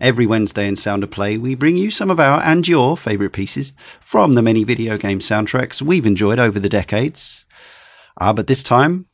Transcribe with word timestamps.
Every 0.00 0.24
Wednesday 0.24 0.66
in 0.66 0.76
Sound 0.76 1.04
of 1.04 1.10
Play, 1.10 1.36
we 1.36 1.54
bring 1.54 1.76
you 1.76 1.90
some 1.90 2.10
of 2.10 2.18
our 2.18 2.40
and 2.40 2.66
your 2.66 2.96
favourite 2.96 3.34
pieces 3.34 3.74
from 4.00 4.34
the 4.34 4.40
many 4.40 4.64
video 4.64 4.96
game 4.96 5.18
soundtracks 5.18 5.82
we've 5.82 6.06
enjoyed 6.06 6.38
over 6.38 6.58
the 6.58 6.70
decades. 6.70 7.44
Ah, 8.18 8.32
but 8.32 8.46
this 8.46 8.62
time 8.62 9.08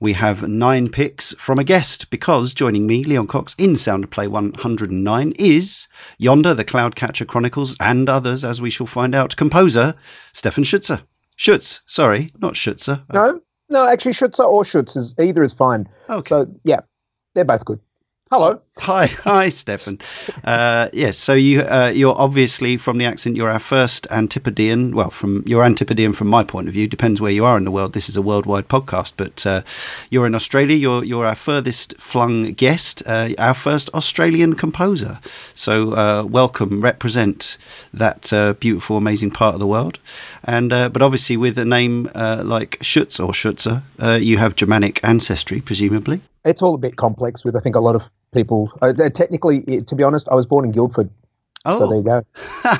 we 0.00 0.14
have 0.14 0.48
nine 0.48 0.88
picks 0.88 1.32
from 1.34 1.60
a 1.60 1.64
guest 1.64 2.10
because 2.10 2.54
joining 2.54 2.88
me, 2.88 3.04
Leon 3.04 3.28
Cox, 3.28 3.54
in 3.56 3.76
Sound 3.76 4.02
of 4.02 4.10
Play 4.10 4.26
109 4.26 5.32
is 5.38 5.86
Yonder, 6.18 6.54
the 6.54 6.64
Cloud 6.64 6.96
Catcher 6.96 7.24
Chronicles, 7.24 7.76
and 7.78 8.08
others, 8.08 8.44
as 8.44 8.60
we 8.60 8.68
shall 8.68 8.88
find 8.88 9.14
out, 9.14 9.36
composer 9.36 9.94
Stephan 10.32 10.64
Schutzer. 10.64 11.02
Schutz, 11.36 11.82
sorry, 11.86 12.30
not 12.40 12.54
Schutzer. 12.54 13.04
No, 13.12 13.40
no, 13.68 13.86
actually, 13.86 14.14
Schutzer 14.14 14.44
or 14.44 14.64
Schutz 14.64 14.96
is 14.96 15.14
either 15.20 15.44
is 15.44 15.52
fine. 15.52 15.88
Okay. 16.10 16.28
So 16.28 16.52
yeah, 16.64 16.80
they're 17.34 17.44
both 17.44 17.64
good. 17.64 17.78
Hello. 18.32 18.62
Hi, 18.78 19.06
hi, 19.24 19.50
Stephan. 19.50 20.00
Uh, 20.42 20.88
yes, 20.94 21.18
so 21.18 21.34
you 21.34 21.60
uh, 21.60 21.92
you're 21.94 22.18
obviously 22.18 22.78
from 22.78 22.96
the 22.96 23.04
accent. 23.04 23.36
You're 23.36 23.50
our 23.50 23.58
first 23.58 24.06
Antipodean. 24.10 24.94
Well, 24.94 25.10
from 25.10 25.42
you're 25.44 25.62
Antipodean 25.62 26.14
from 26.14 26.28
my 26.28 26.42
point 26.42 26.66
of 26.66 26.72
view. 26.72 26.88
Depends 26.88 27.20
where 27.20 27.30
you 27.30 27.44
are 27.44 27.58
in 27.58 27.64
the 27.64 27.70
world. 27.70 27.92
This 27.92 28.08
is 28.08 28.16
a 28.16 28.22
worldwide 28.22 28.68
podcast, 28.68 29.12
but 29.18 29.46
uh, 29.46 29.60
you're 30.08 30.26
in 30.26 30.34
Australia. 30.34 30.74
You're 30.74 31.04
you're 31.04 31.26
our 31.26 31.34
furthest 31.34 31.94
flung 31.98 32.52
guest, 32.54 33.02
uh, 33.04 33.34
our 33.36 33.52
first 33.52 33.90
Australian 33.92 34.54
composer. 34.54 35.18
So 35.52 35.92
uh, 35.92 36.22
welcome, 36.22 36.80
represent 36.80 37.58
that 37.92 38.32
uh, 38.32 38.54
beautiful, 38.54 38.96
amazing 38.96 39.32
part 39.32 39.52
of 39.52 39.60
the 39.60 39.66
world. 39.66 39.98
And 40.44 40.70
but 40.70 41.02
obviously 41.02 41.36
with 41.36 41.58
a 41.58 41.66
name 41.66 42.08
like 42.14 42.78
Schutz 42.80 43.20
or 43.20 43.32
Schutzer, 43.32 43.82
you 44.22 44.38
have 44.38 44.56
Germanic 44.56 45.04
ancestry, 45.04 45.60
presumably. 45.60 46.22
It's 46.44 46.62
all 46.62 46.74
a 46.74 46.78
bit 46.78 46.96
complex 46.96 47.44
with 47.44 47.56
I 47.56 47.60
think 47.60 47.76
a 47.76 47.80
lot 47.80 47.94
of 47.94 48.10
people. 48.32 48.70
Uh, 48.80 48.92
technically, 49.10 49.82
to 49.82 49.94
be 49.94 50.02
honest, 50.02 50.28
I 50.30 50.34
was 50.34 50.46
born 50.46 50.64
in 50.64 50.72
Guildford, 50.72 51.10
Oh, 51.64 51.78
so 51.78 51.86
there 51.86 51.98
you 51.98 52.02
go. 52.02 52.22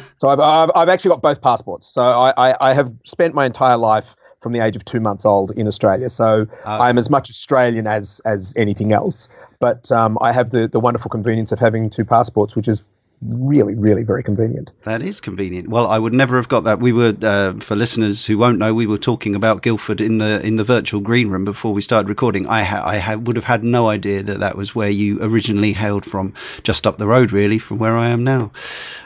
so 0.16 0.28
I've, 0.28 0.40
I've, 0.40 0.70
I've 0.74 0.88
actually 0.88 1.10
got 1.10 1.22
both 1.22 1.40
passports. 1.40 1.86
So 1.86 2.02
I, 2.02 2.32
I, 2.36 2.70
I 2.70 2.74
have 2.74 2.92
spent 3.04 3.34
my 3.34 3.46
entire 3.46 3.76
life 3.76 4.16
from 4.40 4.52
the 4.52 4.58
age 4.58 4.74
of 4.74 4.84
two 4.84 4.98
months 4.98 5.24
old 5.24 5.52
in 5.52 5.68
Australia. 5.68 6.10
So 6.10 6.46
Ah. 6.64 6.80
I'm 6.82 6.98
as 6.98 7.08
much 7.08 7.30
Australian 7.30 7.86
as 7.86 8.20
as 8.24 8.52
anything 8.56 8.92
else. 8.92 9.28
But 9.60 9.92
um, 9.92 10.18
I 10.20 10.32
have 10.32 10.50
the, 10.50 10.66
the 10.66 10.80
wonderful 10.80 11.08
convenience 11.10 11.52
of 11.52 11.60
having 11.60 11.90
two 11.90 12.04
passports, 12.04 12.56
which 12.56 12.66
is 12.66 12.84
really, 13.22 13.74
really 13.74 14.02
very 14.02 14.22
convenient. 14.22 14.72
That 14.84 15.02
is 15.02 15.20
convenient. 15.20 15.68
Well, 15.68 15.86
I 15.86 15.98
would 15.98 16.12
never 16.12 16.36
have 16.36 16.48
got 16.48 16.64
that. 16.64 16.80
We 16.80 16.92
were, 16.92 17.14
uh, 17.22 17.54
for 17.54 17.76
listeners 17.76 18.26
who 18.26 18.38
won't 18.38 18.58
know, 18.58 18.74
we 18.74 18.86
were 18.86 18.98
talking 18.98 19.34
about 19.34 19.62
Guildford 19.62 20.00
in 20.00 20.18
the 20.18 20.44
in 20.44 20.56
the 20.56 20.64
virtual 20.64 21.00
green 21.00 21.28
room 21.28 21.44
before 21.44 21.72
we 21.72 21.82
started 21.82 22.08
recording. 22.08 22.46
I 22.48 22.64
ha- 22.64 22.82
I 22.84 22.98
ha- 22.98 23.16
would 23.16 23.36
have 23.36 23.44
had 23.44 23.64
no 23.64 23.88
idea 23.88 24.22
that 24.22 24.40
that 24.40 24.56
was 24.56 24.74
where 24.74 24.90
you 24.90 25.18
originally 25.22 25.72
hailed 25.72 26.04
from, 26.04 26.34
just 26.62 26.86
up 26.86 26.98
the 26.98 27.06
road, 27.06 27.32
really, 27.32 27.58
from 27.58 27.78
where 27.78 27.96
I 27.96 28.08
am 28.08 28.24
now. 28.24 28.50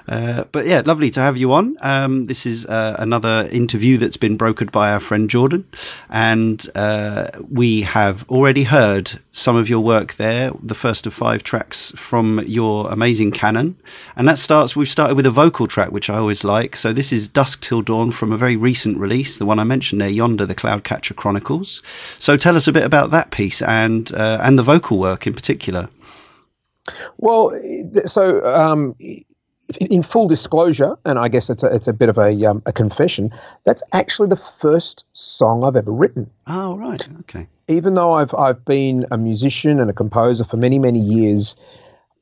Uh, 0.09 0.45
but 0.53 0.67
yeah, 0.67 0.83
lovely 0.85 1.11
to 1.11 1.21
have 1.21 1.37
you 1.37 1.53
on. 1.53 1.77
Um, 1.81 2.27
this 2.27 2.47
is 2.47 2.65
uh, 2.67 2.97
another 2.99 3.49
interview 3.51 3.97
that's 3.97 4.17
been 4.17 4.39
brokered 4.39 4.71
by 4.71 4.91
our 4.91 5.01
friend 5.01 5.29
Jordan, 5.29 5.67
and 6.09 6.65
uh, 6.77 7.29
we 7.51 7.83
have 7.83 8.29
already 8.29 8.63
heard 8.63 9.21
some 9.33 9.57
of 9.57 9.69
your 9.69 9.81
work 9.81 10.15
there. 10.15 10.53
The 10.63 10.75
first 10.75 11.07
of 11.07 11.15
five 11.15 11.43
tracks 11.43 11.93
from 11.97 12.41
your 12.47 12.91
amazing 12.91 13.33
canon, 13.33 13.77
and 14.15 14.29
that 14.29 14.39
starts. 14.39 14.77
We've 14.77 14.89
started 14.89 15.17
with 15.17 15.27
a 15.27 15.31
vocal 15.31 15.67
track, 15.67 15.91
which 15.91 16.09
I 16.09 16.17
always 16.17 16.45
like. 16.45 16.77
So 16.77 16.93
this 16.93 17.13
is 17.13 17.29
"Dusk 17.29 17.61
Till 17.63 17.83
Dawn" 17.83 18.13
from 18.13 18.33
a 18.33 18.37
very 18.37 18.57
recent 18.57 18.99
release, 18.99 19.39
the 19.39 19.47
one 19.47 19.59
I 19.59 19.65
mentioned 19.65 20.01
there, 20.01 20.09
"Yonder," 20.09 20.47
the 20.47 20.55
Cloud 20.55 20.85
Catcher 20.85 21.15
Chronicles. 21.15 21.83
So 22.19 22.37
tell 22.37 22.57
us 22.57 22.69
a 22.69 22.73
bit 22.73 22.85
about 22.85 23.11
that 23.11 23.31
piece 23.31 23.63
and 23.63 24.13
uh, 24.15 24.39
and 24.43 24.59
the 24.59 24.63
vocal 24.63 24.99
work 24.99 25.27
in 25.27 25.35
particular. 25.35 25.89
Well, 27.19 27.53
so 28.05 28.45
um, 28.47 28.95
in 29.81 30.03
full 30.03 30.29
disclosure, 30.29 30.97
and 31.05 31.19
I 31.19 31.29
guess 31.29 31.51
it's 31.51 31.63
a, 31.63 31.75
it's 31.75 31.89
a 31.89 31.93
bit 31.93 32.09
of 32.09 32.19
a, 32.19 32.45
um, 32.45 32.63
a 32.67 32.73
confession, 32.73 33.33
that's 33.65 33.83
actually 33.93 34.29
the 34.29 34.37
first 34.37 35.07
song 35.13 35.65
I've 35.65 35.77
ever 35.77 35.91
written. 35.91 36.31
Oh, 36.47 36.77
right. 36.77 37.03
Okay. 37.21 37.47
Even 37.69 37.95
though 37.95 38.13
I've, 38.13 38.33
I've 38.35 38.65
been 38.65 39.05
a 39.11 39.19
musician 39.19 39.81
and 39.81 39.91
a 39.91 39.93
composer 39.93 40.45
for 40.45 40.57
many, 40.57 40.79
many 40.79 41.01
years, 41.01 41.57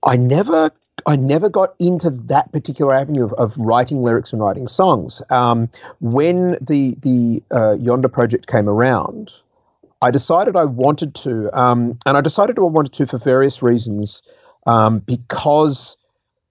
I 0.04 0.16
never 0.16 0.70
I 1.06 1.16
never 1.16 1.48
got 1.48 1.74
into 1.78 2.10
that 2.10 2.52
particular 2.52 2.94
avenue 2.94 3.24
of, 3.24 3.32
of 3.34 3.58
writing 3.58 4.02
lyrics 4.02 4.32
and 4.32 4.40
writing 4.40 4.66
songs. 4.68 5.22
Um, 5.30 5.68
when 6.00 6.56
the 6.60 6.96
the 7.00 7.42
uh, 7.50 7.76
Yonder 7.78 8.08
project 8.08 8.46
came 8.46 8.68
around, 8.68 9.32
I 10.02 10.10
decided 10.10 10.56
I 10.56 10.64
wanted 10.64 11.14
to, 11.16 11.50
um, 11.58 11.98
and 12.06 12.16
I 12.16 12.20
decided 12.20 12.58
I 12.58 12.62
wanted 12.62 12.92
to 12.94 13.06
for 13.06 13.18
various 13.18 13.62
reasons, 13.62 14.22
um, 14.66 15.00
because 15.00 15.96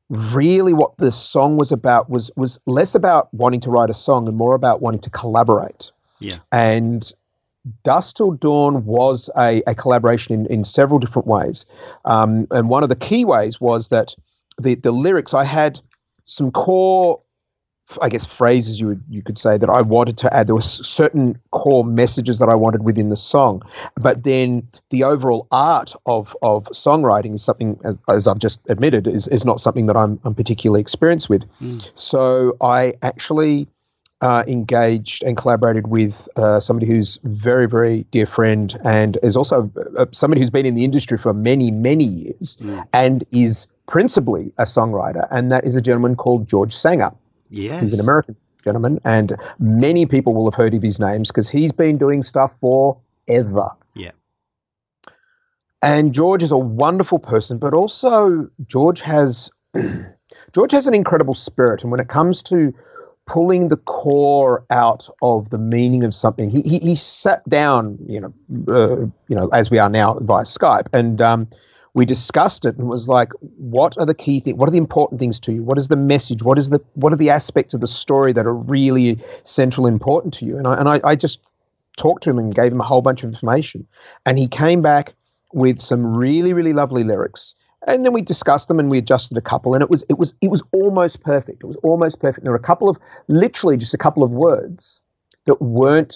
really 0.10 0.74
what 0.74 0.96
the 0.98 1.12
song 1.12 1.58
was 1.58 1.72
about 1.72 2.10
was 2.10 2.32
was 2.36 2.60
less 2.66 2.96
about 2.96 3.34
wanting 3.34 3.60
to 3.62 3.72
write 3.72 3.90
a 3.90 3.94
song 3.94 4.28
and 4.28 4.38
more 4.38 4.56
about 4.56 4.82
wanting 4.82 5.02
to 5.02 5.10
collaborate. 5.10 5.92
Yeah. 6.20 6.38
And 6.52 7.12
Dusk 7.84 8.18
Till 8.18 8.32
Dawn 8.32 8.86
was 8.86 9.30
a, 9.38 9.62
a 9.68 9.76
collaboration 9.76 10.34
in, 10.34 10.46
in 10.48 10.64
several 10.64 11.00
different 11.00 11.28
ways. 11.28 11.66
Um, 12.06 12.48
and 12.52 12.70
one 12.70 12.84
of 12.84 12.90
the 12.90 12.96
key 12.96 13.26
ways 13.26 13.62
was 13.62 13.90
that 13.90 14.14
the, 14.60 14.76
the 14.76 14.92
lyrics, 14.92 15.34
I 15.34 15.44
had 15.44 15.80
some 16.26 16.52
core 16.52 17.22
I 18.02 18.10
guess 18.10 18.26
phrases 18.26 18.80
you 18.80 18.88
would, 18.88 19.04
you 19.10 19.22
could 19.22 19.38
say 19.38 19.58
that 19.58 19.70
I 19.70 19.82
wanted 19.82 20.18
to 20.20 20.34
add. 20.34 20.48
There 20.48 20.56
were 20.56 20.62
certain 20.62 21.40
core 21.52 21.84
messages 21.84 22.40
that 22.40 22.50
I 22.50 22.56
wanted 22.56 22.84
within 22.84 23.10
the 23.10 23.18
song, 23.18 23.62
but 23.96 24.24
then 24.24 24.68
the 24.90 25.04
overall 25.04 25.48
art 25.52 25.94
of 26.06 26.36
of 26.42 26.66
songwriting 26.68 27.36
is 27.36 27.44
something, 27.44 27.80
as 28.10 28.28
I've 28.28 28.40
just 28.40 28.62
admitted, 28.70 29.08
is, 29.08 29.28
is 29.28 29.46
not 29.46 29.60
something 29.60 29.88
that 29.88 29.98
I'm 29.98 30.20
I'm 30.24 30.34
particularly 30.34 30.82
experienced 30.82 31.30
with. 31.30 31.50
Mm. 31.60 31.92
So 31.96 32.56
I 32.62 32.94
actually 33.02 33.68
uh, 34.24 34.44
engaged 34.48 35.22
and 35.24 35.36
collaborated 35.36 35.88
with 35.88 36.30
uh, 36.38 36.60
somebody 36.60 36.88
who's 36.88 37.20
very 37.24 37.68
very 37.68 38.04
dear 38.10 38.26
friend 38.26 38.80
and 38.86 39.18
is 39.22 39.36
also 39.36 39.70
uh, 39.98 40.06
somebody 40.12 40.40
who's 40.40 40.50
been 40.50 40.66
in 40.66 40.76
the 40.76 40.86
industry 40.86 41.18
for 41.18 41.34
many 41.34 41.70
many 41.70 42.06
years 42.06 42.58
mm. 42.62 42.88
and 42.94 43.26
is 43.32 43.68
principally 43.86 44.54
a 44.58 44.64
songwriter, 44.64 45.28
and 45.30 45.52
that 45.52 45.66
is 45.66 45.76
a 45.76 45.82
gentleman 45.82 46.16
called 46.16 46.48
George 46.48 46.74
Sanger. 46.74 47.12
Yes. 47.50 47.82
He's 47.82 47.94
an 47.94 48.00
American 48.00 48.36
gentleman, 48.64 49.00
and 49.04 49.36
many 49.60 50.06
people 50.06 50.34
will 50.34 50.46
have 50.46 50.56
heard 50.56 50.74
of 50.74 50.82
his 50.82 51.02
names 51.02 51.30
because 51.30 51.50
he's 51.50 51.74
been 51.74 51.98
doing 51.98 52.24
stuff 52.24 52.58
forever. 52.62 53.70
Yeah. 53.94 54.12
And 55.82 56.14
George 56.14 56.44
is 56.44 56.52
a 56.52 56.58
wonderful 56.58 57.20
person, 57.20 57.58
but 57.58 57.74
also 57.74 58.50
George 58.66 59.02
has 59.02 59.52
George 60.54 60.72
has 60.72 60.88
an 60.88 60.94
incredible 60.94 61.34
spirit, 61.34 61.84
and 61.84 61.92
when 61.92 62.00
it 62.00 62.08
comes 62.08 62.42
to 62.44 62.74
pulling 63.26 63.70
the 63.70 63.78
core 63.78 64.66
out 64.70 65.10
of 65.22 65.50
the 65.50 65.58
meaning 65.58 66.04
of 66.04 66.14
something, 66.14 66.50
he 66.50 66.62
he, 66.62 66.80
he 66.80 66.96
sat 66.96 67.48
down, 67.50 67.98
you 68.08 68.20
know, 68.20 68.34
uh, 68.74 69.06
you 69.28 69.36
know, 69.36 69.48
as 69.54 69.72
we 69.72 69.78
are 69.80 69.90
now 69.90 70.18
via 70.20 70.44
Skype, 70.44 70.88
and 70.94 71.22
um, 71.22 71.48
we 71.94 72.06
discussed 72.06 72.66
it 72.66 72.78
and 72.78 72.88
was 72.88 73.08
like, 73.08 73.32
what 73.58 73.98
are 74.00 74.06
the 74.06 74.16
key 74.16 74.40
things? 74.40 74.58
What 74.58 74.68
are 74.68 74.72
the 74.72 74.78
important 74.78 75.20
things 75.20 75.40
to 75.42 75.54
you? 75.54 75.64
What 75.64 75.78
is 75.78 75.88
the 75.88 75.96
message? 75.96 76.44
What 76.44 76.58
is 76.58 76.70
the 76.70 76.82
what 76.96 77.14
are 77.14 77.18
the 77.18 77.30
aspects 77.30 77.74
of 77.74 77.82
the 77.82 77.88
story 77.88 78.34
that 78.34 78.46
are 78.46 78.56
really 78.56 79.20
central, 79.44 79.88
important 79.88 80.34
to 80.36 80.46
you? 80.46 80.58
And 80.58 80.68
I 80.68 80.80
and 80.80 80.90
I, 80.90 81.00
I 81.04 81.16
just 81.16 81.56
talked 81.98 82.24
to 82.24 82.30
him 82.30 82.40
and 82.40 82.54
gave 82.54 82.72
him 82.72 82.82
a 82.82 82.84
whole 82.84 83.02
bunch 83.02 83.24
of 83.24 83.30
information, 83.30 83.88
and 84.26 84.40
he 84.40 84.48
came 84.48 84.82
back 84.82 85.14
with 85.54 85.80
some 85.80 86.16
really 86.16 86.54
really 86.54 86.74
lovely 86.74 87.04
lyrics. 87.04 87.56
And 87.86 88.06
then 88.06 88.14
we 88.14 88.22
discussed 88.22 88.70
them 88.70 88.80
and 88.80 88.90
we 88.90 88.98
adjusted 88.98 89.38
a 89.38 89.42
couple, 89.42 89.74
and 89.74 89.82
it 89.82 89.90
was 89.90 90.04
it 90.10 90.18
was 90.18 90.36
it 90.42 90.50
was 90.50 90.64
almost 90.72 91.22
perfect. 91.22 91.64
It 91.64 91.68
was 91.68 91.76
almost 91.78 92.20
perfect. 92.22 92.44
There 92.44 92.52
were 92.52 92.58
a 92.58 92.62
couple 92.62 92.88
of 92.88 92.98
literally 93.28 93.78
just 93.78 93.94
a 93.94 93.98
couple 93.98 94.24
of 94.24 94.32
words 94.32 95.02
that 95.46 95.62
weren't 95.62 96.16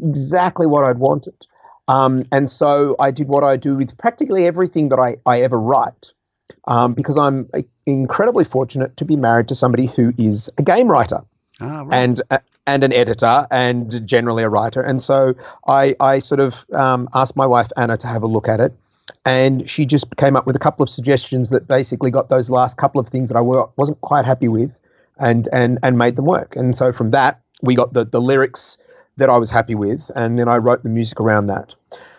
exactly 0.00 0.66
what 0.66 0.84
I'd 0.84 0.98
wanted. 0.98 1.46
Um, 1.88 2.24
and 2.32 2.48
so 2.48 2.96
I 2.98 3.10
did 3.10 3.28
what 3.28 3.44
I 3.44 3.56
do 3.56 3.76
with 3.76 3.96
practically 3.98 4.46
everything 4.46 4.88
that 4.90 4.98
I, 4.98 5.16
I 5.26 5.42
ever 5.42 5.58
write, 5.58 6.12
um, 6.66 6.94
because 6.94 7.16
I'm 7.16 7.48
incredibly 7.86 8.44
fortunate 8.44 8.96
to 8.96 9.04
be 9.04 9.16
married 9.16 9.48
to 9.48 9.54
somebody 9.54 9.86
who 9.86 10.12
is 10.18 10.50
a 10.58 10.62
game 10.62 10.88
writer 10.88 11.20
ah, 11.60 11.82
right. 11.82 11.94
and 11.94 12.22
uh, 12.30 12.38
and 12.66 12.84
an 12.84 12.92
editor 12.92 13.46
and 13.50 14.06
generally 14.06 14.42
a 14.42 14.48
writer. 14.48 14.80
And 14.80 15.02
so 15.02 15.34
I, 15.66 15.94
I 15.98 16.20
sort 16.20 16.40
of 16.40 16.64
um, 16.72 17.08
asked 17.14 17.36
my 17.36 17.46
wife 17.46 17.68
Anna 17.76 17.96
to 17.96 18.06
have 18.06 18.22
a 18.22 18.28
look 18.28 18.48
at 18.48 18.60
it. 18.60 18.72
And 19.24 19.68
she 19.68 19.86
just 19.86 20.16
came 20.16 20.36
up 20.36 20.46
with 20.46 20.56
a 20.56 20.58
couple 20.58 20.82
of 20.82 20.88
suggestions 20.88 21.50
that 21.50 21.68
basically 21.68 22.10
got 22.10 22.28
those 22.28 22.50
last 22.50 22.76
couple 22.76 23.00
of 23.00 23.08
things 23.08 23.30
that 23.30 23.36
I 23.36 23.40
wasn't 23.40 24.00
quite 24.00 24.24
happy 24.24 24.48
with 24.48 24.80
and, 25.18 25.48
and, 25.52 25.78
and 25.82 25.98
made 25.98 26.16
them 26.16 26.26
work. 26.26 26.56
And 26.56 26.74
so 26.74 26.92
from 26.92 27.12
that, 27.12 27.40
we 27.62 27.74
got 27.74 27.92
the, 27.92 28.04
the 28.04 28.20
lyrics 28.20 28.78
that 29.16 29.28
I 29.28 29.36
was 29.36 29.50
happy 29.50 29.74
with, 29.74 30.10
and 30.16 30.38
then 30.38 30.48
I 30.48 30.56
wrote 30.56 30.82
the 30.82 30.88
music 30.88 31.20
around 31.20 31.46
that. 31.46 31.74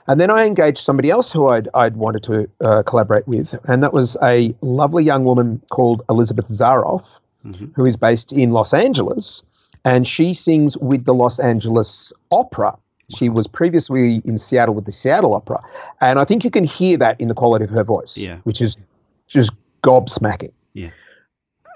And 0.08 0.20
then 0.20 0.30
I 0.30 0.46
engaged 0.46 0.78
somebody 0.78 1.10
else 1.10 1.32
who 1.32 1.48
I'd, 1.48 1.68
I'd 1.74 1.96
wanted 1.98 2.24
to 2.24 2.50
uh, 2.62 2.84
collaborate 2.84 3.28
with, 3.28 3.58
and 3.68 3.82
that 3.84 3.94
was 3.94 4.18
a 4.22 4.54
lovely 4.62 5.04
young 5.04 5.24
woman 5.24 5.62
called 5.72 6.04
Elizabeth 6.10 6.48
Zharoff, 6.48 7.20
mm-hmm. 7.46 7.68
who 7.76 7.86
is 7.86 7.98
based 7.98 8.32
in 8.32 8.52
Los 8.52 8.74
Angeles, 8.74 9.44
and 9.86 10.06
she 10.08 10.34
sings 10.34 10.78
with 10.78 11.06
the 11.06 11.14
Los 11.14 11.40
Angeles 11.40 12.14
Opera. 12.32 12.78
She 13.10 13.30
was 13.30 13.48
previously 13.48 14.22
in 14.26 14.38
Seattle 14.38 14.74
with 14.74 14.86
the 14.86 14.92
Seattle 14.92 15.34
Opera, 15.34 15.60
and 16.02 16.20
I 16.20 16.26
think 16.26 16.44
you 16.44 16.50
can 16.50 16.64
hear 16.64 16.98
that 16.98 17.20
in 17.20 17.28
the 17.28 17.34
quality 17.34 17.66
of 17.66 17.70
her 17.72 17.84
voice, 17.84 18.18
yeah. 18.18 18.38
which 18.44 18.62
is 18.62 18.78
just 19.28 19.52
gobsmacking. 19.82 20.52
Yeah. 20.74 20.90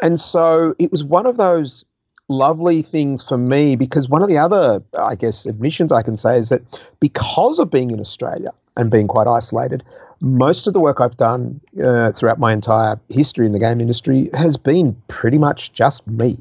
And 0.01 0.19
so 0.19 0.75
it 0.79 0.91
was 0.91 1.03
one 1.03 1.25
of 1.25 1.37
those 1.37 1.85
lovely 2.29 2.81
things 2.81 3.27
for 3.27 3.37
me 3.37 3.75
because 3.75 4.09
one 4.09 4.21
of 4.21 4.29
the 4.29 4.37
other, 4.37 4.81
I 4.97 5.15
guess, 5.15 5.45
admissions 5.45 5.91
I 5.91 6.01
can 6.01 6.17
say 6.17 6.37
is 6.37 6.49
that 6.49 6.61
because 6.99 7.59
of 7.59 7.71
being 7.71 7.91
in 7.91 7.99
Australia 7.99 8.51
and 8.75 8.91
being 8.91 9.07
quite 9.07 9.27
isolated, 9.27 9.83
most 10.19 10.67
of 10.67 10.73
the 10.73 10.79
work 10.79 10.99
I've 10.99 11.17
done 11.17 11.61
uh, 11.81 12.11
throughout 12.11 12.39
my 12.39 12.51
entire 12.51 12.99
history 13.09 13.45
in 13.45 13.51
the 13.51 13.59
game 13.59 13.79
industry 13.79 14.29
has 14.33 14.57
been 14.57 14.95
pretty 15.07 15.37
much 15.37 15.73
just 15.73 16.05
me. 16.07 16.37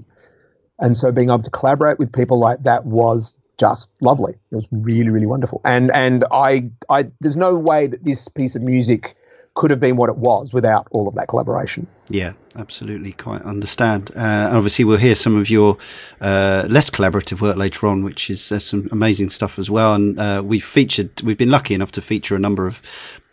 And 0.78 0.96
so 0.96 1.12
being 1.12 1.28
able 1.28 1.42
to 1.42 1.50
collaborate 1.50 1.98
with 1.98 2.12
people 2.12 2.38
like 2.38 2.62
that 2.64 2.84
was 2.84 3.38
just 3.58 3.90
lovely. 4.00 4.34
It 4.50 4.56
was 4.56 4.66
really, 4.70 5.10
really 5.10 5.26
wonderful. 5.26 5.60
And 5.64 5.90
and 5.92 6.24
I 6.30 6.70
I 6.88 7.10
there's 7.20 7.36
no 7.36 7.54
way 7.54 7.86
that 7.86 8.04
this 8.04 8.28
piece 8.28 8.56
of 8.56 8.62
music 8.62 9.16
could 9.56 9.70
have 9.70 9.80
been 9.80 9.96
what 9.96 10.10
it 10.10 10.18
was 10.18 10.52
without 10.52 10.86
all 10.90 11.08
of 11.08 11.14
that 11.14 11.28
collaboration. 11.28 11.86
Yeah, 12.08 12.34
absolutely. 12.56 13.12
Quite 13.12 13.42
understand. 13.42 14.10
Uh, 14.14 14.50
obviously, 14.52 14.84
we'll 14.84 14.98
hear 14.98 15.14
some 15.14 15.34
of 15.34 15.50
your 15.50 15.78
uh, 16.20 16.66
less 16.68 16.90
collaborative 16.90 17.40
work 17.40 17.56
later 17.56 17.86
on, 17.86 18.04
which 18.04 18.30
is 18.30 18.52
uh, 18.52 18.58
some 18.58 18.88
amazing 18.92 19.30
stuff 19.30 19.58
as 19.58 19.70
well. 19.70 19.94
And 19.94 20.20
uh, 20.20 20.42
we've 20.44 20.64
featured, 20.64 21.22
we've 21.22 21.38
been 21.38 21.50
lucky 21.50 21.74
enough 21.74 21.90
to 21.92 22.02
feature 22.02 22.36
a 22.36 22.38
number 22.38 22.66
of 22.66 22.82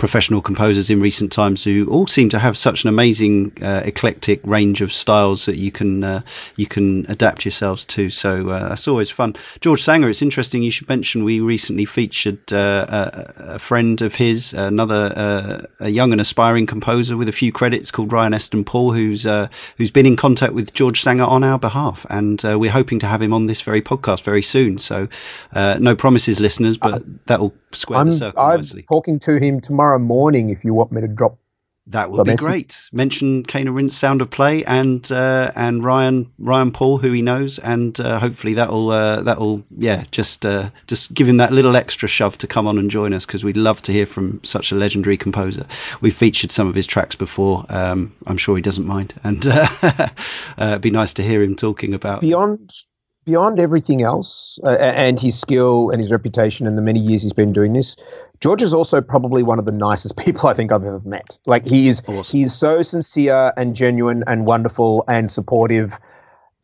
professional 0.03 0.41
composers 0.41 0.89
in 0.89 0.99
recent 0.99 1.31
times 1.31 1.63
who 1.63 1.87
all 1.89 2.05
seem 2.07 2.27
to 2.27 2.37
have 2.37 2.57
such 2.57 2.83
an 2.83 2.89
amazing 2.89 3.53
uh, 3.61 3.83
eclectic 3.85 4.41
range 4.43 4.81
of 4.81 4.91
styles 4.91 5.45
that 5.45 5.55
you 5.55 5.71
can 5.71 6.03
uh, 6.03 6.21
you 6.57 6.67
can 6.67 7.05
adapt 7.07 7.45
yourselves 7.45 7.85
to. 7.85 8.09
So 8.09 8.49
uh, 8.49 8.67
that's 8.67 8.85
always 8.85 9.09
fun. 9.09 9.33
George 9.61 9.81
Sanger, 9.81 10.09
it's 10.09 10.21
interesting 10.21 10.61
you 10.61 10.71
should 10.71 10.89
mention 10.89 11.23
we 11.23 11.39
recently 11.39 11.85
featured 11.85 12.51
uh, 12.51 12.85
a, 12.89 13.53
a, 13.53 13.59
friend 13.59 14.01
of 14.01 14.15
his, 14.15 14.53
another 14.53 15.13
uh, 15.15 15.65
a 15.79 15.89
young 15.89 16.11
and 16.11 16.19
aspiring 16.19 16.65
composer 16.65 17.15
with 17.15 17.29
a 17.29 17.31
few 17.31 17.53
credits 17.53 17.89
called 17.89 18.11
Ryan 18.11 18.33
Eston 18.33 18.65
Paul, 18.65 18.91
who's 18.91 19.25
uh, 19.25 19.47
who's 19.77 19.89
been 19.89 20.05
in 20.05 20.17
contact 20.17 20.51
with 20.51 20.73
George 20.73 21.01
Sanger 21.01 21.23
on 21.23 21.45
our 21.45 21.57
behalf, 21.57 22.05
and 22.09 22.43
we're 22.43 22.71
hoping 22.71 22.99
to 22.99 23.07
have 23.07 23.21
him 23.21 23.31
on 23.31 23.47
this 23.47 23.61
very 23.61 23.81
podcast 23.81 24.23
very 24.23 24.41
soon. 24.41 24.79
So 24.79 25.07
no 25.53 25.95
promises, 25.95 26.41
listeners, 26.41 26.77
but 26.77 27.03
that'll 27.25 27.53
square 27.71 27.99
I'm, 27.99 28.07
the 28.07 28.17
circle 28.17 28.41
I'm 28.41 28.57
nicely. 28.57 28.83
talking 28.83 29.19
to 29.19 29.39
him 29.39 29.61
tomorrow 29.61 29.92
morning 29.99 30.49
if 30.49 30.63
you 30.65 30.73
want 30.73 30.91
me 30.91 31.01
to 31.01 31.07
drop 31.07 31.37
That 31.87 32.11
would 32.11 32.23
be 32.23 32.35
Domestic. 32.35 32.47
great. 32.47 32.89
Mention 32.93 33.43
Cane 33.43 33.67
and 33.67 33.75
Rinse 33.75 33.97
Sound 33.97 34.21
of 34.21 34.29
Play 34.29 34.63
and 34.63 35.11
uh, 35.11 35.51
and 35.53 35.83
Ryan 35.83 36.31
Ryan 36.39 36.71
Paul, 36.71 36.99
who 36.99 37.11
he 37.11 37.21
knows, 37.21 37.59
and 37.59 37.99
uh, 37.99 38.19
hopefully 38.19 38.53
that'll 38.53 38.89
uh, 38.89 39.21
that'll 39.23 39.63
yeah 39.69 40.05
just 40.11 40.45
uh, 40.45 40.69
just 40.87 41.13
give 41.13 41.27
him 41.27 41.37
that 41.37 41.51
little 41.51 41.75
extra 41.75 42.07
shove 42.07 42.37
to 42.37 42.47
come 42.47 42.67
on 42.67 42.77
and 42.77 42.89
join 42.89 43.13
us 43.13 43.25
because 43.25 43.43
we'd 43.43 43.57
love 43.57 43.81
to 43.81 43.91
hear 43.91 44.05
from 44.05 44.39
such 44.43 44.71
a 44.71 44.75
legendary 44.75 45.17
composer. 45.17 45.65
We've 45.99 46.15
featured 46.15 46.51
some 46.51 46.67
of 46.69 46.75
his 46.75 46.87
tracks 46.87 47.15
before. 47.15 47.65
Um, 47.67 48.15
I'm 48.27 48.37
sure 48.37 48.55
he 48.55 48.61
doesn't 48.61 48.87
mind, 48.87 49.15
and 49.23 49.45
uh, 49.81 50.09
it'd 50.57 50.81
be 50.81 50.89
nice 50.91 51.13
to 51.15 51.23
hear 51.23 51.43
him 51.43 51.55
talking 51.57 51.93
about. 51.93 52.21
beyond 52.21 52.71
beyond 53.25 53.59
everything 53.59 54.01
else 54.01 54.59
uh, 54.63 54.77
and 54.79 55.19
his 55.19 55.39
skill 55.39 55.89
and 55.89 55.99
his 55.99 56.11
reputation 56.11 56.67
and 56.67 56.77
the 56.77 56.81
many 56.81 56.99
years 56.99 57.21
he's 57.23 57.33
been 57.33 57.53
doing 57.53 57.71
this 57.73 57.95
george 58.41 58.61
is 58.61 58.73
also 58.73 59.01
probably 59.01 59.43
one 59.43 59.59
of 59.59 59.65
the 59.65 59.71
nicest 59.71 60.17
people 60.25 60.49
i 60.49 60.53
think 60.53 60.71
i've 60.71 60.83
ever 60.83 61.01
met 61.05 61.37
like 61.45 61.65
he 61.65 61.87
is 61.87 62.01
Awesome. 62.07 62.37
he 62.37 62.43
is 62.43 62.53
so 62.57 62.81
sincere 62.81 63.53
and 63.57 63.75
genuine 63.75 64.23
and 64.27 64.45
wonderful 64.45 65.03
and 65.07 65.31
supportive 65.31 65.97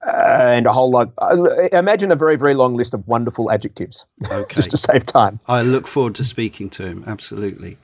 uh, 0.07 0.51
and 0.55 0.65
a 0.65 0.71
whole 0.71 0.89
lot 0.89 1.11
uh, 1.17 1.35
imagine 1.73 2.11
a 2.11 2.15
very 2.15 2.35
very 2.37 2.53
long 2.55 2.75
list 2.75 2.93
of 2.93 3.05
wonderful 3.07 3.51
adjectives 3.51 4.05
Okay. 4.31 4.55
just 4.55 4.71
to 4.71 4.77
save 4.77 5.05
time 5.05 5.39
I 5.47 5.61
look 5.61 5.87
forward 5.87 6.15
to 6.15 6.23
speaking 6.23 6.69
to 6.71 6.85
him. 6.85 7.03
Absolutely. 7.07 7.77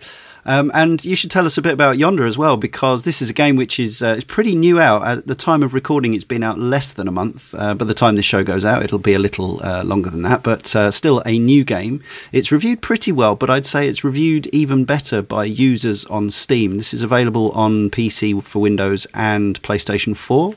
Um, 0.45 0.71
and 0.73 1.03
you 1.03 1.15
should 1.15 1.31
tell 1.31 1.45
us 1.45 1.57
a 1.57 1.61
bit 1.61 1.73
about 1.73 1.97
Yonder 1.97 2.25
as 2.25 2.37
well, 2.37 2.57
because 2.57 3.03
this 3.03 3.21
is 3.21 3.29
a 3.29 3.33
game 3.33 3.55
which 3.55 3.79
is 3.79 4.01
uh, 4.01 4.19
pretty 4.27 4.55
new 4.55 4.79
out. 4.79 5.05
At 5.05 5.27
the 5.27 5.35
time 5.35 5.63
of 5.63 5.73
recording, 5.73 6.13
it's 6.13 6.23
been 6.23 6.43
out 6.43 6.59
less 6.59 6.93
than 6.93 7.07
a 7.07 7.11
month. 7.11 7.55
Uh, 7.55 7.73
by 7.73 7.85
the 7.85 7.93
time 7.93 8.15
this 8.15 8.25
show 8.25 8.43
goes 8.43 8.63
out, 8.63 8.83
it'll 8.83 8.99
be 8.99 9.13
a 9.13 9.19
little 9.19 9.63
uh, 9.63 9.83
longer 9.83 10.09
than 10.09 10.21
that, 10.23 10.43
but 10.43 10.75
uh, 10.75 10.91
still 10.91 11.21
a 11.25 11.39
new 11.39 11.63
game. 11.63 12.03
It's 12.31 12.51
reviewed 12.51 12.81
pretty 12.81 13.11
well, 13.11 13.35
but 13.35 13.49
I'd 13.49 13.65
say 13.65 13.87
it's 13.87 14.03
reviewed 14.03 14.47
even 14.47 14.85
better 14.85 15.21
by 15.21 15.45
users 15.45 16.05
on 16.05 16.29
Steam. 16.29 16.77
This 16.77 16.93
is 16.93 17.01
available 17.01 17.51
on 17.51 17.89
PC 17.89 18.43
for 18.43 18.59
Windows 18.59 19.07
and 19.13 19.61
PlayStation 19.63 20.15
4. 20.15 20.53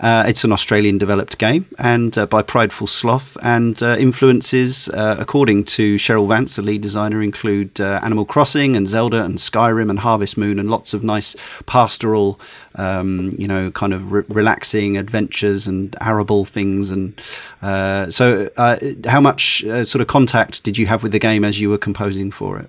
Uh, 0.00 0.24
it's 0.26 0.44
an 0.44 0.52
Australian 0.52 0.98
developed 0.98 1.38
game 1.38 1.66
and 1.78 2.16
uh, 2.16 2.26
by 2.26 2.42
Prideful 2.42 2.86
Sloth, 2.86 3.36
and 3.42 3.80
influences, 3.82 4.88
according 4.92 5.64
to 5.64 5.96
Cheryl 5.96 6.28
Vance, 6.28 6.56
the 6.56 6.62
lead 6.62 6.80
designer, 6.80 7.22
include 7.22 7.80
Animal 7.80 8.24
Crossing 8.24 8.76
and 8.76 8.86
Zelda 8.86 9.24
and 9.24 9.31
Skyrim 9.38 9.90
and 9.90 9.98
Harvest 9.98 10.36
Moon 10.36 10.58
and 10.58 10.70
lots 10.70 10.94
of 10.94 11.02
nice 11.02 11.36
pastoral, 11.66 12.40
um, 12.74 13.32
you 13.38 13.46
know, 13.48 13.70
kind 13.70 13.92
of 13.92 14.12
re- 14.12 14.24
relaxing 14.28 14.96
adventures 14.96 15.66
and 15.66 15.94
arable 16.00 16.44
things. 16.44 16.90
And 16.90 17.20
uh, 17.60 18.10
so, 18.10 18.50
uh, 18.56 18.78
how 19.06 19.20
much 19.20 19.64
uh, 19.64 19.84
sort 19.84 20.00
of 20.00 20.08
contact 20.08 20.62
did 20.62 20.78
you 20.78 20.86
have 20.86 21.02
with 21.02 21.12
the 21.12 21.18
game 21.18 21.44
as 21.44 21.60
you 21.60 21.70
were 21.70 21.78
composing 21.78 22.30
for 22.30 22.58
it? 22.58 22.68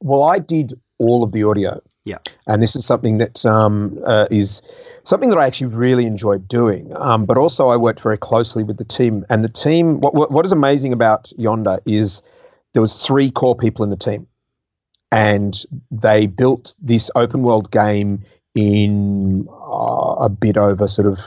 well 0.00 0.22
i 0.24 0.38
did 0.38 0.74
all 0.98 1.24
of 1.24 1.32
the 1.32 1.42
audio 1.42 1.80
Yeah. 2.04 2.18
and 2.46 2.62
this 2.62 2.76
is 2.76 2.84
something 2.84 3.16
that 3.16 3.44
um, 3.46 3.98
uh, 4.04 4.26
is 4.30 4.60
something 5.04 5.30
that 5.30 5.38
I 5.38 5.46
actually 5.46 5.74
really 5.74 6.04
enjoyed 6.04 6.46
doing. 6.48 6.92
Um, 6.96 7.24
but 7.26 7.38
also, 7.38 7.68
I 7.68 7.76
worked 7.76 8.00
very 8.00 8.18
closely 8.18 8.62
with 8.64 8.76
the 8.76 8.84
team, 8.84 9.24
and 9.30 9.44
the 9.44 9.48
team. 9.48 10.00
What, 10.00 10.14
what, 10.14 10.30
what 10.30 10.44
is 10.44 10.52
amazing 10.52 10.92
about 10.92 11.32
Yonder 11.38 11.78
is 11.86 12.22
there 12.74 12.82
was 12.82 13.06
three 13.06 13.30
core 13.30 13.56
people 13.56 13.84
in 13.84 13.90
the 13.90 13.96
team, 13.96 14.26
and 15.16 15.64
they 15.90 16.26
built 16.26 16.74
this 16.80 17.10
open 17.14 17.42
world 17.42 17.70
game 17.70 18.22
in 18.54 19.48
uh, 19.50 20.14
a 20.20 20.28
bit 20.28 20.56
over 20.56 20.86
sort 20.88 21.08
of. 21.08 21.20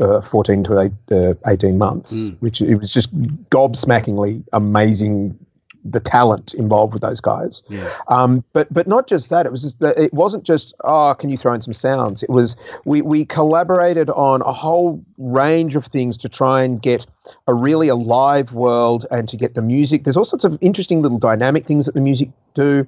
Uh, 0.00 0.20
14 0.20 0.64
to 0.64 0.80
eight, 0.80 0.92
uh, 1.12 1.34
18 1.46 1.78
months, 1.78 2.30
Mm. 2.30 2.36
which 2.40 2.60
it 2.60 2.74
was 2.74 2.92
just 2.92 3.14
gobsmackingly 3.50 4.42
amazing 4.52 5.38
the 5.84 6.00
talent 6.00 6.52
involved 6.54 6.92
with 6.94 7.02
those 7.02 7.20
guys. 7.20 7.62
Yeah. 7.68 7.88
Um, 8.08 8.42
but 8.52 8.66
but 8.74 8.88
not 8.88 9.06
just 9.06 9.30
that. 9.30 9.46
It 9.46 9.52
was 9.52 9.62
just 9.62 9.78
that 9.78 9.96
it 9.96 10.12
wasn't 10.12 10.42
just 10.42 10.74
oh, 10.82 11.14
can 11.16 11.30
you 11.30 11.36
throw 11.36 11.52
in 11.52 11.60
some 11.60 11.74
sounds? 11.74 12.24
It 12.24 12.30
was 12.30 12.56
we 12.84 13.02
we 13.02 13.24
collaborated 13.24 14.10
on 14.10 14.40
a 14.42 14.52
whole 14.52 15.00
range 15.16 15.76
of 15.76 15.84
things 15.84 16.16
to 16.18 16.28
try 16.28 16.62
and 16.64 16.82
get 16.82 17.06
a 17.46 17.54
really 17.54 17.86
alive 17.88 18.52
world 18.52 19.06
and 19.12 19.28
to 19.28 19.36
get 19.36 19.54
the 19.54 19.62
music. 19.62 20.02
There's 20.02 20.16
all 20.16 20.24
sorts 20.24 20.44
of 20.44 20.58
interesting 20.60 21.02
little 21.02 21.18
dynamic 21.18 21.66
things 21.66 21.86
that 21.86 21.94
the 21.94 22.00
music 22.00 22.30
do. 22.54 22.84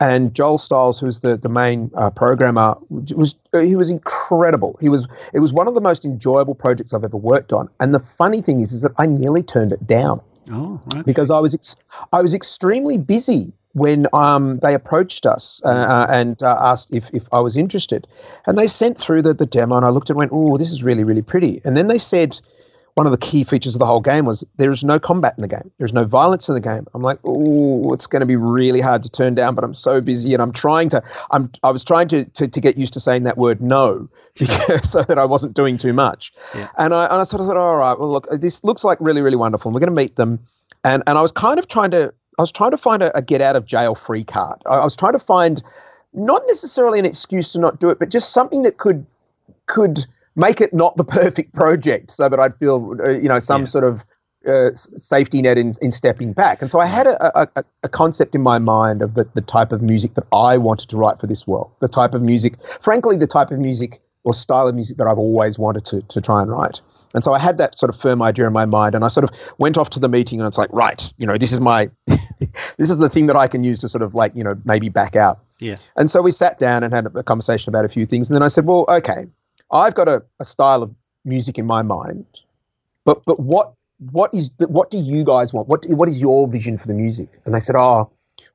And 0.00 0.34
Joel 0.34 0.58
Stiles, 0.58 0.98
who's 1.00 1.20
the 1.20 1.36
the 1.36 1.48
main 1.48 1.90
uh, 1.94 2.10
programmer, 2.10 2.74
was 2.90 3.34
he 3.52 3.76
was 3.76 3.90
incredible. 3.90 4.76
He 4.80 4.88
was 4.88 5.06
it 5.34 5.40
was 5.40 5.52
one 5.52 5.68
of 5.68 5.74
the 5.74 5.80
most 5.80 6.04
enjoyable 6.04 6.54
projects 6.54 6.92
I've 6.94 7.04
ever 7.04 7.16
worked 7.16 7.52
on. 7.52 7.68
And 7.80 7.94
the 7.94 7.98
funny 8.00 8.42
thing 8.42 8.60
is, 8.60 8.72
is 8.72 8.82
that 8.82 8.92
I 8.98 9.06
nearly 9.06 9.42
turned 9.42 9.72
it 9.72 9.86
down 9.86 10.20
Oh, 10.50 10.80
right. 10.94 11.04
because 11.04 11.30
I 11.30 11.38
was 11.38 11.54
ex- 11.54 11.76
I 12.12 12.22
was 12.22 12.34
extremely 12.34 12.96
busy 12.98 13.52
when 13.72 14.06
um, 14.12 14.58
they 14.58 14.74
approached 14.74 15.26
us 15.26 15.62
uh, 15.64 15.68
uh, 15.68 16.06
and 16.10 16.42
uh, 16.42 16.56
asked 16.60 16.92
if, 16.92 17.08
if 17.14 17.28
I 17.32 17.38
was 17.38 17.56
interested, 17.56 18.08
and 18.46 18.58
they 18.58 18.66
sent 18.66 18.98
through 18.98 19.22
the, 19.22 19.32
the 19.32 19.46
demo, 19.46 19.76
and 19.76 19.86
I 19.86 19.90
looked 19.90 20.10
and 20.10 20.16
went, 20.16 20.32
"Oh, 20.34 20.56
this 20.58 20.72
is 20.72 20.82
really 20.82 21.04
really 21.04 21.22
pretty." 21.22 21.60
And 21.64 21.76
then 21.76 21.86
they 21.86 21.98
said 21.98 22.40
one 22.94 23.06
of 23.06 23.12
the 23.12 23.18
key 23.18 23.44
features 23.44 23.74
of 23.74 23.78
the 23.78 23.86
whole 23.86 24.00
game 24.00 24.24
was 24.24 24.44
there 24.56 24.70
is 24.70 24.84
no 24.84 24.98
combat 24.98 25.34
in 25.36 25.42
the 25.42 25.48
game, 25.48 25.70
there's 25.78 25.92
no 25.92 26.04
violence 26.04 26.48
in 26.48 26.54
the 26.54 26.60
game. 26.60 26.86
I'm 26.94 27.02
like, 27.02 27.18
"Oh, 27.24 27.92
it's 27.92 28.06
going 28.06 28.20
to 28.20 28.26
be 28.26 28.36
really 28.36 28.80
hard 28.80 29.02
to 29.02 29.10
turn 29.10 29.34
down," 29.34 29.54
but 29.54 29.64
I'm 29.64 29.74
so 29.74 30.00
busy, 30.00 30.32
and 30.34 30.42
I'm 30.42 30.52
trying 30.52 30.88
to 30.90 31.02
I'm 31.30 31.50
I 31.62 31.70
was 31.70 31.84
trying 31.84 32.08
to 32.08 32.24
to, 32.24 32.48
to 32.48 32.60
get 32.60 32.76
used 32.76 32.92
to 32.94 33.00
saying 33.00 33.22
that 33.24 33.36
word 33.36 33.60
no 33.60 34.08
because 34.38 34.90
so 34.90 35.02
that 35.02 35.18
I 35.18 35.24
wasn't 35.24 35.54
doing 35.54 35.76
too 35.76 35.92
much. 35.92 36.32
Yeah. 36.54 36.68
And 36.78 36.94
I, 36.94 37.04
and 37.04 37.14
I 37.14 37.24
sort 37.24 37.40
of 37.40 37.48
thought, 37.48 37.56
all 37.56 37.76
right, 37.76 37.98
well, 37.98 38.10
look, 38.10 38.28
this 38.30 38.62
looks 38.64 38.84
like 38.84 38.98
really, 39.00 39.22
really 39.22 39.36
wonderful. 39.36 39.68
And 39.68 39.74
we're 39.74 39.80
going 39.80 39.94
to 39.94 40.02
meet 40.02 40.16
them. 40.16 40.38
And, 40.84 41.02
and 41.06 41.18
I 41.18 41.22
was 41.22 41.32
kind 41.32 41.58
of 41.58 41.68
trying 41.68 41.90
to, 41.90 42.12
I 42.38 42.42
was 42.42 42.52
trying 42.52 42.70
to 42.70 42.78
find 42.78 43.02
a, 43.02 43.16
a 43.16 43.22
get 43.22 43.40
out 43.40 43.56
of 43.56 43.66
jail 43.66 43.94
free 43.94 44.24
card. 44.24 44.62
I, 44.66 44.76
I 44.76 44.84
was 44.84 44.96
trying 44.96 45.12
to 45.14 45.18
find 45.18 45.62
not 46.14 46.42
necessarily 46.46 46.98
an 46.98 47.04
excuse 47.04 47.52
to 47.52 47.60
not 47.60 47.80
do 47.80 47.90
it, 47.90 47.98
but 47.98 48.10
just 48.10 48.32
something 48.32 48.62
that 48.62 48.78
could, 48.78 49.04
could 49.66 50.06
make 50.36 50.60
it 50.60 50.72
not 50.72 50.96
the 50.96 51.04
perfect 51.20 51.54
project 51.54 52.10
so 52.10 52.28
that 52.28 52.38
I'd 52.40 52.56
feel, 52.56 52.96
uh, 53.04 53.10
you 53.10 53.28
know, 53.28 53.38
some 53.38 53.62
Yeah. 53.62 53.66
sort 53.66 53.84
of 53.84 54.04
uh, 54.46 54.70
safety 54.74 55.42
net 55.42 55.58
in, 55.58 55.72
in 55.82 55.90
stepping 55.90 56.32
back. 56.32 56.62
And 56.62 56.70
so 56.70 56.80
I 56.80 56.86
had 56.86 57.06
a, 57.06 57.38
a, 57.40 57.48
a- 57.56 57.64
a 57.82 57.88
concept 57.90 58.34
in 58.34 58.40
my 58.40 58.58
mind 58.58 59.02
of 59.02 59.14
the, 59.14 59.28
the 59.34 59.42
type 59.42 59.70
of 59.70 59.82
music 59.82 60.14
that 60.14 60.24
I 60.32 60.56
wanted 60.56 60.88
to 60.90 60.96
write 60.96 61.20
for 61.20 61.26
this 61.26 61.46
world, 61.46 61.70
the 61.80 61.88
type 61.88 62.14
of 62.14 62.22
music, 62.22 62.54
frankly, 62.80 63.16
the 63.16 63.26
type 63.26 63.50
of 63.50 63.58
music 63.58 64.00
or 64.24 64.32
style 64.34 64.68
of 64.68 64.74
music 64.74 64.96
that 64.98 65.06
I've 65.06 65.18
always 65.18 65.58
wanted 65.58 65.84
to, 65.86 66.00
to 66.02 66.20
try 66.20 66.40
and 66.42 66.50
write. 66.50 66.80
And 67.14 67.24
so 67.24 67.32
I 67.34 67.38
had 67.38 67.58
that 67.58 67.74
sort 67.76 67.88
of 67.90 68.00
firm 68.00 68.22
idea 68.22 68.46
in 68.46 68.52
my 68.52 68.66
mind, 68.66 68.94
and 68.94 69.02
I 69.04 69.08
sort 69.08 69.24
of 69.24 69.30
went 69.58 69.76
off 69.76 69.90
to 69.90 69.98
the 70.00 70.08
meeting, 70.08 70.40
and 70.40 70.46
it's 70.46 70.58
like, 70.58 70.68
right, 70.72 71.12
you 71.18 71.26
know, 71.26 71.36
this 71.36 71.52
is 71.52 71.60
my, 71.60 71.90
this 72.06 72.90
is 72.90 72.98
the 72.98 73.08
thing 73.08 73.26
that 73.26 73.36
I 73.36 73.48
can 73.48 73.64
use 73.64 73.80
to 73.80 73.88
sort 73.88 74.02
of 74.02 74.14
like, 74.14 74.34
you 74.34 74.44
know, 74.44 74.54
maybe 74.64 74.88
back 74.90 75.16
out. 75.16 75.40
Yeah. 75.58 75.76
And 75.96 76.10
so 76.10 76.22
we 76.22 76.30
sat 76.30 76.58
down 76.58 76.82
and 76.82 76.92
had 76.94 77.06
a 77.14 77.22
conversation 77.22 77.70
about 77.70 77.84
a 77.84 77.88
few 77.88 78.06
things, 78.06 78.30
and 78.30 78.34
then 78.34 78.42
I 78.42 78.48
said, 78.48 78.64
well, 78.66 78.84
okay, 78.88 79.26
I've 79.72 79.94
got 79.94 80.08
a, 80.08 80.22
a 80.38 80.44
style 80.44 80.82
of 80.82 80.94
music 81.24 81.58
in 81.58 81.66
my 81.66 81.82
mind, 81.82 82.26
but 83.04 83.24
but 83.24 83.40
what 83.40 83.74
what 83.98 84.34
is 84.34 84.50
the, 84.58 84.68
what 84.68 84.90
do 84.90 84.98
you 84.98 85.24
guys 85.24 85.52
want? 85.52 85.68
What 85.68 85.84
what 85.88 86.08
is 86.08 86.20
your 86.20 86.48
vision 86.48 86.76
for 86.76 86.86
the 86.86 86.94
music? 86.94 87.28
And 87.44 87.54
they 87.54 87.60
said, 87.60 87.76
oh, 87.76 88.10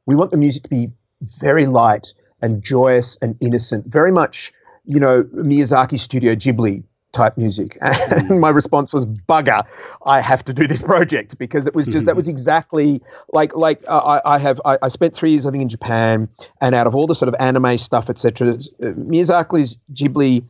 we 0.05 0.15
want 0.15 0.31
the 0.31 0.37
music 0.37 0.63
to 0.63 0.69
be 0.69 0.89
very 1.21 1.65
light 1.65 2.13
and 2.41 2.63
joyous 2.63 3.17
and 3.21 3.35
innocent, 3.41 3.85
very 3.87 4.11
much, 4.11 4.51
you 4.85 4.99
know, 4.99 5.23
Miyazaki 5.23 5.99
Studio 5.99 6.35
Ghibli 6.35 6.83
type 7.11 7.37
music. 7.37 7.77
And 7.81 8.39
my 8.41 8.49
response 8.49 8.91
was, 8.93 9.05
bugger, 9.05 9.63
I 10.05 10.19
have 10.19 10.43
to 10.45 10.53
do 10.53 10.67
this 10.67 10.83
project 10.83 11.37
because 11.37 11.65
it 11.65 11.73
was 11.73 11.87
just, 11.87 12.05
that 12.05 12.15
was 12.15 12.27
exactly 12.35 13.01
like, 13.31 13.55
like 13.55 13.83
uh, 13.87 14.19
I, 14.25 14.35
I 14.35 14.39
have, 14.39 14.59
I, 14.65 14.77
I 14.81 14.89
spent 14.89 15.15
three 15.15 15.31
years 15.31 15.45
living 15.45 15.61
in 15.61 15.69
Japan 15.69 16.29
and 16.61 16.75
out 16.75 16.87
of 16.87 16.93
all 16.93 17.07
the 17.07 17.15
sort 17.15 17.29
of 17.29 17.35
anime 17.39 17.77
stuff, 17.77 18.09
etc. 18.09 18.49
uh, 18.49 18.55
Miyazaki's 18.81 19.77
Ghibli 19.93 20.43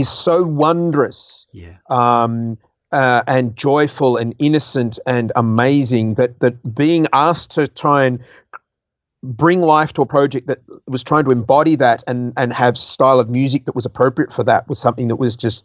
is 0.00 0.08
so 0.08 0.42
wondrous 0.44 1.46
Yeah. 1.52 1.76
um, 1.90 2.58
uh, 2.92 3.22
and 3.26 3.54
joyful 3.56 4.16
and 4.16 4.34
innocent 4.38 4.98
and 5.06 5.30
amazing 5.36 6.14
that 6.14 6.40
that 6.40 6.74
being 6.74 7.06
asked 7.12 7.50
to 7.52 7.68
try 7.68 8.04
and 8.04 8.18
bring 9.22 9.60
life 9.60 9.92
to 9.92 10.02
a 10.02 10.06
project 10.06 10.46
that 10.46 10.60
was 10.86 11.02
trying 11.04 11.24
to 11.24 11.30
embody 11.30 11.74
that 11.74 12.02
and 12.06 12.32
and 12.36 12.52
have 12.52 12.78
style 12.78 13.20
of 13.20 13.28
music 13.28 13.64
that 13.66 13.74
was 13.74 13.84
appropriate 13.84 14.32
for 14.32 14.44
that 14.44 14.66
was 14.68 14.78
something 14.78 15.08
that 15.08 15.16
was 15.16 15.36
just 15.36 15.64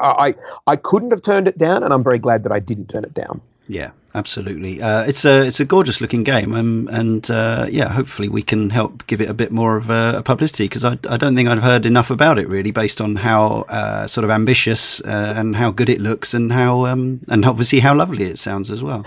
I 0.00 0.34
I 0.66 0.76
couldn't 0.76 1.10
have 1.10 1.22
turned 1.22 1.48
it 1.48 1.58
down 1.58 1.82
and 1.82 1.92
I'm 1.92 2.04
very 2.04 2.18
glad 2.18 2.44
that 2.44 2.52
I 2.52 2.60
didn't 2.60 2.88
turn 2.88 3.04
it 3.04 3.14
down. 3.14 3.40
Yeah, 3.68 3.90
absolutely. 4.14 4.80
Uh, 4.80 5.02
it's 5.04 5.24
a 5.24 5.44
it's 5.46 5.58
a 5.58 5.64
gorgeous 5.64 6.00
looking 6.00 6.22
game, 6.22 6.54
um, 6.54 6.88
and 6.92 7.28
uh, 7.30 7.66
yeah, 7.68 7.88
hopefully 7.88 8.28
we 8.28 8.42
can 8.42 8.70
help 8.70 9.06
give 9.08 9.20
it 9.20 9.28
a 9.28 9.34
bit 9.34 9.50
more 9.50 9.76
of 9.76 9.90
a, 9.90 10.18
a 10.18 10.22
publicity 10.22 10.66
because 10.66 10.84
I, 10.84 10.98
I 11.08 11.16
don't 11.16 11.34
think 11.34 11.48
I've 11.48 11.62
heard 11.62 11.84
enough 11.84 12.10
about 12.10 12.38
it 12.38 12.48
really, 12.48 12.70
based 12.70 13.00
on 13.00 13.16
how 13.16 13.62
uh, 13.62 14.06
sort 14.06 14.24
of 14.24 14.30
ambitious 14.30 15.00
uh, 15.00 15.34
and 15.36 15.56
how 15.56 15.72
good 15.72 15.88
it 15.88 16.00
looks, 16.00 16.32
and 16.32 16.52
how 16.52 16.86
um, 16.86 17.20
and 17.28 17.44
obviously 17.44 17.80
how 17.80 17.94
lovely 17.96 18.24
it 18.24 18.38
sounds 18.38 18.70
as 18.70 18.82
well. 18.82 19.04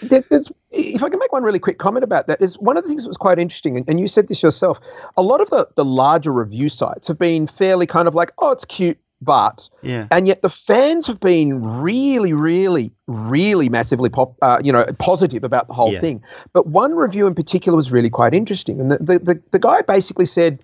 There's, 0.00 0.50
if 0.70 1.02
I 1.02 1.10
can 1.10 1.18
make 1.18 1.32
one 1.32 1.42
really 1.42 1.58
quick 1.58 1.78
comment 1.78 2.04
about 2.04 2.26
that, 2.28 2.40
is 2.40 2.58
one 2.58 2.78
of 2.78 2.84
the 2.84 2.88
things 2.88 3.02
that 3.02 3.10
was 3.10 3.18
quite 3.18 3.38
interesting, 3.38 3.76
and, 3.76 3.86
and 3.86 4.00
you 4.00 4.08
said 4.08 4.28
this 4.28 4.42
yourself. 4.42 4.80
A 5.18 5.22
lot 5.22 5.42
of 5.42 5.50
the, 5.50 5.68
the 5.76 5.84
larger 5.84 6.32
review 6.32 6.70
sites 6.70 7.06
have 7.08 7.18
been 7.18 7.46
fairly 7.46 7.86
kind 7.86 8.08
of 8.08 8.14
like, 8.14 8.32
oh, 8.38 8.50
it's 8.50 8.64
cute, 8.64 8.98
but, 9.22 9.68
Yeah, 9.82 10.06
and 10.10 10.26
yet 10.26 10.42
the 10.42 10.48
fans 10.48 11.06
have 11.06 11.20
been 11.20 11.62
really, 11.62 12.32
really, 12.32 12.90
really 13.06 13.68
massively 13.68 14.08
pop, 14.08 14.34
uh, 14.42 14.58
you 14.62 14.72
know, 14.72 14.84
positive 14.98 15.44
about 15.44 15.68
the 15.68 15.74
whole 15.74 15.92
Yeah. 15.92 16.00
thing. 16.00 16.22
But 16.52 16.66
one 16.68 16.94
review 16.94 17.26
in 17.26 17.34
particular 17.34 17.76
was 17.76 17.92
really 17.92 18.10
quite 18.10 18.34
interesting, 18.34 18.80
and 18.80 18.90
the 18.90 18.98
the, 18.98 19.18
the, 19.18 19.42
the 19.50 19.58
guy 19.58 19.82
basically 19.82 20.26
said. 20.26 20.60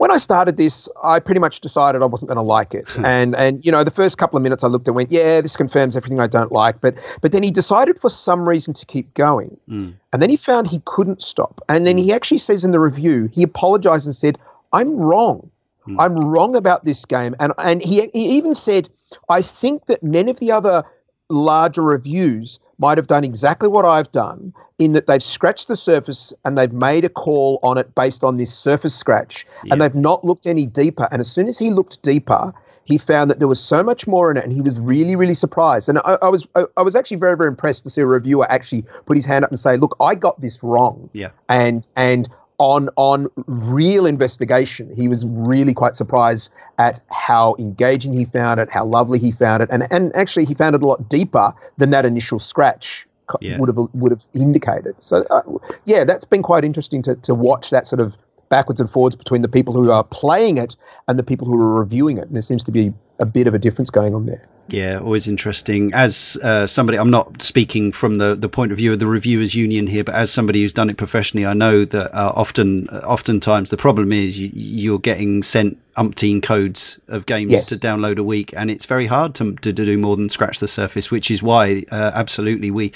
when 0.00 0.10
I 0.10 0.16
started 0.16 0.56
this, 0.56 0.88
I 1.04 1.20
pretty 1.20 1.40
much 1.40 1.60
decided 1.60 2.00
I 2.00 2.06
wasn't 2.06 2.30
going 2.30 2.36
to 2.46 2.52
like 2.58 2.72
it. 2.72 2.96
and 3.04 3.36
and 3.36 3.62
you 3.66 3.70
know, 3.70 3.84
the 3.84 3.90
first 3.90 4.16
couple 4.16 4.38
of 4.38 4.42
minutes 4.42 4.64
I 4.64 4.68
looked 4.68 4.88
and 4.88 4.96
went, 4.96 5.12
yeah, 5.12 5.42
this 5.42 5.58
confirms 5.58 5.94
everything 5.94 6.20
I 6.20 6.26
don't 6.26 6.50
like. 6.50 6.80
But 6.80 6.94
but 7.20 7.32
then 7.32 7.42
he 7.42 7.50
decided 7.50 7.98
for 7.98 8.08
some 8.08 8.48
reason 8.48 8.72
to 8.72 8.86
keep 8.86 9.12
going. 9.12 9.58
Mm. 9.68 9.92
And 10.10 10.22
then 10.22 10.30
he 10.30 10.38
found 10.38 10.68
he 10.68 10.80
couldn't 10.86 11.20
stop. 11.20 11.60
And 11.68 11.86
then 11.86 11.98
he 11.98 12.14
actually 12.14 12.38
says 12.38 12.64
in 12.64 12.70
the 12.72 12.80
review, 12.80 13.28
he 13.30 13.42
apologized 13.42 14.06
and 14.06 14.14
said, 14.16 14.38
I'm 14.72 14.96
wrong. 14.96 15.50
Hmm. 15.84 16.00
I'm 16.00 16.16
wrong 16.16 16.56
about 16.56 16.84
this 16.84 17.04
game. 17.04 17.34
And 17.40 17.52
and 17.58 17.82
he, 17.82 18.08
he 18.12 18.36
even 18.36 18.54
said, 18.54 18.88
I 19.28 19.42
think 19.42 19.86
that 19.86 20.02
many 20.02 20.30
of 20.30 20.38
the 20.40 20.52
other 20.52 20.84
larger 21.28 21.82
reviews 21.82 22.58
might 22.78 22.98
have 22.98 23.06
done 23.06 23.24
exactly 23.24 23.68
what 23.68 23.84
I've 23.84 24.10
done 24.10 24.52
in 24.78 24.94
that 24.94 25.06
they've 25.06 25.22
scratched 25.22 25.68
the 25.68 25.76
surface 25.76 26.32
and 26.44 26.56
they've 26.58 26.72
made 26.72 27.04
a 27.04 27.08
call 27.08 27.60
on 27.62 27.78
it 27.78 27.94
based 27.94 28.24
on 28.24 28.36
this 28.36 28.52
surface 28.52 28.94
scratch 28.94 29.46
Yeah. 29.64 29.74
and 29.74 29.82
they've 29.82 29.94
not 29.94 30.24
looked 30.24 30.46
any 30.46 30.66
deeper. 30.66 31.06
And 31.12 31.20
as 31.20 31.30
soon 31.30 31.48
as 31.48 31.58
he 31.58 31.70
looked 31.70 32.02
deeper, 32.02 32.52
he 32.84 32.98
found 32.98 33.30
that 33.30 33.38
there 33.38 33.46
was 33.46 33.60
so 33.62 33.84
much 33.84 34.06
more 34.08 34.30
in 34.30 34.38
it 34.38 34.44
and 34.44 34.52
he 34.52 34.60
was 34.62 34.80
really, 34.80 35.14
really 35.14 35.34
surprised. 35.34 35.88
And 35.88 35.98
I, 35.98 36.18
I 36.22 36.28
was 36.28 36.48
I, 36.56 36.64
I 36.76 36.82
was 36.82 36.96
actually 36.96 37.18
very, 37.18 37.36
very 37.36 37.48
impressed 37.48 37.84
to 37.84 37.90
see 37.90 38.00
a 38.00 38.06
reviewer 38.06 38.50
actually 38.50 38.84
put 39.06 39.16
his 39.16 39.26
hand 39.26 39.44
up 39.44 39.50
and 39.50 39.60
say, 39.60 39.76
look, 39.76 39.94
I 40.00 40.14
got 40.16 40.40
this 40.40 40.62
wrong 40.62 41.10
Yeah. 41.12 41.28
and 41.48 41.86
and 41.94 42.28
on 42.60 42.90
on 42.96 43.26
real 43.46 44.06
investigation, 44.06 44.94
he 44.94 45.08
was 45.08 45.26
really 45.26 45.72
quite 45.74 45.96
surprised 45.96 46.52
at 46.78 47.00
how 47.10 47.56
engaging 47.58 48.12
he 48.12 48.24
found 48.24 48.60
it, 48.60 48.70
how 48.70 48.84
lovely 48.84 49.18
he 49.18 49.32
found 49.32 49.62
it, 49.62 49.70
and 49.72 49.86
and 49.90 50.14
actually 50.14 50.44
he 50.44 50.54
found 50.54 50.76
it 50.76 50.82
a 50.82 50.86
lot 50.86 51.08
deeper 51.08 51.52
than 51.78 51.90
that 51.90 52.04
initial 52.04 52.38
scratch 52.38 53.06
Yeah. 53.40 53.58
would 53.58 53.68
have 53.68 53.78
would 53.94 54.12
have 54.12 54.24
indicated. 54.34 54.94
So 54.98 55.24
uh, 55.30 55.42
yeah, 55.86 56.04
that's 56.04 56.26
been 56.26 56.42
quite 56.42 56.64
interesting 56.64 57.02
to 57.02 57.16
to 57.16 57.34
watch 57.34 57.70
that 57.70 57.88
sort 57.88 58.00
of 58.00 58.16
backwards 58.50 58.80
and 58.80 58.90
forwards 58.90 59.16
between 59.16 59.42
the 59.42 59.48
people 59.48 59.72
who 59.72 59.90
are 59.90 60.04
playing 60.04 60.58
it 60.58 60.76
and 61.08 61.18
the 61.18 61.22
people 61.22 61.46
who 61.46 61.54
are 61.54 61.78
reviewing 61.78 62.18
it. 62.18 62.24
And 62.24 62.34
there 62.34 62.42
seems 62.42 62.64
to 62.64 62.72
be 62.72 62.92
a 63.20 63.24
bit 63.24 63.46
of 63.46 63.54
a 63.54 63.58
difference 63.58 63.90
going 63.90 64.14
on 64.14 64.26
there. 64.26 64.44
Yeah, 64.72 64.98
always 64.98 65.26
interesting. 65.26 65.92
As 65.92 66.38
uh, 66.42 66.66
somebody, 66.66 66.98
I'm 66.98 67.10
not 67.10 67.42
speaking 67.42 67.90
from 67.90 68.16
the, 68.18 68.34
the 68.34 68.48
point 68.48 68.70
of 68.70 68.78
view 68.78 68.92
of 68.92 69.00
the 69.00 69.06
reviewers 69.06 69.54
union 69.54 69.88
here, 69.88 70.04
but 70.04 70.14
as 70.14 70.30
somebody 70.30 70.62
who's 70.62 70.72
done 70.72 70.88
it 70.88 70.96
professionally, 70.96 71.44
I 71.44 71.54
know 71.54 71.84
that 71.84 72.14
uh, 72.14 72.32
often, 72.34 72.88
uh, 72.88 72.98
oftentimes 72.98 73.70
the 73.70 73.76
problem 73.76 74.12
is 74.12 74.38
you, 74.38 74.50
you're 74.54 74.98
getting 75.00 75.42
sent 75.42 75.78
umpteen 75.96 76.42
codes 76.42 76.98
of 77.08 77.26
games 77.26 77.52
Yes. 77.52 77.68
to 77.68 77.74
download 77.76 78.18
a 78.18 78.22
week, 78.22 78.52
and 78.56 78.70
it's 78.70 78.86
very 78.86 79.06
hard 79.06 79.34
to, 79.36 79.54
to, 79.56 79.72
do 79.72 79.96
more 79.98 80.16
than 80.16 80.28
scratch 80.28 80.60
the 80.60 80.68
surface. 80.68 81.10
Which 81.10 81.30
is 81.30 81.42
why, 81.42 81.84
uh, 81.90 82.12
absolutely, 82.14 82.70
we 82.70 82.92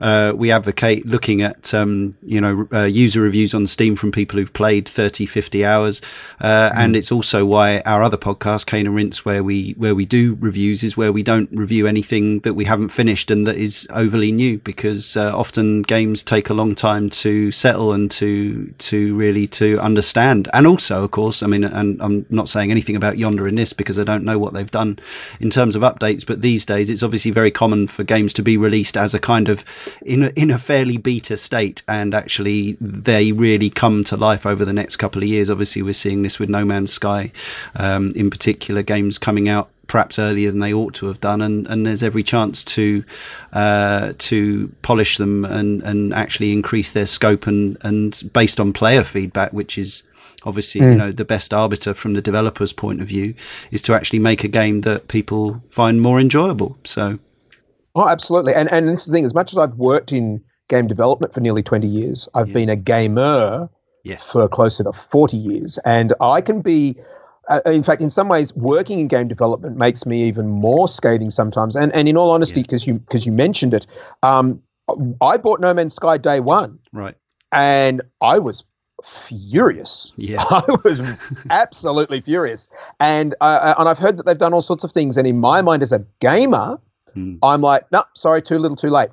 uh, 0.00 0.32
we 0.36 0.50
advocate 0.50 1.06
looking 1.06 1.42
at 1.42 1.74
um, 1.74 2.14
you 2.22 2.40
know 2.40 2.68
uh, 2.72 2.84
user 2.84 3.20
reviews 3.20 3.54
on 3.54 3.66
Steam 3.66 3.96
from 3.96 4.12
people 4.12 4.38
who've 4.38 4.52
played 4.52 4.88
30, 4.88 5.26
50 5.26 5.64
hours, 5.64 6.00
uh, 6.40 6.70
and 6.74 6.94
it's 6.94 7.10
also 7.10 7.44
why 7.44 7.80
our 7.80 8.02
other 8.02 8.16
podcast, 8.16 8.66
Cane 8.66 8.86
and 8.86 8.94
Rinse, 8.94 9.24
where 9.24 9.42
we 9.42 9.72
where 9.72 9.94
we 9.94 10.06
do 10.06 10.36
reviews, 10.40 10.82
is 10.82 10.96
where 10.96 11.12
we 11.12 11.22
don't 11.22 11.50
review 11.52 11.86
anything 11.86 12.40
that 12.40 12.54
we 12.54 12.64
haven't 12.64 12.90
finished 12.90 13.30
and 13.30 13.46
that 13.46 13.56
is 13.56 13.86
overly 13.90 14.32
new, 14.32 14.58
because 14.58 15.16
uh, 15.16 15.36
often 15.36 15.82
games 15.82 16.22
take 16.22 16.50
a 16.50 16.54
long 16.54 16.74
time 16.74 17.10
to 17.10 17.50
settle 17.50 17.92
and 17.92 18.10
to 18.12 18.72
to 18.78 19.16
really 19.16 19.46
to 19.46 19.78
understand, 19.80 20.48
and 20.52 20.66
also, 20.66 21.04
of 21.04 21.10
course, 21.10 21.42
I 21.42 21.46
mean, 21.46 21.64
and 21.64 22.00
I'm 22.00 22.26
not 22.30 22.48
saying 22.48 22.70
anything 22.70 22.96
about 22.96 23.18
Yonder 23.18 23.48
in 23.48 23.54
this 23.54 23.72
because 23.72 23.98
I 23.98 24.04
don't 24.04 24.24
know 24.24 24.38
what 24.38 24.54
they've 24.54 24.70
done 24.70 24.98
in 25.40 25.50
terms 25.50 25.74
of 25.74 25.82
updates, 25.82 26.26
but 26.26 26.42
these 26.42 26.64
days 26.64 26.90
it's 26.90 27.02
obviously 27.02 27.30
very 27.30 27.50
common 27.50 27.88
for 27.88 28.04
games 28.04 28.32
to 28.34 28.42
be 28.42 28.56
released 28.56 28.96
as 28.96 29.14
a 29.14 29.18
kind 29.18 29.48
of 29.48 29.64
in 30.02 30.24
a, 30.24 30.28
in 30.30 30.50
a 30.50 30.58
fairly 30.58 30.96
beta 30.96 31.36
state, 31.36 31.82
and 31.88 32.14
actually 32.14 32.76
they 32.80 33.32
really 33.32 33.70
come 33.70 34.04
to 34.04 34.16
life 34.16 34.46
over 34.46 34.64
the 34.64 34.72
next 34.72 34.96
couple 34.96 35.22
of 35.22 35.28
years. 35.28 35.50
Obviously, 35.50 35.82
we're 35.82 35.92
seeing 35.92 36.22
this 36.22 36.38
with 36.38 36.48
No 36.48 36.64
Man's 36.64 36.92
Sky, 36.92 37.32
um, 37.74 38.12
in 38.14 38.30
particular, 38.30 38.82
games 38.82 39.18
coming 39.18 39.48
out 39.48 39.70
perhaps 39.88 40.18
earlier 40.18 40.50
than 40.50 40.60
they 40.60 40.72
ought 40.72 40.94
to 40.94 41.06
have 41.06 41.18
done, 41.18 41.40
and, 41.40 41.66
and 41.66 41.84
there's 41.84 42.02
every 42.02 42.22
chance 42.22 42.62
to 42.62 43.02
uh, 43.52 44.12
to 44.18 44.72
polish 44.82 45.16
them 45.16 45.44
and, 45.44 45.82
and 45.82 46.14
actually 46.14 46.52
increase 46.52 46.92
their 46.92 47.06
scope 47.06 47.46
and 47.46 47.76
and 47.80 48.30
based 48.32 48.60
on 48.60 48.72
player 48.72 49.02
feedback, 49.02 49.52
which 49.52 49.76
is 49.76 50.04
obviously 50.44 50.80
you 50.80 50.94
know 50.94 51.10
the 51.10 51.24
best 51.24 51.52
arbiter 51.52 51.92
from 51.94 52.14
the 52.14 52.22
developer's 52.22 52.72
point 52.72 53.00
of 53.00 53.08
view 53.08 53.34
is 53.70 53.82
to 53.82 53.94
actually 53.94 54.20
make 54.20 54.44
a 54.44 54.48
game 54.48 54.82
that 54.82 55.08
people 55.08 55.62
find 55.68 56.00
more 56.00 56.20
enjoyable. 56.20 56.78
So 56.84 57.18
Oh, 57.98 58.06
absolutely. 58.08 58.54
And 58.54 58.70
and 58.70 58.88
this 58.88 59.00
is 59.00 59.06
the 59.06 59.12
thing. 59.14 59.24
As 59.24 59.34
much 59.34 59.52
as 59.52 59.58
I've 59.58 59.74
worked 59.74 60.12
in 60.12 60.40
game 60.68 60.86
development 60.86 61.34
for 61.34 61.40
nearly 61.40 61.64
twenty 61.64 61.88
years, 61.88 62.28
I've 62.32 62.52
been 62.52 62.68
a 62.68 62.76
gamer 62.76 63.68
yes, 64.04 64.30
for 64.30 64.46
closer 64.48 64.84
to 64.84 64.92
forty 64.92 65.36
years, 65.36 65.78
and 65.84 66.12
I 66.20 66.40
can 66.40 66.60
be. 66.60 66.96
Uh, 67.48 67.62
in 67.64 67.82
fact, 67.82 68.02
in 68.02 68.10
some 68.10 68.28
ways, 68.28 68.54
working 68.54 69.00
in 69.00 69.08
game 69.08 69.26
development 69.26 69.78
makes 69.78 70.04
me 70.04 70.22
even 70.24 70.48
more 70.48 70.86
scathing 70.86 71.30
sometimes. 71.30 71.74
And 71.74 71.92
and 71.94 72.06
in 72.06 72.16
all 72.16 72.30
honesty, 72.30 72.62
because 72.62 72.86
you 72.86 73.00
because 73.00 73.26
you 73.26 73.32
mentioned 73.32 73.74
it, 73.74 73.86
um, 74.22 74.62
I 75.20 75.38
bought 75.38 75.58
No 75.58 75.74
Man's 75.74 75.94
Sky 75.94 76.18
day 76.18 76.38
one, 76.40 76.78
right, 76.92 77.16
and 77.50 78.02
I 78.20 78.38
was 78.38 78.64
furious. 79.04 80.12
Yeah. 80.16 80.42
I 80.50 80.62
was 80.84 81.00
absolutely 81.50 82.20
furious. 82.20 82.68
And 83.00 83.34
uh, 83.40 83.74
and 83.78 83.88
I've 83.88 83.98
heard 83.98 84.16
that 84.18 84.26
they've 84.26 84.38
done 84.38 84.52
all 84.54 84.62
sorts 84.62 84.84
of 84.84 84.92
things. 84.92 85.16
And 85.16 85.26
in 85.26 85.38
my 85.38 85.62
mind, 85.62 85.82
as 85.82 85.92
a 85.92 86.04
gamer, 86.20 86.78
Hmm. 87.14 87.36
I'm 87.42 87.62
like, 87.62 87.90
no, 87.90 88.04
sorry, 88.14 88.42
too 88.42 88.58
little, 88.58 88.76
too 88.76 88.90
late. 88.90 89.08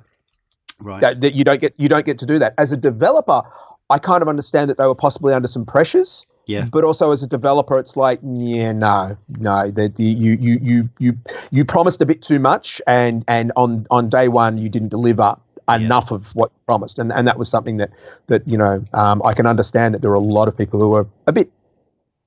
right, 0.80 1.00
That, 1.00 1.22
that 1.22 1.34
you 1.34 1.44
don't 1.44 1.62
get 1.62 1.72
you 1.78 1.88
don't 1.88 2.04
get 2.04 2.18
to 2.18 2.26
do 2.26 2.38
that. 2.38 2.52
As 2.58 2.70
a 2.70 2.76
developer, 2.76 3.40
I 3.88 3.98
kind 3.98 4.20
of 4.20 4.28
understand 4.28 4.68
that 4.68 4.76
they 4.76 4.86
were 4.86 4.94
possibly 4.94 5.32
under 5.32 5.48
some 5.48 5.64
pressures. 5.64 6.26
yeah, 6.44 6.66
But 6.70 6.84
also 6.84 7.10
as 7.12 7.22
a 7.22 7.26
developer, 7.26 7.78
it's 7.78 7.96
like, 7.96 8.20
yeah, 8.22 8.72
no, 8.72 9.16
no, 9.38 9.70
that 9.70 9.98
you 9.98 10.32
you 10.34 10.58
you 10.60 10.88
you 10.98 11.18
you 11.50 11.64
promised 11.64 12.02
a 12.02 12.06
bit 12.06 12.20
too 12.20 12.38
much, 12.38 12.82
and 12.86 13.24
and 13.28 13.50
on 13.56 13.86
on 13.90 14.10
day 14.10 14.28
one 14.28 14.58
you 14.58 14.68
didn't 14.68 14.90
deliver 14.90 15.36
enough 15.68 16.10
of 16.10 16.34
what 16.34 16.50
you 16.52 16.60
promised, 16.66 16.98
and 16.98 17.12
and 17.12 17.26
that 17.26 17.38
was 17.38 17.48
something 17.48 17.76
that 17.78 17.90
that 18.26 18.46
you 18.46 18.56
know 18.56 18.84
um, 18.92 19.22
I 19.24 19.34
can 19.34 19.46
understand 19.46 19.94
that 19.94 20.02
there 20.02 20.10
are 20.10 20.14
a 20.14 20.20
lot 20.20 20.48
of 20.48 20.56
people 20.56 20.80
who 20.80 20.94
are 20.94 21.06
a 21.26 21.32
bit 21.32 21.50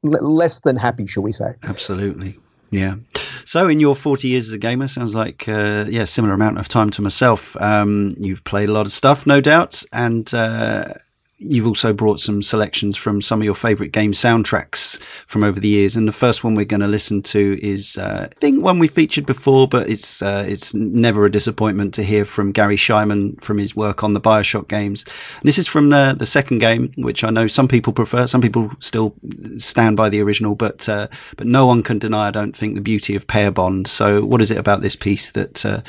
l- 0.05 0.33
less 0.33 0.61
than 0.61 0.75
happy, 0.77 1.07
shall 1.07 1.23
we 1.23 1.31
say? 1.31 1.53
absolutely. 1.63 2.35
Yeah. 2.71 2.95
So, 3.45 3.67
in 3.67 3.79
your 3.79 3.95
40 3.95 4.27
years 4.27 4.47
as 4.47 4.53
a 4.53 4.57
gamer, 4.59 4.87
sounds 4.87 5.15
like, 5.15 5.47
uh, 5.47 5.85
yeah, 5.89 6.05
similar 6.05 6.35
amount 6.35 6.59
of 6.59 6.67
time 6.67 6.91
to 6.91 7.01
myself. 7.01 7.59
Um, 7.59 8.15
you've 8.19 8.43
played 8.43 8.69
a 8.69 8.71
lot 8.71 8.85
of 8.85 8.91
stuff, 8.91 9.25
no 9.25 9.41
doubt. 9.41 9.81
And, 9.91 10.31
uh, 10.33 10.93
you've 11.39 11.65
also 11.65 11.93
brought 11.93 12.19
some 12.19 12.41
selections 12.41 12.97
from 12.97 13.21
some 13.21 13.39
of 13.39 13.45
your 13.45 13.55
favorite 13.55 13.93
game 13.93 14.11
soundtracks 14.11 15.01
from 15.25 15.41
over 15.41 15.57
the 15.57 15.69
years. 15.69 15.95
And 15.95 16.05
the 16.05 16.11
first 16.11 16.43
one 16.43 16.53
we're 16.53 16.65
going 16.65 16.81
to 16.81 16.87
listen 16.87 17.21
to 17.23 17.57
is, 17.65 17.97
uh, 17.97 18.27
I 18.29 18.35
think 18.35 18.61
one 18.61 18.77
we 18.77 18.89
featured 18.89 19.25
before, 19.25 19.67
but 19.67 19.89
it's, 19.89 20.21
uh, 20.21 20.45
it's 20.47 20.73
never 20.73 21.23
a 21.23 21.31
disappointment 21.31 21.93
to 21.93 22.03
hear 22.03 22.25
from 22.25 22.51
Garry 22.51 22.75
Schyman 22.75 23.41
from 23.41 23.57
his 23.57 23.73
work 23.73 24.03
on 24.03 24.11
the 24.11 24.19
Bioshock 24.19 24.67
games. 24.67 25.05
And 25.39 25.47
this 25.47 25.57
is 25.57 25.65
from 25.65 25.89
the, 25.89 26.13
the 26.17 26.25
second 26.25 26.59
game, 26.59 26.91
which 26.97 27.23
I 27.23 27.29
know 27.29 27.47
some 27.47 27.69
people 27.69 27.93
prefer. 27.93 28.27
Some 28.27 28.41
people 28.41 28.71
still 28.79 29.15
stand 29.57 29.95
by 29.95 30.09
the 30.09 30.21
original, 30.21 30.55
but, 30.55 30.89
uh, 30.89 31.07
but 31.37 31.47
no 31.47 31.65
one 31.65 31.83
can 31.83 31.99
deny, 31.99 32.27
I 32.27 32.31
don't 32.31 32.55
think, 32.55 32.75
the 32.75 32.81
beauty 32.81 33.15
of 33.15 33.27
Pair 33.27 33.49
Bond. 33.49 33.87
So 33.87 34.25
what 34.25 34.41
is 34.41 34.51
it 34.51 34.57
about 34.57 34.81
this 34.81 34.97
piece 34.97 35.31
that, 35.31 35.65
uh, 35.65 35.81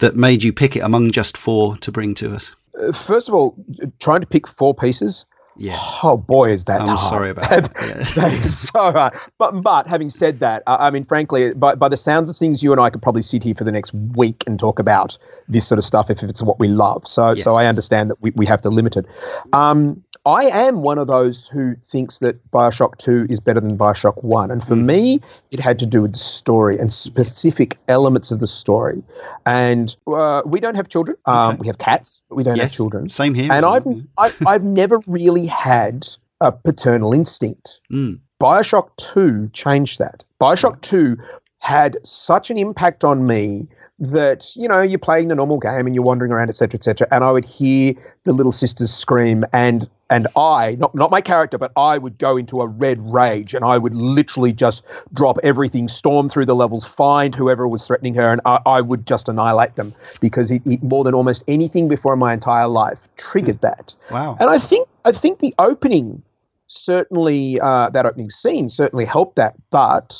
that 0.00 0.14
made 0.14 0.42
you 0.42 0.52
pick 0.52 0.76
it 0.76 0.80
among 0.80 1.12
just 1.12 1.38
four 1.38 1.78
to 1.78 1.90
bring 1.90 2.14
to 2.16 2.34
us? 2.34 2.54
First 2.94 3.28
of 3.28 3.34
all, 3.34 3.56
trying 3.98 4.20
to 4.20 4.26
pick 4.26 4.46
four 4.46 4.74
pieces. 4.74 5.26
Yeah. 5.56 5.76
Oh 6.02 6.16
boy, 6.16 6.50
is 6.50 6.64
that 6.64 6.80
I'm 6.80 6.88
hard. 6.88 7.00
sorry 7.00 7.30
about 7.30 7.50
that. 7.50 7.70
Yeah. 7.74 8.04
that 8.14 8.32
is 8.32 8.68
so 8.68 8.92
hard. 8.92 9.12
But 9.36 9.60
but 9.60 9.86
having 9.86 10.08
said 10.08 10.40
that, 10.40 10.62
uh, 10.66 10.78
I 10.80 10.90
mean, 10.90 11.04
frankly, 11.04 11.52
by, 11.54 11.74
by 11.74 11.88
the 11.88 11.98
sounds 11.98 12.30
of 12.30 12.36
things, 12.36 12.62
you 12.62 12.72
and 12.72 12.80
I 12.80 12.88
could 12.88 13.02
probably 13.02 13.22
sit 13.22 13.42
here 13.42 13.54
for 13.54 13.64
the 13.64 13.72
next 13.72 13.92
week 13.92 14.42
and 14.46 14.58
talk 14.58 14.78
about 14.78 15.18
this 15.48 15.66
sort 15.66 15.78
of 15.78 15.84
stuff 15.84 16.08
if 16.08 16.22
it's 16.22 16.42
what 16.42 16.58
we 16.58 16.68
love. 16.68 17.06
So 17.06 17.34
so 17.34 17.56
I 17.56 17.66
understand 17.66 18.10
that 18.10 18.22
we, 18.22 18.30
we 18.36 18.46
have 18.46 18.62
to 18.62 18.70
limit 18.70 18.96
it. 18.96 19.04
Um, 19.52 20.02
I 20.26 20.44
am 20.44 20.82
one 20.82 20.98
of 20.98 21.06
those 21.06 21.48
who 21.48 21.74
thinks 21.76 22.18
that 22.18 22.50
Bioshock 22.50 22.98
2 22.98 23.26
is 23.30 23.40
better 23.40 23.60
than 23.60 23.78
Bioshock 23.78 24.22
1. 24.22 24.50
And 24.50 24.62
for 24.62 24.76
me, 24.76 25.20
it 25.50 25.60
had 25.60 25.78
to 25.78 25.86
do 25.86 26.02
with 26.02 26.12
the 26.12 26.18
story 26.18 26.78
and 26.78 26.92
specific 26.92 27.78
elements 27.88 28.30
of 28.30 28.38
the 28.38 28.46
story. 28.46 29.02
And 29.46 29.96
uh, 30.06 30.42
we 30.44 30.60
don't 30.60 30.74
have 30.74 30.88
children. 30.88 31.16
Um, 31.24 31.56
We 31.58 31.66
have 31.68 31.78
cats, 31.78 32.22
but 32.28 32.36
we 32.36 32.42
don't 32.42 32.58
have 32.58 32.72
children. 32.72 33.08
Same 33.08 33.32
here. 33.32 33.50
And 33.50 33.64
I've, 33.64 33.86
I, 34.18 34.32
I've 34.46 34.64
never 34.64 35.00
really 35.06 35.46
had 35.46 36.06
a 36.42 36.52
paternal 36.52 37.14
instinct. 37.14 37.80
Mm. 37.90 38.20
Bioshock 38.40 38.90
2 38.98 39.48
changed 39.54 39.98
that. 40.00 40.22
Bioshock 40.38 40.82
2 40.82 41.16
had 41.60 41.96
such 42.06 42.50
an 42.50 42.58
impact 42.58 43.04
on 43.04 43.26
me 43.26 43.68
that, 44.00 44.50
you 44.56 44.66
know, 44.66 44.80
you're 44.80 44.98
playing 44.98 45.28
the 45.28 45.34
normal 45.34 45.58
game 45.58 45.86
and 45.86 45.94
you're 45.94 46.04
wandering 46.04 46.32
around, 46.32 46.48
etc., 46.48 46.78
etc., 46.78 47.06
and 47.10 47.22
I 47.22 47.30
would 47.30 47.44
hear 47.44 47.92
the 48.24 48.32
little 48.32 48.52
sisters 48.52 48.92
scream 48.92 49.44
and 49.52 49.88
and 50.12 50.26
I, 50.34 50.74
not, 50.80 50.92
not 50.92 51.12
my 51.12 51.20
character, 51.20 51.56
but 51.56 51.70
I 51.76 51.96
would 51.96 52.18
go 52.18 52.36
into 52.36 52.62
a 52.62 52.66
red 52.66 52.98
rage 53.00 53.54
and 53.54 53.64
I 53.64 53.78
would 53.78 53.94
literally 53.94 54.52
just 54.52 54.84
drop 55.12 55.38
everything, 55.44 55.86
storm 55.86 56.28
through 56.28 56.46
the 56.46 56.56
levels, 56.56 56.84
find 56.84 57.32
whoever 57.32 57.68
was 57.68 57.86
threatening 57.86 58.16
her, 58.16 58.32
and 58.32 58.40
I, 58.44 58.58
I 58.66 58.80
would 58.80 59.06
just 59.06 59.28
annihilate 59.28 59.76
them 59.76 59.92
because 60.20 60.50
it, 60.50 60.62
it 60.66 60.82
more 60.82 61.04
than 61.04 61.14
almost 61.14 61.44
anything 61.46 61.86
before 61.86 62.14
in 62.14 62.18
my 62.18 62.34
entire 62.34 62.66
life 62.66 63.08
triggered 63.18 63.60
that. 63.60 63.94
Wow. 64.10 64.36
And 64.40 64.50
I 64.50 64.58
think 64.58 64.88
I 65.04 65.12
think 65.12 65.38
the 65.38 65.54
opening 65.60 66.22
certainly 66.66 67.60
uh, 67.60 67.90
that 67.90 68.04
opening 68.04 68.30
scene 68.30 68.68
certainly 68.68 69.04
helped 69.04 69.36
that, 69.36 69.54
but 69.70 70.18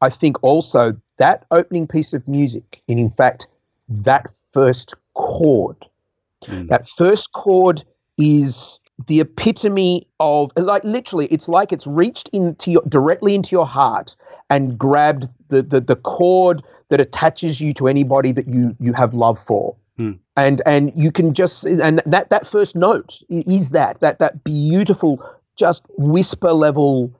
I 0.00 0.08
think 0.08 0.42
also 0.42 0.92
that 1.18 1.44
opening 1.50 1.86
piece 1.86 2.12
of 2.14 2.26
music, 2.26 2.82
and 2.88 2.98
in 2.98 3.10
fact, 3.10 3.46
that 3.88 4.28
first 4.52 4.94
chord, 5.14 5.76
Mm. 6.46 6.68
that 6.68 6.86
first 6.86 7.32
chord 7.32 7.82
is 8.16 8.78
the 9.06 9.20
epitome 9.20 10.06
of 10.20 10.50
like 10.56 10.82
literally 10.84 11.26
it's 11.26 11.48
like 11.48 11.72
it's 11.72 11.86
reached 11.86 12.28
into 12.32 12.70
your 12.70 12.82
directly 12.88 13.34
into 13.34 13.54
your 13.54 13.66
heart 13.66 14.16
and 14.50 14.78
grabbed 14.78 15.28
the 15.48 15.62
the, 15.62 15.80
the 15.80 15.96
chord 15.96 16.62
that 16.88 17.00
attaches 17.00 17.60
you 17.60 17.72
to 17.74 17.86
anybody 17.88 18.32
that 18.32 18.46
you 18.46 18.74
you 18.80 18.92
have 18.92 19.14
love 19.14 19.38
for 19.38 19.76
Hmm. 19.96 20.12
and 20.36 20.62
and 20.66 20.92
you 20.96 21.10
can 21.12 21.34
just 21.34 21.64
and 21.64 22.00
that 22.06 22.30
that 22.30 22.46
first 22.46 22.76
note 22.76 23.20
is 23.28 23.70
that 23.70 24.00
that 24.00 24.18
that 24.20 24.42
beautiful 24.44 25.24
just 25.56 25.84
whisper 25.96 26.52
level 26.52 27.12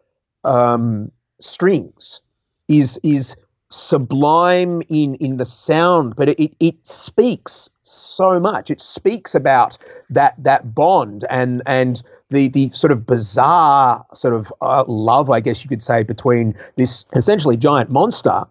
um 0.44 1.10
strings 1.40 2.20
is 2.68 2.98
is 3.02 3.36
sublime 3.70 4.82
in 4.88 5.14
in 5.16 5.36
the 5.36 5.44
sound 5.44 6.16
but 6.16 6.28
it 6.30 6.54
it 6.58 6.86
speaks 6.86 7.68
so 7.88 8.38
much. 8.38 8.70
It 8.70 8.80
speaks 8.80 9.34
about 9.34 9.78
that 10.10 10.34
that 10.42 10.74
bond 10.74 11.24
and 11.30 11.62
and 11.66 12.02
the 12.30 12.48
the 12.48 12.68
sort 12.68 12.92
of 12.92 13.06
bizarre 13.06 14.04
sort 14.14 14.34
of 14.34 14.52
uh, 14.60 14.84
love 14.86 15.30
i 15.30 15.40
guess 15.40 15.64
you 15.64 15.68
could 15.68 15.82
say 15.82 16.02
between 16.02 16.54
this 16.76 17.06
essentially 17.14 17.56
giant 17.56 17.90
monster 17.90 18.44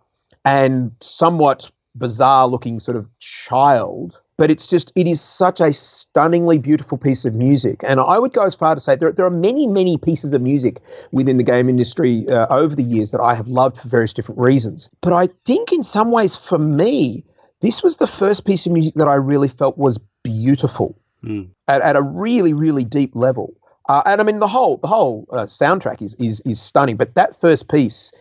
and 0.45 0.91
somewhat 0.99 1.69
bizarre 1.95 2.47
looking 2.47 2.79
sort 2.79 2.97
of 2.97 3.07
child 3.19 4.19
but 4.37 4.51
it's 4.51 4.67
just 4.67 4.91
it 4.95 5.07
is 5.07 5.19
such 5.19 5.59
a 5.59 5.73
stunningly 5.73 6.57
beautiful 6.57 6.97
piece 6.97 7.25
of 7.25 7.33
music. 7.33 7.83
And 7.83 7.99
i 7.99 8.19
would 8.19 8.33
go 8.33 8.43
as 8.45 8.55
far 8.55 8.75
to 8.75 8.81
say 8.81 8.95
there, 8.95 9.11
there 9.11 9.25
are 9.25 9.31
many 9.31 9.67
many 9.67 9.97
pieces 9.97 10.33
of 10.33 10.41
music 10.41 10.79
within 11.11 11.37
the 11.37 11.43
game 11.43 11.67
industry 11.69 12.25
uh, 12.29 12.47
over 12.49 12.75
the 12.75 12.83
years 12.83 13.11
that 13.11 13.21
i 13.21 13.33
have 13.35 13.47
loved 13.47 13.77
for 13.77 13.87
various 13.87 14.13
different 14.13 14.39
reasons. 14.39 14.89
But 15.01 15.13
i 15.13 15.27
think 15.27 15.73
in 15.73 15.83
some 15.83 16.11
ways 16.11 16.37
for 16.37 16.59
me 16.59 17.23
this 17.61 17.81
was 17.83 17.97
the 17.97 18.07
first 18.07 18.45
piece 18.45 18.65
of 18.65 18.71
music 18.71 18.93
that 18.95 19.07
i 19.07 19.15
really 19.15 19.47
felt 19.49 19.77
was 19.77 19.99
beautiful 20.23 20.97
Mm. 21.23 21.49
at, 21.67 21.81
at 21.81 21.95
a 21.95 22.03
really 22.03 22.53
really 22.53 22.83
deep 22.83 23.15
level. 23.15 23.55
Uh, 23.89 24.03
and 24.05 24.21
i 24.21 24.23
mean 24.23 24.37
the 24.37 24.47
whole 24.47 24.77
the 24.77 24.87
whole 24.87 25.25
uh, 25.31 25.45
soundtrack 25.47 25.99
is, 26.01 26.13
is 26.19 26.41
is 26.41 26.61
stunning 26.61 26.95
but 26.95 27.15
that 27.15 27.35
first 27.35 27.69
piece 27.69 28.11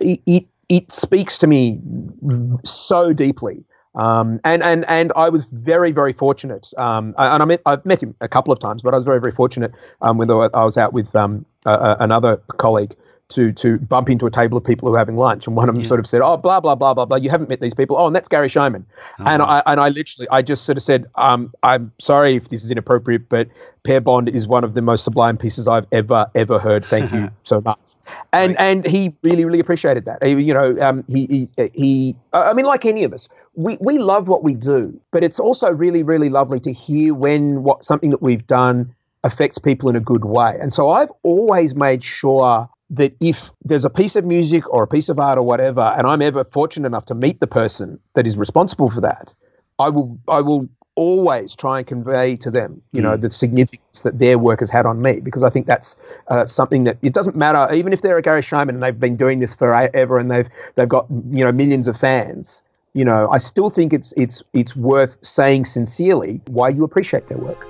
it, 0.00 0.18
it 0.26 0.46
it 0.70 0.90
speaks 0.90 1.36
to 1.38 1.46
me 1.46 1.78
so 2.64 3.12
deeply 3.12 3.64
um, 3.98 4.40
and 4.44 4.62
and 4.62 4.84
and 4.88 5.12
I 5.16 5.28
was 5.28 5.44
very 5.44 5.90
very 5.90 6.12
fortunate. 6.12 6.72
Um, 6.78 7.14
and 7.18 7.42
I 7.42 7.44
met 7.44 7.60
I've 7.66 7.84
met 7.84 8.02
him 8.02 8.14
a 8.20 8.28
couple 8.28 8.52
of 8.52 8.60
times, 8.60 8.80
but 8.80 8.94
I 8.94 8.96
was 8.96 9.04
very 9.04 9.20
very 9.20 9.32
fortunate 9.32 9.72
um, 10.00 10.16
when 10.16 10.30
I 10.30 10.34
was 10.64 10.78
out 10.78 10.92
with 10.92 11.14
uh, 11.66 11.96
another 12.00 12.38
colleague 12.56 12.96
to 13.28 13.52
to 13.52 13.78
bump 13.78 14.08
into 14.08 14.26
a 14.26 14.30
table 14.30 14.56
of 14.56 14.64
people 14.64 14.88
who 14.88 14.94
are 14.94 14.98
having 14.98 15.16
lunch, 15.16 15.46
and 15.46 15.54
one 15.56 15.68
of 15.68 15.74
them 15.74 15.82
Yeah. 15.82 15.88
sort 15.88 16.00
of 16.00 16.06
said, 16.06 16.20
"Oh, 16.22 16.36
blah 16.36 16.60
blah 16.60 16.74
blah 16.74 16.94
blah 16.94 17.04
blah. 17.04 17.16
You 17.18 17.30
haven't 17.30 17.48
met 17.48 17.60
these 17.60 17.74
people. 17.74 17.96
Oh, 17.98 18.06
and 18.06 18.16
that's 18.16 18.28
Garry 18.28 18.48
Schyman." 18.48 18.84
And 19.18 19.42
I 19.42 19.62
and 19.66 19.80
I 19.80 19.90
literally 19.90 20.28
I 20.30 20.42
just 20.42 20.64
sort 20.64 20.78
of 20.78 20.82
said, 20.82 21.06
um, 21.16 21.52
"I'm 21.62 21.92
sorry 22.00 22.34
if 22.36 22.48
this 22.48 22.64
is 22.64 22.70
inappropriate, 22.70 23.28
but 23.28 23.48
Pair 23.84 24.00
Bond 24.00 24.28
is 24.28 24.48
one 24.48 24.64
of 24.64 24.74
the 24.74 24.82
most 24.82 25.04
sublime 25.04 25.36
pieces 25.36 25.68
I've 25.68 25.86
ever 25.92 26.26
ever 26.34 26.58
heard. 26.58 26.84
Thank 26.84 27.12
you 27.12 27.28
so 27.42 27.60
much." 27.60 27.78
And 28.32 28.52
Right. 28.52 28.60
and 28.60 28.86
he 28.86 29.14
really 29.22 29.44
really 29.44 29.60
appreciated 29.60 30.06
that. 30.06 30.22
He, 30.24 30.42
you 30.42 30.54
know, 30.54 30.76
um, 30.80 31.04
he 31.08 31.26
he, 31.56 31.70
he 31.74 32.16
I 32.32 32.54
mean, 32.54 32.64
like 32.64 32.86
any 32.86 33.04
of 33.04 33.12
us, 33.12 33.28
we 33.54 33.76
we 33.80 33.98
love 33.98 34.28
what 34.28 34.42
we 34.42 34.54
do, 34.54 34.98
but 35.12 35.22
it's 35.22 35.38
also 35.38 35.70
really 35.70 36.02
really 36.02 36.30
lovely 36.30 36.60
to 36.60 36.72
hear 36.72 37.12
when 37.12 37.62
what 37.62 37.84
something 37.84 38.08
that 38.10 38.22
we've 38.22 38.46
done 38.46 38.94
affects 39.24 39.58
people 39.58 39.90
in 39.90 39.96
a 39.96 40.00
good 40.00 40.24
way. 40.24 40.56
And 40.62 40.72
so 40.72 40.88
I've 40.90 41.10
always 41.24 41.74
made 41.74 42.02
sure 42.02 42.68
that 42.90 43.14
if 43.20 43.50
there's 43.64 43.84
a 43.84 43.90
piece 43.90 44.16
of 44.16 44.24
music 44.24 44.68
or 44.72 44.82
a 44.82 44.86
piece 44.86 45.08
of 45.08 45.18
art 45.18 45.38
or 45.38 45.42
whatever, 45.42 45.92
and 45.96 46.06
I'm 46.06 46.22
ever 46.22 46.44
fortunate 46.44 46.86
enough 46.86 47.06
to 47.06 47.14
meet 47.14 47.40
the 47.40 47.46
person 47.46 47.98
that 48.14 48.26
is 48.26 48.36
responsible 48.36 48.90
for 48.90 49.00
that, 49.02 49.32
I 49.78 49.90
will 49.90 50.18
I 50.28 50.40
will 50.40 50.68
always 50.94 51.54
try 51.54 51.78
and 51.78 51.86
convey 51.86 52.34
to 52.34 52.50
them, 52.50 52.82
you 52.92 53.00
know, 53.00 53.16
Mm. 53.16 53.20
the 53.20 53.30
significance 53.30 54.02
that 54.02 54.18
their 54.18 54.36
work 54.36 54.58
has 54.58 54.68
had 54.68 54.84
on 54.84 55.00
me, 55.00 55.20
because 55.20 55.44
I 55.44 55.50
think 55.50 55.66
that's 55.66 55.96
uh, 56.26 56.44
something 56.44 56.82
that 56.84 56.96
it 57.02 57.12
doesn't 57.12 57.36
matter, 57.36 57.72
even 57.72 57.92
if 57.92 58.02
they're 58.02 58.18
a 58.18 58.22
Garry 58.22 58.40
Schyman 58.42 58.70
and 58.70 58.82
they've 58.82 58.98
been 58.98 59.14
doing 59.16 59.38
this 59.38 59.54
forever 59.54 60.18
and 60.18 60.28
they've 60.28 60.48
they've 60.74 60.88
got 60.88 61.06
you 61.30 61.44
know 61.44 61.52
millions 61.52 61.86
of 61.86 61.96
fans. 61.96 62.62
You 62.94 63.04
know, 63.04 63.28
I 63.30 63.38
still 63.38 63.70
think 63.70 63.92
it's 63.92 64.12
it's 64.16 64.42
it's 64.54 64.74
worth 64.74 65.18
saying 65.22 65.66
sincerely 65.66 66.40
why 66.48 66.70
you 66.70 66.82
appreciate 66.82 67.28
their 67.28 67.38
work. 67.38 67.64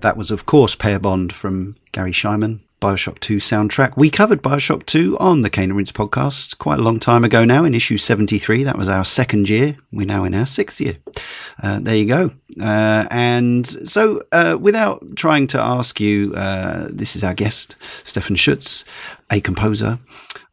That 0.00 0.16
was, 0.16 0.30
of 0.30 0.46
course, 0.46 0.74
Pair 0.74 0.98
Bond 0.98 1.32
from 1.32 1.76
Garry 1.92 2.12
Schyman. 2.12 2.60
Bioshock 2.80 3.20
2 3.20 3.36
soundtrack. 3.36 3.94
We 3.94 4.08
covered 4.08 4.42
Bioshock 4.42 4.86
2 4.86 5.18
on 5.18 5.42
the 5.42 5.50
Cane 5.50 5.74
Rinse 5.74 5.92
podcast 5.92 6.56
quite 6.56 6.78
a 6.78 6.82
long 6.82 6.98
time 6.98 7.24
ago 7.24 7.44
now 7.44 7.64
in 7.64 7.74
issue 7.74 7.98
73. 7.98 8.64
That 8.64 8.78
was 8.78 8.88
our 8.88 9.04
second 9.04 9.50
year. 9.50 9.76
We're 9.92 10.06
now 10.06 10.24
in 10.24 10.34
our 10.34 10.46
sixth 10.46 10.80
year. 10.80 10.96
Uh, 11.62 11.78
there 11.80 11.94
you 11.94 12.06
go. 12.06 12.30
Uh, 12.58 13.06
and 13.10 13.66
so, 13.66 14.22
uh, 14.32 14.56
without 14.58 15.14
trying 15.14 15.46
to 15.48 15.60
ask 15.60 16.00
you, 16.00 16.34
uh, 16.34 16.88
this 16.90 17.14
is 17.14 17.22
our 17.22 17.34
guest, 17.34 17.76
Stephan 18.02 18.36
Schutz, 18.36 18.86
a 19.30 19.42
composer. 19.42 19.98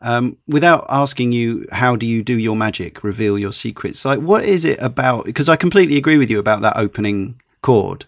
Um, 0.01 0.37
without 0.47 0.85
asking 0.89 1.31
you, 1.31 1.65
how 1.71 1.95
do 1.95 2.05
you 2.05 2.23
do 2.23 2.37
your 2.37 2.57
magic, 2.57 3.05
reveal 3.05 3.39
your 3.39 3.53
secrets? 3.53 4.03
Like, 4.03 4.19
what 4.19 4.43
is 4.43 4.65
it 4.65 4.79
about? 4.79 5.23
Because 5.23 5.47
I 5.47 5.55
completely 5.55 5.95
agree 5.95 6.17
with 6.17 6.29
you 6.29 6.39
about 6.39 6.61
that 6.61 6.75
opening 6.75 7.39
chord. 7.61 8.05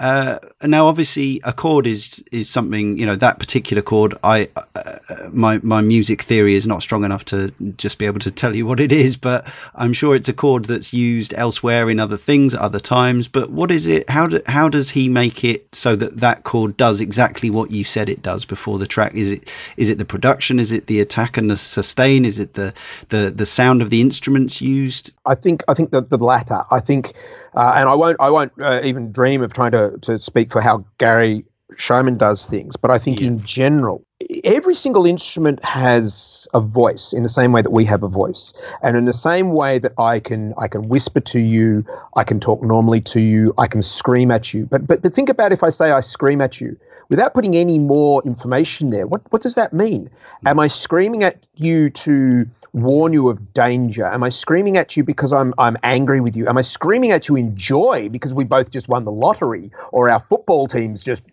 Uh, 0.00 0.38
now, 0.62 0.86
obviously, 0.86 1.40
a 1.44 1.52
chord 1.52 1.86
is 1.86 2.24
is 2.32 2.50
something 2.50 2.98
you 2.98 3.06
know 3.06 3.14
that 3.14 3.38
particular 3.38 3.80
chord. 3.80 4.14
I 4.24 4.48
uh, 4.74 4.98
my 5.32 5.60
my 5.62 5.80
music 5.82 6.22
theory 6.22 6.56
is 6.56 6.66
not 6.66 6.82
strong 6.82 7.04
enough 7.04 7.24
to 7.26 7.52
just 7.76 7.98
be 7.98 8.06
able 8.06 8.18
to 8.20 8.30
tell 8.30 8.56
you 8.56 8.66
what 8.66 8.80
it 8.80 8.90
is, 8.90 9.16
but 9.16 9.46
I'm 9.74 9.92
sure 9.92 10.16
it's 10.16 10.28
a 10.28 10.32
chord 10.32 10.64
that's 10.64 10.92
used 10.92 11.32
elsewhere 11.34 11.88
in 11.88 12.00
other 12.00 12.16
things, 12.16 12.54
other 12.54 12.80
times. 12.80 13.28
But 13.28 13.50
what 13.50 13.70
is 13.70 13.86
it? 13.86 14.10
How 14.10 14.26
do, 14.26 14.42
how 14.46 14.68
does 14.68 14.90
he 14.90 15.08
make 15.08 15.44
it 15.44 15.72
so 15.72 15.94
that 15.94 16.18
that 16.18 16.42
chord 16.42 16.76
does 16.76 17.00
exactly 17.00 17.48
what 17.48 17.70
you 17.70 17.84
said 17.84 18.08
it 18.08 18.20
does 18.20 18.44
before 18.44 18.78
the 18.78 18.88
track? 18.88 19.14
Is 19.14 19.30
it 19.30 19.48
is 19.76 19.88
it 19.88 19.98
the 19.98 20.04
production? 20.04 20.58
Is 20.58 20.72
it 20.72 20.88
the 20.88 21.00
attack 21.00 21.36
and 21.36 21.48
the 21.48 21.56
sustain? 21.56 22.24
Is 22.24 22.40
it 22.40 22.54
the 22.54 22.74
the 23.10 23.32
the 23.34 23.46
sound 23.46 23.80
of 23.80 23.90
the 23.90 24.00
instruments 24.00 24.60
used? 24.60 25.12
I 25.24 25.36
think 25.36 25.62
I 25.68 25.74
think 25.74 25.90
the, 25.92 26.02
the 26.02 26.18
latter. 26.18 26.64
I 26.70 26.80
think, 26.80 27.14
uh, 27.54 27.74
and 27.76 27.88
I 27.88 27.94
won't 27.94 28.16
I 28.20 28.30
won't 28.30 28.52
uh, 28.60 28.80
even 28.84 29.12
dream 29.12 29.42
of 29.42 29.52
trying 29.52 29.72
to 29.72 29.96
to 30.02 30.20
speak 30.20 30.52
for 30.52 30.60
how 30.60 30.84
Garry 30.98 31.44
Schyman 31.72 32.18
does 32.18 32.46
things, 32.46 32.76
but 32.76 32.90
I 32.90 32.98
think 32.98 33.20
Yeah. 33.20 33.28
in 33.28 33.42
general, 33.42 34.04
every 34.44 34.74
single 34.74 35.06
instrument 35.06 35.64
has 35.64 36.46
a 36.54 36.60
voice 36.60 37.12
in 37.12 37.22
the 37.22 37.28
same 37.28 37.52
way 37.52 37.62
that 37.62 37.70
we 37.70 37.84
have 37.86 38.02
a 38.02 38.08
voice, 38.08 38.52
and 38.82 38.96
in 38.96 39.04
the 39.06 39.12
same 39.12 39.50
way 39.50 39.78
that 39.78 39.92
I 39.98 40.20
can 40.20 40.54
I 40.58 40.68
can 40.68 40.88
whisper 40.88 41.20
to 41.20 41.38
you, 41.40 41.84
I 42.16 42.24
can 42.24 42.38
talk 42.38 42.62
normally 42.62 43.00
to 43.02 43.20
you, 43.20 43.54
I 43.58 43.66
can 43.66 43.82
scream 43.82 44.30
at 44.30 44.52
you. 44.54 44.66
But 44.66 44.86
but 44.86 45.02
but 45.02 45.14
think 45.14 45.28
about 45.28 45.52
if 45.52 45.62
I 45.62 45.70
say 45.70 45.90
I 45.90 46.00
scream 46.00 46.40
at 46.40 46.60
you 46.60 46.76
without 47.08 47.34
putting 47.34 47.56
any 47.56 47.78
more 47.78 48.22
information 48.24 48.90
there. 48.90 49.06
What 49.06 49.22
what 49.30 49.42
does 49.42 49.54
that 49.54 49.72
mean? 49.72 50.10
Hmm. 50.40 50.48
Am 50.48 50.60
I 50.60 50.68
screaming 50.68 51.24
at 51.24 51.44
you 51.54 51.90
to 51.90 52.46
warn 52.72 53.12
you 53.12 53.28
of 53.28 53.52
danger? 53.52 54.04
Am 54.04 54.22
I 54.22 54.28
screaming 54.28 54.76
at 54.76 54.96
you 54.96 55.04
because 55.04 55.32
I'm 55.32 55.54
I'm 55.58 55.76
angry 55.82 56.20
with 56.20 56.36
you? 56.36 56.48
Am 56.48 56.58
I 56.58 56.62
screaming 56.62 57.10
at 57.10 57.28
you 57.28 57.36
in 57.36 57.56
joy 57.56 58.08
because 58.10 58.34
we 58.34 58.44
both 58.44 58.70
just 58.70 58.88
won 58.88 59.04
the 59.04 59.12
lottery 59.12 59.70
or 59.92 60.08
our 60.08 60.20
football 60.20 60.66
teams 60.66 61.02
just 61.02 61.24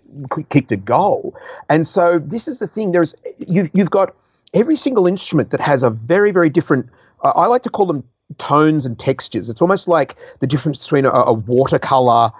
kicked 0.49 0.71
a 0.71 0.77
goal? 0.77 1.35
And 1.69 1.87
so 1.87 2.19
this 2.19 2.47
is 2.47 2.59
the 2.59 2.67
thing. 2.67 2.91
There's 2.91 3.15
you've 3.47 3.69
you've 3.73 3.91
got 3.91 4.15
every 4.53 4.75
single 4.75 5.07
instrument 5.07 5.51
that 5.51 5.61
has 5.61 5.83
a 5.83 5.89
very 5.89 6.31
very 6.31 6.49
different. 6.49 6.89
I 7.23 7.29
I 7.29 7.45
like 7.47 7.63
to 7.63 7.69
call 7.69 7.85
them 7.85 8.03
tones 8.37 8.85
and 8.85 8.97
textures. 8.97 9.49
It's 9.49 9.61
almost 9.61 9.87
like 9.87 10.15
the 10.39 10.47
difference 10.47 10.83
between 10.85 11.05
a, 11.05 11.11
a 11.11 11.33
watercolor 11.33 12.31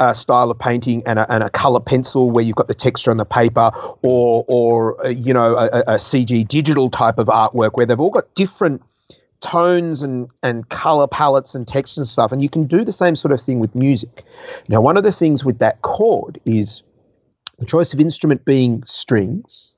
uh, 0.00 0.12
style 0.12 0.50
of 0.50 0.58
painting 0.58 1.02
and 1.06 1.18
a, 1.18 1.32
and 1.32 1.42
a 1.42 1.50
color 1.50 1.80
pencil 1.80 2.30
where 2.30 2.44
you've 2.44 2.56
got 2.56 2.68
the 2.68 2.74
texture 2.74 3.10
on 3.10 3.16
the 3.16 3.24
paper 3.24 3.70
or 4.02 4.44
or 4.48 5.04
uh, 5.06 5.08
you 5.08 5.32
know 5.32 5.56
a, 5.56 5.66
a 5.66 5.80
a 5.80 5.96
CG 5.96 6.46
digital 6.48 6.90
type 6.90 7.18
of 7.18 7.26
artwork 7.26 7.72
where 7.74 7.86
they've 7.86 8.00
all 8.00 8.10
got 8.10 8.32
different 8.34 8.82
tones 9.40 10.02
and 10.02 10.28
and 10.42 10.68
color 10.68 11.06
palettes 11.06 11.54
and 11.54 11.68
text 11.68 11.96
and 11.96 12.06
stuff 12.06 12.32
and 12.32 12.42
you 12.42 12.48
can 12.48 12.64
do 12.64 12.84
the 12.84 12.92
same 12.92 13.14
sort 13.14 13.32
of 13.32 13.40
thing 13.40 13.60
with 13.60 13.74
music. 13.74 14.24
Now 14.68 14.80
one 14.80 14.96
of 14.96 15.04
the 15.04 15.12
things 15.12 15.44
with 15.44 15.58
that 15.58 15.82
chord 15.82 16.40
is 16.44 16.82
the 17.58 17.66
choice 17.66 17.92
of 17.92 18.00
instrument 18.00 18.44
being 18.44 18.82
strings 18.84 19.74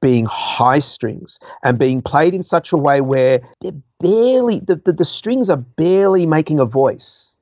being 0.00 0.26
high 0.26 0.80
strings 0.80 1.38
and 1.62 1.78
being 1.78 2.02
played 2.02 2.34
in 2.34 2.42
such 2.42 2.72
a 2.72 2.76
way 2.76 3.00
where 3.00 3.40
they're 3.62 3.72
barely 4.00 4.60
the, 4.60 4.76
the, 4.76 4.92
the 4.92 5.04
strings 5.04 5.48
are 5.48 5.56
barely 5.56 6.26
making 6.26 6.60
a 6.60 6.66
voice 6.66 7.33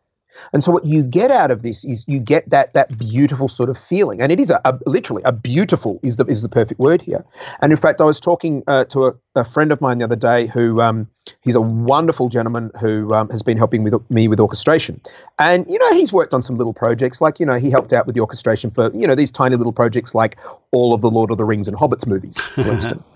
and 0.53 0.63
so 0.63 0.73
what 0.73 0.85
you 0.85 1.03
get 1.03 1.31
out 1.31 1.51
of 1.51 1.63
this 1.63 1.85
is 1.85 2.05
you 2.09 2.21
get 2.21 2.49
that 2.51 2.75
that 2.75 2.99
beautiful 2.99 3.49
sort 3.49 3.71
of 3.71 3.79
feeling, 3.79 4.21
and 4.21 4.33
it 4.33 4.41
is 4.41 4.51
a, 4.51 4.61
a 4.65 4.79
literally 4.87 5.23
a 5.25 5.33
beautiful 5.33 5.99
is 6.03 6.17
the 6.17 6.25
is 6.27 6.43
the 6.43 6.49
perfect 6.49 6.81
word 6.81 7.03
here. 7.03 7.25
And 7.61 7.73
in 7.73 7.79
fact, 7.79 8.01
I 8.01 8.05
was 8.05 8.21
talking 8.21 8.63
uh, 8.67 8.85
to 8.87 9.07
a, 9.07 9.13
a 9.37 9.45
friend 9.45 9.73
of 9.73 9.81
mine 9.81 9.99
the 9.99 10.05
other 10.05 10.17
day 10.17 10.47
who 10.47 10.81
um, 10.81 11.09
he's 11.43 11.55
a 11.55 11.61
wonderful 11.61 12.29
gentleman 12.29 12.71
who 12.81 13.13
um, 13.15 13.29
has 13.31 13.43
been 13.43 13.57
helping 13.57 13.83
with 13.83 13.95
me 14.11 14.29
with 14.29 14.41
orchestration, 14.41 15.01
and 15.39 15.67
you 15.69 15.79
know 15.79 15.93
he's 15.93 16.13
worked 16.13 16.35
on 16.35 16.43
some 16.43 16.57
little 16.57 16.73
projects 16.73 17.21
like 17.21 17.41
you 17.41 17.47
know 17.47 17.55
he 17.55 17.71
helped 17.71 17.93
out 17.93 18.07
with 18.07 18.15
the 18.15 18.21
orchestration 18.21 18.71
for 18.71 18.91
you 18.95 19.07
know 19.07 19.15
these 19.15 19.31
tiny 19.31 19.57
little 19.57 19.73
projects 19.73 20.15
like 20.15 20.39
all 20.73 20.95
of 20.95 21.03
the 21.03 21.11
Lord 21.11 21.31
of 21.31 21.37
the 21.37 21.45
Rings 21.45 21.69
and 21.69 21.77
Hobbits 21.77 22.07
movies, 22.07 22.41
for 22.41 22.61
instance. 22.71 23.15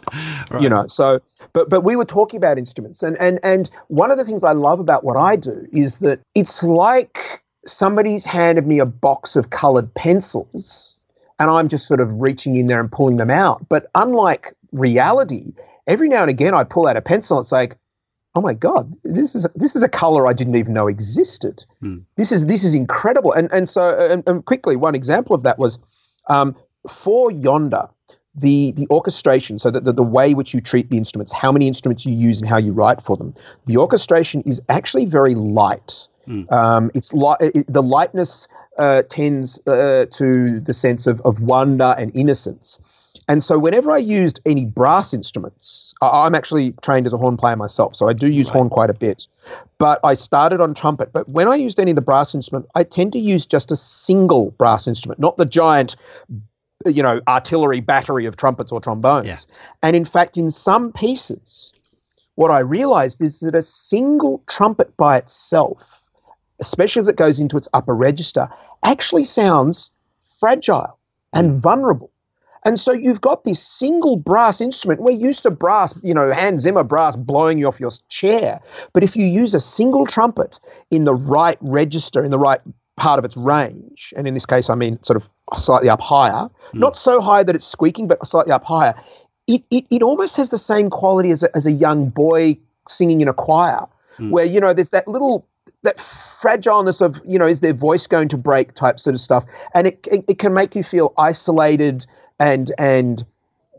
You 0.60 0.68
know, 0.68 0.86
so 0.86 1.20
but 1.52 1.68
but 1.68 1.82
we 1.82 1.96
were 1.96 2.04
talking 2.04 2.38
about 2.38 2.58
instruments, 2.58 3.02
and 3.02 3.16
and 3.18 3.40
and 3.42 3.70
one 3.88 4.10
of 4.10 4.18
the 4.18 4.24
things 4.24 4.44
I 4.44 4.52
love 4.52 4.80
about 4.80 5.04
what 5.04 5.16
I 5.16 5.36
do 5.36 5.66
is 5.72 6.00
that 6.00 6.20
it's 6.34 6.62
like 6.62 7.42
somebody's 7.66 8.24
handed 8.24 8.66
me 8.66 8.78
a 8.78 8.86
box 8.86 9.36
of 9.36 9.50
colored 9.50 9.92
pencils, 9.94 10.98
and 11.38 11.50
I'm 11.50 11.68
just 11.68 11.86
sort 11.86 12.00
of 12.00 12.20
reaching 12.20 12.56
in 12.56 12.66
there 12.66 12.80
and 12.80 12.90
pulling 12.90 13.16
them 13.16 13.30
out. 13.30 13.68
But 13.68 13.90
unlike 13.94 14.54
reality, 14.72 15.54
every 15.86 16.08
now 16.08 16.22
and 16.22 16.30
again 16.30 16.54
I 16.54 16.64
pull 16.64 16.86
out 16.86 16.96
a 16.96 17.02
pencil 17.02 17.38
and 17.38 17.44
it's 17.44 17.52
like, 17.52 17.76
oh 18.36 18.42
my 18.42 18.54
god, 18.54 18.94
this 19.02 19.34
is 19.34 19.48
this 19.56 19.74
is 19.74 19.82
a 19.82 19.88
color 19.88 20.26
I 20.26 20.34
didn't 20.34 20.56
even 20.56 20.74
know 20.74 20.86
existed. 20.86 21.64
Hmm. 21.80 21.98
This 22.16 22.30
is 22.30 22.46
this 22.46 22.62
is 22.62 22.74
incredible. 22.74 23.32
And 23.32 23.50
and 23.50 23.68
so 23.68 23.98
and, 24.10 24.22
and 24.28 24.44
quickly, 24.44 24.76
one 24.76 24.94
example 24.94 25.34
of 25.34 25.42
that 25.42 25.58
was 25.58 25.78
um, 26.28 26.54
for 26.88 27.32
yonder 27.32 27.88
the 28.34 28.72
the 28.72 28.86
orchestration 28.90 29.58
so 29.58 29.70
that 29.70 29.84
the, 29.84 29.92
the 29.92 30.02
way 30.02 30.34
which 30.34 30.52
you 30.52 30.60
treat 30.60 30.90
the 30.90 30.98
instruments 30.98 31.32
how 31.32 31.50
many 31.50 31.66
instruments 31.66 32.04
you 32.04 32.12
use 32.12 32.38
and 32.38 32.48
how 32.48 32.58
you 32.58 32.70
write 32.70 33.00
for 33.00 33.16
them 33.16 33.32
the 33.64 33.78
orchestration 33.78 34.42
is 34.42 34.60
actually 34.68 35.06
very 35.06 35.34
light 35.34 36.06
um, 36.50 36.90
it's 36.94 37.14
li- 37.14 37.36
it, 37.40 37.66
the 37.66 37.82
lightness 37.82 38.46
uh, 38.78 39.02
tends 39.08 39.62
uh, 39.66 40.04
to 40.10 40.60
the 40.60 40.74
sense 40.74 41.06
of, 41.06 41.20
of 41.22 41.40
wonder 41.40 41.94
and 41.96 42.14
innocence 42.14 42.78
and 43.28 43.42
so 43.42 43.58
whenever 43.58 43.90
I 43.90 43.98
used 43.98 44.40
any 44.46 44.64
brass 44.64 45.12
instruments, 45.12 45.94
I- 46.00 46.26
I'm 46.26 46.34
actually 46.34 46.72
trained 46.82 47.06
as 47.06 47.12
a 47.12 47.18
horn 47.18 47.36
player 47.36 47.56
myself, 47.56 47.96
so 47.96 48.08
I 48.08 48.12
do 48.12 48.28
use 48.28 48.48
horn 48.48 48.70
quite 48.70 48.90
a 48.90 48.94
bit. 48.94 49.26
But 49.78 49.98
I 50.04 50.14
started 50.14 50.60
on 50.60 50.74
trumpet. 50.74 51.12
But 51.12 51.28
when 51.28 51.48
I 51.48 51.56
used 51.56 51.80
any 51.80 51.90
of 51.90 51.96
the 51.96 52.02
brass 52.02 52.34
instrument, 52.34 52.66
I 52.74 52.84
tend 52.84 53.12
to 53.14 53.18
use 53.18 53.44
just 53.44 53.72
a 53.72 53.76
single 53.76 54.52
brass 54.52 54.86
instrument, 54.86 55.18
not 55.18 55.38
the 55.38 55.44
giant, 55.44 55.96
you 56.84 57.02
know, 57.02 57.20
artillery 57.26 57.80
battery 57.80 58.26
of 58.26 58.36
trumpets 58.36 58.70
or 58.70 58.80
trombones. 58.80 59.26
Yeah. 59.26 59.36
And 59.82 59.96
in 59.96 60.04
fact, 60.04 60.36
in 60.36 60.50
some 60.50 60.92
pieces, 60.92 61.72
what 62.36 62.50
I 62.50 62.60
realized 62.60 63.20
is 63.20 63.40
that 63.40 63.56
a 63.56 63.62
single 63.62 64.42
trumpet 64.48 64.96
by 64.96 65.16
itself, 65.16 66.00
especially 66.60 67.00
as 67.00 67.08
it 67.08 67.16
goes 67.16 67.40
into 67.40 67.56
its 67.56 67.68
upper 67.72 67.94
register, 67.94 68.48
actually 68.84 69.24
sounds 69.24 69.90
fragile 70.22 70.98
and 71.32 71.50
hmm. 71.50 71.58
vulnerable. 71.58 72.10
And 72.66 72.80
so 72.80 72.92
you've 72.92 73.20
got 73.20 73.44
this 73.44 73.64
single 73.64 74.16
brass 74.16 74.60
instrument. 74.60 75.00
We're 75.00 75.12
used 75.12 75.44
to 75.44 75.52
brass, 75.52 76.02
you 76.02 76.12
know, 76.12 76.32
Hans 76.32 76.62
Zimmer 76.62 76.82
brass 76.82 77.16
blowing 77.16 77.58
you 77.58 77.68
off 77.68 77.78
your 77.78 77.92
chair. 78.08 78.58
But 78.92 79.04
if 79.04 79.14
you 79.14 79.24
use 79.24 79.54
a 79.54 79.60
single 79.60 80.04
trumpet 80.04 80.58
in 80.90 81.04
the 81.04 81.14
right 81.14 81.56
register, 81.60 82.24
in 82.24 82.32
the 82.32 82.40
right 82.40 82.58
part 82.96 83.20
of 83.20 83.24
its 83.24 83.36
range, 83.36 84.12
and 84.16 84.26
in 84.26 84.34
this 84.34 84.46
case, 84.46 84.68
I 84.68 84.74
mean 84.74 85.00
sort 85.04 85.16
of 85.16 85.28
slightly 85.56 85.88
up 85.88 86.00
higher, 86.00 86.50
hmm. 86.72 86.80
not 86.80 86.96
so 86.96 87.20
high 87.20 87.44
that 87.44 87.54
it's 87.54 87.64
squeaking, 87.66 88.08
but 88.08 88.26
slightly 88.26 88.50
up 88.50 88.64
higher, 88.64 88.94
it, 89.46 89.62
it, 89.70 89.84
it 89.88 90.02
almost 90.02 90.36
has 90.36 90.50
the 90.50 90.58
same 90.58 90.90
quality 90.90 91.30
as 91.30 91.44
a, 91.44 91.56
as 91.56 91.66
a 91.66 91.72
young 91.72 92.08
boy 92.08 92.56
singing 92.88 93.20
in 93.20 93.28
a 93.28 93.34
choir, 93.34 93.86
hmm. 94.16 94.30
where, 94.30 94.44
you 94.44 94.58
know, 94.58 94.72
there's 94.72 94.90
that 94.90 95.06
little 95.06 95.46
that 95.86 95.96
fragileness 95.98 97.00
of 97.00 97.20
you 97.26 97.38
know 97.38 97.46
is 97.46 97.60
their 97.60 97.72
voice 97.72 98.06
going 98.06 98.28
to 98.28 98.36
break 98.36 98.74
type 98.74 99.00
sort 99.00 99.14
of 99.14 99.20
stuff 99.20 99.44
and 99.74 99.86
it, 99.86 100.06
it, 100.10 100.24
it 100.28 100.38
can 100.38 100.52
make 100.52 100.74
you 100.74 100.82
feel 100.82 101.14
isolated 101.16 102.06
and 102.38 102.72
and 102.78 103.24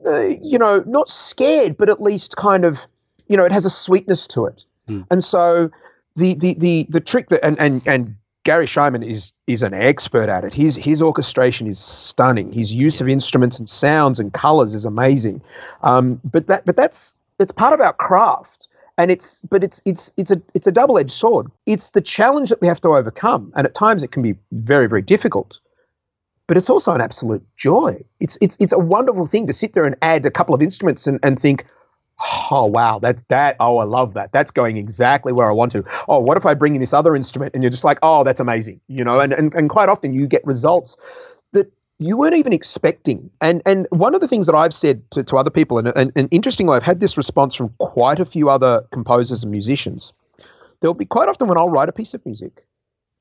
uh, 0.06 0.30
you 0.42 0.58
know 0.58 0.84
not 0.88 1.10
scared 1.10 1.78
but 1.78 1.90
at 1.90 2.02
least 2.02 2.36
kind 2.36 2.66
of 2.66 2.88
you 3.28 3.38
know 3.38 3.46
it 3.46 3.52
has 3.52 3.66
a 3.66 3.70
sweetness 3.70 4.26
to 4.26 4.46
it 4.46 4.66
and 5.12 5.24
so 5.24 5.70
the 6.16 6.34
the 6.36 6.56
the 6.56 6.88
the 6.90 7.00
trick 7.00 7.30
that 7.30 7.44
and 7.46 7.60
and 7.60 7.86
and 7.88 8.16
Garry 8.44 8.66
Schyman 8.66 9.06
is 9.06 9.34
is 9.48 9.62
an 9.62 9.74
expert 9.74 10.30
at 10.30 10.46
it. 10.46 10.54
His 10.54 10.78
his 10.78 11.02
orchestration 11.02 11.68
is 11.68 11.80
stunning. 11.80 12.52
His 12.54 12.74
use 12.74 13.02
of 13.02 13.10
instruments 13.10 13.60
and 13.60 13.68
sounds 13.68 14.22
and 14.22 14.32
colors 14.32 14.74
is 14.74 14.86
amazing. 14.86 15.42
Um, 15.84 16.22
but 16.24 16.48
that 16.48 16.66
but 16.66 16.78
that's 16.78 17.14
it's 17.40 17.52
part 17.52 17.74
of 17.74 17.82
our 17.82 17.92
craft 17.92 18.70
and 18.98 19.12
it's 19.12 19.42
but 19.50 19.64
it's 19.64 19.82
it's 19.86 20.12
it's 20.18 20.32
a 20.32 20.42
it's 20.54 20.68
a 20.68 20.72
double-edged 20.72 21.12
sword. 21.12 21.52
It's 21.66 21.92
the 21.92 22.02
challenge 22.02 22.50
that 22.50 22.62
we 22.62 22.68
have 22.68 22.82
to 22.82 22.90
overcome 22.90 23.52
and 23.56 23.66
at 23.66 23.76
times 23.76 24.04
it 24.04 24.12
can 24.12 24.22
be 24.22 24.36
very 24.52 24.88
very 24.88 25.02
difficult 25.02 25.60
but 26.48 26.56
it's 26.56 26.70
also 26.70 26.94
an 26.94 27.02
absolute 27.02 27.46
joy. 27.58 28.02
It's 28.20 28.38
it's 28.42 28.58
it's 28.60 28.74
a 28.74 28.80
wonderful 28.80 29.26
thing 29.26 29.48
to 29.48 29.54
sit 29.54 29.74
there 29.74 29.84
and 29.84 29.96
add 30.02 30.26
a 30.26 30.32
couple 30.32 30.56
of 30.56 30.62
instruments 30.62 31.06
and, 31.06 31.20
and 31.22 31.40
think 31.40 31.66
oh 32.52 32.66
wow 32.66 32.98
that's 32.98 33.22
that 33.28 33.56
oh 33.60 33.78
i 33.78 33.84
love 33.84 34.14
that. 34.16 34.32
That's 34.32 34.50
going 34.50 34.78
exactly 34.78 35.34
where 35.34 35.48
i 35.48 35.52
want 35.52 35.74
to. 35.74 35.84
Oh 36.08 36.20
what 36.20 36.38
if 36.38 36.46
i 36.46 36.54
bring 36.54 36.74
in 36.74 36.80
this 36.80 36.94
other 36.94 37.16
instrument? 37.16 37.54
And 37.54 37.64
you're 37.64 37.70
just 37.70 37.84
like 37.84 38.00
oh 38.02 38.24
that's 38.24 38.40
amazing 38.40 38.80
you 38.88 39.04
know? 39.04 39.20
And 39.20 39.34
and, 39.34 39.54
and 39.54 39.70
quite 39.70 39.90
often 39.90 40.14
you 40.14 40.26
get 40.26 40.46
results 40.46 40.96
you 42.00 42.18
weren't 42.18 42.36
even 42.36 42.54
expecting. 42.54 43.30
And 43.42 43.62
and 43.66 43.88
one 43.90 44.14
of 44.16 44.22
the 44.22 44.28
things 44.28 44.46
that 44.48 44.56
I've 44.56 44.74
said 44.74 45.10
to, 45.12 45.24
to 45.24 45.38
other 45.38 45.50
people, 45.50 45.78
and, 45.78 45.88
and, 45.96 46.12
and 46.16 46.28
interestingly, 46.32 46.76
I've 46.76 46.84
had 46.84 47.00
this 47.00 47.18
response 47.18 47.56
from 47.56 47.70
quite 47.80 48.20
a 48.20 48.26
few 48.26 48.50
other 48.50 48.84
composers 48.92 49.44
and 49.44 49.52
musicians. 49.52 50.14
There'll 50.80 50.94
be 50.94 51.06
quite 51.06 51.28
often 51.28 51.48
when 51.48 51.58
I'll 51.58 51.70
write 51.70 51.90
a 51.90 51.94
piece 51.94 52.14
of 52.14 52.24
music 52.26 52.66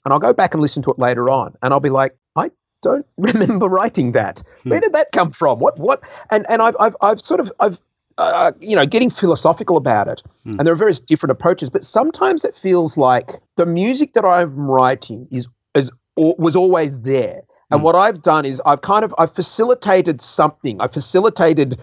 and 0.05 0.13
I'll 0.13 0.21
go 0.21 0.35
back 0.35 0.53
and 0.53 0.61
listen 0.61 0.83
to 0.83 0.91
it 0.91 0.99
later 0.99 1.31
on, 1.31 1.55
and 1.63 1.73
I'll 1.73 1.81
be 1.81 1.91
like, 1.91 2.15
I 2.37 2.51
don't 2.83 3.07
remember 3.19 3.67
writing 3.67 4.13
that. 4.13 4.43
Hmm. 4.63 4.71
Where 4.71 4.81
did 4.81 4.93
that 4.93 5.09
come 5.13 5.31
from? 5.33 5.59
What 5.59 5.79
what? 5.79 6.01
And 6.31 6.45
and 6.49 6.61
I've 6.63 6.77
I've, 6.79 6.97
I've 7.01 7.21
sort 7.21 7.41
of 7.41 7.51
I've 7.61 7.81
uh, 8.19 8.53
you 8.61 8.77
know 8.77 8.87
getting 8.87 9.11
philosophical 9.11 9.77
about 9.79 10.09
it, 10.09 10.23
Hmm. 10.45 10.59
and 10.59 10.61
there 10.67 10.73
are 10.73 10.77
various 10.77 11.01
different 11.01 11.33
approaches. 11.33 11.71
But 11.71 11.83
sometimes 11.85 12.45
it 12.45 12.55
feels 12.55 12.97
like 12.99 13.41
the 13.57 13.67
music 13.67 14.13
that 14.13 14.25
I'm 14.27 14.71
writing 14.71 15.29
is 15.31 15.49
is 15.75 15.91
or 16.15 16.35
was 16.39 16.55
always 16.55 17.01
there. 17.01 17.41
And 17.71 17.81
hmm. 17.81 17.85
what 17.85 17.97
I've 17.97 18.23
done 18.23 18.45
is 18.45 18.63
I've 18.65 18.83
kind 18.83 19.05
of 19.05 19.15
I've 19.19 19.33
facilitated 19.33 20.21
something. 20.21 20.81
I've 20.81 20.93
facilitated 20.93 21.79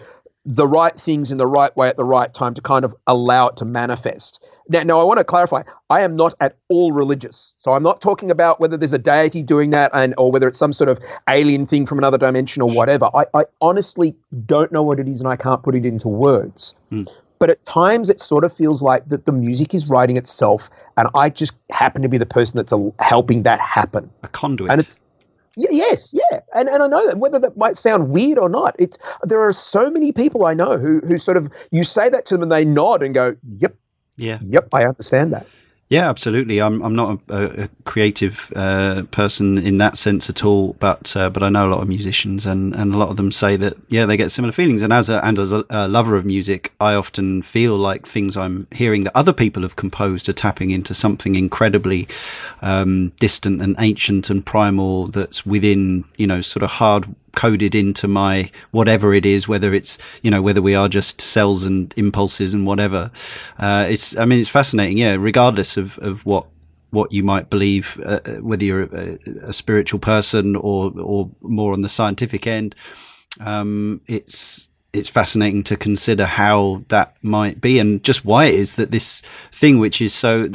the 0.46 0.66
right 0.66 0.94
things 0.94 1.30
in 1.30 1.38
the 1.38 1.46
right 1.46 1.74
way 1.76 1.88
at 1.88 1.96
the 1.96 2.04
right 2.04 2.32
time 2.34 2.52
to 2.52 2.60
kind 2.60 2.84
of 2.84 2.94
allow 3.06 3.48
it 3.48 3.56
to 3.56 3.64
manifest. 3.64 4.44
Now, 4.68 4.82
now 4.82 5.00
I 5.00 5.04
want 5.04 5.18
to 5.18 5.24
clarify, 5.24 5.62
I 5.88 6.02
am 6.02 6.16
not 6.16 6.34
at 6.40 6.56
all 6.68 6.92
religious. 6.92 7.54
So 7.56 7.72
I'm 7.72 7.82
not 7.82 8.02
talking 8.02 8.30
about 8.30 8.60
whether 8.60 8.76
there's 8.76 8.92
a 8.92 8.98
deity 8.98 9.42
doing 9.42 9.70
that 9.70 9.90
and 9.94 10.14
or 10.18 10.30
whether 10.30 10.46
it's 10.46 10.58
some 10.58 10.74
sort 10.74 10.90
of 10.90 10.98
alien 11.30 11.64
thing 11.64 11.86
from 11.86 11.96
another 11.96 12.18
dimension 12.18 12.60
or 12.60 12.70
whatever. 12.70 13.08
I, 13.14 13.24
I 13.32 13.44
honestly 13.62 14.14
don't 14.44 14.70
know 14.70 14.82
what 14.82 15.00
it 15.00 15.08
is 15.08 15.20
and 15.20 15.28
I 15.28 15.36
can't 15.36 15.62
put 15.62 15.74
it 15.74 15.86
into 15.86 16.08
words. 16.08 16.74
Hmm. 16.90 17.04
But 17.38 17.50
at 17.50 17.64
times 17.64 18.10
it 18.10 18.20
sort 18.20 18.44
of 18.44 18.52
feels 18.52 18.82
like 18.82 19.08
that 19.08 19.24
the 19.24 19.32
music 19.32 19.74
is 19.74 19.88
writing 19.88 20.16
itself 20.16 20.68
and 20.98 21.08
I 21.14 21.30
just 21.30 21.56
happen 21.70 22.02
to 22.02 22.08
be 22.08 22.18
the 22.18 22.26
person 22.26 22.58
that's 22.58 22.72
helping 22.98 23.44
that 23.44 23.60
happen. 23.60 24.10
A 24.22 24.28
conduit. 24.28 24.70
And 24.70 24.80
it's 24.80 25.02
Y- 25.56 25.66
yes, 25.70 26.12
yeah, 26.14 26.40
and 26.54 26.68
and 26.68 26.82
I 26.82 26.86
know 26.86 27.06
that 27.06 27.18
whether 27.18 27.38
that 27.38 27.56
might 27.56 27.76
sound 27.76 28.08
weird 28.10 28.38
or 28.38 28.48
not, 28.48 28.74
it's 28.78 28.98
there 29.22 29.40
are 29.40 29.52
so 29.52 29.90
many 29.90 30.12
people 30.12 30.46
I 30.46 30.54
know 30.54 30.78
who 30.78 31.00
who 31.00 31.18
sort 31.18 31.36
of 31.36 31.48
you 31.70 31.84
say 31.84 32.08
that 32.08 32.24
to 32.26 32.34
them 32.34 32.42
and 32.42 32.52
they 32.52 32.64
nod 32.64 33.02
and 33.02 33.14
go, 33.14 33.36
"Yep, 33.58 33.74
yeah. 34.16 34.38
yep, 34.42 34.68
I 34.72 34.84
understand 34.84 35.32
that." 35.32 35.46
Yeah, 35.90 36.08
absolutely. 36.08 36.62
I'm 36.62 36.82
I'm 36.82 36.94
not 36.94 37.20
a, 37.28 37.64
a 37.64 37.68
creative 37.84 38.50
uh, 38.56 39.02
person 39.10 39.58
in 39.58 39.76
that 39.78 39.98
sense 39.98 40.30
at 40.30 40.42
all, 40.42 40.72
but 40.80 41.14
uh, 41.14 41.28
but 41.28 41.42
I 41.42 41.50
know 41.50 41.68
a 41.68 41.72
lot 41.72 41.82
of 41.82 41.88
musicians, 41.88 42.46
and, 42.46 42.74
and 42.74 42.94
a 42.94 42.96
lot 42.96 43.10
of 43.10 43.16
them 43.16 43.30
say 43.30 43.56
that 43.58 43.76
yeah 43.88 44.06
they 44.06 44.16
get 44.16 44.30
similar 44.30 44.52
feelings. 44.52 44.80
And 44.80 44.94
as 44.94 45.10
a 45.10 45.24
and 45.24 45.38
as 45.38 45.52
a, 45.52 45.64
a 45.68 45.86
lover 45.86 46.16
of 46.16 46.24
music, 46.24 46.72
I 46.80 46.94
often 46.94 47.42
feel 47.42 47.76
like 47.76 48.06
things 48.06 48.34
I'm 48.34 48.66
hearing 48.72 49.04
that 49.04 49.14
other 49.14 49.34
people 49.34 49.62
have 49.62 49.76
composed 49.76 50.26
are 50.28 50.32
tapping 50.32 50.70
into 50.70 50.94
something 50.94 51.36
incredibly 51.36 52.08
um, 52.62 53.10
distant 53.20 53.60
and 53.60 53.76
ancient 53.78 54.30
and 54.30 54.44
primal 54.44 55.08
that's 55.08 55.44
within 55.44 56.04
you 56.16 56.26
know 56.26 56.40
sort 56.40 56.62
of 56.62 56.70
hard 56.70 57.14
coded 57.34 57.74
into 57.74 58.08
my 58.08 58.50
whatever 58.70 59.14
it 59.14 59.26
is, 59.26 59.48
whether 59.48 59.74
it's 59.74 59.98
you 60.22 60.30
know 60.30 60.42
whether 60.42 60.62
we 60.62 60.74
are 60.74 60.88
just 60.88 61.20
cells 61.20 61.64
and 61.64 61.92
impulses 61.96 62.54
and 62.54 62.66
whatever. 62.66 63.10
Uh, 63.58 63.86
it's 63.88 64.16
I 64.16 64.24
mean 64.24 64.40
it's 64.40 64.48
fascinating, 64.48 64.98
yeah. 64.98 65.16
Regardless 65.18 65.76
of 65.76 65.98
of 65.98 66.24
what 66.24 66.46
what 66.90 67.12
you 67.12 67.24
might 67.24 67.50
believe, 67.50 68.00
uh, 68.04 68.20
whether 68.40 68.64
you're 68.64 68.84
a, 68.84 69.18
a 69.48 69.52
spiritual 69.52 70.00
person 70.00 70.56
or 70.56 70.92
or 70.96 71.30
more 71.42 71.72
on 71.72 71.82
the 71.82 71.88
scientific 71.88 72.46
end, 72.46 72.74
um, 73.40 74.00
it's 74.06 74.70
it's 74.94 75.08
fascinating 75.08 75.62
to 75.64 75.76
consider 75.76 76.26
how 76.26 76.84
that 76.88 77.16
might 77.22 77.60
be 77.60 77.78
and 77.78 78.02
just 78.04 78.24
why 78.24 78.46
it 78.46 78.54
is 78.54 78.74
that 78.76 78.90
this 78.90 79.22
thing 79.52 79.78
which 79.78 80.00
is 80.00 80.14
so 80.14 80.48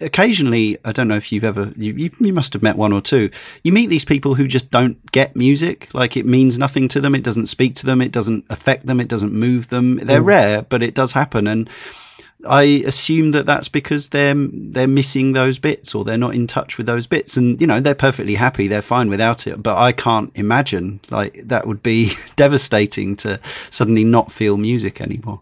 occasionally 0.00 0.78
i 0.84 0.92
don't 0.92 1.08
know 1.08 1.16
if 1.16 1.30
you've 1.30 1.44
ever 1.44 1.72
you, 1.76 1.92
you, 1.94 2.10
you 2.20 2.32
must 2.32 2.52
have 2.52 2.62
met 2.62 2.76
one 2.76 2.92
or 2.92 3.00
two. 3.00 3.30
You 3.62 3.72
meet 3.72 3.88
these 3.88 4.04
people 4.04 4.34
who 4.34 4.46
just 4.46 4.70
don't 4.70 5.10
get 5.12 5.36
music. 5.36 5.88
Like 5.92 6.16
it 6.16 6.26
means 6.26 6.58
nothing 6.58 6.88
to 6.88 7.00
them. 7.00 7.14
It 7.14 7.24
doesn't 7.24 7.46
speak 7.46 7.74
to 7.76 7.86
them. 7.86 8.00
It 8.00 8.12
doesn't 8.12 8.44
affect 8.48 8.86
them. 8.86 9.00
It 9.00 9.08
doesn't 9.08 9.32
move 9.32 9.68
them. 9.68 9.96
They're 9.96 10.22
mm. 10.22 10.26
rare 10.26 10.62
but 10.62 10.82
it 10.82 10.94
does 10.94 11.12
happen. 11.12 11.46
And 11.46 11.68
I 12.46 12.62
assume 12.62 13.30
that 13.32 13.46
that's 13.46 13.68
because 13.68 14.08
they're 14.08 14.34
they're 14.34 14.88
missing 14.88 15.32
those 15.32 15.58
bits 15.58 15.94
or 15.94 16.04
they're 16.04 16.18
not 16.18 16.34
in 16.34 16.46
touch 16.46 16.76
with 16.76 16.86
those 16.86 17.06
bits, 17.06 17.36
and 17.36 17.60
you 17.60 17.66
know 17.66 17.80
they're 17.80 17.94
perfectly 17.94 18.34
happy, 18.34 18.66
they're 18.68 18.82
fine 18.82 19.08
without 19.08 19.46
it. 19.46 19.62
But 19.62 19.78
I 19.78 19.92
can't 19.92 20.30
imagine 20.34 21.00
like 21.10 21.40
that 21.46 21.66
would 21.66 21.82
be 21.82 22.12
devastating 22.36 23.16
to 23.16 23.40
suddenly 23.70 24.04
not 24.04 24.32
feel 24.32 24.56
music 24.56 25.00
anymore. 25.00 25.40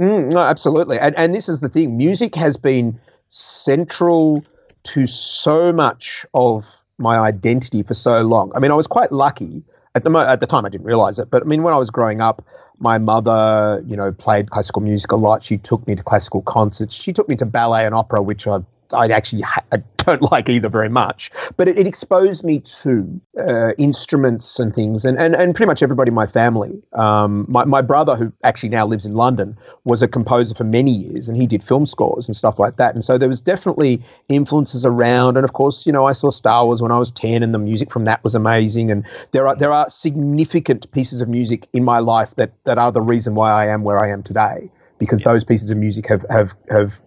Mm, 0.00 0.32
no, 0.32 0.40
absolutely, 0.40 0.98
and 0.98 1.16
and 1.16 1.34
this 1.34 1.48
is 1.48 1.60
the 1.60 1.68
thing: 1.68 1.96
music 1.96 2.34
has 2.36 2.56
been 2.56 2.98
central 3.28 4.44
to 4.84 5.06
so 5.06 5.72
much 5.72 6.26
of 6.34 6.82
my 6.98 7.18
identity 7.18 7.82
for 7.82 7.94
so 7.94 8.22
long. 8.22 8.52
I 8.54 8.60
mean, 8.60 8.70
I 8.70 8.74
was 8.74 8.86
quite 8.86 9.10
lucky 9.10 9.64
at 9.94 10.04
the 10.04 10.10
mo- 10.10 10.26
at 10.26 10.40
the 10.40 10.46
time. 10.46 10.64
I 10.64 10.68
didn't 10.68 10.86
realize 10.86 11.18
it, 11.18 11.30
but 11.30 11.42
I 11.42 11.46
mean, 11.46 11.62
when 11.62 11.74
I 11.74 11.78
was 11.78 11.90
growing 11.90 12.20
up, 12.20 12.44
my 12.82 12.98
mother, 12.98 13.82
you 13.86 13.96
know, 13.96 14.12
played 14.12 14.50
classical 14.50 14.82
music 14.82 15.12
a 15.12 15.16
lot. 15.16 15.42
She 15.42 15.56
took 15.56 15.86
me 15.86 15.94
to 15.94 16.02
classical 16.02 16.42
concerts. 16.42 16.94
She 16.94 17.12
took 17.12 17.28
me 17.28 17.36
to 17.36 17.46
ballet 17.46 17.86
and 17.86 17.94
opera, 17.94 18.20
which 18.20 18.46
I 18.46 18.58
I 18.92 19.06
actually 19.06 19.42
ha- 19.42 19.64
I 19.72 19.78
don't 20.04 20.22
like 20.32 20.48
either 20.48 20.68
very 20.68 20.88
much. 20.88 21.30
But 21.56 21.68
it, 21.68 21.78
it 21.78 21.86
exposed 21.86 22.44
me 22.44 22.60
to 22.60 23.20
uh, 23.38 23.72
instruments 23.78 24.58
and 24.58 24.74
things, 24.74 25.04
and, 25.04 25.18
and 25.18 25.34
and 25.34 25.54
pretty 25.54 25.68
much 25.68 25.82
everybody 25.82 26.10
in 26.10 26.14
my 26.14 26.26
family. 26.26 26.82
Um, 26.92 27.46
my 27.48 27.64
my 27.64 27.82
brother, 27.82 28.16
who 28.16 28.32
actually 28.42 28.70
now 28.70 28.86
lives 28.86 29.06
in 29.06 29.14
London, 29.14 29.56
was 29.84 30.02
a 30.02 30.08
composer 30.08 30.54
for 30.54 30.64
many 30.64 30.92
years, 30.92 31.28
and 31.28 31.36
he 31.36 31.46
did 31.46 31.62
film 31.62 31.86
scores 31.86 32.28
and 32.28 32.36
stuff 32.36 32.58
like 32.58 32.76
that. 32.76 32.94
And 32.94 33.04
so 33.04 33.18
there 33.18 33.28
was 33.28 33.40
definitely 33.40 34.02
influences 34.28 34.84
around. 34.84 35.36
And 35.36 35.44
of 35.44 35.52
course, 35.52 35.86
you 35.86 35.92
know, 35.92 36.04
I 36.04 36.12
saw 36.12 36.30
Star 36.30 36.64
Wars 36.64 36.82
when 36.82 36.92
I 36.92 36.98
was 36.98 37.10
ten, 37.10 37.42
and 37.42 37.54
the 37.54 37.58
music 37.58 37.90
from 37.90 38.04
that 38.04 38.22
was 38.24 38.34
amazing. 38.34 38.90
And 38.90 39.06
there 39.32 39.46
are 39.46 39.56
there 39.56 39.72
are 39.72 39.88
significant 39.88 40.90
pieces 40.92 41.20
of 41.20 41.28
music 41.28 41.68
in 41.72 41.84
my 41.84 41.98
life 41.98 42.36
that 42.36 42.52
that 42.64 42.78
are 42.78 42.92
the 42.92 43.02
reason 43.02 43.34
why 43.34 43.50
I 43.52 43.66
am 43.66 43.82
where 43.82 43.98
I 43.98 44.10
am 44.10 44.22
today, 44.22 44.70
because 44.98 45.22
those 45.22 45.44
pieces 45.44 45.70
of 45.70 45.78
music 45.78 46.06
have 46.08 46.24
have 46.30 46.54
have 46.70 47.02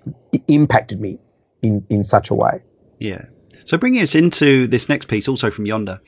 impacted 0.47 0.99
me 0.99 1.19
in 1.65 1.85
in 1.89 2.03
such 2.03 2.29
a 2.29 2.35
way. 2.35 2.63
Yeah. 2.99 3.25
So 3.63 3.77
bringing 3.77 4.01
us 4.01 4.13
into 4.13 4.67
this 4.67 4.87
next 4.87 5.07
piece, 5.07 5.27
also 5.27 5.49
from 5.49 5.65
Yonder. 5.65 5.99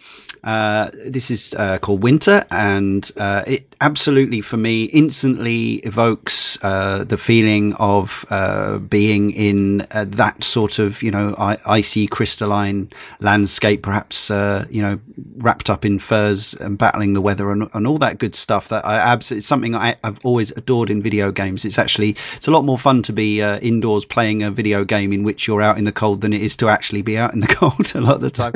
Uh, 0.44 0.90
this 1.06 1.30
is 1.32 1.54
uh, 1.56 1.78
called 1.80 2.04
Winter, 2.04 2.46
and 2.52 3.12
uh, 3.18 3.44
it 3.48 3.68
absolutely, 3.82 4.42
for 4.42 4.58
me, 4.58 4.84
instantly 4.86 5.76
evokes 5.76 6.58
uh, 6.64 7.04
the 7.04 7.18
feeling 7.18 7.74
of 7.76 8.26
uh, 8.30 8.78
being 8.78 9.32
in 9.32 9.86
uh, 9.92 10.06
that 10.08 10.44
sort 10.44 10.80
of, 10.80 11.04
you 11.04 11.12
know, 11.12 11.36
I- 11.38 11.60
icy, 11.66 12.08
crystalline 12.08 12.90
landscape, 13.20 13.84
perhaps, 13.84 14.32
uh, 14.32 14.66
you 14.70 14.82
know, 14.82 15.00
wrapped 15.38 15.70
up 15.70 15.86
in 15.86 16.00
furs 16.00 16.54
and 16.56 16.78
battling 16.78 17.14
the 17.14 17.22
weather 17.22 17.52
and, 17.52 17.70
and 17.74 17.88
all 17.88 17.98
that 18.00 18.18
good 18.18 18.36
stuff. 18.36 18.70
That 18.70 18.86
I 18.86 18.96
absolutely, 18.96 19.40
it's 19.40 19.48
something 19.48 19.76
I, 19.76 19.96
I've 20.04 20.24
always 20.26 20.52
adored 20.52 20.90
in 20.90 21.02
video 21.02 21.32
games. 21.32 21.66
It's 21.66 21.78
actually, 21.78 22.16
it's 22.36 22.48
a 22.48 22.52
lot 22.52 22.66
more 22.66 22.80
fun 22.80 23.04
to 23.04 23.14
be 23.14 23.42
uh, 23.42 23.60
indoors 23.60 24.06
playing 24.06 24.44
a 24.44 24.52
video 24.52 24.84
game 24.84 25.14
in 25.14 25.24
which 25.24 25.48
you're 25.48 25.62
out 25.62 25.78
in 25.78 25.84
the 25.84 25.92
cold 25.92 26.22
than 26.22 26.34
it 26.34 26.42
is 26.42 26.56
to 26.58 26.70
actually 26.70 27.02
be 27.02 27.18
out 27.18 27.34
in 27.34 27.42
the 27.42 27.48
cold 27.58 27.92
a 27.96 28.02
lot 28.02 28.16
of 28.16 28.22
the 28.22 28.32
time. 28.32 28.54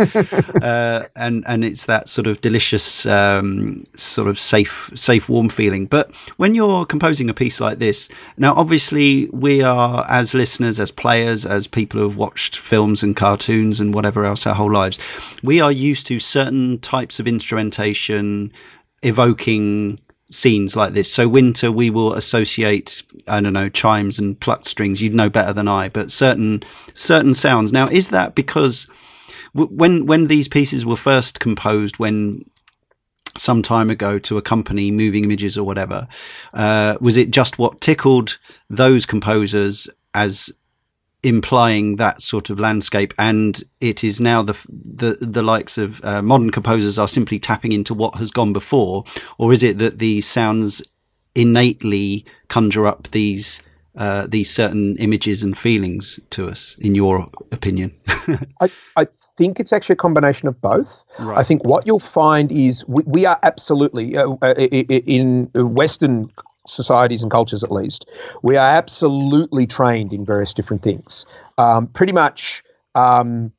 uh, 0.62 1.04
and 1.16 1.44
and 1.48 1.64
it's 1.72 1.86
that 1.86 2.08
sort 2.08 2.28
of 2.28 2.42
delicious, 2.42 3.06
um, 3.06 3.86
sort 3.96 4.28
of 4.28 4.38
safe, 4.38 4.92
safe, 4.96 5.28
warm 5.28 5.50
feeling. 5.50 5.88
But 5.88 6.12
when 6.38 6.54
you're 6.54 6.86
composing 6.86 7.30
a 7.30 7.34
piece 7.34 7.60
like 7.60 7.80
this, 7.80 8.10
now 8.38 8.54
obviously 8.54 9.28
we 9.32 9.64
are 9.64 10.06
as 10.10 10.34
listeners, 10.34 10.80
as 10.80 10.92
players, 10.92 11.46
as 11.46 11.68
people 11.68 12.00
who 12.00 12.10
have 12.10 12.18
watched 12.18 12.58
films 12.58 13.02
and 13.02 13.16
cartoons 13.16 13.80
and 13.80 13.94
whatever 13.94 14.26
else 14.26 14.46
our 14.46 14.56
whole 14.56 14.72
lives, 14.72 15.00
we 15.42 15.60
are 15.60 15.72
used 15.72 16.06
to 16.08 16.20
certain 16.20 16.78
types 16.80 17.20
of 17.20 17.28
instrumentation 17.28 18.52
evoking 19.02 20.00
scenes 20.30 20.76
like 20.76 20.94
this. 20.94 21.12
So 21.14 21.28
winter, 21.28 21.72
we 21.72 21.90
will 21.90 22.14
associate, 22.14 23.04
I 23.28 23.42
don't 23.42 23.54
know, 23.54 23.70
chimes 23.70 24.18
and 24.18 24.40
plucked 24.40 24.68
strings. 24.68 25.02
You'd 25.02 25.14
know 25.14 25.30
better 25.30 25.54
than 25.54 25.68
I, 25.68 25.90
but 25.90 26.12
certain 26.12 26.64
certain 26.96 27.34
sounds. 27.34 27.72
Now, 27.74 27.88
is 27.88 28.10
that 28.10 28.36
because 28.36 28.88
when 29.54 30.06
when 30.06 30.28
these 30.28 30.48
pieces 30.48 30.86
were 30.86 30.96
first 30.96 31.40
composed, 31.40 32.00
when 32.00 32.46
some 33.38 33.62
time 33.62 33.90
ago 33.90 34.20
to 34.20 34.38
accompany 34.38 34.92
moving 34.92 35.24
images 35.24 35.58
or 35.58 35.64
whatever, 35.64 36.08
uh, 36.54 36.98
was 37.00 37.18
it 37.18 37.32
just 37.32 37.58
what 37.58 37.82
tickled 37.82 38.38
those 38.70 39.06
composers 39.06 39.90
as 40.14 40.52
implying 41.24 41.98
that 41.98 42.22
sort 42.22 42.50
of 42.50 42.60
landscape? 42.60 43.14
And 43.18 43.62
it 43.80 44.04
is 44.04 44.20
now 44.20 44.42
the 44.44 44.58
the 44.70 45.18
the 45.22 45.44
likes 45.44 45.78
of 45.78 46.04
uh, 46.04 46.22
modern 46.22 46.52
composers 46.52 46.98
are 46.98 47.08
simply 47.08 47.40
tapping 47.40 47.72
into 47.72 47.94
what 47.94 48.16
has 48.16 48.32
gone 48.32 48.54
before? 48.54 49.06
Or 49.38 49.54
is 49.54 49.64
it 49.64 49.78
that 49.80 50.00
these 50.00 50.26
sounds 50.26 50.82
innately 51.34 52.26
conjure 52.50 52.88
up 52.88 53.08
these 53.10 53.62
uh, 53.96 54.26
these 54.28 54.50
certain 54.50 54.96
images 54.98 55.44
and 55.44 55.58
feelings 55.58 56.20
to 56.30 56.48
us 56.48 56.76
in 56.80 56.96
your 56.96 57.30
opinion 57.52 57.92
I, 58.62 58.70
I 58.96 59.06
think 59.06 59.60
it's 59.60 59.74
actually 59.74 59.94
a 59.94 59.98
combination 59.98 60.48
of 60.48 60.60
both. 60.62 61.06
Right. 61.20 61.38
I 61.38 61.44
think 61.44 61.64
what 61.64 61.88
you'll 61.88 62.00
find 62.00 62.52
is 62.52 62.88
we, 62.88 63.04
we 63.06 63.26
are 63.26 63.40
absolutely, 63.44 64.18
uh, 64.18 64.36
uh, 64.42 64.54
in 64.56 65.50
Western 65.54 66.32
societies 66.68 67.22
and 67.22 67.32
cultures 67.32 67.64
at 67.64 67.72
least, 67.72 68.08
we 68.44 68.58
are 68.58 68.76
absolutely 68.76 69.66
trained 69.66 70.14
in 70.14 70.26
various 70.26 70.54
different 70.54 70.84
things. 70.84 71.26
Um, 71.58 71.88
pretty 71.88 72.14
much, 72.14 72.64
um, 72.96 73.52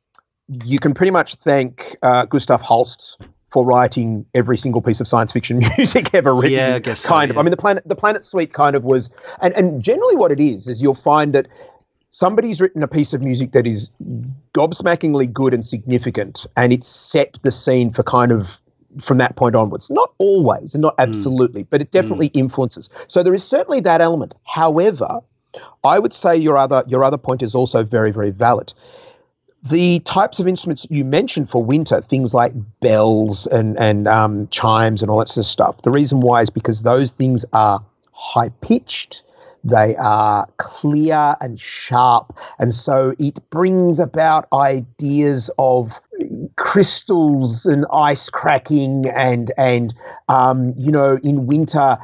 you 0.64 0.78
can 0.78 0.95
pretty 0.95 1.12
much 1.12 1.37
thank 1.37 1.97
uh, 2.03 2.26
Gustav 2.26 2.61
Holst 2.61 3.18
for 3.53 3.65
writing 3.67 4.25
every 4.35 4.57
single 4.57 4.81
piece 4.81 5.01
of 5.01 5.07
science 5.07 5.31
fiction 5.31 5.61
music 5.79 6.15
ever 6.15 6.35
written. 6.35 6.53
Yeah, 6.53 6.75
I 6.77 6.79
guess 6.79 7.01
so, 7.01 7.09
kind 7.11 7.31
of. 7.31 7.37
yeah. 7.37 7.41
I 7.41 7.43
mean, 7.45 7.51
the 7.51 7.57
planet 7.59 7.87
the 7.87 7.95
Planet 7.95 8.25
Suite 8.25 8.53
kind 8.53 8.75
of 8.75 8.85
was, 8.85 9.11
and 9.41 9.53
and 9.55 9.83
generally 9.83 10.17
what 10.17 10.33
it 10.33 10.41
is 10.41 10.69
is 10.69 10.81
you'll 10.81 10.95
find 10.95 11.35
that 11.35 11.49
somebody's 12.11 12.61
written 12.61 12.83
a 12.83 12.89
piece 12.89 13.13
of 13.13 13.23
music 13.23 13.53
that 13.53 13.67
is 13.67 13.91
gobsmackingly 14.55 15.31
good 15.31 15.53
and 15.53 15.65
significant, 15.65 16.47
and 16.57 16.73
it's 16.73 16.89
set 16.89 17.39
the 17.43 17.51
scene 17.51 17.91
for 17.91 18.03
kind 18.03 18.33
of 18.33 18.61
from 18.99 19.19
that 19.19 19.37
point 19.37 19.55
onwards. 19.55 19.91
Not 19.91 20.13
always, 20.17 20.75
and 20.75 20.81
not 20.81 20.95
hmm. 20.95 21.03
absolutely, 21.03 21.65
but 21.65 21.83
it 21.83 21.89
hmm. 21.89 21.99
definitely 21.99 22.29
influences. 22.29 22.89
So 23.09 23.23
there 23.23 23.35
is 23.35 23.45
certainly 23.45 23.81
that 23.81 24.01
element. 24.01 24.35
However, 24.45 25.21
I 25.85 25.99
would 25.99 26.15
say 26.15 26.35
your 26.37 26.57
other 26.57 26.85
your 26.87 27.05
other 27.05 27.19
point 27.19 27.43
is 27.43 27.55
also 27.55 27.85
very 27.85 28.13
very 28.13 28.31
valid. 28.31 28.73
The 29.63 30.01
types 30.01 30.41
of 30.41 30.49
instruments 30.49 30.87
you 30.91 31.05
mentioned 31.05 31.49
for 31.49 31.63
winter, 31.63 32.01
things 32.01 32.35
like 32.35 32.53
bells 32.81 33.47
and 33.47 33.79
and 33.79 34.09
um, 34.09 34.49
chimes 34.49 35.03
and 35.03 35.11
all 35.11 35.19
that 35.19 35.29
sort 35.29 35.45
of 35.45 35.51
stuff. 35.51 35.83
The 35.83 35.91
reason 35.91 36.21
why 36.21 36.43
is 36.43 36.51
because 36.51 36.83
those 36.83 37.13
things 37.13 37.45
are 37.53 37.85
high 38.11 38.49
pitched, 38.61 39.23
they 39.63 39.95
are 39.97 40.49
clear 40.57 41.37
and 41.41 41.61
sharp, 41.61 42.37
and 42.59 42.75
so 42.75 43.15
it 43.21 43.39
brings 43.51 44.01
about 44.01 44.49
ideas 44.53 45.49
of 45.59 46.01
crystals 46.57 47.65
and 47.65 47.87
ice 47.93 48.29
cracking 48.31 49.07
and 49.15 49.53
and 49.57 49.95
um, 50.29 50.75
you 50.77 50.91
know 50.91 51.19
in 51.23 51.47
winter 51.47 51.97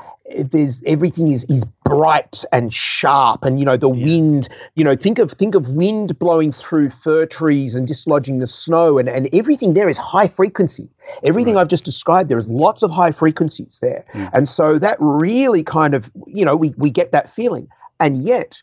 there's 0.44 0.82
everything 0.84 1.28
is 1.30 1.44
is 1.44 1.64
bright 1.98 2.44
and 2.52 2.72
sharp 2.72 3.44
and 3.44 3.58
you 3.58 3.64
know 3.64 3.76
the 3.76 3.88
wind 3.88 4.48
you 4.76 4.84
know 4.84 4.94
think 4.94 5.18
of 5.18 5.32
think 5.32 5.56
of 5.56 5.68
wind 5.68 6.16
blowing 6.20 6.52
through 6.52 6.88
fir 6.88 7.26
trees 7.26 7.74
and 7.74 7.88
dislodging 7.88 8.38
the 8.38 8.46
snow 8.46 8.98
and, 8.98 9.08
and 9.08 9.28
everything 9.34 9.74
there 9.74 9.88
is 9.88 9.98
high 9.98 10.28
frequency. 10.28 10.88
Everything 11.24 11.56
i've 11.56 11.66
just 11.66 11.84
described 11.84 12.28
there 12.28 12.38
is 12.38 12.46
lots 12.48 12.84
of 12.84 12.92
high 12.92 13.10
frequencies 13.10 13.80
there. 13.82 14.04
Hmm. 14.12 14.26
And 14.32 14.48
so 14.48 14.78
that 14.78 14.96
really 15.00 15.64
kind 15.64 15.92
of 15.92 16.08
you 16.28 16.44
know 16.44 16.54
we, 16.54 16.72
we 16.76 16.90
get 16.92 17.10
that 17.10 17.30
feeling. 17.30 17.66
And 17.98 18.22
yet 18.22 18.62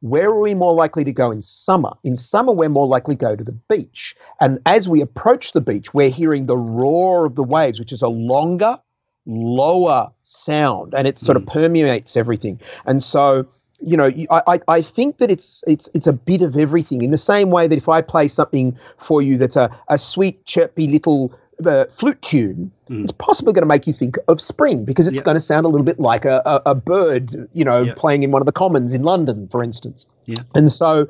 where 0.00 0.30
are 0.30 0.40
we 0.40 0.54
more 0.54 0.74
likely 0.74 1.04
to 1.04 1.12
go? 1.12 1.30
In 1.30 1.40
summer? 1.40 1.92
In 2.02 2.16
summer, 2.16 2.52
we're 2.52 2.68
more 2.68 2.88
likely 2.88 3.14
to 3.14 3.20
go 3.20 3.36
to 3.36 3.44
the 3.44 3.52
beach. 3.52 4.16
And 4.40 4.58
as 4.66 4.88
we 4.88 5.00
approach 5.00 5.52
the 5.52 5.60
beach, 5.60 5.94
we're 5.94 6.10
hearing 6.10 6.46
the 6.46 6.56
roar 6.56 7.26
of 7.26 7.36
the 7.36 7.44
waves, 7.44 7.78
which 7.78 7.92
is 7.92 8.02
a 8.02 8.08
longer, 8.08 8.80
lower 9.26 10.10
sound, 10.22 10.94
and 10.94 11.06
it 11.06 11.18
sort 11.18 11.36
of 11.36 11.46
permeates 11.46 12.16
everything. 12.16 12.60
And 12.86 13.02
so, 13.02 13.46
you 13.80 13.96
know, 13.96 14.10
I, 14.30 14.42
I, 14.46 14.58
I 14.68 14.82
think 14.82 15.18
that 15.18 15.30
it's 15.30 15.62
it's 15.66 15.88
it's 15.94 16.06
a 16.06 16.12
bit 16.12 16.42
of 16.42 16.56
everything. 16.56 17.02
In 17.02 17.10
the 17.10 17.18
same 17.18 17.50
way 17.50 17.66
that 17.66 17.76
if 17.76 17.88
I 17.88 18.02
play 18.02 18.28
something 18.28 18.76
for 18.96 19.22
you 19.22 19.38
that's 19.38 19.56
a, 19.56 19.70
a 19.88 19.98
sweet, 19.98 20.44
chirpy 20.44 20.86
little 20.86 21.32
uh, 21.64 21.84
flute 21.86 22.20
tune, 22.22 22.72
it's 22.88 23.12
possibly 23.12 23.52
going 23.52 23.62
to 23.62 23.66
make 23.68 23.86
you 23.86 23.92
think 23.92 24.16
of 24.28 24.40
spring 24.40 24.84
because 24.84 25.06
it's 25.06 25.18
Yeah. 25.18 25.24
going 25.24 25.36
to 25.36 25.40
sound 25.40 25.64
a 25.64 25.68
little 25.68 25.84
bit 25.84 25.98
like 26.00 26.24
a, 26.24 26.42
a, 26.44 26.70
a 26.70 26.74
bird, 26.74 27.48
you 27.52 27.64
know, 27.64 27.82
Yeah. 27.82 27.94
playing 27.96 28.22
in 28.22 28.32
one 28.32 28.42
of 28.42 28.46
the 28.46 28.52
commons 28.52 28.92
in 28.92 29.02
London, 29.02 29.48
for 29.48 29.62
instance. 29.62 30.06
Yeah. 30.26 30.36
And 30.54 30.70
so 30.70 31.06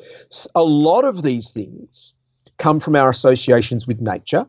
a 0.55 0.63
lot 0.63 1.05
of 1.05 1.23
these 1.23 1.51
things 1.53 2.15
come 2.59 2.79
from 2.81 2.95
our 2.97 3.09
associations 3.09 3.87
with 3.87 4.01
nature. 4.01 4.47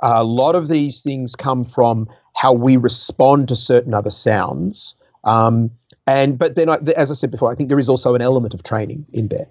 A 0.00 0.24
lot 0.24 0.54
of 0.54 0.68
these 0.68 1.02
things 1.02 1.34
come 1.36 1.64
from 1.64 2.08
how 2.34 2.52
we 2.52 2.76
respond 2.76 3.48
to 3.48 3.56
certain 3.56 3.94
other 3.94 4.10
sounds. 4.10 4.94
Um, 5.24 5.70
and 6.06 6.38
but 6.38 6.54
then, 6.56 6.68
I, 6.68 6.76
as 6.96 7.10
I 7.10 7.14
said 7.14 7.30
before, 7.30 7.50
I 7.50 7.54
think 7.54 7.68
there 7.68 7.78
is 7.78 7.88
also 7.88 8.14
an 8.14 8.20
element 8.22 8.52
of 8.54 8.62
training 8.62 9.06
in 9.12 9.28
there. 9.28 9.46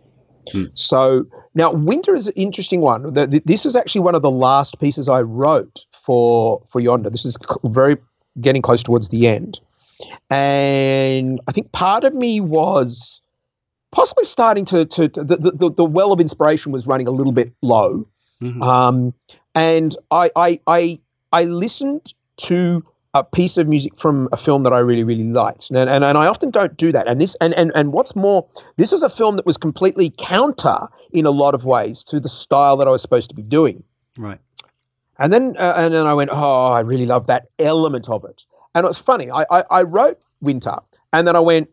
So 0.75 1.25
now, 1.55 1.71
winter 1.71 2.13
is 2.13 2.27
an 2.27 2.33
interesting 2.35 2.81
one. 2.81 3.13
The- 3.13 3.27
the- 3.27 3.41
This 3.45 3.65
is 3.65 3.77
actually 3.77 4.01
one 4.01 4.13
of 4.13 4.21
the 4.21 4.29
last 4.29 4.77
pieces 4.79 5.07
I 5.07 5.21
wrote 5.21 5.85
for 5.91 6.61
for 6.67 6.81
Yonder. 6.81 7.09
This 7.09 7.23
is 7.25 7.37
very 7.63 7.97
getting 8.41 8.61
close 8.61 8.83
towards 8.83 9.07
the 9.09 9.27
end, 9.27 9.61
and 10.29 11.39
I 11.47 11.51
think 11.53 11.71
part 11.71 12.03
of 12.03 12.13
me 12.13 12.41
was 12.41 13.21
possibly 13.91 14.25
starting 14.25 14.65
to 14.65 14.85
to, 14.85 15.07
to 15.07 15.23
the, 15.23 15.37
the 15.37 15.71
the 15.71 15.85
well 15.85 16.11
of 16.11 16.19
inspiration 16.19 16.71
was 16.73 16.87
running 16.87 17.07
a 17.07 17.11
little 17.11 17.33
bit 17.33 17.53
low, 17.61 18.05
Mhm. 18.41 18.61
um, 18.61 19.13
and 19.55 19.95
I, 20.11 20.29
I 20.35 20.59
I 20.67 20.99
I 21.31 21.43
listened 21.45 22.13
to 22.37 22.85
a 23.15 23.23
piece 23.23 23.57
of 23.57 23.67
music 23.67 23.95
from 23.95 24.27
a 24.31 24.37
film 24.37 24.63
that 24.63 24.73
I 24.73 24.79
really 24.79 25.03
really 25.03 25.23
liked, 25.23 25.69
and 25.69 25.77
and, 25.77 26.03
and 26.03 26.17
I 26.17 26.27
often 26.27 26.49
don't 26.49 26.75
do 26.77 26.91
that. 26.91 27.07
And 27.07 27.21
this 27.21 27.35
and, 27.41 27.53
and 27.53 27.71
and 27.75 27.93
what's 27.93 28.15
more, 28.15 28.47
this 28.77 28.91
was 28.91 29.03
a 29.03 29.09
film 29.09 29.35
that 29.35 29.45
was 29.45 29.57
completely 29.57 30.11
counter 30.17 30.87
in 31.11 31.25
a 31.25 31.31
lot 31.31 31.53
of 31.53 31.65
ways 31.65 32.03
to 32.05 32.19
the 32.19 32.29
style 32.29 32.77
that 32.77 32.87
I 32.87 32.91
was 32.91 33.01
supposed 33.01 33.29
to 33.29 33.35
be 33.35 33.43
doing. 33.43 33.83
Right. 34.17 34.39
And 35.19 35.31
then 35.31 35.55
uh, 35.59 35.73
and 35.77 35.93
then 35.93 36.07
I 36.07 36.13
went, 36.15 36.31
oh, 36.33 36.71
I 36.71 36.79
really 36.79 37.05
love 37.05 37.27
that 37.27 37.49
element 37.59 38.09
of 38.09 38.25
it. 38.25 38.45
And 38.73 38.83
it 38.83 38.87
was 38.87 38.99
funny. 38.99 39.29
I, 39.29 39.45
I, 39.51 39.63
I 39.69 39.83
wrote 39.83 40.19
Winter, 40.41 40.77
and 41.11 41.27
then 41.27 41.35
I 41.35 41.39
went, 41.39 41.69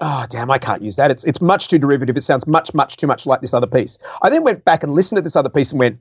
oh, 0.00 0.26
damn, 0.28 0.50
I 0.50 0.58
can't 0.58 0.82
use 0.82 0.96
that. 0.96 1.12
It's 1.12 1.22
it's 1.22 1.40
much 1.40 1.68
too 1.68 1.78
derivative. 1.78 2.16
It 2.16 2.22
sounds 2.22 2.48
much 2.48 2.74
much 2.74 2.96
too 2.96 3.06
much 3.06 3.24
like 3.24 3.40
this 3.40 3.54
other 3.54 3.68
piece. 3.68 3.98
I 4.20 4.30
then 4.30 4.42
went 4.42 4.64
back 4.64 4.82
and 4.82 4.94
listened 4.94 5.18
to 5.18 5.22
this 5.22 5.36
other 5.36 5.48
piece 5.48 5.70
and 5.70 5.78
went, 5.78 6.00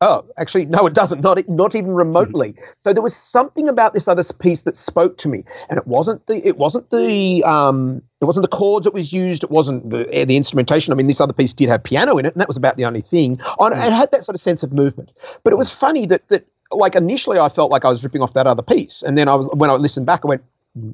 oh, 0.00 0.24
actually, 0.38 0.66
no, 0.66 0.86
it 0.86 0.94
doesn't. 0.94 1.20
Not 1.20 1.46
not 1.48 1.74
even 1.74 1.92
remotely. 1.92 2.54
So 2.76 2.92
there 2.92 3.02
was 3.02 3.14
something 3.14 3.68
about 3.68 3.94
this 3.94 4.08
other 4.08 4.22
piece 4.38 4.62
that 4.62 4.76
spoke 4.76 5.16
to 5.18 5.28
me, 5.28 5.44
and 5.68 5.78
it 5.78 5.86
wasn't 5.86 6.26
the 6.26 6.46
it 6.46 6.56
wasn't 6.56 6.90
the 6.90 7.42
um 7.44 8.02
it 8.20 8.24
wasn't 8.24 8.48
the 8.48 8.56
chords 8.56 8.84
that 8.84 8.94
was 8.94 9.12
used. 9.12 9.44
It 9.44 9.50
wasn't 9.50 9.90
the, 9.90 10.08
eh, 10.14 10.24
the 10.24 10.36
instrumentation. 10.36 10.92
I 10.92 10.96
mean, 10.96 11.06
this 11.06 11.20
other 11.20 11.32
piece 11.32 11.52
did 11.52 11.68
have 11.68 11.82
piano 11.82 12.18
in 12.18 12.26
it, 12.26 12.34
and 12.34 12.40
that 12.40 12.48
was 12.48 12.56
about 12.56 12.76
the 12.76 12.84
only 12.84 13.00
thing. 13.00 13.40
On 13.58 13.72
it 13.72 13.78
had 13.78 14.10
that 14.12 14.24
sort 14.24 14.34
of 14.34 14.40
sense 14.40 14.62
of 14.62 14.72
movement. 14.72 15.12
But 15.44 15.52
it 15.52 15.56
was 15.56 15.70
funny 15.70 16.06
that 16.06 16.28
that 16.28 16.46
like 16.72 16.94
initially 16.94 17.38
I 17.38 17.48
felt 17.48 17.70
like 17.70 17.84
I 17.84 17.90
was 17.90 18.02
ripping 18.02 18.22
off 18.22 18.34
that 18.34 18.46
other 18.46 18.62
piece, 18.62 19.02
and 19.02 19.18
then 19.18 19.28
I 19.28 19.34
was 19.34 19.48
when 19.54 19.70
I 19.70 19.74
listened 19.74 20.06
back, 20.06 20.20
I 20.24 20.28
went, 20.28 20.42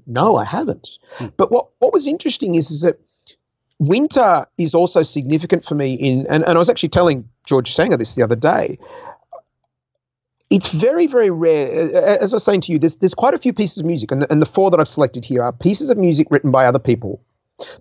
no, 0.07 0.36
I 0.36 0.44
haven't. 0.44 0.98
But 1.36 1.50
what 1.50 1.68
what 1.78 1.92
was 1.92 2.07
interesting 2.07 2.54
is 2.54 2.70
is 2.70 2.80
that 2.80 2.98
winter 3.79 4.47
is 4.59 4.74
also 4.74 5.03
significant 5.03 5.64
for 5.64 5.74
me 5.74 5.95
in 5.95 6.27
and, 6.29 6.45
and 6.45 6.57
I 6.57 6.59
was 6.59 6.68
actually 6.68 6.89
telling 6.91 7.29
George 7.45 7.72
Sanger 7.72 7.97
this 7.97 8.14
the 8.14 8.22
other 8.22 8.37
day. 8.37 8.79
It's 10.49 10.72
very, 10.72 11.09
very 11.09 11.29
rare. 11.29 11.93
As 12.22 12.33
I 12.33 12.37
was 12.37 12.45
saying 12.45 12.61
to 12.62 12.72
you, 12.72 12.79
there's, 12.79 12.97
there's 12.97 13.14
quite 13.14 13.35
a 13.35 13.39
few 13.39 13.53
pieces 13.53 13.79
of 13.79 13.85
music, 13.85 14.12
and 14.12 14.22
the, 14.22 14.33
and 14.33 14.41
the 14.41 14.47
four 14.47 14.70
that 14.70 14.79
I've 14.79 14.87
selected 14.87 15.24
here 15.24 15.43
are 15.43 15.53
pieces 15.53 15.91
of 15.91 15.99
music 15.99 16.29
written 16.31 16.53
by 16.53 16.66
other 16.66 16.79
people 16.79 17.20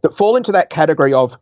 that 0.02 0.12
fall 0.12 0.36
into 0.36 0.52
that 0.54 0.72
category 0.72 1.14
of, 1.14 1.38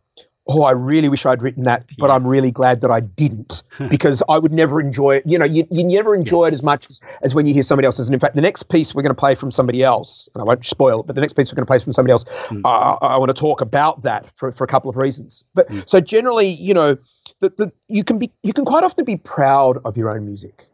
oh, 0.46 0.62
I 0.62 0.72
really 0.72 1.08
wish 1.08 1.24
I'd 1.24 1.42
written 1.42 1.64
that, 1.64 1.86
but 1.98 2.10
I'm 2.10 2.26
really 2.26 2.50
glad 2.50 2.82
that 2.82 2.90
I 2.90 3.00
didn't 3.00 3.62
because 3.88 4.22
I 4.28 4.38
would 4.38 4.52
never 4.52 4.80
enjoy 4.80 5.16
it. 5.16 5.24
You 5.26 5.38
know, 5.38 5.44
you, 5.44 5.66
you 5.70 5.84
never 5.84 6.14
enjoy 6.14 6.46
it 6.46 6.54
as 6.54 6.62
much 6.62 6.90
as, 6.90 7.00
as 7.22 7.34
when 7.34 7.46
you 7.46 7.54
hear 7.54 7.62
somebody 7.62 7.86
else's. 7.86 8.08
And 8.08 8.14
in 8.14 8.20
fact, 8.20 8.34
the 8.34 8.42
next 8.42 8.64
piece 8.64 8.94
we're 8.94 9.02
going 9.02 9.14
to 9.14 9.18
play 9.18 9.34
from 9.34 9.50
somebody 9.50 9.82
else, 9.82 10.28
and 10.34 10.42
I 10.42 10.44
won't 10.44 10.64
spoil 10.64 11.00
it, 11.00 11.06
but 11.06 11.14
the 11.14 11.20
next 11.20 11.32
piece 11.34 11.50
we're 11.50 11.56
going 11.56 11.66
to 11.66 11.70
play 11.70 11.78
from 11.78 11.92
somebody 11.92 12.12
else, 12.12 12.24
mm. 12.24 12.60
I, 12.64 12.96
I 13.00 13.16
want 13.16 13.30
to 13.30 13.40
talk 13.40 13.60
about 13.60 14.02
that 14.02 14.26
for, 14.36 14.52
for 14.52 14.64
a 14.64 14.68
couple 14.68 14.90
of 14.90 14.96
reasons. 14.96 15.44
But 15.54 15.68
mm. 15.68 15.88
so 15.88 16.00
generally, 16.00 16.48
you 16.48 16.74
know, 16.74 16.96
the, 17.40 17.50
the, 17.50 17.72
you 17.88 18.04
can 18.04 18.18
be 18.18 18.30
you 18.42 18.52
can 18.52 18.64
quite 18.64 18.84
often 18.84 19.04
be 19.04 19.16
proud 19.16 19.78
of 19.84 19.96
your 19.96 20.10
own 20.10 20.24
music. 20.24 20.66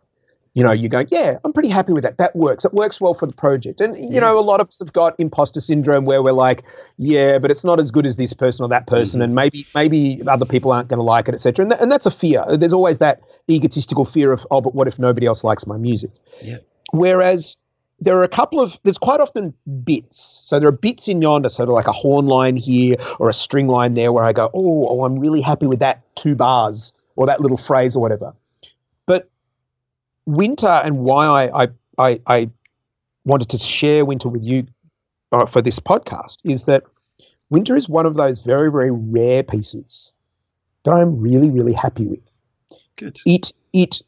You 0.54 0.64
know, 0.64 0.72
you're 0.72 0.88
going, 0.88 1.06
yeah, 1.12 1.38
I'm 1.44 1.52
pretty 1.52 1.68
happy 1.68 1.92
with 1.92 2.02
that. 2.02 2.18
That 2.18 2.34
works. 2.34 2.64
It 2.64 2.74
works 2.74 3.00
well 3.00 3.14
for 3.14 3.26
the 3.26 3.32
project. 3.32 3.80
And, 3.80 3.96
you 3.96 4.20
know, 4.20 4.36
a 4.36 4.40
lot 4.40 4.60
of 4.60 4.66
us 4.66 4.80
have 4.80 4.92
got 4.92 5.14
imposter 5.18 5.60
syndrome 5.60 6.04
where 6.04 6.22
we're 6.24 6.32
like, 6.32 6.64
yeah, 6.96 7.38
but 7.38 7.52
it's 7.52 7.64
not 7.64 7.78
as 7.78 7.92
good 7.92 8.04
as 8.04 8.16
this 8.16 8.32
person 8.32 8.64
or 8.64 8.68
that 8.68 8.88
person. 8.88 9.20
Mm-hmm. 9.20 9.24
And 9.24 9.34
maybe 9.34 9.66
maybe 9.76 10.22
other 10.26 10.46
people 10.46 10.72
aren't 10.72 10.88
going 10.88 10.98
to 10.98 11.04
like 11.04 11.28
it, 11.28 11.34
etc. 11.34 11.62
And, 11.62 11.72
th- 11.72 11.80
and 11.80 11.92
that's 11.92 12.06
a 12.06 12.10
fear. 12.10 12.44
There's 12.56 12.72
always 12.72 12.98
that 12.98 13.20
egotistical 13.48 14.04
fear 14.04 14.32
of, 14.32 14.44
oh, 14.50 14.60
but 14.60 14.74
what 14.74 14.88
if 14.88 14.98
nobody 14.98 15.26
else 15.26 15.44
likes 15.44 15.68
my 15.68 15.76
music? 15.76 16.10
Yeah. 16.42 16.58
Whereas 16.92 17.56
there 18.00 18.18
are 18.18 18.24
a 18.24 18.28
couple 18.28 18.60
of 18.60 18.78
there's 18.82 18.98
quite 18.98 19.20
often 19.20 19.54
bits. 19.84 20.18
So 20.42 20.58
there 20.58 20.68
are 20.68 20.72
bits 20.72 21.06
in 21.06 21.22
yonder, 21.22 21.50
sort 21.50 21.68
of 21.68 21.74
like 21.74 21.86
a 21.86 21.92
horn 21.92 22.26
line 22.26 22.56
here 22.56 22.96
or 23.20 23.28
a 23.28 23.34
string 23.34 23.68
line 23.68 23.94
there, 23.94 24.12
where 24.12 24.24
I 24.24 24.32
go, 24.32 24.50
oh, 24.52 24.88
oh, 24.88 25.04
I'm 25.04 25.16
really 25.16 25.42
happy 25.42 25.66
with 25.66 25.78
that 25.78 26.02
two 26.16 26.34
bars 26.34 26.92
or 27.16 27.26
that 27.26 27.40
little 27.40 27.56
phrase 27.56 27.94
or 27.94 28.00
whatever. 28.00 28.34
Winter 30.30 30.68
and 30.68 30.98
why 30.98 31.26
I 31.26 31.62
I 31.64 31.68
I, 31.98 32.20
I 32.26 32.50
wanted 33.24 33.50
to 33.50 33.58
share 33.58 34.04
winter 34.04 34.28
with 34.28 34.44
you 34.44 34.66
uh, 35.32 35.46
for 35.46 35.60
this 35.60 35.78
podcast 35.78 36.38
is 36.44 36.66
that 36.66 36.84
winter 37.50 37.76
is 37.76 37.88
one 37.88 38.06
of 38.06 38.14
those 38.14 38.40
very 38.40 38.70
very 38.70 38.90
rare 38.90 39.42
pieces 39.42 40.12
that 40.84 40.92
I'm 40.92 41.20
really 41.20 41.50
really 41.50 41.72
happy 41.72 42.06
with 42.06 42.20
Good. 42.96 43.20
it 43.26 43.52
it 43.72 44.02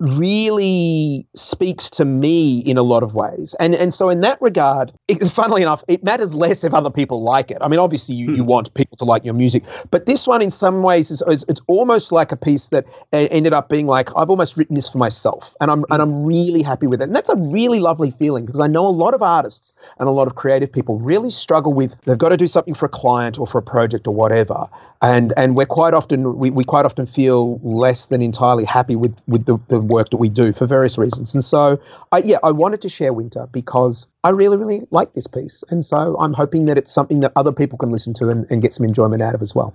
really 0.00 1.26
speaks 1.34 1.90
to 1.90 2.04
me 2.04 2.60
in 2.60 2.78
a 2.78 2.82
lot 2.82 3.02
of 3.02 3.14
ways. 3.14 3.56
And 3.58 3.74
and 3.74 3.92
so 3.92 4.08
in 4.08 4.20
that 4.20 4.40
regard 4.40 4.92
it, 5.08 5.18
funnily 5.26 5.62
enough 5.62 5.82
it 5.88 6.04
matters 6.04 6.34
less 6.34 6.62
if 6.64 6.72
other 6.72 6.90
people 6.90 7.22
like 7.22 7.50
it. 7.50 7.58
I 7.60 7.68
mean 7.68 7.80
obviously 7.80 8.14
you, 8.14 8.34
you 8.34 8.44
want 8.44 8.72
people 8.74 8.96
to 8.98 9.04
like 9.04 9.24
your 9.24 9.34
music 9.34 9.64
but 9.90 10.06
this 10.06 10.26
one 10.26 10.42
in 10.42 10.50
some 10.50 10.82
ways 10.82 11.10
is, 11.10 11.22
is 11.22 11.44
it's 11.48 11.60
almost 11.66 12.12
like 12.12 12.32
a 12.32 12.36
piece 12.36 12.68
that 12.68 12.86
uh, 13.12 13.26
ended 13.30 13.52
up 13.52 13.68
being 13.68 13.86
like 13.86 14.08
i've 14.16 14.30
almost 14.30 14.56
written 14.56 14.74
this 14.74 14.88
for 14.88 14.98
myself 14.98 15.54
and 15.60 15.70
i'm 15.70 15.84
and 15.90 16.00
i'm 16.02 16.24
really 16.24 16.62
happy 16.62 16.86
with 16.86 17.00
it. 17.00 17.04
And 17.04 17.16
that's 17.16 17.28
a 17.28 17.36
really 17.36 17.80
lovely 17.80 18.10
feeling 18.10 18.46
because 18.46 18.60
i 18.60 18.66
know 18.66 18.86
a 18.86 18.90
lot 18.90 19.14
of 19.14 19.22
artists 19.22 19.74
and 19.98 20.08
a 20.08 20.12
lot 20.12 20.26
of 20.26 20.34
creative 20.34 20.72
people 20.72 20.98
really 20.98 21.30
struggle 21.30 21.72
with 21.72 22.00
they've 22.02 22.18
got 22.18 22.30
to 22.30 22.36
do 22.36 22.46
something 22.46 22.74
for 22.74 22.86
a 22.86 22.90
client 22.90 23.38
or 23.38 23.46
for 23.46 23.58
a 23.58 23.62
project 23.62 24.06
or 24.06 24.14
whatever 24.14 24.66
and 25.02 25.32
and 25.36 25.54
we're 25.54 25.66
quite 25.66 25.94
often 25.94 26.38
we, 26.38 26.50
we 26.50 26.64
quite 26.64 26.84
often 26.84 27.06
feel 27.06 27.60
less 27.62 28.08
than 28.08 28.22
entirely 28.22 28.64
happy 28.64 28.96
with 28.96 29.22
with 29.26 29.44
the, 29.46 29.58
the 29.68 29.80
work 29.80 30.10
that 30.10 30.16
we 30.16 30.28
do 30.28 30.52
for 30.52 30.66
various 30.66 30.98
reasons. 30.98 31.34
And 31.34 31.44
so, 31.44 31.80
I, 32.12 32.18
yeah, 32.18 32.38
I 32.42 32.52
wanted 32.52 32.80
to 32.82 32.88
share 32.88 33.12
Winter 33.12 33.46
because 33.52 34.06
I 34.24 34.30
really, 34.30 34.56
really 34.56 34.86
like 34.90 35.12
this 35.12 35.26
piece. 35.26 35.62
And 35.70 35.84
so 35.84 36.16
I'm 36.18 36.32
hoping 36.32 36.66
that 36.66 36.78
it's 36.78 36.92
something 36.92 37.20
that 37.20 37.32
other 37.36 37.52
people 37.52 37.78
can 37.78 37.90
listen 37.90 38.12
to 38.14 38.28
and, 38.30 38.46
and 38.50 38.60
get 38.60 38.74
some 38.74 38.84
enjoyment 38.84 39.22
out 39.22 39.34
of 39.34 39.42
as 39.42 39.54
well. 39.54 39.74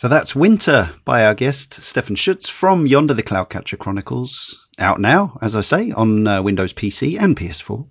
So 0.00 0.08
that's 0.08 0.34
Winter 0.34 0.94
by 1.04 1.26
our 1.26 1.34
guest, 1.34 1.74
Stephan 1.74 2.16
Schutze 2.16 2.48
from 2.48 2.86
Yonder 2.86 3.12
the 3.12 3.22
Cloud 3.22 3.50
Catcher 3.50 3.76
Chronicles. 3.76 4.66
Out 4.78 4.98
now, 4.98 5.38
as 5.42 5.54
I 5.54 5.60
say, 5.60 5.90
on 5.90 6.26
uh, 6.26 6.40
Windows 6.40 6.72
PC 6.72 7.20
and 7.20 7.36
PS4, 7.36 7.86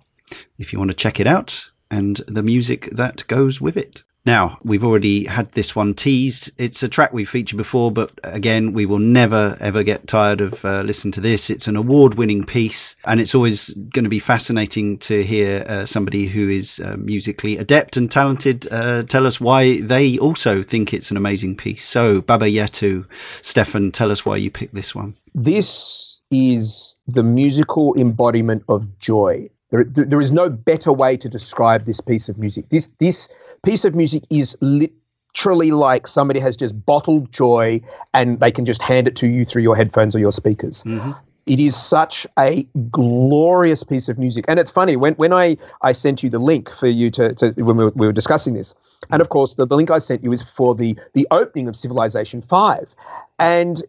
if 0.58 0.72
you 0.72 0.80
want 0.80 0.90
to 0.90 0.96
check 0.96 1.20
it 1.20 1.28
out, 1.28 1.70
and 1.88 2.16
the 2.26 2.42
music 2.42 2.88
that 2.90 3.24
goes 3.28 3.60
with 3.60 3.76
it. 3.76 4.02
Now, 4.26 4.58
we've 4.62 4.84
already 4.84 5.24
had 5.24 5.52
this 5.52 5.74
one 5.74 5.94
teased. 5.94 6.50
It's 6.58 6.82
a 6.82 6.88
track 6.88 7.12
we've 7.12 7.28
featured 7.28 7.56
before, 7.56 7.90
but 7.90 8.12
again, 8.22 8.72
we 8.72 8.84
will 8.84 8.98
never 8.98 9.56
ever 9.60 9.82
get 9.82 10.06
tired 10.06 10.42
of 10.42 10.62
uh, 10.64 10.82
listening 10.82 11.12
to 11.12 11.20
this. 11.22 11.48
It's 11.48 11.66
an 11.66 11.76
award 11.76 12.14
winning 12.14 12.44
piece, 12.44 12.96
and 13.06 13.18
it's 13.18 13.34
always 13.34 13.70
going 13.70 14.04
to 14.04 14.10
be 14.10 14.18
fascinating 14.18 14.98
to 14.98 15.24
hear 15.24 15.64
uh, 15.66 15.86
somebody 15.86 16.28
who 16.28 16.50
is 16.50 16.80
uh, 16.80 16.96
musically 16.98 17.56
adept 17.56 17.96
and 17.96 18.10
talented 18.10 18.70
uh, 18.70 19.02
tell 19.04 19.26
us 19.26 19.40
why 19.40 19.80
they 19.80 20.18
also 20.18 20.62
think 20.62 20.92
it's 20.92 21.10
an 21.10 21.16
amazing 21.16 21.56
piece. 21.56 21.84
So, 21.84 22.20
Baba 22.20 22.46
Yetu, 22.46 23.06
Stephan, 23.40 23.90
tell 23.90 24.10
us 24.10 24.26
why 24.26 24.36
you 24.36 24.50
picked 24.50 24.74
this 24.74 24.94
one. 24.94 25.16
This 25.34 26.20
is 26.30 26.96
the 27.06 27.22
musical 27.22 27.96
embodiment 27.96 28.64
of 28.68 28.98
joy. 28.98 29.48
There, 29.70 29.84
there 29.84 30.20
is 30.20 30.32
no 30.32 30.50
better 30.50 30.92
way 30.92 31.16
to 31.16 31.28
describe 31.28 31.84
this 31.84 32.00
piece 32.00 32.28
of 32.28 32.38
music. 32.38 32.68
This 32.68 32.88
this 32.98 33.28
piece 33.64 33.84
of 33.84 33.94
music 33.94 34.24
is 34.30 34.56
literally 34.60 35.70
like 35.70 36.06
somebody 36.06 36.40
has 36.40 36.56
just 36.56 36.84
bottled 36.84 37.32
joy 37.32 37.80
and 38.12 38.40
they 38.40 38.50
can 38.50 38.64
just 38.64 38.82
hand 38.82 39.06
it 39.06 39.16
to 39.16 39.28
you 39.28 39.44
through 39.44 39.62
your 39.62 39.76
headphones 39.76 40.16
or 40.16 40.18
your 40.18 40.32
speakers. 40.32 40.82
Mm-hmm. 40.82 41.12
It 41.46 41.58
is 41.58 41.74
such 41.74 42.26
a 42.38 42.64
glorious 42.90 43.82
piece 43.82 44.08
of 44.08 44.18
music. 44.18 44.44
And 44.46 44.60
it's 44.60 44.70
funny, 44.70 44.96
when, 44.96 45.14
when 45.14 45.32
I, 45.32 45.56
I 45.82 45.92
sent 45.92 46.22
you 46.22 46.30
the 46.30 46.38
link 46.38 46.70
for 46.70 46.86
you 46.86 47.10
to, 47.12 47.34
to 47.34 47.52
when 47.52 47.76
we 47.76 47.84
were, 47.84 47.92
we 47.94 48.06
were 48.06 48.12
discussing 48.12 48.54
this, 48.54 48.74
and 49.10 49.22
of 49.22 49.30
course, 49.30 49.54
the, 49.54 49.66
the 49.66 49.76
link 49.76 49.90
I 49.90 49.98
sent 49.98 50.22
you 50.22 50.32
is 50.32 50.42
for 50.42 50.74
the, 50.74 50.98
the 51.14 51.26
opening 51.30 51.68
of 51.68 51.74
Civilization 51.74 52.42
5. 52.42 52.94
And 53.38 53.82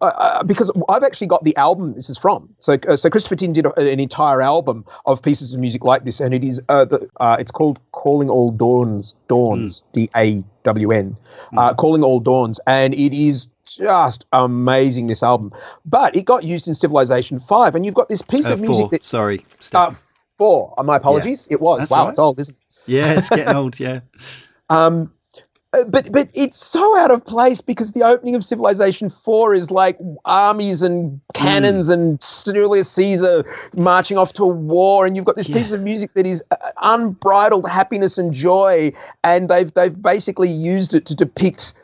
uh, 0.00 0.04
uh, 0.16 0.42
because 0.44 0.70
I've 0.88 1.02
actually 1.04 1.26
got 1.28 1.44
the 1.44 1.56
album 1.56 1.94
this 1.94 2.08
is 2.10 2.18
from. 2.18 2.48
So, 2.60 2.76
uh, 2.88 2.96
so 2.96 3.08
Christopher 3.10 3.36
Tin 3.36 3.52
did 3.52 3.66
a, 3.66 3.78
an 3.80 4.00
entire 4.00 4.42
album 4.42 4.84
of 5.06 5.22
pieces 5.22 5.54
of 5.54 5.60
music 5.60 5.84
like 5.84 6.04
this, 6.04 6.20
and 6.20 6.32
it 6.34 6.44
is 6.44 6.60
uh, 6.68 6.84
the, 6.84 7.08
uh, 7.20 7.36
it's 7.38 7.50
called 7.50 7.78
"Calling 7.92 8.28
All 8.30 8.50
Dawns," 8.50 9.14
Dawns, 9.28 9.80
Hmm. 9.80 9.90
D 9.92 10.10
A 10.16 10.44
W 10.64 10.90
N, 10.92 11.16
uh, 11.56 11.74
"Calling 11.74 12.02
All 12.04 12.20
Dawns," 12.20 12.60
and 12.66 12.94
it 12.94 13.14
is 13.14 13.48
just 13.66 14.24
amazing. 14.32 15.06
This 15.06 15.22
album, 15.22 15.52
but 15.86 16.14
it 16.16 16.24
got 16.24 16.44
used 16.44 16.68
in 16.68 16.74
Civilization 16.74 17.38
Five, 17.38 17.74
and 17.74 17.84
you've 17.86 17.94
got 17.94 18.08
this 18.08 18.22
piece 18.22 18.48
Uh, 18.48 18.54
of 18.54 18.60
music 18.60 18.82
four. 18.82 18.90
that 18.90 19.04
Sorry, 19.04 19.44
uh, 19.72 19.90
four. 20.36 20.74
Uh, 20.76 20.82
my 20.82 20.96
apologies, 20.96 21.48
it 21.50 21.60
was 21.60 21.78
That's 21.78 21.90
wow, 21.90 22.04
right. 22.04 22.10
it's 22.10 22.18
old, 22.18 22.38
isn't 22.40 22.56
it? 22.56 22.62
yeah, 22.86 23.12
it's 23.14 23.30
getting 23.30 23.54
old. 23.62 23.78
Yeah. 23.80 24.00
Um, 24.70 25.02
uh, 25.04 25.06
but 25.88 26.12
but 26.12 26.28
it's 26.34 26.56
so 26.56 26.96
out 26.98 27.10
of 27.10 27.24
place 27.26 27.60
because 27.60 27.92
the 27.92 28.02
opening 28.02 28.34
of 28.34 28.44
Civilization 28.44 29.08
Four 29.08 29.54
is 29.54 29.70
like 29.70 29.98
armies 30.24 30.82
and 30.82 31.20
cannons 31.34 31.88
and 31.88 32.20
Julius 32.44 32.90
Caesar 32.92 33.44
marching 33.76 34.16
off 34.18 34.32
to 34.34 34.44
a 34.44 34.48
war, 34.48 35.06
and 35.06 35.16
you've 35.16 35.24
got 35.24 35.36
this 35.36 35.48
Yeah. 35.48 35.56
piece 35.56 35.72
of 35.72 35.80
music 35.82 36.14
that 36.14 36.26
is 36.26 36.44
uh, 36.50 36.56
unbridled 36.82 37.68
happiness 37.68 38.18
and 38.18 38.32
joy, 38.32 38.92
and 39.24 39.48
they've 39.48 39.72
they've 39.74 40.00
basically 40.00 40.48
used 40.48 40.94
it 40.94 41.06
to 41.06 41.14
depict 41.14 41.74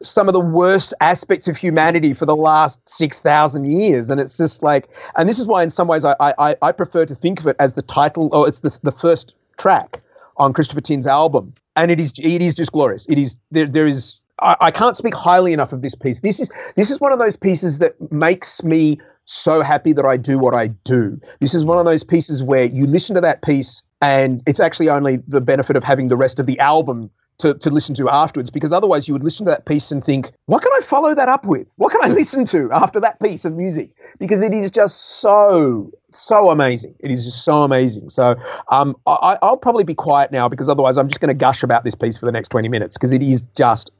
some 0.00 0.28
of 0.28 0.34
the 0.34 0.40
worst 0.40 0.92
aspects 1.00 1.46
of 1.48 1.56
humanity 1.56 2.14
for 2.14 2.26
the 2.26 2.34
last 2.36 2.86
6,000 2.88 3.66
years. 3.66 4.10
And 4.10 4.20
it's 4.20 4.36
just 4.36 4.62
like, 4.62 4.88
and 5.16 5.28
this 5.28 5.38
is 5.38 5.46
why, 5.46 5.62
in 5.62 5.70
some 5.70 5.86
ways, 5.88 6.04
I, 6.04 6.14
I, 6.20 6.56
I 6.60 6.72
prefer 6.72 7.06
to 7.06 7.14
think 7.14 7.40
of 7.40 7.46
it 7.46 7.56
as 7.58 7.74
the 7.74 7.82
title, 7.82 8.28
or 8.32 8.48
it's 8.48 8.60
the, 8.60 8.78
the 8.82 8.92
first 8.92 9.34
track 9.58 10.00
on 10.36 10.52
Christopher 10.52 10.80
Tin's 10.80 11.06
album. 11.06 11.54
And 11.76 11.90
it 11.90 11.98
is, 11.98 12.12
it 12.18 12.42
is 12.42 12.54
just 12.54 12.72
glorious. 12.72 13.06
It 13.08 13.18
is, 13.18 13.38
there, 13.50 13.66
there 13.66 13.86
is, 13.86 14.20
I, 14.40 14.56
I 14.60 14.70
can't 14.70 14.96
speak 14.96 15.14
highly 15.14 15.52
enough 15.52 15.72
of 15.72 15.82
this 15.82 15.94
piece. 15.94 16.20
This 16.20 16.40
is, 16.40 16.52
this 16.76 16.90
is 16.90 17.00
one 17.00 17.12
of 17.12 17.18
those 17.18 17.36
pieces 17.36 17.78
that 17.78 17.94
makes 18.12 18.62
me 18.62 18.98
so 19.24 19.62
happy 19.62 19.92
that 19.92 20.04
I 20.04 20.16
do 20.16 20.38
what 20.38 20.54
I 20.54 20.68
do. 20.68 21.20
This 21.40 21.54
is 21.54 21.64
one 21.64 21.78
of 21.78 21.84
those 21.84 22.04
pieces 22.04 22.42
where 22.42 22.64
you 22.64 22.86
listen 22.86 23.14
to 23.14 23.20
that 23.22 23.42
piece 23.42 23.82
and 24.00 24.42
it's 24.46 24.60
actually 24.60 24.88
only 24.88 25.18
the 25.28 25.40
benefit 25.40 25.76
of 25.76 25.84
having 25.84 26.08
the 26.08 26.16
rest 26.16 26.40
of 26.40 26.46
the 26.46 26.58
album 26.58 27.10
to, 27.38 27.54
to 27.54 27.70
listen 27.70 27.94
to 27.96 28.08
afterwards 28.08 28.50
because 28.50 28.72
otherwise 28.72 29.08
you 29.08 29.14
would 29.14 29.24
listen 29.24 29.46
to 29.46 29.50
that 29.50 29.66
piece 29.66 29.90
and 29.90 30.04
think, 30.04 30.30
what 30.46 30.62
can 30.62 30.70
I 30.74 30.80
follow 30.80 31.14
that 31.14 31.28
up 31.28 31.46
with? 31.46 31.72
What 31.76 31.92
can 31.92 32.00
I 32.02 32.08
listen 32.14 32.44
to 32.46 32.70
after 32.72 33.00
that 33.00 33.20
piece 33.20 33.44
of 33.44 33.54
music? 33.54 33.90
Because 34.18 34.42
it 34.42 34.54
is 34.54 34.70
just 34.70 35.20
so, 35.20 35.90
so 36.12 36.50
amazing. 36.50 36.94
It 37.00 37.10
is 37.10 37.24
just 37.24 37.44
so 37.44 37.62
amazing. 37.62 38.10
So 38.10 38.36
um, 38.70 38.96
I, 39.06 39.38
I'll 39.42 39.56
probably 39.56 39.84
be 39.84 39.94
quiet 39.94 40.30
now 40.30 40.48
because 40.48 40.68
otherwise 40.68 40.98
I'm 40.98 41.08
just 41.08 41.20
going 41.20 41.28
to 41.28 41.34
gush 41.34 41.62
about 41.62 41.84
this 41.84 41.94
piece 41.94 42.18
for 42.18 42.26
the 42.26 42.32
next 42.32 42.48
20 42.48 42.68
minutes 42.68 42.96
because 42.96 43.12
it 43.12 43.22
is 43.22 43.42
just 43.56 43.90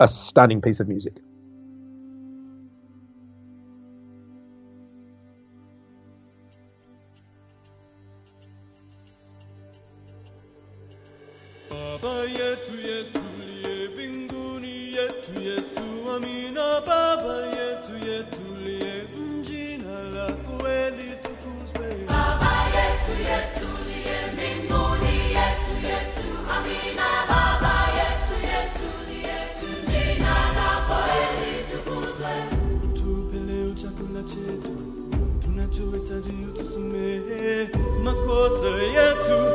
a 0.00 0.08
stunning 0.08 0.60
piece 0.60 0.80
of 0.80 0.88
music. 0.88 1.18
Baba 12.00 12.26
yetu 12.26 12.67
makosa 38.38 38.66
yetu 38.66 39.38
hey! 39.38 39.47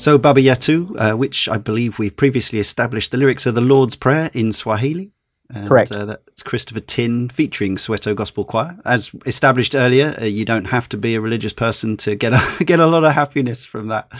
So 0.00 0.16
Baba 0.16 0.40
Yetu, 0.40 0.98
uh, 0.98 1.14
which 1.14 1.46
I 1.46 1.58
believe 1.58 1.98
we 1.98 2.08
previously 2.08 2.58
established, 2.58 3.10
the 3.10 3.18
lyrics 3.18 3.46
are 3.46 3.52
the 3.52 3.60
Lord's 3.60 3.96
Prayer 3.96 4.30
in 4.32 4.54
Swahili. 4.54 5.12
And, 5.50 5.68
Correct. 5.68 5.92
Uh, 5.92 6.06
that's 6.06 6.42
Christopher 6.42 6.80
Tin 6.80 7.28
featuring 7.28 7.76
Soweto 7.76 8.16
Gospel 8.16 8.46
Choir. 8.46 8.78
As 8.86 9.10
established 9.26 9.74
earlier, 9.74 10.16
uh, 10.18 10.24
you 10.24 10.46
don't 10.46 10.66
have 10.66 10.88
to 10.88 10.96
be 10.96 11.14
a 11.14 11.20
religious 11.20 11.52
person 11.52 11.98
to 11.98 12.14
get 12.14 12.32
a, 12.32 12.64
get 12.64 12.80
a 12.80 12.86
lot 12.86 13.04
of 13.04 13.12
happiness 13.12 13.66
from 13.66 13.88
that 13.88 14.10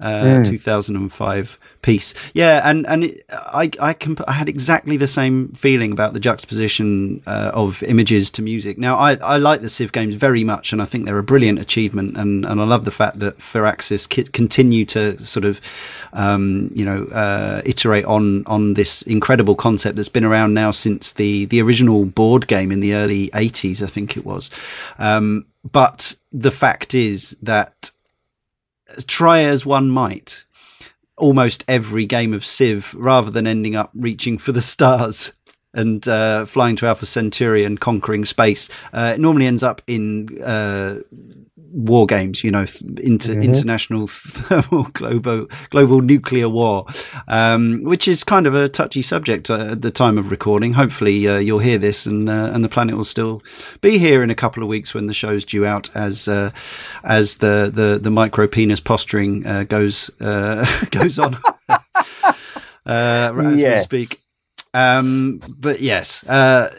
uh, 0.00 0.44
2005 0.44 1.58
piece. 1.82 2.14
Yeah, 2.34 2.60
and 2.64 2.86
and 2.86 3.04
it, 3.04 3.24
I 3.30 3.70
I, 3.80 3.92
comp- 3.92 4.28
I 4.28 4.32
had 4.32 4.48
exactly 4.48 4.96
the 4.96 5.06
same 5.06 5.52
feeling 5.52 5.92
about 5.92 6.12
the 6.12 6.20
juxtaposition 6.20 7.22
uh, 7.26 7.50
of 7.54 7.82
images 7.82 8.30
to 8.32 8.42
music. 8.42 8.78
Now 8.78 8.96
I 8.96 9.14
I 9.16 9.36
like 9.36 9.60
the 9.60 9.70
Civ 9.70 9.92
games 9.92 10.14
very 10.14 10.44
much, 10.44 10.72
and 10.72 10.82
I 10.82 10.84
think 10.84 11.04
they're 11.04 11.18
a 11.18 11.22
brilliant 11.22 11.58
achievement, 11.58 12.16
and 12.16 12.44
and 12.44 12.60
I 12.60 12.64
love 12.64 12.84
the 12.84 12.90
fact 12.90 13.18
that 13.20 13.38
Firaxis 13.38 14.08
ki- 14.08 14.24
continue 14.24 14.84
to 14.86 15.18
sort 15.18 15.44
of 15.44 15.60
um, 16.12 16.70
you 16.74 16.84
know 16.84 17.04
uh, 17.06 17.62
iterate 17.64 18.04
on 18.04 18.44
on 18.46 18.74
this 18.74 19.02
incredible 19.02 19.54
concept 19.54 19.96
that's 19.96 20.08
been 20.08 20.24
around 20.24 20.54
now 20.54 20.70
since 20.70 21.12
the 21.12 21.44
the 21.46 21.60
original 21.60 22.04
board 22.04 22.46
game 22.46 22.72
in 22.72 22.80
the 22.80 22.94
early 22.94 23.28
80s, 23.30 23.82
I 23.82 23.86
think 23.86 24.16
it 24.16 24.24
was. 24.24 24.50
Um, 24.98 25.46
but 25.70 26.16
the 26.32 26.50
fact 26.50 26.94
is 26.94 27.36
that 27.42 27.90
try 29.06 29.40
as 29.40 29.66
one 29.66 29.90
might, 29.90 30.44
almost 31.16 31.64
every 31.68 32.06
game 32.06 32.32
of 32.32 32.44
Civ, 32.44 32.94
rather 32.94 33.30
than 33.30 33.46
ending 33.46 33.76
up 33.76 33.90
reaching 33.94 34.38
for 34.38 34.52
the 34.52 34.60
stars 34.60 35.32
and 35.72 36.06
uh, 36.08 36.44
flying 36.46 36.76
to 36.76 36.86
Alpha 36.86 37.06
Centauri 37.06 37.64
and 37.64 37.80
conquering 37.80 38.24
space, 38.24 38.68
uh, 38.92 39.12
it 39.14 39.20
normally 39.20 39.46
ends 39.46 39.62
up 39.62 39.82
in 39.86 40.42
uh, 40.42 41.00
war 41.72 42.06
games. 42.06 42.42
You 42.44 42.50
know, 42.50 42.66
inter- 43.02 43.32
international 43.40 44.06
thermal 44.08 44.84
global 44.92 45.46
global 45.70 46.00
nuclear 46.00 46.48
war, 46.48 46.86
um, 47.28 47.82
which 47.84 48.06
is 48.08 48.24
kind 48.24 48.46
of 48.46 48.54
a 48.54 48.68
touchy 48.68 49.02
subject 49.02 49.50
uh, 49.50 49.68
at 49.72 49.82
the 49.82 49.90
time 49.90 50.18
of 50.18 50.30
recording. 50.30 50.74
Hopefully, 50.74 51.26
uh, 51.28 51.38
you'll 51.38 51.58
hear 51.60 51.78
this, 51.78 52.06
and 52.06 52.28
uh, 52.28 52.50
and 52.52 52.64
the 52.64 52.68
planet 52.68 52.96
will 52.96 53.04
still 53.04 53.42
be 53.80 53.98
here 53.98 54.22
in 54.22 54.30
a 54.30 54.34
couple 54.34 54.62
of 54.62 54.68
weeks 54.68 54.94
when 54.94 55.06
the 55.06 55.14
show's 55.14 55.44
due 55.44 55.64
out, 55.66 55.90
as 55.94 56.28
uh, 56.28 56.50
as 57.04 57.36
the 57.36 57.70
the 57.72 57.98
the 58.02 58.10
micro 58.10 58.46
penis 58.46 58.80
posturing 58.80 59.46
uh, 59.46 59.64
goes 59.64 60.10
uh, 60.20 60.66
goes 60.90 61.18
on. 61.18 61.38
uh, 62.86 63.32
as 63.36 63.56
Yes. 63.56 63.92
we 63.92 63.98
speak. 64.04 64.18
Um, 64.72 65.40
but 65.60 65.80
yes, 65.80 66.24
uh, 66.28 66.70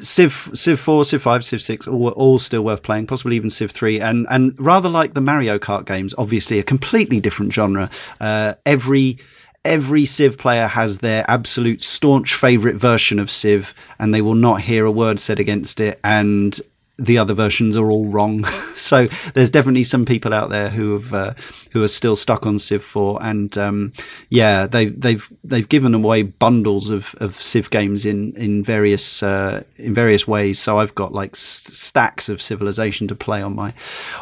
Civ 0.00 0.50
Civ 0.54 0.80
four, 0.80 1.04
Civ 1.04 1.22
five, 1.22 1.44
Civ 1.44 1.62
six, 1.62 1.86
all, 1.86 2.08
all 2.08 2.38
still 2.38 2.62
worth 2.62 2.82
playing. 2.82 3.06
Possibly 3.06 3.36
even 3.36 3.50
Civ 3.50 3.70
three, 3.70 4.00
and 4.00 4.26
and 4.28 4.54
rather 4.58 4.88
like 4.88 5.14
the 5.14 5.20
Mario 5.20 5.58
Kart 5.58 5.86
games, 5.86 6.14
obviously 6.18 6.58
a 6.58 6.64
completely 6.64 7.20
different 7.20 7.52
genre. 7.52 7.88
Uh, 8.20 8.54
every 8.66 9.18
every 9.64 10.04
Civ 10.04 10.36
player 10.36 10.66
has 10.66 10.98
their 10.98 11.24
absolute 11.30 11.82
staunch 11.82 12.34
favorite 12.34 12.76
version 12.76 13.18
of 13.18 13.30
Civ, 13.30 13.72
and 13.98 14.12
they 14.12 14.20
will 14.20 14.34
not 14.34 14.62
hear 14.62 14.84
a 14.84 14.90
word 14.90 15.20
said 15.20 15.38
against 15.38 15.80
it. 15.80 16.00
And 16.02 16.60
the 16.96 17.18
other 17.18 17.34
versions 17.34 17.76
are 17.76 17.90
all 17.90 18.06
wrong. 18.06 18.44
so 18.76 19.08
there's 19.34 19.50
definitely 19.50 19.82
some 19.82 20.04
people 20.04 20.32
out 20.32 20.50
there 20.50 20.70
who 20.70 20.92
have 20.92 21.12
uh, 21.12 21.34
who 21.72 21.82
are 21.82 21.88
still 21.88 22.16
stuck 22.16 22.46
on 22.46 22.58
Civ 22.58 22.84
4, 22.84 23.22
and 23.22 23.56
um, 23.58 23.92
yeah, 24.28 24.66
they 24.66 24.86
they've 24.86 25.28
they've 25.42 25.68
given 25.68 25.94
away 25.94 26.22
bundles 26.22 26.90
of, 26.90 27.14
of 27.18 27.40
Civ 27.40 27.70
games 27.70 28.06
in 28.06 28.34
in 28.36 28.62
various 28.62 29.22
uh, 29.22 29.64
in 29.76 29.94
various 29.94 30.28
ways. 30.28 30.58
So 30.58 30.78
I've 30.78 30.94
got 30.94 31.12
like 31.12 31.36
st- 31.36 31.74
stacks 31.74 32.28
of 32.28 32.40
Civilization 32.40 33.08
to 33.08 33.14
play 33.14 33.42
on 33.42 33.54
my 33.54 33.74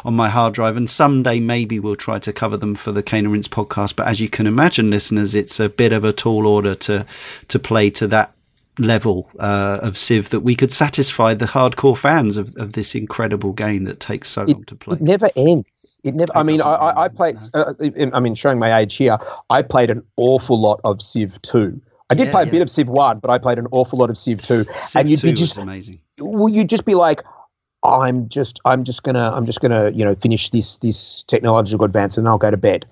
on 0.03 0.15
my 0.15 0.29
hard 0.29 0.53
drive, 0.53 0.75
and 0.75 0.89
someday 0.89 1.39
maybe 1.39 1.79
we'll 1.79 1.95
try 1.95 2.19
to 2.19 2.33
cover 2.33 2.57
them 2.57 2.75
for 2.75 2.91
the 2.91 3.03
Cane 3.03 3.25
and 3.25 3.33
Rinse 3.33 3.47
podcast. 3.47 3.95
But 3.95 4.07
as 4.07 4.19
you 4.19 4.29
can 4.29 4.47
imagine, 4.47 4.89
listeners, 4.89 5.35
it's 5.35 5.59
a 5.59 5.69
bit 5.69 5.93
of 5.93 6.03
a 6.03 6.13
tall 6.13 6.47
order 6.47 6.73
to 6.75 7.05
to 7.49 7.59
play 7.59 7.89
to 7.91 8.07
that 8.07 8.33
level 8.79 9.29
uh, 9.39 9.79
of 9.81 9.97
Civ 9.97 10.29
that 10.29 10.41
we 10.41 10.55
could 10.55 10.71
satisfy 10.71 11.33
the 11.33 11.45
hardcore 11.45 11.97
fans 11.97 12.37
of, 12.37 12.55
of 12.57 12.73
this 12.73 12.95
incredible 12.95 13.53
game 13.53 13.83
that 13.85 13.99
takes 13.99 14.29
so 14.29 14.43
long 14.43 14.63
to 14.65 14.75
play. 14.75 14.95
It 14.95 15.01
never 15.01 15.29
ends. 15.35 15.97
It 16.03 16.15
never. 16.15 16.31
It 16.31 16.37
I 16.37 16.43
mean, 16.43 16.61
I, 16.61 16.73
I, 16.73 17.01
I 17.03 17.05
end, 17.05 17.15
played. 17.15 17.37
Uh, 17.53 17.73
I 18.13 18.19
mean, 18.19 18.35
showing 18.35 18.59
my 18.59 18.79
age 18.79 18.95
here, 18.95 19.17
I 19.49 19.61
played 19.61 19.89
an 19.89 20.03
awful 20.17 20.59
lot 20.59 20.79
of 20.83 21.01
Civ 21.01 21.41
two. 21.41 21.79
I 22.09 22.15
did 22.15 22.27
Yeah, 22.27 22.31
play 22.31 22.43
a 22.43 22.45
yeah. 22.45 22.51
bit 22.51 22.61
of 22.61 22.69
Civ 22.69 22.89
one, 22.89 23.19
but 23.19 23.31
I 23.31 23.37
played 23.37 23.57
an 23.57 23.67
awful 23.71 23.99
lot 23.99 24.09
of 24.09 24.17
Civ 24.17 24.41
two. 24.41 24.65
Civ 24.77 24.99
and 25.01 25.09
you'd 25.09 25.19
2 25.21 25.27
be 25.27 25.33
just, 25.33 25.57
amazing. 25.57 25.99
well, 26.19 26.49
you'd 26.49 26.69
just 26.69 26.85
be 26.85 26.95
like, 26.95 27.23
I'm 27.83 28.29
just, 28.29 28.59
I'm 28.65 28.83
just 28.83 29.03
gonna, 29.03 29.31
I'm 29.33 29.45
just 29.45 29.61
gonna, 29.61 29.89
you 29.91 30.03
know, 30.05 30.15
finish 30.15 30.49
this 30.49 30.77
this 30.79 31.23
technological 31.23 31.85
advance, 31.85 32.17
and 32.17 32.27
I'll 32.27 32.37
go 32.37 32.51
to 32.51 32.57
bed. 32.57 32.85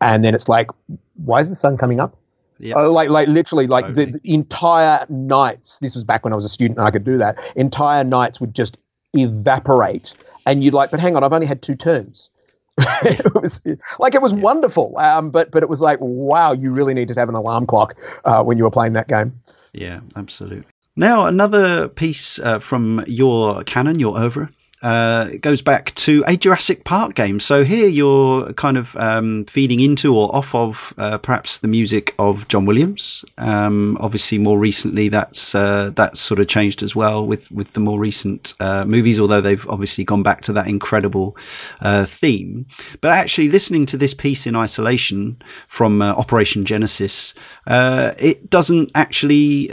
And 0.00 0.24
then 0.24 0.34
it's 0.34 0.48
like, 0.48 0.68
why 1.14 1.40
is 1.40 1.48
the 1.48 1.54
sun 1.54 1.76
coming 1.76 2.00
up? 2.00 2.16
Yeah. 2.62 2.76
Uh, 2.76 2.88
like, 2.88 3.10
like 3.10 3.26
literally, 3.26 3.66
like 3.66 3.86
the, 3.94 4.06
Totally. 4.06 4.20
the 4.22 4.34
entire 4.34 5.04
nights. 5.08 5.80
This 5.80 5.96
was 5.96 6.04
back 6.04 6.24
when 6.24 6.32
I 6.32 6.36
was 6.36 6.44
a 6.44 6.48
student 6.48 6.78
and 6.78 6.86
I 6.86 6.92
could 6.92 7.04
do 7.04 7.18
that. 7.18 7.36
Entire 7.56 8.04
nights 8.04 8.40
would 8.40 8.54
just 8.54 8.78
evaporate, 9.14 10.14
and 10.46 10.62
you'd 10.62 10.72
like, 10.72 10.92
but 10.92 11.00
hang 11.00 11.16
on, 11.16 11.24
I've 11.24 11.32
only 11.32 11.46
had 11.46 11.60
two 11.60 11.74
turns. 11.74 12.30
it 12.78 13.34
was 13.34 13.60
like 13.98 14.14
it 14.14 14.22
was 14.22 14.32
wonderful, 14.32 14.96
um, 14.98 15.30
but 15.30 15.50
but 15.50 15.62
it 15.62 15.68
was 15.68 15.82
like, 15.82 15.98
wow, 16.00 16.52
you 16.52 16.72
really 16.72 16.94
needed 16.94 17.14
to 17.14 17.20
have 17.20 17.28
an 17.28 17.34
alarm 17.34 17.66
clock 17.66 17.98
uh, 18.24 18.42
when 18.42 18.56
you 18.56 18.64
were 18.64 18.70
playing 18.70 18.92
that 18.94 19.08
game. 19.08 19.38
Yeah, 19.72 20.00
absolutely. 20.16 20.64
Now, 20.94 21.26
another 21.26 21.88
piece 21.88 22.38
uh, 22.38 22.60
from 22.60 23.02
your 23.06 23.64
canon, 23.64 23.98
your 23.98 24.16
oeuvre, 24.16 24.50
uh, 24.82 25.28
it 25.32 25.40
goes 25.40 25.62
back 25.62 25.94
to 25.94 26.24
a 26.26 26.36
Jurassic 26.36 26.84
Park 26.84 27.14
game. 27.14 27.38
So 27.38 27.62
here 27.62 27.88
you're 27.88 28.52
kind 28.54 28.76
of 28.76 28.96
um, 28.96 29.44
feeding 29.44 29.78
into 29.78 30.16
or 30.16 30.34
off 30.34 30.54
of 30.54 30.92
uh, 30.98 31.18
perhaps 31.18 31.60
the 31.60 31.68
music 31.68 32.14
of 32.18 32.48
John 32.48 32.66
Williams. 32.66 33.24
Um, 33.38 33.96
obviously, 34.00 34.38
more 34.38 34.58
recently, 34.58 35.08
that's 35.08 35.54
uh, 35.54 35.92
that's 35.94 36.20
sort 36.20 36.40
of 36.40 36.48
changed 36.48 36.82
as 36.82 36.96
well 36.96 37.24
with 37.24 37.50
with 37.52 37.74
the 37.74 37.80
more 37.80 37.98
recent 38.00 38.54
uh, 38.58 38.84
movies. 38.84 39.20
Although 39.20 39.40
they've 39.40 39.68
obviously 39.68 40.02
gone 40.02 40.24
back 40.24 40.42
to 40.42 40.52
that 40.54 40.66
incredible 40.66 41.36
uh, 41.80 42.04
theme. 42.04 42.66
But 43.00 43.12
actually, 43.12 43.48
listening 43.48 43.86
to 43.86 43.96
this 43.96 44.14
piece 44.14 44.48
in 44.48 44.56
isolation 44.56 45.40
from 45.68 46.02
Operation 46.02 46.64
Genesis, 46.64 47.34
it 47.68 48.50
doesn't 48.50 48.90
actually 48.96 49.70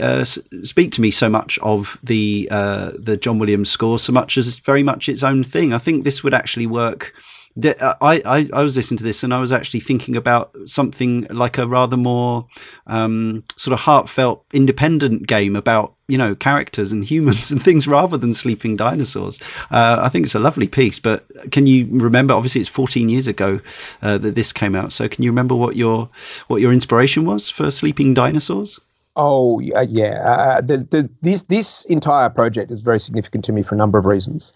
speak 0.62 0.92
to 0.92 1.00
me 1.00 1.10
so 1.10 1.28
much 1.28 1.58
of 1.58 1.98
the 2.02 2.48
the 2.50 3.18
John 3.20 3.40
Williams 3.40 3.70
score 3.70 3.98
so 3.98 4.12
much 4.12 4.38
as 4.38 4.58
very 4.60 4.84
much 4.84 4.99
its 5.08 5.22
own 5.22 5.44
thing. 5.44 5.72
I 5.72 5.78
think 5.78 6.04
this 6.04 6.22
would 6.22 6.34
actually 6.34 6.66
work. 6.66 7.14
Uh, 7.62 7.94
I, 8.00 8.22
I, 8.24 8.48
I 8.52 8.62
was 8.62 8.76
listening 8.76 8.98
to 8.98 9.04
this 9.04 9.24
and 9.24 9.34
I 9.34 9.40
was 9.40 9.50
actually 9.50 9.80
thinking 9.80 10.14
about 10.14 10.56
something 10.66 11.26
like 11.30 11.58
a 11.58 11.66
rather 11.66 11.96
more 11.96 12.46
um, 12.86 13.42
sort 13.56 13.72
of 13.72 13.80
heartfelt, 13.80 14.44
independent 14.52 15.26
game 15.26 15.56
about 15.56 15.94
you 16.06 16.16
know 16.16 16.34
characters 16.34 16.92
and 16.92 17.04
humans 17.04 17.50
and 17.50 17.62
things 17.62 17.88
rather 17.88 18.16
than 18.16 18.32
sleeping 18.32 18.76
dinosaurs. 18.76 19.40
Uh, 19.70 19.98
I 20.00 20.08
think 20.08 20.26
it's 20.26 20.34
a 20.34 20.40
lovely 20.40 20.68
piece. 20.68 20.98
But 20.98 21.26
can 21.50 21.66
you 21.66 21.88
remember? 21.90 22.34
Obviously, 22.34 22.60
it's 22.60 22.70
14 22.70 23.08
years 23.08 23.26
ago 23.26 23.60
uh, 24.02 24.18
that 24.18 24.34
this 24.34 24.52
came 24.52 24.74
out. 24.74 24.92
So 24.92 25.08
can 25.08 25.24
you 25.24 25.30
remember 25.30 25.54
what 25.54 25.76
your 25.76 26.08
what 26.46 26.60
your 26.60 26.72
inspiration 26.72 27.24
was 27.24 27.50
for 27.50 27.70
sleeping 27.70 28.14
dinosaurs? 28.14 28.80
Oh 29.16 29.58
yeah, 29.58 29.82
yeah. 29.82 30.22
Uh, 30.24 30.60
the, 30.60 30.78
the, 30.78 31.10
this 31.20 31.42
this 31.44 31.84
entire 31.86 32.30
project 32.30 32.70
is 32.70 32.82
very 32.82 33.00
significant 33.00 33.44
to 33.44 33.52
me 33.52 33.62
for 33.62 33.74
a 33.74 33.78
number 33.78 33.98
of 33.98 34.04
reasons. 34.04 34.52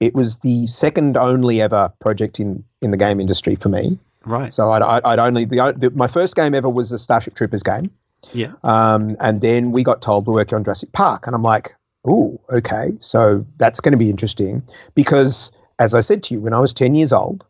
It 0.00 0.14
was 0.14 0.38
the 0.38 0.66
second 0.66 1.16
only 1.16 1.60
ever 1.60 1.92
project 2.00 2.40
in 2.40 2.64
in 2.82 2.90
the 2.90 2.96
game 2.96 3.20
industry 3.20 3.54
for 3.54 3.68
me. 3.68 3.98
Right. 4.24 4.52
So 4.52 4.70
I'd, 4.72 4.82
I'd, 4.82 5.04
I'd 5.04 5.18
only 5.18 5.44
the, 5.44 5.74
the, 5.76 5.90
my 5.92 6.06
first 6.06 6.34
game 6.36 6.54
ever 6.54 6.68
was 6.68 6.92
a 6.92 6.98
Starship 6.98 7.34
Troopers 7.34 7.62
game, 7.62 7.90
Yeah. 8.32 8.52
um, 8.64 9.16
and 9.20 9.40
then 9.40 9.72
we 9.72 9.82
got 9.82 10.02
told 10.02 10.26
we're 10.26 10.34
working 10.34 10.56
on 10.56 10.64
Jurassic 10.64 10.92
Park, 10.92 11.26
and 11.26 11.34
I'm 11.34 11.42
like, 11.42 11.74
oh, 12.06 12.38
okay, 12.50 12.90
so 13.00 13.46
that's 13.56 13.80
going 13.80 13.92
to 13.92 13.98
be 13.98 14.10
interesting 14.10 14.62
because, 14.94 15.52
as 15.78 15.94
I 15.94 16.00
said 16.00 16.22
to 16.24 16.34
you, 16.34 16.40
when 16.40 16.52
I 16.52 16.60
was 16.60 16.74
ten 16.74 16.94
years 16.94 17.12
old, 17.12 17.46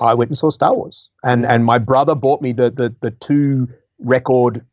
I 0.00 0.14
went 0.14 0.30
and 0.30 0.38
saw 0.38 0.50
Star 0.50 0.74
Wars, 0.74 1.10
and 1.22 1.46
and 1.46 1.64
my 1.64 1.78
brother 1.78 2.14
bought 2.14 2.42
me 2.42 2.52
the 2.52 2.70
the 2.70 2.94
the 3.00 3.10
two 3.12 3.68
record 4.00 4.64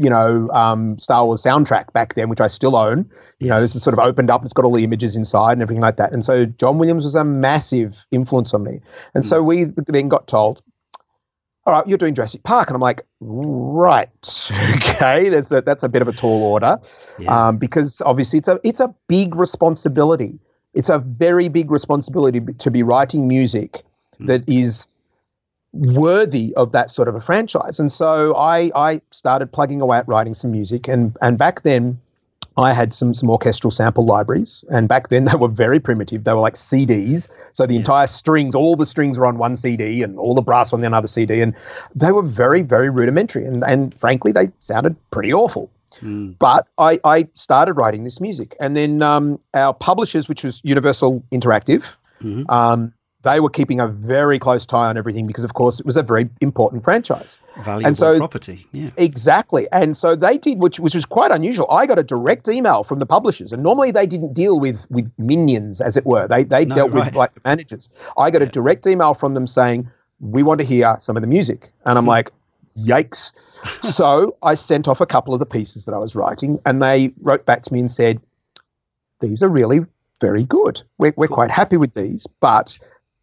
you 0.00 0.08
know, 0.10 0.48
um, 0.50 0.98
Star 0.98 1.24
Wars 1.24 1.42
soundtrack 1.42 1.92
back 1.92 2.14
then, 2.14 2.28
which 2.28 2.40
I 2.40 2.48
still 2.48 2.76
own. 2.76 3.08
You 3.38 3.48
know, 3.48 3.60
this 3.60 3.74
is 3.76 3.82
sort 3.82 3.94
of 3.94 4.00
opened 4.00 4.30
up. 4.30 4.44
It's 4.44 4.52
got 4.54 4.64
all 4.64 4.72
the 4.72 4.82
images 4.84 5.14
inside 5.16 5.52
and 5.52 5.62
everything 5.62 5.82
like 5.82 5.96
that. 5.96 6.12
And 6.12 6.24
so 6.24 6.46
John 6.46 6.78
Williams 6.78 7.04
was 7.04 7.14
a 7.14 7.24
massive 7.24 8.06
influence 8.10 8.54
on 8.54 8.62
me. 8.64 8.80
And 9.14 9.26
so 9.26 9.42
we 9.42 9.64
then 9.86 10.08
got 10.08 10.26
told, 10.26 10.62
all 11.66 11.74
right, 11.74 11.86
you're 11.86 11.98
doing 11.98 12.14
Jurassic 12.14 12.42
Park. 12.42 12.68
And 12.70 12.74
I'm 12.74 12.80
like, 12.80 13.02
right, 13.20 14.08
okay, 14.76 15.28
that's 15.28 15.52
a, 15.52 15.60
that's 15.60 15.82
a 15.82 15.88
bit 15.88 16.00
of 16.02 16.08
a 16.08 16.12
tall 16.12 16.42
order 16.42 16.78
Yeah. 17.18 17.48
um, 17.48 17.58
because 17.58 18.00
obviously 18.06 18.38
it's 18.38 18.48
a, 18.48 18.58
it's 18.64 18.80
a 18.80 18.94
big 19.08 19.34
responsibility. 19.34 20.38
It's 20.72 20.88
a 20.88 20.98
very 20.98 21.48
big 21.48 21.70
responsibility 21.70 22.40
to 22.40 22.70
be 22.70 22.82
writing 22.82 23.28
music 23.28 23.82
that 24.20 24.48
is 24.48 24.86
worthy 25.72 26.54
of 26.56 26.72
that 26.72 26.90
sort 26.90 27.08
of 27.08 27.14
a 27.14 27.20
franchise. 27.20 27.78
And 27.78 27.90
so 27.90 28.34
I, 28.36 28.70
I 28.74 29.00
started 29.10 29.52
plugging 29.52 29.80
away 29.80 29.98
at 29.98 30.08
writing 30.08 30.34
some 30.34 30.50
music. 30.50 30.88
And, 30.88 31.16
and 31.22 31.38
back 31.38 31.62
then, 31.62 32.00
I 32.56 32.72
had 32.72 32.92
some 32.92 33.14
some 33.14 33.30
orchestral 33.30 33.70
sample 33.70 34.04
libraries, 34.04 34.64
and 34.70 34.88
back 34.88 35.08
then 35.08 35.24
they 35.30 35.36
were 35.36 35.48
very 35.48 35.80
primitive. 35.80 36.24
They 36.24 36.32
were 36.32 36.40
like 36.40 36.54
CDs, 36.54 37.28
so 37.52 37.66
the 37.66 37.76
entire 37.76 38.06
strings, 38.06 38.54
all 38.54 38.76
the 38.76 38.86
strings 38.86 39.18
were 39.18 39.26
on 39.26 39.38
one 39.38 39.56
CD, 39.56 40.02
and 40.02 40.18
all 40.18 40.34
the 40.34 40.42
brass 40.42 40.72
on 40.72 40.80
the 40.80 40.86
another 40.86 41.06
CD, 41.06 41.40
and 41.40 41.54
they 41.94 42.12
were 42.12 42.22
very 42.22 42.62
very 42.62 42.90
rudimentary, 42.90 43.44
and 43.46 43.64
and 43.64 43.96
frankly 43.96 44.32
they 44.32 44.48
sounded 44.60 44.96
pretty 45.10 45.32
awful. 45.32 45.70
But 46.38 46.66
I, 46.78 46.98
I 47.04 47.28
started 47.34 47.74
writing 47.74 48.04
this 48.04 48.20
music, 48.20 48.56
and 48.60 48.76
then 48.76 49.02
um, 49.02 49.40
our 49.54 49.74
publishers, 49.74 50.28
which 50.28 50.44
was 50.44 50.60
Universal 50.64 51.24
Interactive, 51.32 51.96
um, 52.48 52.92
they 53.22 53.40
were 53.40 53.50
keeping 53.50 53.80
a 53.80 53.86
very 53.86 54.38
close 54.38 54.64
tie 54.64 54.88
on 54.88 54.96
everything 54.96 55.26
because, 55.26 55.44
of 55.44 55.52
course, 55.52 55.78
it 55.78 55.84
was 55.84 55.96
a 55.96 56.02
very 56.02 56.28
important 56.40 56.82
franchise. 56.82 57.36
Valuable 57.58 57.86
and 57.86 57.96
so- 57.96 58.18
property. 58.18 58.66
Yeah. 58.72 58.90
Exactly. 58.96 59.68
And 59.72 59.96
so 59.96 60.16
they 60.16 60.38
did, 60.38 60.58
which 60.58 60.80
which 60.80 60.94
was 60.94 61.04
quite 61.04 61.30
unusual. 61.30 61.70
I 61.70 61.86
got 61.86 61.98
a 61.98 62.02
direct 62.02 62.48
email 62.48 62.82
from 62.82 62.98
the 62.98 63.06
publishers, 63.06 63.52
and 63.52 63.62
normally 63.62 63.90
they 63.90 64.06
didn't 64.06 64.32
deal 64.32 64.58
with 64.58 64.90
with 64.90 65.10
minions, 65.18 65.80
as 65.80 65.96
it 65.96 66.06
were. 66.06 66.26
They 66.26 66.44
they 66.44 66.64
No, 66.64 66.74
dealt 66.74 66.92
right. 66.92 67.06
with 67.06 67.14
like 67.14 67.44
managers. 67.44 67.88
I 68.16 68.30
got 68.30 68.42
a 68.42 68.46
direct 68.46 68.86
email 68.86 69.12
from 69.12 69.34
them 69.34 69.46
saying, 69.46 69.90
"We 70.20 70.42
want 70.42 70.60
to 70.60 70.66
hear 70.66 70.96
some 70.98 71.16
of 71.16 71.22
the 71.22 71.28
music," 71.28 71.72
and 71.84 71.98
I'm 71.98 72.04
hmm. 72.04 72.10
like. 72.10 72.30
Yikes. 72.78 73.32
so 73.84 74.36
I 74.44 74.54
sent 74.54 74.86
off 74.86 75.00
a 75.00 75.06
couple 75.06 75.34
of 75.34 75.40
the 75.40 75.44
pieces 75.44 75.86
that 75.86 75.92
I 75.92 75.98
was 75.98 76.14
writing, 76.14 76.60
and 76.64 76.80
they 76.80 77.12
wrote 77.20 77.44
back 77.44 77.62
to 77.62 77.72
me 77.72 77.80
and 77.80 77.90
said, 77.90 78.20
These 79.20 79.42
are 79.42 79.48
really 79.48 79.80
very 80.20 80.44
good. 80.44 80.80
We're, 80.96 81.12
we're 81.16 81.26
quite 81.26 81.50
happy 81.50 81.76
with 81.76 81.94
these, 81.94 82.28
but 82.38 82.78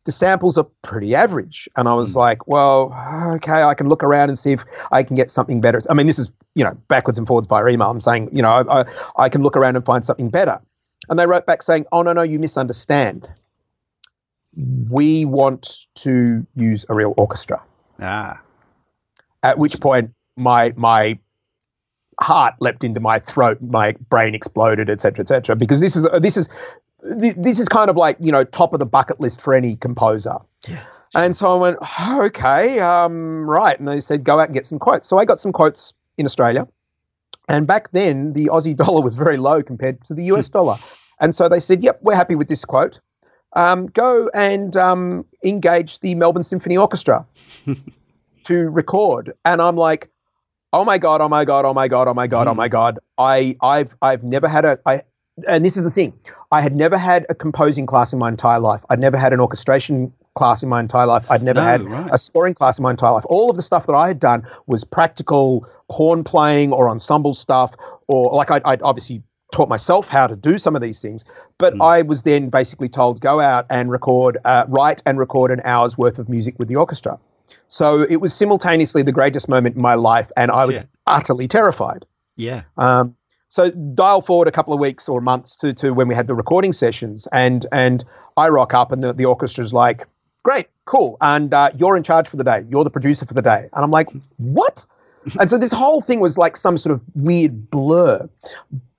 the 0.08 0.12
samples 0.14 0.58
are 0.58 0.66
pretty 0.84 1.14
average. 1.14 1.68
And 1.76 1.90
I 1.90 1.94
was 1.94 2.16
like, 2.16 2.48
well, 2.48 2.96
okay, 3.36 3.62
I 3.62 3.74
can 3.74 3.90
look 3.90 4.04
around 4.04 4.30
and 4.30 4.40
see 4.40 4.54
if 4.54 4.64
I 4.94 5.04
can 5.04 5.18
get 5.18 5.30
something 5.30 5.60
better. 5.60 5.82
I 5.90 5.94
mean, 5.94 6.08
this 6.08 6.18
is, 6.18 6.32
you 6.56 6.64
know, 6.64 6.76
backwards 6.88 7.18
and 7.18 7.28
forwards 7.28 7.50
via 7.50 7.68
email. 7.68 7.92
I'm 7.92 8.00
saying, 8.00 8.30
you 8.32 8.42
know, 8.42 8.50
I, 8.50 8.82
I, 8.82 8.86
I 9.18 9.30
can 9.30 9.44
look 9.44 9.58
around 9.58 9.76
and 9.76 9.84
find 9.84 10.06
something 10.06 10.30
better. 10.30 10.62
And 11.10 11.20
they 11.20 11.28
wrote 11.28 11.46
back 11.46 11.62
saying, 11.62 11.88
oh, 11.92 12.04
no, 12.04 12.14
no, 12.14 12.22
you 12.22 12.40
misunderstand. 12.40 13.28
We 14.56 15.26
want 15.26 15.88
to 15.96 16.48
use 16.56 16.86
a 16.88 16.94
real 16.94 17.14
orchestra. 17.18 17.62
Ah. 18.00 18.40
At 19.44 19.58
which 19.58 19.82
point, 19.82 20.14
my, 20.38 20.72
my, 20.78 21.20
heart 22.20 22.56
leapt 22.60 22.84
into 22.84 23.00
my 23.00 23.20
throat, 23.20 23.62
my 23.62 23.92
brain 24.10 24.34
exploded, 24.34 24.90
etc., 24.90 25.22
etc. 25.22 25.56
Because 25.56 25.82
this 25.82 25.96
is 25.96 26.08
this 26.20 26.36
is 26.36 26.50
thi- 27.04 27.34
this 27.38 27.60
is 27.60 27.68
kind 27.70 27.90
of 27.90 27.98
like 27.98 28.18
you 28.20 28.32
know 28.32 28.44
top 28.44 28.74
of 28.74 28.80
the 28.80 28.86
bucket 28.86 29.20
list 29.20 29.42
for 29.42 29.54
any 29.54 29.76
composer. 29.76 30.38
And 31.16 31.36
so 31.36 31.56
I 31.56 31.56
went, 31.56 31.78
"Oh, 31.82 32.24
okay, 32.26 32.80
um, 32.80 33.50
right. 33.50 33.78
And 33.80 33.88
they 33.88 34.00
said, 34.02 34.24
go 34.24 34.40
out 34.40 34.48
and 34.48 34.54
get 34.54 34.66
some 34.66 34.78
quotes. 34.78 35.08
So 35.08 35.18
I 35.18 35.26
got 35.26 35.40
some 35.40 35.54
quotes 35.54 35.94
in 36.18 36.26
Australia. 36.26 36.68
And 37.48 37.66
back 37.66 37.92
then, 37.92 38.34
the 38.34 38.48
Aussie 38.48 38.76
dollar 38.84 39.02
was 39.02 39.16
very 39.16 39.38
low 39.38 39.64
compared 39.64 40.04
to 40.06 40.14
the 40.14 40.26
US 40.26 40.50
dollar. 40.50 40.78
And 41.20 41.34
so 41.34 41.50
they 41.50 41.60
said, 41.60 41.84
yep, 41.84 42.00
we're 42.02 42.16
happy 42.16 42.36
with 42.36 42.48
this 42.48 42.66
quote. 42.66 43.00
Um, 43.54 43.88
go 43.88 44.30
and 44.34 44.76
um, 44.76 45.26
engage 45.44 46.00
the 46.02 46.14
Melbourne 46.16 46.44
Symphony 46.44 46.78
Orchestra 46.78 47.26
to 48.44 48.70
record. 48.70 49.32
And 49.46 49.62
I'm 49.62 49.78
like, 49.78 50.10
oh 50.74 50.84
my 50.84 50.98
god, 50.98 51.22
oh 51.22 51.30
my 51.30 51.46
god, 51.46 51.66
oh 51.66 51.74
my 51.74 51.88
god, 51.88 52.08
oh 52.08 52.14
my 52.14 52.28
god, 52.28 52.48
oh 52.48 52.54
my 52.54 52.68
god. 52.68 53.00
I 53.18 53.56
I've 53.62 53.96
I've 54.02 54.24
never 54.24 54.48
had 54.48 54.66
a 54.66 54.80
I 54.86 55.02
and 55.48 55.64
this 55.66 55.78
is 55.78 55.84
the 55.84 55.92
thing. 55.92 56.14
I 56.52 56.62
had 56.62 56.76
never 56.76 56.98
had 56.98 57.26
a 57.30 57.36
composing 57.36 57.86
class 57.86 58.14
in 58.14 58.20
my 58.20 58.30
entire 58.30 58.60
life. 58.60 58.84
I'd 58.90 59.00
never 59.00 59.18
had 59.18 59.34
an 59.34 59.40
orchestration 59.40 60.12
class 60.36 60.64
in 60.64 60.70
my 60.70 60.80
entire 60.80 61.08
life. 61.08 61.26
I'd 61.30 61.44
never 61.44 61.60
No, 61.60 61.66
had 61.66 61.82
right. 61.90 62.10
a 62.12 62.18
scoring 62.18 62.54
class 62.54 62.78
in 62.80 62.84
my 62.84 62.92
entire 62.92 63.12
life. 63.12 63.26
All 63.28 63.50
of 63.50 63.56
the 63.56 63.62
stuff 63.62 63.88
that 63.88 63.94
I 63.96 64.08
had 64.08 64.20
done 64.20 64.48
was 64.68 64.84
practical 64.84 65.68
horn 65.90 66.24
playing 66.24 66.74
or 66.74 66.90
ensemble 66.90 67.34
stuff, 67.34 67.76
or 68.08 68.32
like 68.36 68.52
I, 68.52 68.62
I'd 68.66 68.82
obviously 68.82 69.22
taught 69.54 69.70
myself 69.70 70.08
how 70.08 70.28
to 70.28 70.36
do 70.36 70.58
some 70.58 70.76
of 70.76 70.82
these 70.82 71.02
things. 71.02 71.24
But 71.58 71.74
I 71.82 72.02
was 72.04 72.24
then 72.24 72.50
basically 72.50 72.90
told 72.90 73.22
go 73.22 73.40
out 73.40 73.66
and 73.70 73.90
record, 73.90 74.38
uh, 74.46 74.66
write 74.68 75.02
and 75.06 75.18
record 75.18 75.52
an 75.52 75.62
hour's 75.64 75.98
worth 75.98 76.20
of 76.20 76.30
music 76.30 76.60
with 76.60 76.68
the 76.68 76.76
orchestra. 76.76 77.18
So 77.70 78.02
it 78.04 78.18
was 78.18 78.34
simultaneously 78.34 79.04
the 79.04 79.12
greatest 79.12 79.48
moment 79.50 79.76
in 79.76 79.82
my 79.82 79.96
life, 79.96 80.32
and 80.36 80.52
I 80.52 80.66
was 80.66 80.78
Yeah. 80.78 80.84
utterly 81.08 81.48
terrified. 81.48 82.06
Yeah. 82.36 82.62
Um, 82.78 83.16
so 83.50 83.70
dial 83.72 84.22
forward 84.22 84.48
a 84.48 84.52
couple 84.52 84.74
of 84.74 84.80
weeks 84.80 85.08
or 85.08 85.22
months 85.22 85.56
to, 85.58 85.74
to 85.76 85.92
when 85.92 86.08
we 86.08 86.16
had 86.16 86.28
the 86.28 86.36
recording 86.36 86.74
sessions, 86.74 87.28
and 87.32 87.66
and 87.72 88.04
I 88.36 88.50
rock 88.50 88.74
up, 88.74 88.92
and 88.92 89.04
the, 89.04 89.14
the 89.14 89.24
orchestra's 89.26 89.74
like, 89.74 90.06
"Great, 90.44 90.68
cool, 90.86 91.18
and 91.22 91.54
uh, 91.54 91.72
you're 91.76 91.98
in 91.98 92.04
charge 92.04 92.28
for 92.28 92.38
the 92.38 92.44
day. 92.44 92.66
You're 92.70 92.84
the 92.84 92.90
producer 92.90 93.26
for 93.26 93.34
the 93.34 93.42
day." 93.42 93.70
And 93.74 93.84
I'm 93.84 93.92
like, 93.92 94.10
"What?" 94.38 94.86
and 95.40 95.50
so 95.50 95.58
this 95.58 95.72
whole 95.72 96.02
thing 96.02 96.20
was 96.20 96.38
like 96.38 96.58
some 96.58 96.78
sort 96.78 96.94
of 96.94 97.04
weird 97.16 97.70
blur. 97.70 98.28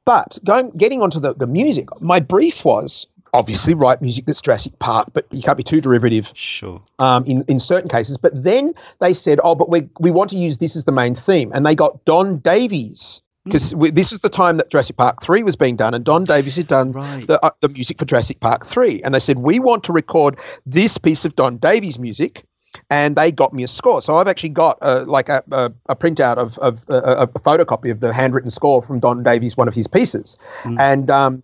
But 0.05 0.39
going 0.45 0.71
getting 0.71 1.03
onto 1.03 1.21
the, 1.21 1.35
the 1.35 1.47
music, 1.47 1.89
my 2.01 2.19
brief 2.19 2.65
was 2.65 3.07
obviously 3.35 3.75
write 3.75 4.01
music 4.01 4.25
that's 4.25 4.41
Jurassic 4.41 4.79
Park, 4.79 5.11
but 5.13 5.27
you 5.31 5.43
can't 5.43 5.59
be 5.59 5.63
too 5.63 5.83
derivative 5.83 6.31
Sure. 6.35 6.81
um, 6.99 7.25
in 7.27 7.43
in 7.43 7.61
certain 7.61 7.91
cases. 7.91 8.17
But 8.17 8.33
then 8.43 8.75
they 9.01 9.13
said, 9.13 9.39
"Oh, 9.45 9.55
but 9.55 9.69
we 9.69 9.87
we 10.01 10.11
want 10.11 10.31
to 10.31 10.37
use 10.37 10.57
this 10.57 10.77
as 10.77 10.87
the 10.87 10.93
main 10.93 11.15
theme," 11.15 11.53
and 11.55 11.67
they 11.67 11.75
got 11.75 12.05
Don 12.07 12.39
Davis 12.39 13.21
because 13.49 13.71
this 13.93 14.11
was 14.11 14.21
the 14.21 14.29
time 14.29 14.57
that 14.59 14.71
Jurassic 14.71 14.97
Park 14.97 15.23
three 15.23 15.43
was 15.43 15.57
being 15.57 15.77
done, 15.77 15.95
and 15.95 16.05
Don 16.05 16.25
Davis 16.25 16.57
had 16.57 16.67
done 16.67 16.93
Right. 16.93 17.27
the 17.27 17.45
uh, 17.45 17.51
the 17.61 17.69
music 17.69 17.99
for 17.99 18.05
Jurassic 18.05 18.41
Park 18.41 18.67
three, 18.67 19.01
and 19.03 19.15
they 19.15 19.21
said 19.21 19.39
we 19.39 19.59
want 19.59 19.85
to 19.85 19.93
record 19.93 20.39
this 20.67 20.99
piece 20.99 21.25
of 21.25 21.35
Don 21.37 21.57
Davis 21.59 21.99
music. 21.99 22.45
And 22.91 23.17
they 23.17 23.33
got 23.33 23.55
me 23.55 23.63
a 23.65 23.69
score, 23.69 24.03
so 24.03 24.17
I've 24.17 24.29
actually 24.29 24.51
got 24.51 24.79
uh, 24.83 25.05
like 25.07 25.31
a, 25.31 25.43
a, 25.51 25.73
a 25.89 25.97
printout 25.97 26.37
of, 26.37 26.59
of 26.59 26.85
uh, 26.91 27.01
a, 27.03 27.23
a 27.23 27.27
photocopy 27.27 27.91
of 27.91 28.01
the 28.01 28.13
handwritten 28.13 28.51
score 28.51 28.83
from 28.83 29.01
Don 29.01 29.23
Davies, 29.23 29.57
one 29.57 29.69
of 29.69 29.75
his 29.75 29.89
pieces, 29.89 30.39
and 30.79 31.11
um, 31.11 31.43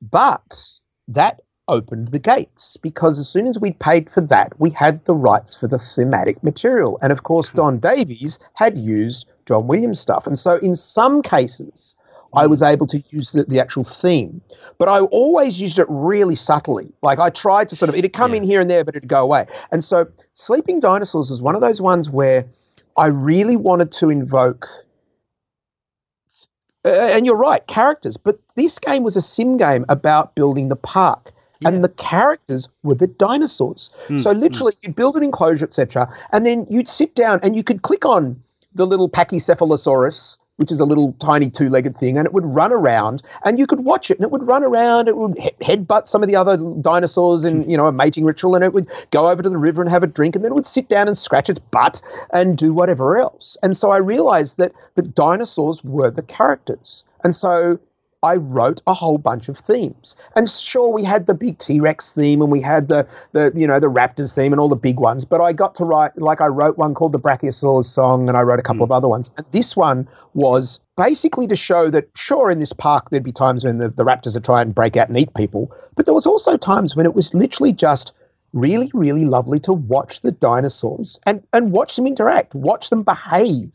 but 0.00 0.64
that 1.08 1.40
opened 1.70 2.08
the 2.08 2.18
gates 2.18 2.76
because 2.76 3.18
as 3.18 3.28
soon 3.28 3.46
as 3.46 3.58
we'd 3.58 3.78
paid 3.78 4.10
for 4.10 4.20
that, 4.20 4.52
we 4.58 4.70
had 4.70 5.04
the 5.04 5.14
rights 5.14 5.56
for 5.56 5.68
the 5.68 5.78
thematic 5.78 6.42
material. 6.42 6.98
And 7.00 7.12
of 7.12 7.22
course, 7.22 7.50
Don 7.50 7.78
Davis 7.78 8.38
had 8.54 8.76
used 8.76 9.26
John 9.46 9.66
Williams 9.66 10.00
stuff. 10.00 10.26
And 10.26 10.38
so 10.38 10.56
in 10.56 10.74
some 10.74 11.22
cases, 11.22 11.96
I 12.34 12.46
was 12.46 12.62
able 12.62 12.86
to 12.88 13.02
use 13.10 13.32
the, 13.32 13.44
the 13.44 13.58
actual 13.60 13.84
theme, 13.84 14.40
but 14.78 14.88
I 14.88 15.00
always 15.00 15.60
used 15.60 15.78
it 15.78 15.86
really 15.88 16.34
subtly. 16.34 16.92
Like 17.02 17.18
I 17.18 17.30
tried 17.30 17.68
to 17.70 17.76
sort 17.76 17.88
of, 17.88 17.94
it'd 17.94 18.12
come 18.12 18.34
in 18.34 18.42
here 18.42 18.60
and 18.60 18.70
there, 18.70 18.84
but 18.84 18.94
it'd 18.94 19.08
go 19.08 19.22
away. 19.22 19.46
And 19.72 19.82
so 19.82 20.06
Sleeping 20.34 20.80
Dinosaurs 20.80 21.30
is 21.30 21.42
one 21.42 21.54
of 21.54 21.60
those 21.60 21.80
ones 21.80 22.10
where 22.10 22.44
I 22.96 23.06
really 23.06 23.56
wanted 23.56 23.92
to 23.92 24.10
invoke 24.10 24.68
uh, 26.84 27.10
and 27.12 27.26
you're 27.26 27.36
right, 27.36 27.66
characters. 27.66 28.16
But 28.16 28.38
this 28.56 28.78
game 28.78 29.02
was 29.02 29.16
a 29.16 29.20
sim 29.20 29.56
game 29.56 29.84
about 29.88 30.34
building 30.34 30.68
the 30.68 30.76
park. 30.76 31.32
And 31.66 31.84
the 31.84 31.90
characters 31.90 32.68
were 32.82 32.94
the 32.94 33.06
dinosaurs. 33.06 33.90
Hmm, 34.06 34.18
so 34.18 34.32
hmm. 34.32 34.40
literally, 34.40 34.72
you'd 34.82 34.94
build 34.94 35.16
an 35.16 35.22
enclosure, 35.22 35.64
etc., 35.64 36.12
and 36.32 36.46
then 36.46 36.66
you'd 36.70 36.88
sit 36.88 37.14
down 37.14 37.40
and 37.42 37.56
you 37.56 37.62
could 37.62 37.82
click 37.82 38.04
on 38.04 38.42
the 38.74 38.86
little 38.86 39.08
Pachycephalosaurus, 39.08 40.38
which 40.56 40.70
is 40.70 40.78
a 40.78 40.84
little 40.84 41.14
tiny 41.20 41.48
two-legged 41.48 41.96
thing, 41.96 42.18
and 42.18 42.26
it 42.26 42.32
would 42.32 42.44
run 42.44 42.72
around, 42.72 43.22
and 43.44 43.58
you 43.58 43.66
could 43.66 43.80
watch 43.80 44.10
it, 44.10 44.18
and 44.18 44.24
it 44.24 44.30
would 44.30 44.42
run 44.42 44.62
around. 44.62 45.08
It 45.08 45.16
would 45.16 45.36
he- 45.38 45.50
headbutt 45.60 46.06
some 46.06 46.22
of 46.22 46.28
the 46.28 46.36
other 46.36 46.56
dinosaurs 46.80 47.44
in 47.44 47.62
hmm. 47.62 47.70
you 47.70 47.76
know 47.76 47.86
a 47.86 47.92
mating 47.92 48.24
ritual, 48.24 48.54
and 48.54 48.64
it 48.64 48.72
would 48.72 48.88
go 49.10 49.28
over 49.28 49.42
to 49.42 49.48
the 49.48 49.58
river 49.58 49.82
and 49.82 49.90
have 49.90 50.02
a 50.02 50.06
drink, 50.06 50.36
and 50.36 50.44
then 50.44 50.52
it 50.52 50.54
would 50.54 50.66
sit 50.66 50.88
down 50.88 51.08
and 51.08 51.18
scratch 51.18 51.48
its 51.48 51.58
butt 51.58 52.00
and 52.32 52.56
do 52.56 52.72
whatever 52.72 53.18
else. 53.18 53.56
And 53.62 53.76
so 53.76 53.90
I 53.90 53.98
realized 53.98 54.58
that 54.58 54.72
the 54.94 55.02
dinosaurs 55.02 55.82
were 55.84 56.10
the 56.10 56.22
characters, 56.22 57.04
and 57.24 57.34
so 57.34 57.78
I 58.22 58.36
wrote 58.36 58.82
a 58.86 58.92
whole 58.92 59.16
bunch 59.16 59.48
of 59.48 59.56
themes. 59.56 60.14
And 60.36 60.48
sure, 60.48 60.92
we 60.92 61.02
had 61.02 61.26
the 61.26 61.34
big 61.34 61.56
T 61.58 61.80
Rex 61.80 62.12
theme 62.12 62.42
and 62.42 62.52
we 62.52 62.60
had 62.60 62.88
the, 62.88 63.08
the, 63.32 63.50
you 63.54 63.66
know, 63.66 63.80
the 63.80 63.86
Raptors 63.86 64.34
theme 64.34 64.52
and 64.52 64.60
all 64.60 64.68
the 64.68 64.76
big 64.76 65.00
ones, 65.00 65.24
but 65.24 65.40
I 65.40 65.54
got 65.54 65.74
to 65.76 65.84
write, 65.84 66.16
like, 66.18 66.42
I 66.42 66.46
wrote 66.46 66.76
one 66.76 66.92
called 66.92 67.12
the 67.12 67.18
Brachiosaurus 67.18 67.86
song 67.86 68.28
and 68.28 68.36
I 68.36 68.42
wrote 68.42 68.58
a 68.58 68.62
couple 68.62 68.84
of 68.84 68.92
other 68.92 69.08
ones. 69.08 69.30
And 69.38 69.46
this 69.52 69.74
one 69.74 70.06
was 70.34 70.80
basically 70.96 71.46
to 71.46 71.56
show 71.56 71.88
that, 71.90 72.08
sure, 72.14 72.50
in 72.50 72.58
this 72.58 72.74
park, 72.74 73.08
there'd 73.08 73.22
be 73.22 73.32
times 73.32 73.64
when 73.64 73.78
the, 73.78 73.88
the 73.88 74.04
Raptors 74.04 74.34
would 74.34 74.44
try 74.44 74.60
and 74.60 74.74
break 74.74 74.98
out 74.98 75.08
and 75.08 75.16
eat 75.16 75.32
people, 75.34 75.74
but 75.94 76.04
there 76.04 76.14
was 76.14 76.26
also 76.26 76.58
times 76.58 76.94
when 76.94 77.06
it 77.06 77.14
was 77.14 77.32
literally 77.32 77.72
just 77.72 78.12
really, 78.52 78.90
really 78.92 79.24
lovely 79.24 79.60
to 79.60 79.72
watch 79.72 80.20
the 80.20 80.32
dinosaurs 80.32 81.18
and, 81.24 81.42
and 81.54 81.72
watch 81.72 81.96
them 81.96 82.06
interact, 82.06 82.54
watch 82.54 82.90
them 82.90 83.02
behave. 83.02 83.72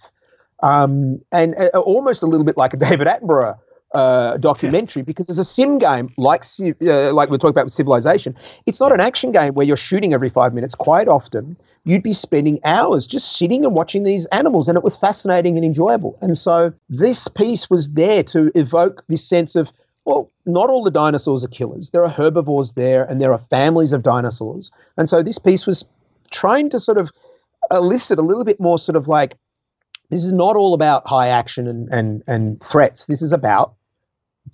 um, 0.64 1.22
and 1.32 1.56
uh, 1.58 1.80
almost 1.80 2.24
a 2.24 2.26
little 2.26 2.46
bit 2.46 2.58
like 2.58 2.74
a 2.74 2.78
David 2.78 3.08
Attenborough 3.08 3.58
uh, 3.96 4.36
documentary 4.38 5.02
because 5.02 5.30
it's 5.30 5.40
a 5.40 5.46
sim 5.46 5.78
game 5.78 6.10
like 6.18 6.44
uh, 6.62 7.14
like 7.14 7.30
we're 7.30 7.38
talking 7.38 7.52
about 7.52 7.66
with 7.66 7.74
Civilization. 7.74 8.36
It's 8.66 8.80
not 8.80 8.92
an 8.92 9.00
action 9.00 9.32
game 9.32 9.54
where 9.54 9.66
you're 9.66 9.78
shooting 9.78 10.14
every 10.14 10.30
five 10.30 10.54
minutes. 10.54 10.76
Quite 10.76 11.08
often, 11.08 11.58
you'd 11.86 12.04
be 12.04 12.14
spending 12.14 12.60
hours 12.66 13.08
just 13.08 13.38
sitting 13.38 13.64
and 13.66 13.74
watching 13.74 14.04
these 14.04 14.26
animals, 14.28 14.68
and 14.68 14.78
it 14.78 14.84
was 14.84 14.98
fascinating 14.98 15.56
and 15.56 15.66
enjoyable. 15.66 16.18
And 16.22 16.38
so 16.38 16.74
this 16.90 17.30
piece 17.30 17.70
was 17.70 17.90
there 17.92 18.22
to 18.24 18.52
evoke 18.54 19.04
this 19.08 19.28
sense 19.28 19.56
of 19.56 19.72
well, 20.04 20.32
not 20.46 20.70
all 20.70 20.84
the 20.84 20.92
dinosaurs 20.92 21.44
are 21.44 21.48
killers. 21.48 21.90
There 21.90 22.04
are 22.04 22.10
herbivores 22.10 22.74
there, 22.74 23.06
and 23.06 23.20
there 23.20 23.32
are 23.32 23.40
families 23.40 23.94
of 23.94 24.04
dinosaurs. 24.04 24.70
And 24.98 25.10
so 25.10 25.24
this 25.24 25.40
piece 25.40 25.66
was 25.66 25.84
trying 26.32 26.70
to 26.70 26.80
sort 26.80 26.98
of 26.98 27.12
elicit 27.72 28.20
a 28.20 28.22
little 28.22 28.44
bit 28.44 28.60
more 28.60 28.78
sort 28.78 28.98
of 28.98 29.08
like 29.08 29.36
this 30.10 30.24
is 30.24 30.32
not 30.32 30.56
all 30.56 30.74
about 30.74 31.08
high 31.08 31.28
action 31.28 31.68
and, 31.68 31.90
and, 31.90 32.24
and 32.28 32.62
threats. 32.62 33.08
This 33.08 33.22
is 33.22 33.34
about 33.34 33.75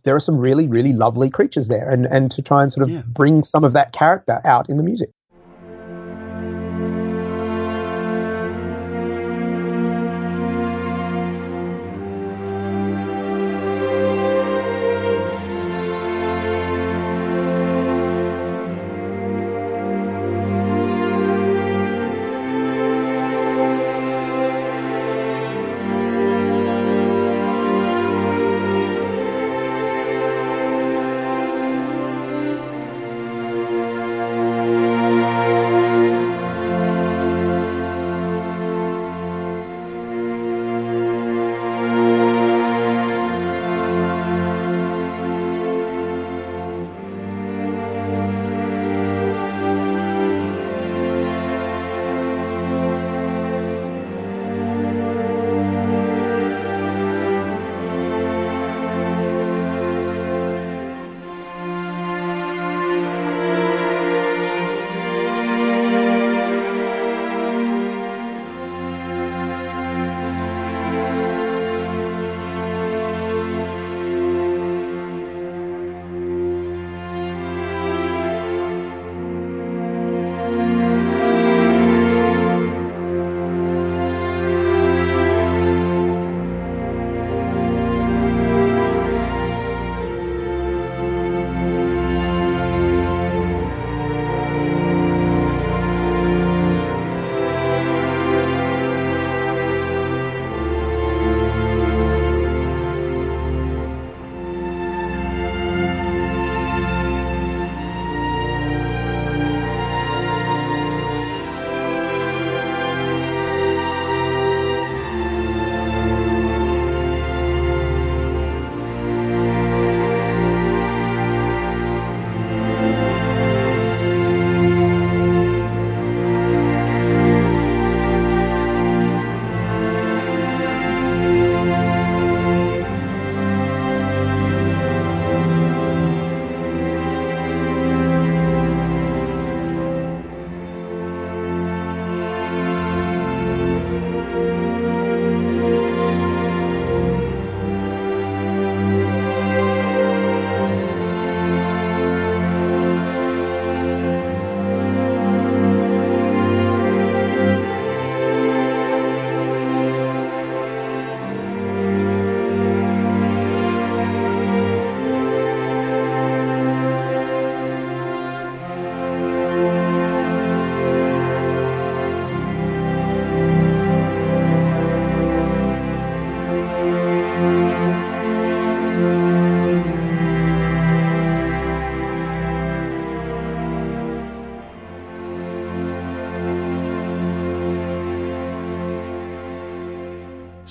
there 0.04 0.16
are 0.16 0.20
some 0.20 0.38
really, 0.38 0.68
really 0.68 0.94
lovely 0.94 1.30
creatures 1.30 1.68
there 1.68 1.90
and, 1.90 2.06
and 2.08 2.32
to 2.32 2.42
try 2.42 2.64
and 2.64 2.72
sort 2.72 2.84
of 2.84 2.90
Yeah. 2.90 3.02
bring 3.08 3.44
some 3.44 3.64
of 3.64 3.74
that 3.74 3.92
character 3.92 4.40
out 4.46 4.70
in 4.70 4.78
the 4.78 4.84
music. 4.84 5.10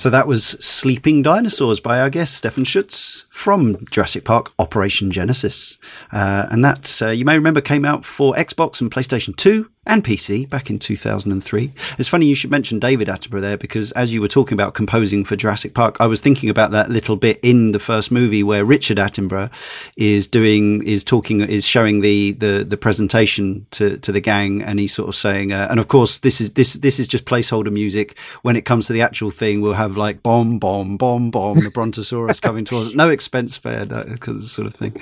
So 0.01 0.09
that 0.09 0.26
was 0.26 0.57
Sleeping 0.64 1.20
Dinosaurs 1.20 1.78
by 1.78 2.01
our 2.01 2.09
guest, 2.09 2.32
Stephan 2.38 2.64
Schutze 2.64 3.26
from 3.28 3.84
Jurassic 3.90 4.24
Park 4.24 4.51
Operation 4.59 5.11
Genesis. 5.11 5.76
Uh, 6.11 6.46
and 6.51 6.64
that, 6.64 7.03
uh, 7.03 7.11
you 7.11 7.26
may 7.26 7.34
remember, 7.34 7.61
came 7.61 7.84
out 7.84 8.07
for 8.07 8.32
Xbox 8.32 8.80
and 8.80 8.90
PlayStation 8.90 9.36
2 9.36 9.70
and 9.91 10.05
PC 10.05 10.49
back 10.49 10.70
in 10.70 10.78
2003. 10.78 11.72
It's 11.99 12.09
funny 12.09 12.26
you 12.26 12.36
should 12.36 12.51
mention 12.51 12.78
David 12.78 13.09
Attenborough 13.09 13.41
there 13.41 13.57
because 13.59 13.91
as 13.93 14.14
you 14.14 14.20
were 14.20 14.28
talking 14.28 14.55
about 14.55 14.72
composing 14.72 15.24
for 15.24 15.34
Jurassic 15.34 15.74
Park, 15.74 15.97
I 15.99 16.07
was 16.07 16.20
thinking 16.20 16.49
about 16.49 16.70
that 16.70 16.91
little 16.91 17.16
bit 17.16 17.41
in 17.43 17.72
the 17.72 17.80
first 17.80 18.12
movie 18.12 18.45
where 18.45 18.64
Richard 18.64 18.99
Attenborough 18.99 19.51
is 19.97 20.28
doing, 20.28 20.86
is 20.86 21.03
talking, 21.03 21.41
is 21.41 21.64
showing 21.64 22.03
the, 22.03 22.32
the, 22.32 22.64
the 22.66 22.76
presentation 22.76 23.66
to, 23.72 23.97
to 23.99 24.12
the 24.12 24.20
gang 24.20 24.62
and 24.62 24.78
he's 24.78 24.95
sort 24.95 25.09
of 25.09 25.16
saying, 25.16 25.53
uh, 25.53 25.66
and 25.68 25.80
of 25.80 25.88
course 25.88 26.20
this 26.20 26.41
is, 26.41 26.53
this, 26.53 26.74
this 26.74 27.01
is 27.01 27.09
just 27.09 27.24
placeholder 27.24 27.72
music. 27.72 28.16
When 28.43 28.55
it 28.55 28.64
comes 28.64 28.86
to 28.86 28.93
the 28.93 29.03
actual 29.03 29.32
thing, 29.32 29.61
we'll 29.61 29.72
have 29.72 29.97
like 29.97 30.22
bomb, 30.22 30.61
bomb, 30.61 30.99
bomb, 30.99 31.32
bomb, 31.32 31.59
the 31.59 31.70
Brontosaurus 31.74 32.38
coming 32.43 32.64
towards 32.64 32.88
us. 32.88 32.95
No 32.95 33.09
expense 33.09 33.55
spared, 33.55 33.88
because 33.88 34.53
sort 34.53 34.68
of 34.68 34.74
thing. 34.76 34.95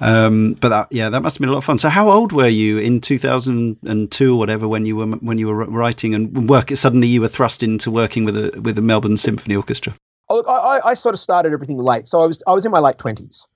Um, 0.00 0.54
but 0.54 0.70
that, 0.70 0.88
yeah, 0.90 1.08
that 1.08 1.20
must 1.20 1.36
have 1.36 1.40
been 1.40 1.50
a 1.50 1.52
lot 1.52 1.58
of 1.58 1.64
fun. 1.64 1.78
So 1.78 1.88
how 1.88 2.10
old 2.10 2.32
were 2.32 2.48
you 2.48 2.78
in 2.78 3.00
2002 3.00 4.23
or 4.32 4.38
whatever 4.38 4.66
when 4.66 4.84
you 4.86 4.96
were 4.96 5.06
when 5.06 5.38
you 5.38 5.48
were 5.48 5.66
writing 5.66 6.14
and 6.14 6.48
work? 6.48 6.70
Suddenly 6.70 7.08
you 7.08 7.20
were 7.20 7.28
thrust 7.28 7.62
into 7.62 7.90
working 7.90 8.24
with 8.24 8.36
a 8.36 8.60
with 8.60 8.76
the 8.76 8.82
Melbourne 8.82 9.16
Symphony 9.16 9.56
Orchestra. 9.56 9.94
Oh, 10.30 10.42
I, 10.46 10.90
I, 10.90 10.94
sort 10.94 11.14
of 11.14 11.18
started 11.18 11.52
everything 11.52 11.76
late, 11.76 12.08
so 12.08 12.20
I 12.20 12.26
was 12.26 12.42
I 12.46 12.52
was 12.54 12.64
in 12.64 12.72
my 12.72 12.78
late 12.78 12.96
twenties. 12.96 13.46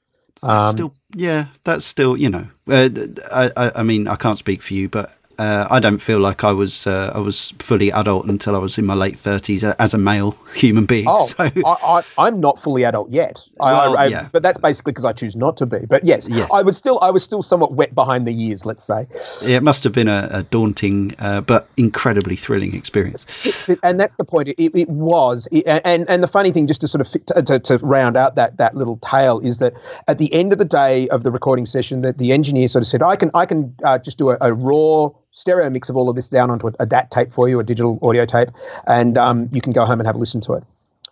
That's 0.42 0.72
still, 0.72 0.92
yeah, 1.14 1.46
that's 1.64 1.84
still, 1.84 2.16
you 2.16 2.30
know, 2.30 2.46
uh, 2.68 2.88
I, 3.32 3.72
I 3.76 3.82
mean, 3.82 4.06
I 4.06 4.14
can't 4.14 4.38
speak 4.38 4.62
for 4.62 4.74
you, 4.74 4.88
but 4.88 5.17
uh, 5.38 5.66
I 5.70 5.80
don't 5.80 5.98
feel 6.00 6.18
like 6.18 6.42
I 6.44 6.52
was 6.52 6.86
uh, 6.86 7.12
I 7.14 7.18
was 7.18 7.52
fully 7.58 7.92
adult 7.92 8.26
until 8.26 8.54
I 8.56 8.58
was 8.58 8.76
in 8.78 8.86
my 8.86 8.94
late 8.94 9.18
thirties 9.18 9.62
uh, 9.62 9.74
as 9.78 9.94
a 9.94 9.98
male 9.98 10.36
human 10.54 10.84
being. 10.86 11.06
Oh, 11.08 11.26
so 11.26 11.44
I, 11.44 11.50
I, 11.64 12.02
I'm 12.18 12.40
not 12.40 12.58
fully 12.58 12.84
adult 12.84 13.10
yet. 13.10 13.46
I, 13.60 13.72
Well, 13.72 13.96
I, 13.96 14.02
I, 14.02 14.06
yeah. 14.06 14.28
But 14.32 14.42
that's 14.42 14.58
basically 14.58 14.92
because 14.92 15.04
I 15.04 15.12
choose 15.12 15.36
not 15.36 15.56
to 15.58 15.66
be. 15.66 15.78
But 15.88 16.04
yes, 16.04 16.28
Yes. 16.28 16.48
I 16.52 16.62
was 16.62 16.76
still 16.76 16.98
I 17.00 17.10
was 17.10 17.22
still 17.22 17.42
somewhat 17.42 17.72
wet 17.72 17.94
behind 17.94 18.26
the 18.26 18.34
ears. 18.42 18.66
Let's 18.66 18.84
say. 18.84 19.06
it 19.42 19.62
must 19.62 19.84
have 19.84 19.92
been 19.92 20.08
a, 20.08 20.28
a 20.30 20.42
daunting 20.44 21.14
uh, 21.18 21.40
but 21.40 21.68
incredibly 21.76 22.36
thrilling 22.36 22.74
experience. 22.74 23.24
It- 23.68 23.78
and 23.82 23.98
that's 24.00 24.16
the 24.16 24.24
point. 24.24 24.48
It, 24.48 24.56
it 24.74 24.88
was, 24.88 25.46
it, 25.52 25.64
and 25.84 26.08
and 26.08 26.22
the 26.22 26.28
funny 26.28 26.50
thing, 26.50 26.66
just 26.66 26.80
to 26.80 26.88
sort 26.88 27.00
of 27.00 27.08
fit, 27.08 27.26
to, 27.28 27.42
to, 27.42 27.58
to 27.60 27.78
round 27.78 28.16
out 28.16 28.34
that 28.36 28.56
that 28.58 28.74
little 28.74 28.96
tale, 28.98 29.38
is 29.40 29.58
that 29.58 29.74
at 30.08 30.18
the 30.18 30.32
end 30.32 30.52
of 30.52 30.58
the 30.58 30.64
day 30.64 31.08
of 31.10 31.22
the 31.22 31.30
recording 31.30 31.66
session, 31.66 32.00
that 32.00 32.18
the 32.18 32.32
engineer 32.32 32.66
sort 32.68 32.82
of 32.82 32.86
said, 32.88 33.02
"I 33.02 33.14
can 33.16 33.30
I 33.34 33.46
can 33.46 33.74
uh, 33.84 33.98
just 33.98 34.18
do 34.18 34.30
a, 34.30 34.38
a 34.40 34.52
raw 34.52 35.10
stereo 35.38 35.70
mix 35.70 35.88
of 35.88 35.96
all 35.96 36.10
of 36.10 36.16
this 36.16 36.28
down 36.28 36.50
onto 36.50 36.68
a, 36.68 36.72
a 36.80 36.86
DAT 36.86 37.10
tape 37.10 37.32
for 37.32 37.48
you, 37.48 37.60
a 37.60 37.64
digital 37.64 37.98
audio 38.02 38.24
tape, 38.24 38.50
and 38.86 39.16
um, 39.16 39.48
you 39.52 39.60
can 39.60 39.72
go 39.72 39.84
home 39.84 40.00
and 40.00 40.06
have 40.06 40.16
a 40.16 40.18
listen 40.18 40.40
to 40.42 40.54
it." 40.54 40.64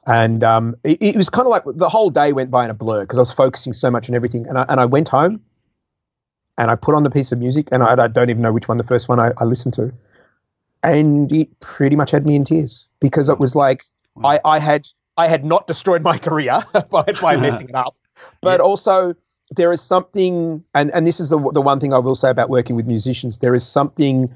And 0.06 0.44
um, 0.44 0.76
it, 0.84 0.98
it 1.00 1.16
was 1.16 1.28
kind 1.28 1.46
of 1.46 1.50
like 1.50 1.64
the 1.66 1.88
whole 1.88 2.10
day 2.10 2.32
went 2.32 2.50
by 2.50 2.64
in 2.64 2.70
a 2.70 2.74
blur 2.74 3.02
because 3.02 3.18
I 3.18 3.22
was 3.22 3.32
focusing 3.32 3.72
so 3.72 3.90
much 3.90 4.08
on 4.08 4.14
everything. 4.14 4.46
And 4.46 4.56
I, 4.58 4.64
and 4.68 4.78
I 4.78 4.84
went 4.84 5.08
home 5.08 5.40
and 6.58 6.70
I 6.70 6.76
put 6.76 6.94
on 6.94 7.02
the 7.02 7.10
piece 7.10 7.32
of 7.32 7.38
music, 7.38 7.68
and 7.72 7.82
I, 7.82 8.04
I 8.04 8.08
don't 8.08 8.30
even 8.30 8.42
know 8.42 8.52
which 8.52 8.68
one 8.68 8.76
the 8.76 8.84
first 8.84 9.08
one 9.08 9.18
I, 9.18 9.32
I 9.38 9.44
listened 9.44 9.74
to 9.74 9.92
and 10.86 11.32
it 11.32 11.48
pretty 11.60 11.96
much 11.96 12.10
had 12.10 12.24
me 12.24 12.36
in 12.36 12.44
tears 12.44 12.88
because 13.00 13.28
it 13.28 13.38
was 13.38 13.54
like 13.56 13.84
I, 14.24 14.40
I 14.44 14.58
had 14.58 14.86
I 15.16 15.28
had 15.28 15.44
not 15.44 15.66
destroyed 15.66 16.02
my 16.02 16.16
career 16.16 16.60
by, 16.90 17.02
by 17.20 17.36
messing 17.40 17.68
it 17.68 17.74
up, 17.74 17.96
but 18.40 18.60
also 18.60 19.14
there 19.50 19.72
is 19.72 19.80
something, 19.80 20.64
and, 20.74 20.90
and 20.92 21.06
this 21.06 21.20
is 21.20 21.30
the 21.30 21.38
the 21.52 21.62
one 21.62 21.80
thing 21.80 21.92
I 21.92 21.98
will 21.98 22.14
say 22.14 22.30
about 22.30 22.50
working 22.50 22.76
with 22.76 22.86
musicians. 22.86 23.38
There 23.38 23.54
is 23.54 23.66
something 23.66 24.34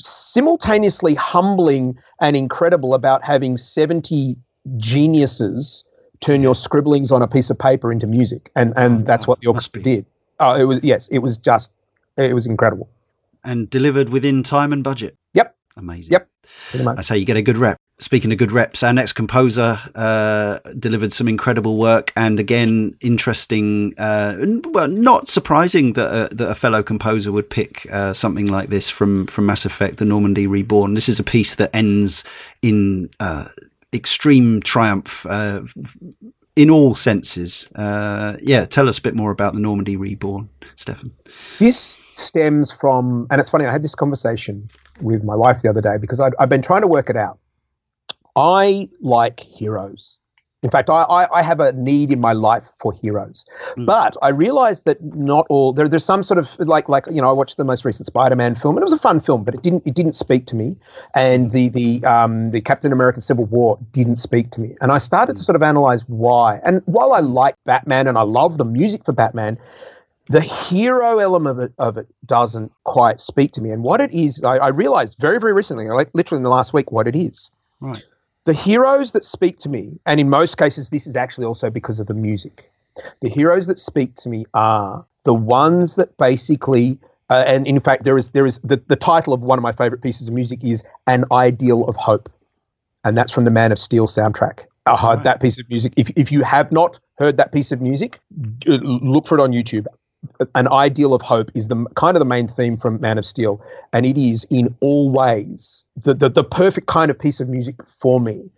simultaneously 0.00 1.14
humbling 1.14 1.96
and 2.20 2.36
incredible 2.36 2.94
about 2.94 3.22
having 3.22 3.56
seventy 3.56 4.36
geniuses 4.76 5.84
turn 6.20 6.42
your 6.42 6.54
scribblings 6.54 7.12
on 7.12 7.22
a 7.22 7.28
piece 7.28 7.50
of 7.50 7.58
paper 7.58 7.92
into 7.92 8.06
music, 8.06 8.50
and 8.56 8.72
and 8.76 9.00
mm, 9.00 9.06
that's 9.06 9.26
what 9.28 9.40
the 9.40 9.48
orchestra 9.48 9.82
did. 9.82 10.06
Oh, 10.40 10.56
it 10.60 10.64
was 10.64 10.80
yes, 10.82 11.08
it 11.08 11.18
was 11.18 11.38
just 11.38 11.72
it 12.16 12.34
was 12.34 12.46
incredible. 12.46 12.88
And 13.44 13.68
delivered 13.68 14.08
within 14.08 14.42
time 14.42 14.72
and 14.72 14.82
budget. 14.82 15.16
Yep, 15.34 15.54
Amazing. 15.76 16.12
Yep. 16.12 16.28
That's 16.72 17.08
how 17.08 17.14
you 17.14 17.24
get 17.24 17.36
a 17.36 17.42
good 17.42 17.56
rep. 17.56 17.78
Speaking 18.00 18.32
of 18.32 18.38
good 18.38 18.50
reps, 18.50 18.82
our 18.82 18.92
next 18.92 19.12
composer 19.12 19.78
uh, 19.94 20.58
delivered 20.76 21.12
some 21.12 21.28
incredible 21.28 21.76
work, 21.76 22.12
and 22.16 22.40
again, 22.40 22.96
interesting. 23.00 23.94
Uh, 23.96 24.34
well, 24.64 24.88
not 24.88 25.28
surprising 25.28 25.92
that 25.92 26.32
a, 26.32 26.34
that 26.34 26.50
a 26.50 26.54
fellow 26.56 26.82
composer 26.82 27.30
would 27.30 27.48
pick 27.48 27.86
uh, 27.92 28.12
something 28.12 28.46
like 28.46 28.68
this 28.68 28.90
from 28.90 29.26
from 29.26 29.46
Mass 29.46 29.64
Effect: 29.64 29.98
The 29.98 30.04
Normandy 30.04 30.48
Reborn. 30.48 30.94
This 30.94 31.08
is 31.08 31.20
a 31.20 31.22
piece 31.22 31.54
that 31.54 31.70
ends 31.72 32.24
in 32.62 33.10
uh, 33.20 33.48
extreme 33.92 34.60
triumph. 34.60 35.24
Uh, 35.26 35.62
in 36.56 36.70
all 36.70 36.94
senses, 36.94 37.68
uh, 37.74 38.36
yeah. 38.40 38.64
Tell 38.64 38.88
us 38.88 38.98
a 38.98 39.02
bit 39.02 39.14
more 39.14 39.30
about 39.30 39.54
the 39.54 39.60
Normandy 39.60 39.96
Reborn, 39.96 40.48
Stephan. 40.76 41.12
This 41.58 42.04
stems 42.12 42.70
from, 42.70 43.26
and 43.30 43.40
it's 43.40 43.50
funny, 43.50 43.66
I 43.66 43.72
had 43.72 43.82
this 43.82 43.94
conversation 43.94 44.68
with 45.00 45.24
my 45.24 45.36
wife 45.36 45.62
the 45.62 45.68
other 45.68 45.80
day 45.80 45.96
because 46.00 46.20
I'd, 46.20 46.32
I've 46.38 46.48
been 46.48 46.62
trying 46.62 46.82
to 46.82 46.88
work 46.88 47.10
it 47.10 47.16
out. 47.16 47.38
I 48.36 48.88
like 49.00 49.40
heroes. 49.40 50.18
In 50.64 50.70
fact, 50.70 50.88
I, 50.88 51.02
I, 51.02 51.40
I 51.40 51.42
have 51.42 51.60
a 51.60 51.74
need 51.74 52.10
in 52.10 52.22
my 52.22 52.32
life 52.32 52.64
for 52.78 52.90
heroes. 52.90 53.44
Mm. 53.76 53.84
But 53.84 54.16
I 54.22 54.30
realized 54.30 54.86
that 54.86 55.00
not 55.02 55.46
all 55.50 55.74
there, 55.74 55.86
there's 55.86 56.06
some 56.06 56.22
sort 56.22 56.38
of 56.38 56.58
like 56.58 56.88
like 56.88 57.04
you 57.10 57.20
know 57.20 57.28
I 57.28 57.32
watched 57.32 57.58
the 57.58 57.64
most 57.64 57.84
recent 57.84 58.06
Spider-Man 58.06 58.54
film 58.54 58.76
and 58.76 58.82
it 58.82 58.84
was 58.84 58.94
a 58.94 58.98
fun 58.98 59.20
film, 59.20 59.44
but 59.44 59.54
it 59.54 59.62
didn't 59.62 59.86
it 59.86 59.94
didn't 59.94 60.14
speak 60.14 60.46
to 60.46 60.56
me. 60.56 60.78
And 61.14 61.50
the 61.50 61.68
the 61.68 62.02
um, 62.06 62.50
the 62.50 62.62
Captain 62.62 62.92
American 62.92 63.20
Civil 63.20 63.44
War 63.44 63.78
didn't 63.92 64.16
speak 64.16 64.50
to 64.52 64.60
me. 64.62 64.74
And 64.80 64.90
I 64.90 64.96
started 64.96 65.36
to 65.36 65.42
sort 65.42 65.54
of 65.54 65.62
analyze 65.62 66.08
why. 66.08 66.60
And 66.64 66.80
while 66.86 67.12
I 67.12 67.20
like 67.20 67.56
Batman 67.64 68.06
and 68.06 68.16
I 68.16 68.22
love 68.22 68.56
the 68.56 68.64
music 68.64 69.04
for 69.04 69.12
Batman, 69.12 69.58
the 70.26 70.40
hero 70.40 71.18
element 71.18 71.58
of 71.58 71.64
it, 71.64 71.72
of 71.78 71.96
it 71.98 72.06
doesn't 72.24 72.72
quite 72.84 73.20
speak 73.20 73.52
to 73.52 73.62
me. 73.62 73.70
And 73.70 73.82
what 73.82 74.00
it 74.00 74.12
is, 74.12 74.42
I, 74.42 74.56
I 74.56 74.68
realized 74.68 75.18
very, 75.20 75.38
very 75.38 75.52
recently, 75.52 75.86
like 75.88 76.10
literally 76.14 76.38
in 76.38 76.42
the 76.42 76.50
last 76.50 76.72
week, 76.72 76.90
what 76.90 77.06
it 77.06 77.14
is. 77.14 77.50
Right. 77.80 78.02
The 78.44 78.54
heroes 78.54 79.12
that 79.12 79.24
speak 79.24 79.58
to 79.60 79.68
me, 79.68 79.98
and 80.06 80.20
in 80.20 80.28
most 80.30 80.58
cases, 80.58 80.90
this 80.90 81.06
is 81.06 81.16
actually 81.16 81.46
also 81.46 81.70
because 81.70 82.00
of 82.00 82.06
the 82.06 82.14
music. 82.14 82.70
The 83.20 83.28
heroes 83.28 83.66
that 83.66 83.78
speak 83.78 84.14
to 84.16 84.28
me 84.28 84.44
are 84.54 85.06
the 85.24 85.34
ones 85.34 85.96
that 85.96 86.16
basically, 86.16 86.98
uh, 87.30 87.44
and 87.46 87.66
in 87.66 87.80
fact, 87.80 88.04
there 88.04 88.16
is 88.18 88.30
there 88.30 88.46
is 88.46 88.60
the, 88.62 88.82
the 88.86 88.96
title 88.96 89.32
of 89.32 89.42
one 89.42 89.58
of 89.58 89.62
my 89.62 89.72
favorite 89.72 90.02
pieces 90.02 90.28
of 90.28 90.34
music 90.34 90.62
is 90.62 90.84
"An 91.06 91.24
Ideal 91.32 91.84
of 91.84 91.96
Hope," 91.96 92.30
and 93.02 93.16
that's 93.16 93.32
from 93.32 93.44
the 93.44 93.50
Man 93.50 93.72
of 93.72 93.78
Steel 93.78 94.06
soundtrack. 94.06 94.66
Uh, 94.86 94.96
Right. 95.02 95.24
That 95.24 95.40
piece 95.40 95.58
of 95.58 95.68
music. 95.70 95.94
If 95.96 96.10
if 96.14 96.30
you 96.30 96.42
have 96.42 96.70
not 96.70 97.00
heard 97.16 97.38
that 97.38 97.50
piece 97.50 97.72
of 97.72 97.80
music, 97.80 98.20
look 98.66 99.26
for 99.26 99.38
it 99.38 99.40
on 99.40 99.52
YouTube 99.52 99.86
an 100.54 100.68
ideal 100.68 101.14
of 101.14 101.22
hope 101.22 101.50
is 101.54 101.68
the 101.68 101.86
kind 101.94 102.16
of 102.16 102.20
the 102.20 102.26
main 102.26 102.48
theme 102.48 102.76
from 102.76 103.00
Man 103.00 103.18
of 103.18 103.24
Steel, 103.24 103.64
and 103.92 104.06
it 104.06 104.18
is 104.18 104.46
in 104.50 104.74
all 104.80 105.10
ways 105.10 105.84
the, 105.96 106.14
the 106.14 106.28
the 106.28 106.44
perfect 106.44 106.86
kind 106.86 107.10
of 107.10 107.18
piece 107.18 107.40
of 107.40 107.48
music 107.48 107.76
for 107.86 108.20
me. 108.20 108.50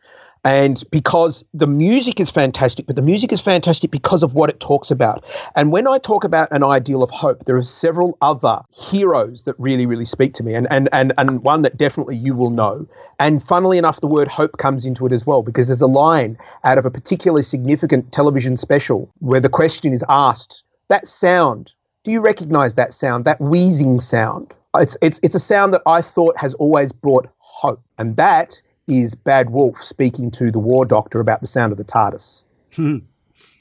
And 0.46 0.84
because 0.92 1.44
the 1.54 1.66
music 1.66 2.20
is 2.20 2.30
fantastic, 2.30 2.86
but 2.86 2.94
the 2.94 3.02
music 3.02 3.32
is 3.32 3.40
fantastic 3.40 3.90
because 3.90 4.22
of 4.22 4.34
what 4.34 4.48
it 4.48 4.60
talks 4.60 4.92
about. 4.92 5.24
And 5.56 5.72
when 5.72 5.88
I 5.88 5.98
talk 5.98 6.22
about 6.22 6.46
an 6.52 6.62
ideal 6.62 7.02
of 7.02 7.10
hope, 7.10 7.46
there 7.46 7.56
are 7.56 7.64
several 7.64 8.16
other 8.20 8.60
heroes 8.72 9.42
that 9.42 9.56
really, 9.58 9.86
really 9.86 10.04
speak 10.04 10.34
to 10.34 10.44
me, 10.44 10.54
and 10.54 10.68
and 10.70 10.88
and 10.92 11.12
and 11.18 11.42
one 11.42 11.62
that 11.62 11.76
definitely 11.76 12.14
you 12.14 12.36
will 12.36 12.50
know. 12.50 12.86
And 13.18 13.42
funnily 13.42 13.76
enough, 13.76 14.00
the 14.00 14.06
word 14.06 14.28
hope 14.28 14.58
comes 14.58 14.86
into 14.86 15.04
it 15.04 15.12
as 15.12 15.26
well 15.26 15.42
because 15.42 15.66
there's 15.66 15.82
a 15.82 15.88
line 15.88 16.38
out 16.62 16.78
of 16.78 16.86
a 16.86 16.92
particularly 16.92 17.42
significant 17.42 18.12
television 18.12 18.56
special 18.56 19.10
where 19.18 19.40
the 19.40 19.48
question 19.48 19.92
is 19.92 20.04
asked 20.08 20.62
that 20.88 21.06
sound 21.06 21.74
do 22.04 22.10
you 22.12 22.20
recognize 22.20 22.74
that 22.74 22.92
sound 22.94 23.24
that 23.24 23.40
wheezing 23.40 24.00
sound 24.00 24.52
it's 24.76 24.96
it's 25.02 25.20
it's 25.22 25.34
a 25.34 25.40
sound 25.40 25.72
that 25.74 25.82
i 25.86 26.00
thought 26.02 26.36
has 26.38 26.54
always 26.54 26.92
brought 26.92 27.28
hope 27.38 27.82
and 27.98 28.16
that 28.16 28.60
is 28.88 29.14
bad 29.14 29.50
wolf 29.50 29.82
speaking 29.82 30.30
to 30.30 30.50
the 30.50 30.58
war 30.58 30.84
doctor 30.84 31.20
about 31.20 31.40
the 31.40 31.46
sound 31.46 31.72
of 31.72 31.78
the 31.78 31.84
tardis 31.84 32.42
Hmm. 32.74 32.98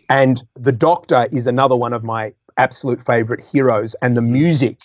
and 0.10 0.44
the 0.56 0.74
doctor 0.74 1.28
is 1.32 1.48
another 1.48 1.76
one 1.76 1.94
of 1.94 2.04
my 2.04 2.34
absolute 2.58 3.02
favorite 3.02 3.44
heroes 3.44 3.96
and 4.02 4.18
the 4.18 4.22
music 4.22 4.80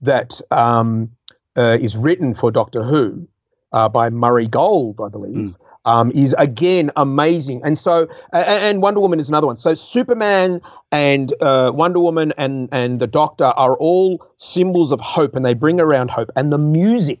that 0.00 0.40
um, 0.50 1.10
uh, 1.56 1.78
is 1.80 1.96
written 1.96 2.34
for 2.34 2.50
doctor 2.50 2.82
who 2.82 3.28
uh, 3.72 3.88
by 3.88 4.10
murray 4.10 4.46
gold 4.46 4.98
i 5.04 5.08
believe 5.08 5.56
um, 5.88 6.12
is 6.14 6.34
again 6.38 6.90
amazing. 6.96 7.62
And 7.64 7.78
so, 7.78 8.08
and 8.32 8.82
Wonder 8.82 9.00
Woman 9.00 9.18
is 9.18 9.28
another 9.30 9.46
one. 9.46 9.56
So 9.56 9.74
Superman 9.74 10.60
and 10.92 11.32
uh, 11.40 11.72
Wonder 11.74 12.00
Woman 12.00 12.34
and 12.36 12.68
and 12.72 13.00
the 13.00 13.06
Doctor 13.06 13.44
are 13.44 13.74
all 13.76 14.24
symbols 14.36 14.92
of 14.92 15.00
hope, 15.00 15.34
and 15.34 15.46
they 15.46 15.54
bring 15.54 15.80
around 15.80 16.10
hope. 16.10 16.30
And 16.36 16.52
the 16.52 16.58
music 16.58 17.20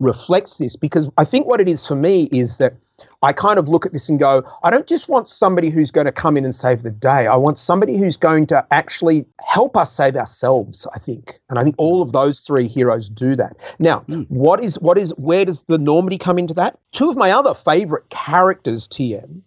reflects 0.00 0.58
this 0.58 0.76
because 0.76 1.10
I 1.18 1.24
think 1.24 1.46
what 1.46 1.60
it 1.60 1.68
is 1.68 1.86
for 1.86 1.96
me 1.96 2.24
is 2.30 2.58
that 2.58 2.74
I 3.22 3.32
kind 3.32 3.58
of 3.58 3.68
look 3.68 3.84
at 3.84 3.92
this 3.92 4.08
and 4.08 4.18
go, 4.18 4.44
I 4.62 4.70
don't 4.70 4.86
just 4.86 5.08
want 5.08 5.28
somebody 5.28 5.70
who's 5.70 5.90
going 5.90 6.04
to 6.04 6.12
come 6.12 6.36
in 6.36 6.44
and 6.44 6.54
save 6.54 6.82
the 6.82 6.90
day. 6.90 7.26
I 7.26 7.36
want 7.36 7.58
somebody 7.58 7.98
who's 7.98 8.16
going 8.16 8.46
to 8.48 8.64
actually 8.70 9.26
help 9.44 9.76
us 9.76 9.92
save 9.92 10.14
ourselves, 10.14 10.86
I 10.94 10.98
think. 11.00 11.40
And 11.50 11.58
I 11.58 11.64
think 11.64 11.74
all 11.78 12.00
of 12.00 12.12
those 12.12 12.40
three 12.40 12.68
heroes 12.68 13.08
do 13.08 13.34
that. 13.36 13.56
Now, 13.80 14.00
what 14.28 14.62
is 14.62 14.78
what 14.78 14.98
is 14.98 15.10
where 15.16 15.44
does 15.44 15.64
the 15.64 15.78
Normandy 15.78 16.18
come 16.18 16.38
into 16.38 16.54
that? 16.54 16.78
Two 16.92 17.10
of 17.10 17.16
my 17.16 17.32
other 17.32 17.54
favorite 17.54 18.08
characters, 18.10 18.86
TM, 18.86 19.40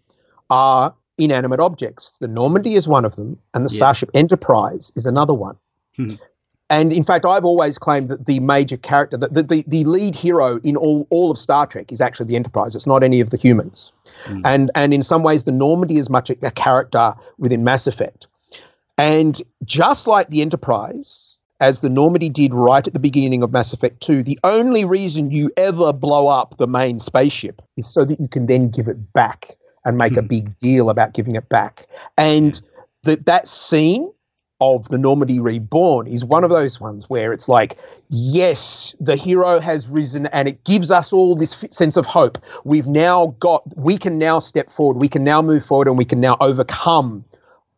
are 0.50 0.94
inanimate 1.18 1.60
objects. 1.62 2.18
The 2.18 2.28
Normandy 2.28 2.76
is 2.76 2.88
one 2.88 3.06
of 3.06 3.16
them, 3.16 3.38
and 3.54 3.64
the 3.64 3.72
Yeah. 3.72 3.78
Starship 3.78 4.12
Enterprise 4.14 4.92
is 4.96 5.06
another 5.06 5.34
one. 5.34 5.56
Hmm. 5.96 6.16
And 6.72 6.94
in 6.94 7.04
fact, 7.04 7.26
I've 7.26 7.44
always 7.44 7.78
claimed 7.78 8.08
that 8.08 8.28
the 8.28 8.40
major 8.40 8.78
character, 8.78 9.18
the, 9.18 9.28
the, 9.28 9.44
the, 9.44 9.64
the 9.68 9.84
lead 9.84 10.16
hero 10.16 10.58
in 10.64 10.78
all, 10.78 11.06
all 11.10 11.30
of 11.30 11.38
Star 11.38 11.68
Trek 11.68 11.92
is 11.92 12.00
actually 12.00 12.28
the 12.28 12.38
Enterprise. 12.38 12.76
It's 12.76 12.88
not 12.88 13.04
any 13.04 13.20
of 13.20 13.30
the 13.30 13.36
humans. 13.36 13.92
Hmm. 14.24 14.42
And, 14.46 14.72
and 14.74 14.94
in 14.94 15.04
some 15.04 15.22
ways, 15.22 15.44
the 15.44 15.52
Normandy 15.52 15.98
is 15.98 16.10
much 16.10 16.30
a, 16.30 16.38
a 16.42 16.50
character 16.50 17.14
within 17.38 17.66
Mass 17.66 17.88
Effect. 17.88 18.28
And 18.98 19.40
just 19.66 20.08
like 20.08 20.30
the 20.30 20.42
Enterprise, 20.42 21.38
as 21.60 21.82
the 21.82 21.90
Normandy 21.90 22.30
did 22.30 22.54
right 22.54 22.88
at 22.88 22.94
the 22.94 23.00
beginning 23.00 23.44
of 23.44 23.52
Mass 23.52 23.74
Effect 23.74 24.00
2, 24.00 24.24
the 24.24 24.40
only 24.46 24.86
reason 24.86 25.30
you 25.30 25.52
ever 25.58 25.92
blow 25.92 26.30
up 26.30 26.56
the 26.56 26.68
main 26.68 27.02
spaceship 27.02 27.62
is 27.76 27.86
so 27.86 28.06
that 28.06 28.22
you 28.22 28.30
can 28.30 28.46
then 28.46 28.70
give 28.70 28.88
it 28.88 29.12
back 29.12 29.58
and 29.84 29.98
make 29.98 30.16
a 30.16 30.22
hmm. 30.22 30.28
big 30.28 30.58
deal 30.60 30.90
about 30.90 31.14
giving 31.14 31.36
it 31.36 31.50
back. 31.50 31.88
And 32.18 32.62
that 33.04 33.26
that 33.26 33.50
scene 33.50 34.10
of 34.62 34.88
the 34.90 34.98
Normandy 35.00 35.40
Reborn 35.40 36.08
is 36.08 36.24
one 36.24 36.44
of 36.44 36.52
those 36.52 36.80
ones 36.80 37.10
where 37.10 37.34
it's 37.34 37.50
like, 37.50 37.78
yes, 38.10 38.96
the 39.00 39.16
hero 39.16 39.60
has 39.60 39.90
risen 39.90 40.28
and 40.28 40.48
it 40.48 40.64
gives 40.64 40.92
us 40.92 41.12
all 41.12 41.36
this 41.36 41.64
f- 41.64 41.74
sense 41.74 41.98
of 41.98 42.06
hope. 42.06 42.38
We've 42.64 42.88
now 42.88 43.36
got, 43.40 43.64
we 43.76 43.98
can 43.98 44.20
now 44.20 44.38
step 44.38 44.70
forward, 44.70 44.98
we 44.98 45.08
can 45.08 45.24
now 45.24 45.42
move 45.42 45.66
forward, 45.66 45.88
and 45.88 45.98
we 45.98 46.06
can 46.06 46.22
now 46.22 46.38
overcome 46.40 47.26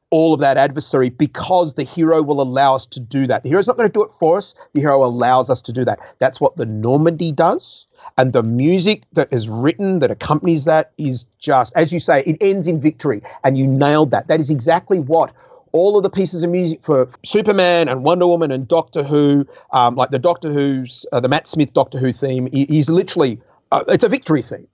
all 0.10 0.34
of 0.34 0.42
that 0.42 0.58
adversary 0.58 1.10
because 1.10 1.74
the 1.74 1.84
hero 1.84 2.22
will 2.22 2.42
allow 2.42 2.76
us 2.76 2.86
to 2.86 3.00
do 3.00 3.26
that. 3.28 3.44
The 3.44 3.50
hero's 3.50 3.66
not 3.66 3.78
going 3.78 3.90
to 3.90 3.94
do 3.94 4.04
it 4.04 4.12
for 4.12 4.38
us. 4.38 4.54
The 4.74 4.82
hero 4.82 5.04
allows 5.04 5.50
us 5.50 5.62
to 5.64 5.74
do 5.74 5.86
that. 5.86 6.00
That's 6.20 6.40
what 6.40 6.58
the 6.58 6.66
Normandy 6.68 7.32
does. 7.32 7.88
And 8.18 8.34
the 8.34 8.44
music 8.44 9.04
that 9.14 9.32
is 9.32 9.50
written 9.50 10.00
that 10.00 10.12
accompanies 10.12 10.66
that 10.66 10.92
is 10.98 11.26
just, 11.40 11.76
as 11.76 11.94
you 11.94 12.00
say, 12.00 12.22
it 12.28 12.38
ends 12.42 12.68
in 12.68 12.80
victory. 12.80 13.24
And 13.44 13.58
you 13.58 13.66
nailed 13.66 14.12
that. 14.12 14.28
That 14.28 14.40
is 14.40 14.52
exactly 14.52 15.00
what 15.00 15.34
all 15.74 15.98
of 15.98 16.04
the 16.04 16.10
pieces 16.10 16.44
of 16.44 16.50
music 16.50 16.82
for 16.82 17.08
Superman 17.26 17.90
and 17.90 18.04
Wonder 18.04 18.28
Woman 18.28 18.52
and 18.52 18.68
Doctor 18.68 19.04
Who, 19.04 19.46
um, 19.72 19.96
like 19.96 20.12
the 20.12 20.20
Doctor 20.20 20.54
Who's, 20.54 21.06
uh, 21.12 21.20
the 21.20 21.28
Matt 21.28 21.48
Smith 21.48 21.74
Doctor 21.74 21.98
Who 21.98 22.14
theme, 22.14 22.48
is 22.54 22.90
literally, 22.90 23.42
uh, 23.72 23.84
it's 23.90 24.04
a 24.04 24.10
victory 24.10 24.42
theme. 24.42 24.68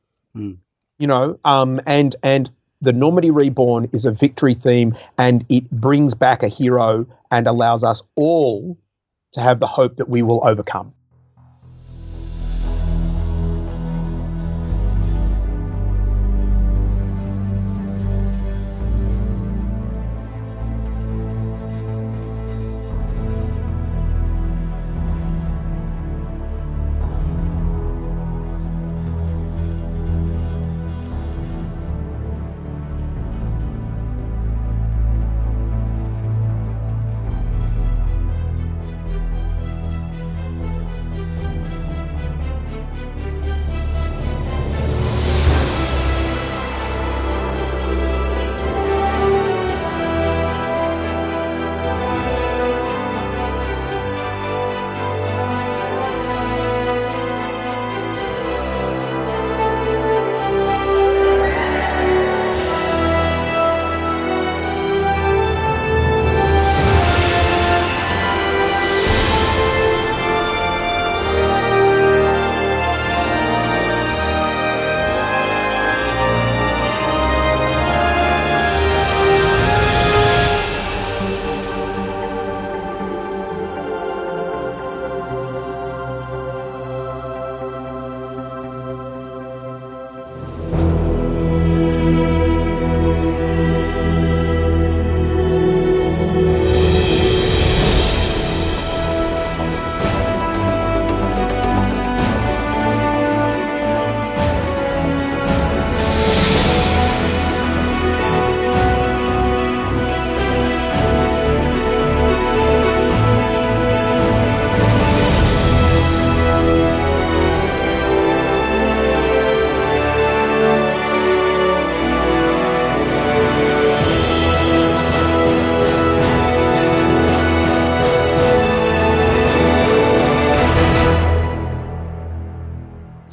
You 1.00 1.08
know, 1.08 1.40
um, 1.46 1.82
and 1.88 2.16
and 2.24 2.52
the 2.82 2.94
Normandy 2.94 3.32
Reborn 3.32 3.90
is 3.94 4.06
a 4.06 4.12
victory 4.12 4.54
theme, 4.54 4.96
and 5.18 5.46
it 5.50 5.70
brings 5.72 6.14
back 6.14 6.44
a 6.44 6.48
hero 6.48 7.06
and 7.32 7.48
allows 7.48 7.84
us 7.84 8.04
all 8.16 8.78
to 9.32 9.42
have 9.42 9.60
the 9.60 9.68
hope 9.68 9.98
that 9.98 10.10
we 10.10 10.22
will 10.22 10.46
overcome. 10.46 10.94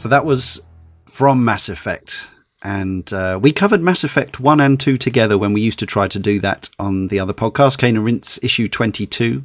So 0.07 0.11
that 0.11 0.24
was 0.24 0.62
from 1.07 1.45
Mass 1.45 1.69
Effect. 1.69 2.28
And 2.62 3.12
uh, 3.12 3.41
we 3.43 3.51
covered 3.51 3.83
Mass 3.83 4.05
Effect 4.05 4.39
1 4.39 4.61
and 4.61 4.78
2 4.78 4.99
together 4.99 5.37
when 5.37 5.53
we 5.53 5.61
used 5.61 5.81
to 5.81 5.87
try 5.87 6.07
to 6.07 6.20
do 6.20 6.39
that 6.39 6.69
on 6.78 7.09
the 7.09 7.19
other 7.19 7.33
podcast, 7.33 7.78
Cane 7.78 7.97
and 7.97 8.05
Rinse 8.05 8.39
issue 8.41 8.69
22. 8.69 9.43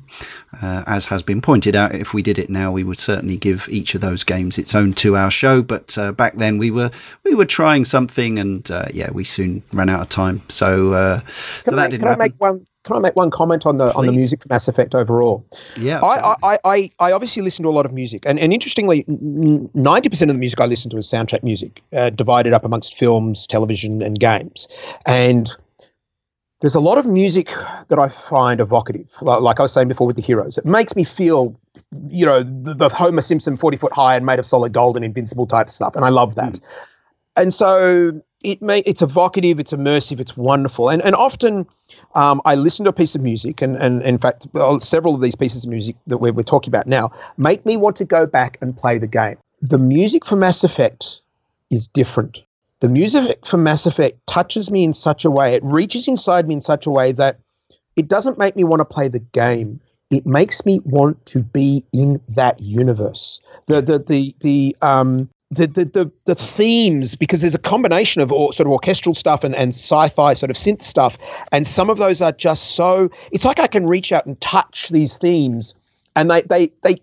Uh, 0.61 0.83
as 0.85 1.07
has 1.07 1.23
been 1.23 1.41
pointed 1.41 1.75
out, 1.75 1.95
if 1.95 2.13
we 2.13 2.21
did 2.21 2.38
it 2.38 2.47
now, 2.47 2.71
we 2.71 2.83
would 2.83 2.99
certainly 2.99 3.38
give 3.38 3.67
each 3.69 3.95
of 3.95 4.01
those 4.01 4.23
games 4.23 4.59
its 4.59 4.75
own 4.75 4.93
two 4.93 5.17
hour 5.17 5.31
show. 5.31 5.63
But 5.63 5.97
uh, 5.97 6.11
back 6.11 6.35
then 6.35 6.59
we 6.59 6.69
were 6.69 6.91
we 7.23 7.33
were 7.33 7.45
trying 7.45 7.83
something 7.83 8.38
and 8.38 8.69
uh, 8.69 8.85
yeah, 8.93 9.09
we 9.09 9.23
soon 9.23 9.63
ran 9.73 9.89
out 9.89 10.01
of 10.01 10.09
time. 10.09 10.43
So, 10.47 10.93
uh, 10.93 11.21
so 11.65 11.71
that 11.71 11.79
I, 11.79 11.88
didn't 11.88 12.03
can 12.03 12.13
I 12.13 12.17
make 12.17 12.35
one? 12.38 12.67
Can 12.83 12.95
I 12.95 12.99
make 12.99 13.15
one 13.15 13.29
comment 13.29 13.65
on 13.67 13.77
the 13.77 13.93
on 13.93 14.07
the 14.07 14.11
music 14.11 14.41
for 14.41 14.47
Mass 14.49 14.67
Effect 14.67 14.95
overall? 14.95 15.45
yeah, 15.77 15.99
I. 16.01 16.35
I, 16.43 16.59
I, 16.65 16.91
I 16.99 17.11
obviously 17.11 17.43
listen 17.43 17.61
to 17.63 17.69
a 17.69 17.71
lot 17.71 17.85
of 17.85 17.93
music, 17.93 18.23
and, 18.25 18.39
and 18.39 18.51
interestingly, 18.51 19.05
ninety 19.07 20.09
percent 20.09 20.31
of 20.31 20.35
the 20.35 20.39
music 20.39 20.59
I 20.59 20.65
listen 20.65 20.89
to 20.91 20.97
is 20.97 21.05
soundtrack 21.05 21.43
music, 21.43 21.83
uh, 21.93 22.09
divided 22.09 22.53
up 22.53 22.65
amongst 22.65 22.97
films, 22.97 23.45
television, 23.45 24.01
and 24.01 24.19
games. 24.19 24.67
And 25.05 25.47
there's 26.61 26.73
a 26.73 26.79
lot 26.79 26.97
of 26.97 27.05
music 27.05 27.51
that 27.89 27.99
I 27.99 28.07
find 28.07 28.59
evocative, 28.59 29.13
like, 29.21 29.41
like 29.41 29.59
I 29.59 29.63
was 29.63 29.73
saying 29.73 29.87
before 29.87 30.07
with 30.07 30.15
the 30.15 30.21
heroes. 30.21 30.57
It 30.57 30.65
makes 30.65 30.95
me 30.95 31.03
feel, 31.03 31.59
you 32.07 32.25
know, 32.25 32.41
the, 32.41 32.73
the 32.73 32.89
Homer 32.89 33.21
Simpson 33.21 33.57
forty 33.57 33.77
foot 33.77 33.93
high 33.93 34.15
and 34.15 34.25
made 34.25 34.39
of 34.39 34.45
solid 34.45 34.73
gold 34.73 34.95
and 34.95 35.05
invincible 35.05 35.45
type 35.45 35.69
stuff, 35.69 35.95
and 35.95 36.03
I 36.03 36.09
love 36.09 36.33
that. 36.35 36.59
And 37.35 37.53
so 37.53 38.21
it 38.43 38.61
may 38.61 38.80
it's 38.80 39.01
evocative, 39.01 39.59
it's 39.59 39.72
immersive, 39.72 40.19
it's 40.19 40.35
wonderful, 40.35 40.89
and 40.89 41.01
and 41.01 41.15
often 41.15 41.68
um, 42.15 42.41
I 42.45 42.55
listen 42.55 42.85
to 42.85 42.89
a 42.89 42.93
piece 42.93 43.15
of 43.15 43.22
music, 43.22 43.61
and, 43.61 43.76
and 43.76 44.01
in 44.03 44.18
fact, 44.18 44.47
well, 44.53 44.80
several 44.80 45.15
of 45.15 45.22
these 45.22 45.35
pieces 45.35 45.65
of 45.65 45.69
music 45.69 45.95
that 46.07 46.18
we're, 46.18 46.34
we're 46.34 46.43
talking 46.43 46.69
about 46.69 46.88
now 46.88 47.11
make 47.38 47.65
me 47.65 47.77
want 47.77 47.95
to 47.97 48.05
go 48.05 48.26
back 48.26 48.57
and 48.61 48.76
play 48.76 48.97
the 48.97 49.07
game. 49.07 49.38
The 49.61 49.77
music 49.77 50.26
for 50.26 50.35
Mass 50.35 50.63
Effect 50.63 51.22
is 51.69 51.88
different. 51.88 52.43
The 52.80 52.89
music 52.89 53.45
for 53.45 53.57
Mass 53.57 53.85
Effect 53.85 54.26
touches 54.26 54.72
me 54.72 54.84
in 54.84 54.93
such 54.93 55.26
a 55.26 55.31
way, 55.31 55.53
it 55.53 55.63
reaches 55.63 56.07
inside 56.07 56.47
me 56.47 56.55
in 56.55 56.61
such 56.61 56.85
a 56.85 56.91
way 56.91 57.11
that 57.11 57.39
it 57.95 58.07
doesn't 58.07 58.38
make 58.38 58.55
me 58.55 58.63
want 58.63 58.80
to 58.80 58.85
play 58.85 59.07
the 59.07 59.19
game. 59.19 59.80
It 60.09 60.26
makes 60.26 60.65
me 60.65 60.81
want 60.84 61.26
to 61.27 61.41
be 61.41 61.85
in 61.93 62.19
that 62.30 62.59
universe. 62.59 63.41
The 63.68 63.81
the 63.81 63.99
the 63.99 64.35
the 64.41 64.76
um 64.81 65.30
the 65.51 65.67
the 65.67 65.85
the, 65.85 66.11
the 66.25 66.35
themes 66.35 67.15
because 67.15 67.41
there's 67.41 67.55
a 67.55 67.59
combination 67.59 68.21
of 68.21 68.31
or, 68.31 68.53
sort 68.53 68.67
of 68.67 68.71
orchestral 68.71 69.13
stuff 69.13 69.43
and, 69.43 69.53
and 69.55 69.73
sci-fi 69.73 70.33
sort 70.33 70.49
of 70.49 70.55
synth 70.55 70.81
stuff, 70.81 71.17
and 71.51 71.67
some 71.67 71.89
of 71.89 71.97
those 71.97 72.21
are 72.21 72.31
just 72.31 72.75
so. 72.75 73.09
It's 73.31 73.45
like 73.45 73.59
I 73.59 73.67
can 73.67 73.85
reach 73.85 74.11
out 74.11 74.25
and 74.25 74.39
touch 74.39 74.89
these 74.89 75.17
themes, 75.17 75.75
and 76.15 76.31
they 76.31 76.41
they 76.41 76.71
they 76.83 76.95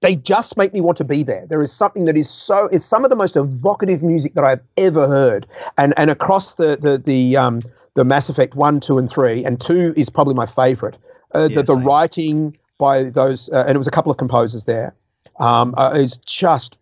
they 0.00 0.16
just 0.16 0.56
make 0.56 0.72
me 0.72 0.80
want 0.80 0.96
to 0.98 1.04
be 1.04 1.22
there. 1.22 1.46
There 1.46 1.62
is 1.62 1.72
something 1.72 2.06
that 2.06 2.16
is 2.16 2.28
so 2.30 2.66
it's 2.72 2.86
some 2.86 3.04
of 3.04 3.10
the 3.10 3.16
most 3.16 3.36
evocative 3.36 4.02
music 4.02 4.34
that 4.34 4.44
I've 4.44 4.62
ever 4.76 5.06
heard. 5.06 5.46
And 5.76 5.92
and 5.96 6.10
across 6.10 6.54
the 6.54 6.78
the 6.80 6.98
the 6.98 7.36
um 7.36 7.62
the 7.94 8.04
Mass 8.04 8.30
Effect 8.30 8.54
1, 8.54 8.80
2 8.80 8.98
and 8.98 9.10
3 9.10 9.44
and 9.44 9.60
2 9.60 9.94
is 9.96 10.08
probably 10.08 10.34
my 10.34 10.46
favorite. 10.46 10.96
Uh, 11.34 11.48
Yeah, 11.50 11.56
the 11.56 11.74
the 11.74 11.76
writing 11.76 12.56
by 12.78 13.04
those 13.04 13.50
uh, 13.50 13.64
and 13.66 13.74
it 13.74 13.78
was 13.78 13.88
a 13.88 13.90
couple 13.90 14.10
of 14.10 14.16
composers 14.16 14.64
there. 14.64 14.94
Um 15.38 15.74
uh, 15.76 15.92
is 15.94 16.16
just 16.18 16.79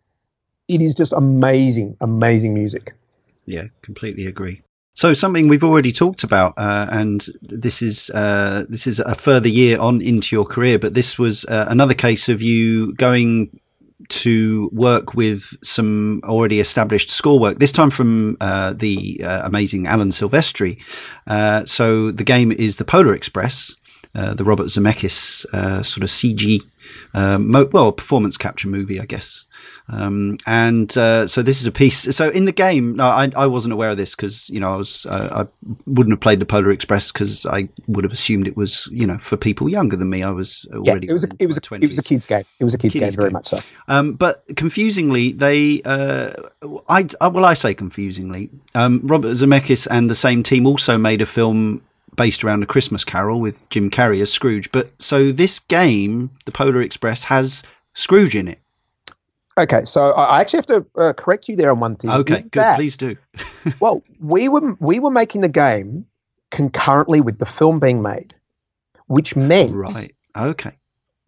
it 0.68 0.82
is 0.82 0.94
just 0.94 1.12
amazing 1.12 1.96
amazing 2.00 2.54
music. 2.54 2.94
Yeah, 3.46 3.68
completely 3.82 4.26
agree. 4.26 4.60
So 4.94 5.14
something 5.14 5.46
we've 5.46 5.62
already 5.62 5.92
talked 5.92 6.24
about, 6.24 6.54
uh, 6.56 6.88
and 6.90 7.24
this 7.40 7.82
is 7.82 8.10
uh, 8.10 8.64
this 8.68 8.86
is 8.86 8.98
a 8.98 9.14
further 9.14 9.48
year 9.48 9.78
on 9.78 10.02
into 10.02 10.34
your 10.34 10.44
career, 10.44 10.78
but 10.78 10.94
this 10.94 11.16
was 11.18 11.44
uh, 11.44 11.66
another 11.68 11.94
case 11.94 12.28
of 12.28 12.42
you 12.42 12.94
going 12.94 13.60
to 14.08 14.68
work 14.72 15.14
with 15.14 15.56
some 15.62 16.20
already 16.24 16.58
established 16.58 17.10
score 17.10 17.38
work. 17.38 17.60
This 17.60 17.70
time 17.72 17.90
from 17.90 18.36
uh, 18.40 18.72
the 18.72 19.22
uh, 19.22 19.42
amazing 19.44 19.86
Alan 19.86 20.10
Silvestri. 20.10 20.80
Uh, 21.26 21.64
so 21.64 22.10
the 22.10 22.24
game 22.24 22.50
is 22.50 22.78
the 22.78 22.84
Polar 22.84 23.14
Express, 23.14 23.76
the 24.14 24.42
Robert 24.44 24.66
Zemeckis 24.66 25.46
sort 25.84 26.02
of 26.02 26.10
CG 26.10 26.62
um, 27.15 27.51
mo- 27.51 27.69
well, 27.73 27.89
a 27.89 27.93
performance 27.93 28.36
capture 28.36 28.69
movie, 28.69 29.01
I 29.01 29.06
guess. 29.06 29.44
Um, 29.89 30.36
and 30.47 30.97
uh, 30.97 31.27
so 31.27 31.43
this 31.43 31.60
is 31.60 31.66
a 31.66 31.73
piece. 31.73 32.15
So 32.15 32.28
in 32.31 32.44
the 32.44 32.52
game, 32.52 32.97
no, 32.97 33.06
I, 33.09 33.31
I 33.36 33.47
wasn't 33.47 33.73
aware 33.73 33.90
of 33.90 33.97
this 33.97 34.15
because 34.15 34.51
you 34.51 34.60
know 34.60 34.73
I 34.73 34.77
was 34.77 35.06
uh, 35.06 35.44
I 35.47 35.66
wouldn't 35.86 36.12
have 36.12 36.20
played 36.20 36.40
the 36.40 36.47
Polar 36.47 36.70
Express 36.70 37.10
because 37.10 37.47
I 37.47 37.69
would 37.86 38.05
have 38.05 38.12
assumed 38.12 38.47
it 38.47 38.56
was 38.56 38.89
you 38.93 39.06
know 39.06 39.19
for 39.19 39.36
people 39.36 39.69
younger 39.69 39.97
than 39.97 40.10
me. 40.10 40.23
I 40.23 40.31
was 40.31 40.66
Yeah, 40.82 40.93
already 40.93 41.09
it 41.09 41.12
was 41.12 41.24
a, 41.24 41.28
it 41.39 41.47
was 41.47 41.59
a, 41.59 41.74
it 41.74 41.89
was 41.89 41.98
a 41.98 42.02
kids 42.02 42.27
game. 42.27 42.44
It 42.59 42.65
was 42.65 42.74
a 42.74 42.78
kids, 42.78 42.94
game, 42.94 43.01
Kiddies 43.02 43.16
very 43.16 43.31
much 43.31 43.48
so. 43.48 43.59
Um, 43.89 44.12
but 44.15 44.44
confusingly, 44.56 45.32
they, 45.32 45.82
uh, 45.82 46.32
I, 46.89 47.06
I, 47.20 47.28
well, 47.28 47.44
I 47.44 47.55
say 47.55 47.74
confusingly, 47.74 48.51
um, 48.74 49.01
Robert 49.02 49.32
Zemeckis 49.32 49.86
and 49.90 50.10
the 50.10 50.15
same 50.15 50.43
team 50.43 50.66
also 50.66 50.98
made 50.98 51.20
a 51.23 51.27
film 51.27 51.82
based 52.18 52.44
around 52.44 52.62
a 52.62 52.66
Christmas 52.66 53.04
Carol 53.04 53.40
with 53.40 53.70
Jim 53.70 53.88
Carrey 53.90 54.20
as 54.20 54.30
Scrooge. 54.30 54.70
But 54.72 54.90
so 55.00 55.32
this 55.32 55.58
game, 55.60 56.30
The 56.44 56.52
Polar 56.52 56.82
Express, 56.82 57.24
has 57.24 57.62
Scrooge 57.94 58.34
in 58.36 58.48
it. 58.48 58.58
Okay, 59.58 59.84
so 59.84 60.12
I 60.12 60.40
actually 60.40 60.58
have 60.58 60.66
to 60.66 60.86
uh, 60.96 61.12
correct 61.14 61.48
you 61.48 61.56
there 61.56 61.70
on 61.72 61.80
one 61.80 61.96
thing. 61.96 62.10
Okay, 62.10 62.42
good. 62.42 62.50
that- 62.60 62.76
Please 62.76 62.96
do. 62.96 63.16
Well, 63.80 64.02
we 64.20 64.48
were 64.48 64.74
we 64.80 64.98
were 65.00 65.10
making 65.10 65.40
the 65.42 65.48
game 65.48 66.06
concurrently 66.50 67.20
with 67.20 67.38
the 67.38 67.44
film 67.46 67.78
being 67.80 68.00
made, 68.02 68.34
which 69.06 69.36
meant 69.36 69.74
Right. 69.74 70.12
Okay. 70.36 70.72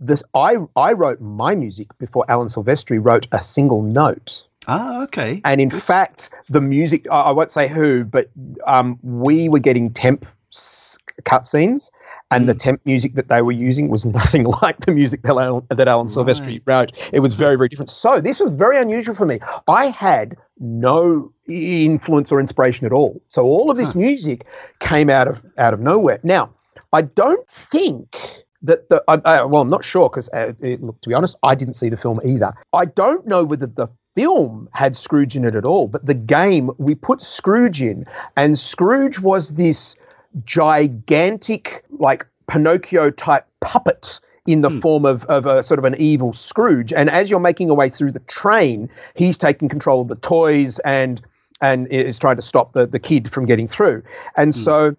that 0.00 0.22
I 0.34 0.56
I 0.76 0.92
wrote 0.94 1.20
my 1.20 1.54
music 1.54 1.88
before 1.98 2.24
Alan 2.28 2.48
Silvestri 2.48 2.98
wrote 3.04 3.26
a 3.32 3.42
single 3.44 3.82
note. 3.82 4.46
Ah, 4.68 5.02
okay. 5.02 5.40
And 5.44 5.60
in 5.60 5.70
fact, 5.70 6.30
the 6.48 6.60
music, 6.60 7.06
I 7.10 7.20
I 7.22 7.30
won't 7.32 7.50
say 7.50 7.68
who, 7.68 8.04
but 8.04 8.30
um, 8.66 8.98
we 9.02 9.48
were 9.50 9.58
getting 9.58 9.90
temp 9.92 10.24
cutscenes, 10.52 11.90
and 12.30 12.42
Hmm. 12.42 12.46
the 12.46 12.54
temp 12.54 12.80
music 12.84 13.14
that 13.14 13.28
they 13.28 13.42
were 13.42 13.52
using 13.52 13.88
was 13.88 14.04
nothing 14.20 14.44
like 14.62 14.78
the 14.80 14.92
music 14.92 15.22
that 15.22 15.36
Alan, 15.36 15.66
that 15.68 15.88
Alan 15.88 16.06
Silvestri 16.08 16.60
wrote. 16.66 16.92
It 17.12 17.20
was 17.20 17.34
very, 17.34 17.56
very 17.56 17.68
different. 17.68 17.90
So 17.90 18.20
this 18.20 18.40
was 18.40 18.50
very 18.50 18.78
unusual 18.78 19.14
for 19.14 19.26
me. 19.26 19.38
I 19.68 19.86
had 19.86 20.36
no 20.58 21.32
influence 21.48 22.30
or 22.32 22.40
inspiration 22.40 22.86
at 22.86 22.92
all. 22.92 23.20
So 23.28 23.44
all 23.44 23.70
of 23.70 23.76
this 23.76 23.92
Huh. 23.92 23.98
music 23.98 24.46
came 24.80 25.10
out 25.10 25.28
of 25.28 25.42
out 25.58 25.74
of 25.74 25.80
nowhere. 25.80 26.20
Now, 26.22 26.50
I 26.92 27.02
don't 27.02 27.46
think 27.48 28.16
that 28.62 28.88
the 28.90 29.02
I, 29.08 29.14
I, 29.24 29.44
well, 29.44 29.62
I'm 29.62 29.68
not 29.70 29.84
sure 29.84 30.08
because 30.08 30.28
uh, 30.30 30.52
look, 30.60 31.00
to 31.00 31.08
be 31.08 31.14
honest, 31.14 31.36
I 31.42 31.54
didn't 31.54 31.74
see 31.74 31.88
the 31.88 31.96
film 31.96 32.20
either. 32.24 32.52
I 32.72 32.84
don't 32.84 33.26
know 33.26 33.42
whether 33.44 33.66
the 33.66 33.86
film 34.14 34.68
had 34.72 34.96
Scrooge 34.96 35.34
in 35.36 35.44
it 35.44 35.54
at 35.56 35.64
all, 35.64 35.88
but 35.88 36.04
the 36.04 36.14
game 36.14 36.70
we 36.78 36.94
put 36.94 37.22
Scrooge 37.22 37.80
in, 37.80 38.04
and 38.36 38.58
Scrooge 38.58 39.20
was 39.20 39.50
this 39.54 39.96
gigantic, 40.44 41.84
like 41.90 42.26
Pinocchio 42.48 43.10
type 43.10 43.46
puppet 43.60 44.20
in 44.46 44.62
the 44.62 44.70
form 44.70 45.04
of, 45.04 45.24
of 45.26 45.46
a 45.46 45.62
sort 45.62 45.78
of 45.78 45.84
an 45.84 45.94
evil 45.98 46.32
Scrooge. 46.32 46.92
And 46.92 47.10
as 47.10 47.30
you're 47.30 47.40
making 47.40 47.68
your 47.68 47.76
way 47.76 47.88
through 47.88 48.12
the 48.12 48.20
train, 48.20 48.88
he's 49.14 49.36
taking 49.36 49.68
control 49.68 50.02
of 50.02 50.08
the 50.08 50.16
toys 50.16 50.78
and 50.80 51.20
and 51.62 51.86
is 51.88 52.18
trying 52.18 52.36
to 52.36 52.42
stop 52.42 52.72
the, 52.72 52.86
the 52.86 52.98
kid 52.98 53.30
from 53.30 53.44
getting 53.44 53.68
through. 53.68 54.02
And 54.34 54.54
so 54.54 54.96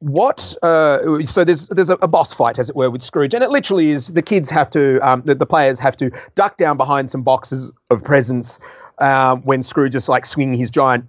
what 0.00 0.56
uh, 0.62 1.24
so 1.24 1.44
there's 1.44 1.68
there's 1.68 1.90
a, 1.90 1.94
a 1.94 2.08
boss 2.08 2.32
fight 2.32 2.58
as 2.58 2.70
it 2.70 2.76
were 2.76 2.90
with 2.90 3.02
Scrooge 3.02 3.34
and 3.34 3.42
it 3.42 3.50
literally 3.50 3.90
is 3.90 4.08
the 4.08 4.22
kids 4.22 4.48
have 4.48 4.70
to 4.70 4.98
um, 5.00 5.22
the, 5.24 5.34
the 5.34 5.46
players 5.46 5.78
have 5.80 5.96
to 5.96 6.10
duck 6.34 6.56
down 6.56 6.76
behind 6.76 7.10
some 7.10 7.22
boxes 7.22 7.72
of 7.90 8.02
presents 8.04 8.60
um, 8.98 9.42
when 9.42 9.62
Scrooge 9.62 9.94
is 9.94 10.08
like 10.08 10.24
swinging 10.24 10.58
his 10.58 10.70
giant 10.70 11.06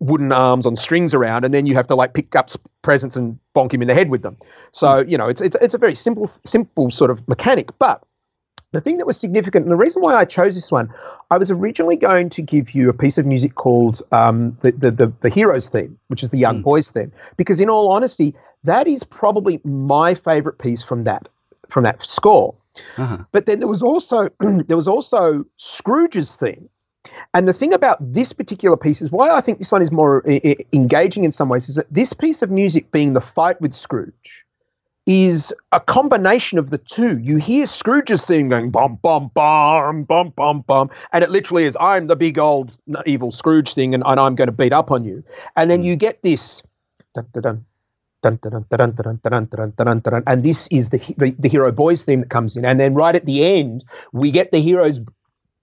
wooden 0.00 0.32
arms 0.32 0.66
on 0.66 0.76
strings 0.76 1.14
around 1.14 1.44
and 1.44 1.54
then 1.54 1.66
you 1.66 1.74
have 1.74 1.86
to 1.86 1.94
like 1.94 2.14
pick 2.14 2.34
up 2.34 2.50
presents 2.82 3.16
and 3.16 3.38
bonk 3.54 3.72
him 3.72 3.82
in 3.82 3.88
the 3.88 3.94
head 3.94 4.10
with 4.10 4.22
them 4.22 4.36
so 4.72 5.00
you 5.00 5.16
know 5.16 5.28
it's 5.28 5.40
it's, 5.40 5.56
it's 5.56 5.74
a 5.74 5.78
very 5.78 5.94
simple 5.94 6.30
simple 6.44 6.90
sort 6.90 7.10
of 7.10 7.26
mechanic 7.28 7.70
but 7.78 8.02
the 8.72 8.80
thing 8.80 8.98
that 8.98 9.06
was 9.06 9.18
significant, 9.18 9.64
and 9.64 9.72
the 9.72 9.76
reason 9.76 10.00
why 10.00 10.14
I 10.14 10.24
chose 10.24 10.54
this 10.54 10.70
one, 10.70 10.92
I 11.30 11.38
was 11.38 11.50
originally 11.50 11.96
going 11.96 12.28
to 12.30 12.42
give 12.42 12.70
you 12.70 12.88
a 12.88 12.92
piece 12.92 13.18
of 13.18 13.26
music 13.26 13.56
called 13.56 14.00
um, 14.12 14.56
the, 14.60 14.72
the, 14.72 14.90
the 14.92 15.12
the 15.20 15.28
Heroes 15.28 15.68
theme, 15.68 15.98
which 16.06 16.22
is 16.22 16.30
the 16.30 16.38
Young 16.38 16.62
Boys 16.62 16.90
theme, 16.90 17.12
because 17.36 17.60
in 17.60 17.68
all 17.68 17.90
honesty, 17.90 18.34
that 18.64 18.86
is 18.86 19.02
probably 19.02 19.60
my 19.64 20.14
favorite 20.14 20.58
piece 20.58 20.82
from 20.82 21.02
that 21.04 21.28
from 21.68 21.84
that 21.84 22.04
score. 22.04 22.54
Uh-huh. 22.96 23.18
But 23.32 23.46
then 23.46 23.58
there 23.58 23.68
was 23.68 23.82
also 23.82 24.28
there 24.40 24.76
was 24.76 24.88
also 24.88 25.44
Scrooge's 25.56 26.36
theme. 26.36 26.68
And 27.32 27.48
the 27.48 27.52
thing 27.52 27.72
about 27.72 27.98
this 28.00 28.32
particular 28.32 28.76
piece 28.76 29.00
is 29.00 29.10
why 29.10 29.30
I 29.30 29.40
think 29.40 29.58
this 29.58 29.72
one 29.72 29.82
is 29.82 29.90
more 29.90 30.22
I- 30.28 30.56
engaging 30.72 31.24
in 31.24 31.32
some 31.32 31.48
ways 31.48 31.68
is 31.68 31.76
that 31.76 31.92
this 31.92 32.12
piece 32.12 32.42
of 32.42 32.50
music 32.50 32.90
being 32.90 33.12
the 33.12 33.20
fight 33.20 33.60
with 33.60 33.72
Scrooge 33.72 34.44
is 35.06 35.52
a 35.72 35.80
combination 35.80 36.58
of 36.58 36.70
the 36.70 36.78
two. 36.78 37.18
You 37.18 37.38
hear 37.38 37.66
Scrooge's 37.66 38.24
theme 38.26 38.48
going 38.48 38.70
bum 38.70 38.98
bum 39.02 39.30
bum 39.34 40.04
bum 40.04 40.32
bum 40.36 40.60
bum, 40.66 40.90
and 41.12 41.24
it 41.24 41.30
literally 41.30 41.64
is 41.64 41.76
I'm 41.80 42.06
the 42.06 42.16
big 42.16 42.38
old 42.38 42.78
evil 43.06 43.30
Scrooge 43.30 43.72
thing, 43.72 43.94
and, 43.94 44.02
and 44.06 44.20
I'm 44.20 44.34
going 44.34 44.48
to 44.48 44.52
beat 44.52 44.72
up 44.72 44.90
on 44.90 45.04
you. 45.04 45.24
And 45.56 45.70
then 45.70 45.82
you 45.82 45.96
get 45.96 46.22
this. 46.22 46.62
Dun, 47.14 47.26
dun, 47.32 47.42
dun. 47.42 47.66
Dun, 48.22 48.36
dun, 48.36 48.66
dun, 48.70 50.00
dun, 50.00 50.22
and 50.26 50.42
this 50.42 50.68
is 50.68 50.90
the, 50.90 50.98
the, 51.16 51.34
the 51.38 51.48
hero 51.48 51.72
boys 51.72 52.04
theme 52.04 52.20
that 52.20 52.28
comes 52.28 52.54
in 52.54 52.66
and 52.66 52.78
then 52.78 52.92
right 52.92 53.16
at 53.16 53.24
the 53.24 53.46
end 53.46 53.82
we 54.12 54.30
get 54.30 54.52
the 54.52 54.58
heroes 54.58 55.00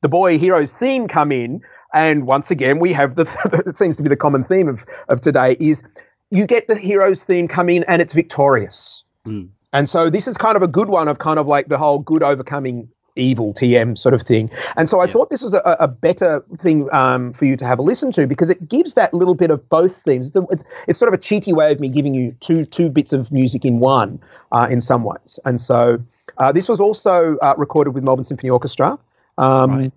the 0.01 0.09
boy 0.09 0.37
heroes 0.37 0.73
theme 0.73 1.07
come 1.07 1.31
in, 1.31 1.61
and 1.93 2.27
once 2.27 2.51
again 2.51 2.79
we 2.79 2.93
have 2.93 3.15
the 3.19 3.63
it 3.65 3.77
seems 3.77 3.97
to 3.97 4.03
be 4.03 4.09
the 4.09 4.17
common 4.17 4.43
theme 4.43 4.67
of 4.67 4.85
of 5.09 5.21
today 5.21 5.55
is 5.59 5.83
you 6.29 6.45
get 6.45 6.67
the 6.67 6.75
heroes 6.77 7.23
theme 7.23 7.47
come 7.47 7.69
in 7.69 7.83
and 7.87 8.01
it's 8.01 8.13
victorious. 8.13 9.03
Mm. 9.25 9.49
And 9.73 9.89
so 9.89 10.09
this 10.09 10.27
is 10.27 10.37
kind 10.37 10.55
of 10.55 10.63
a 10.63 10.67
good 10.67 10.89
one 10.89 11.07
of 11.07 11.19
kind 11.19 11.39
of 11.39 11.47
like 11.47 11.67
the 11.67 11.77
whole 11.77 11.99
good 11.99 12.23
overcoming 12.23 12.89
evil 13.15 13.53
TM 13.53 13.97
sort 13.97 14.13
of 14.13 14.21
thing. 14.21 14.49
And 14.75 14.87
so 14.87 14.99
I 14.99 15.05
Yeah. 15.05 15.13
thought 15.13 15.29
this 15.29 15.41
was 15.41 15.53
a, 15.53 15.61
a 15.79 15.87
better 15.87 16.43
thing 16.57 16.87
um, 16.93 17.33
for 17.33 17.45
you 17.45 17.57
to 17.57 17.65
have 17.65 17.79
a 17.79 17.81
listen 17.81 18.11
to 18.11 18.27
because 18.27 18.49
it 18.49 18.69
gives 18.69 18.93
that 18.93 19.13
little 19.13 19.33
bit 19.35 19.49
of 19.51 19.67
both 19.69 19.95
themes. 19.95 20.27
It's, 20.27 20.35
a, 20.35 20.43
it's, 20.51 20.63
it's 20.87 20.99
sort 20.99 21.11
of 21.11 21.17
a 21.19 21.21
cheaty 21.21 21.53
way 21.53 21.71
of 21.71 21.79
me 21.79 21.89
giving 21.89 22.13
you 22.13 22.31
two 22.39 22.63
two 22.65 22.89
bits 22.89 23.13
of 23.13 23.31
music 23.31 23.65
in 23.65 23.79
one 23.79 24.19
uh, 24.51 24.67
in 24.69 24.81
some 24.81 25.03
ways. 25.03 25.39
And 25.45 25.59
so 25.59 25.99
uh, 26.37 26.51
this 26.51 26.69
was 26.69 26.79
also 26.79 27.37
uh, 27.37 27.55
recorded 27.57 27.91
with 27.91 28.03
Melbourne 28.03 28.25
Symphony 28.25 28.49
Orchestra. 28.49 28.99
Um, 29.37 29.71
Right. 29.71 29.93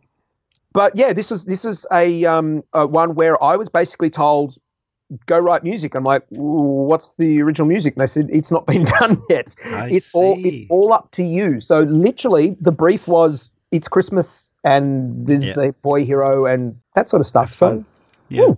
But 0.72 0.94
yeah, 0.94 1.12
this 1.12 1.32
is 1.32 1.46
this 1.46 1.64
is 1.64 1.84
a, 1.92 2.24
um, 2.26 2.62
a 2.72 2.86
one 2.86 3.16
where 3.16 3.42
I 3.42 3.56
was 3.56 3.68
basically 3.68 4.10
told 4.10 4.56
go 5.26 5.36
write 5.36 5.64
music. 5.64 5.96
I'm 5.96 6.04
like, 6.04 6.22
what's 6.30 7.16
the 7.16 7.42
original 7.42 7.66
music? 7.66 7.94
And 7.94 8.02
they 8.02 8.06
said 8.06 8.28
it's 8.30 8.52
not 8.52 8.66
been 8.68 8.84
done 8.84 9.20
yet. 9.28 9.52
I 9.66 9.88
it's 9.90 10.14
all 10.14 10.38
it's 10.46 10.60
all 10.70 10.92
up 10.92 11.10
to 11.12 11.24
you. 11.24 11.58
So 11.60 11.80
literally, 11.80 12.56
the 12.60 12.70
brief 12.70 13.08
was 13.08 13.50
it's 13.72 13.88
Christmas 13.88 14.48
and 14.62 15.26
there's 15.26 15.56
Yeah. 15.56 15.64
a 15.64 15.72
boy 15.72 16.04
hero 16.04 16.46
and 16.46 16.76
that 16.94 17.10
sort 17.10 17.20
of 17.20 17.26
stuff. 17.26 17.52
So. 17.54 17.84
Yeah. 18.28 18.54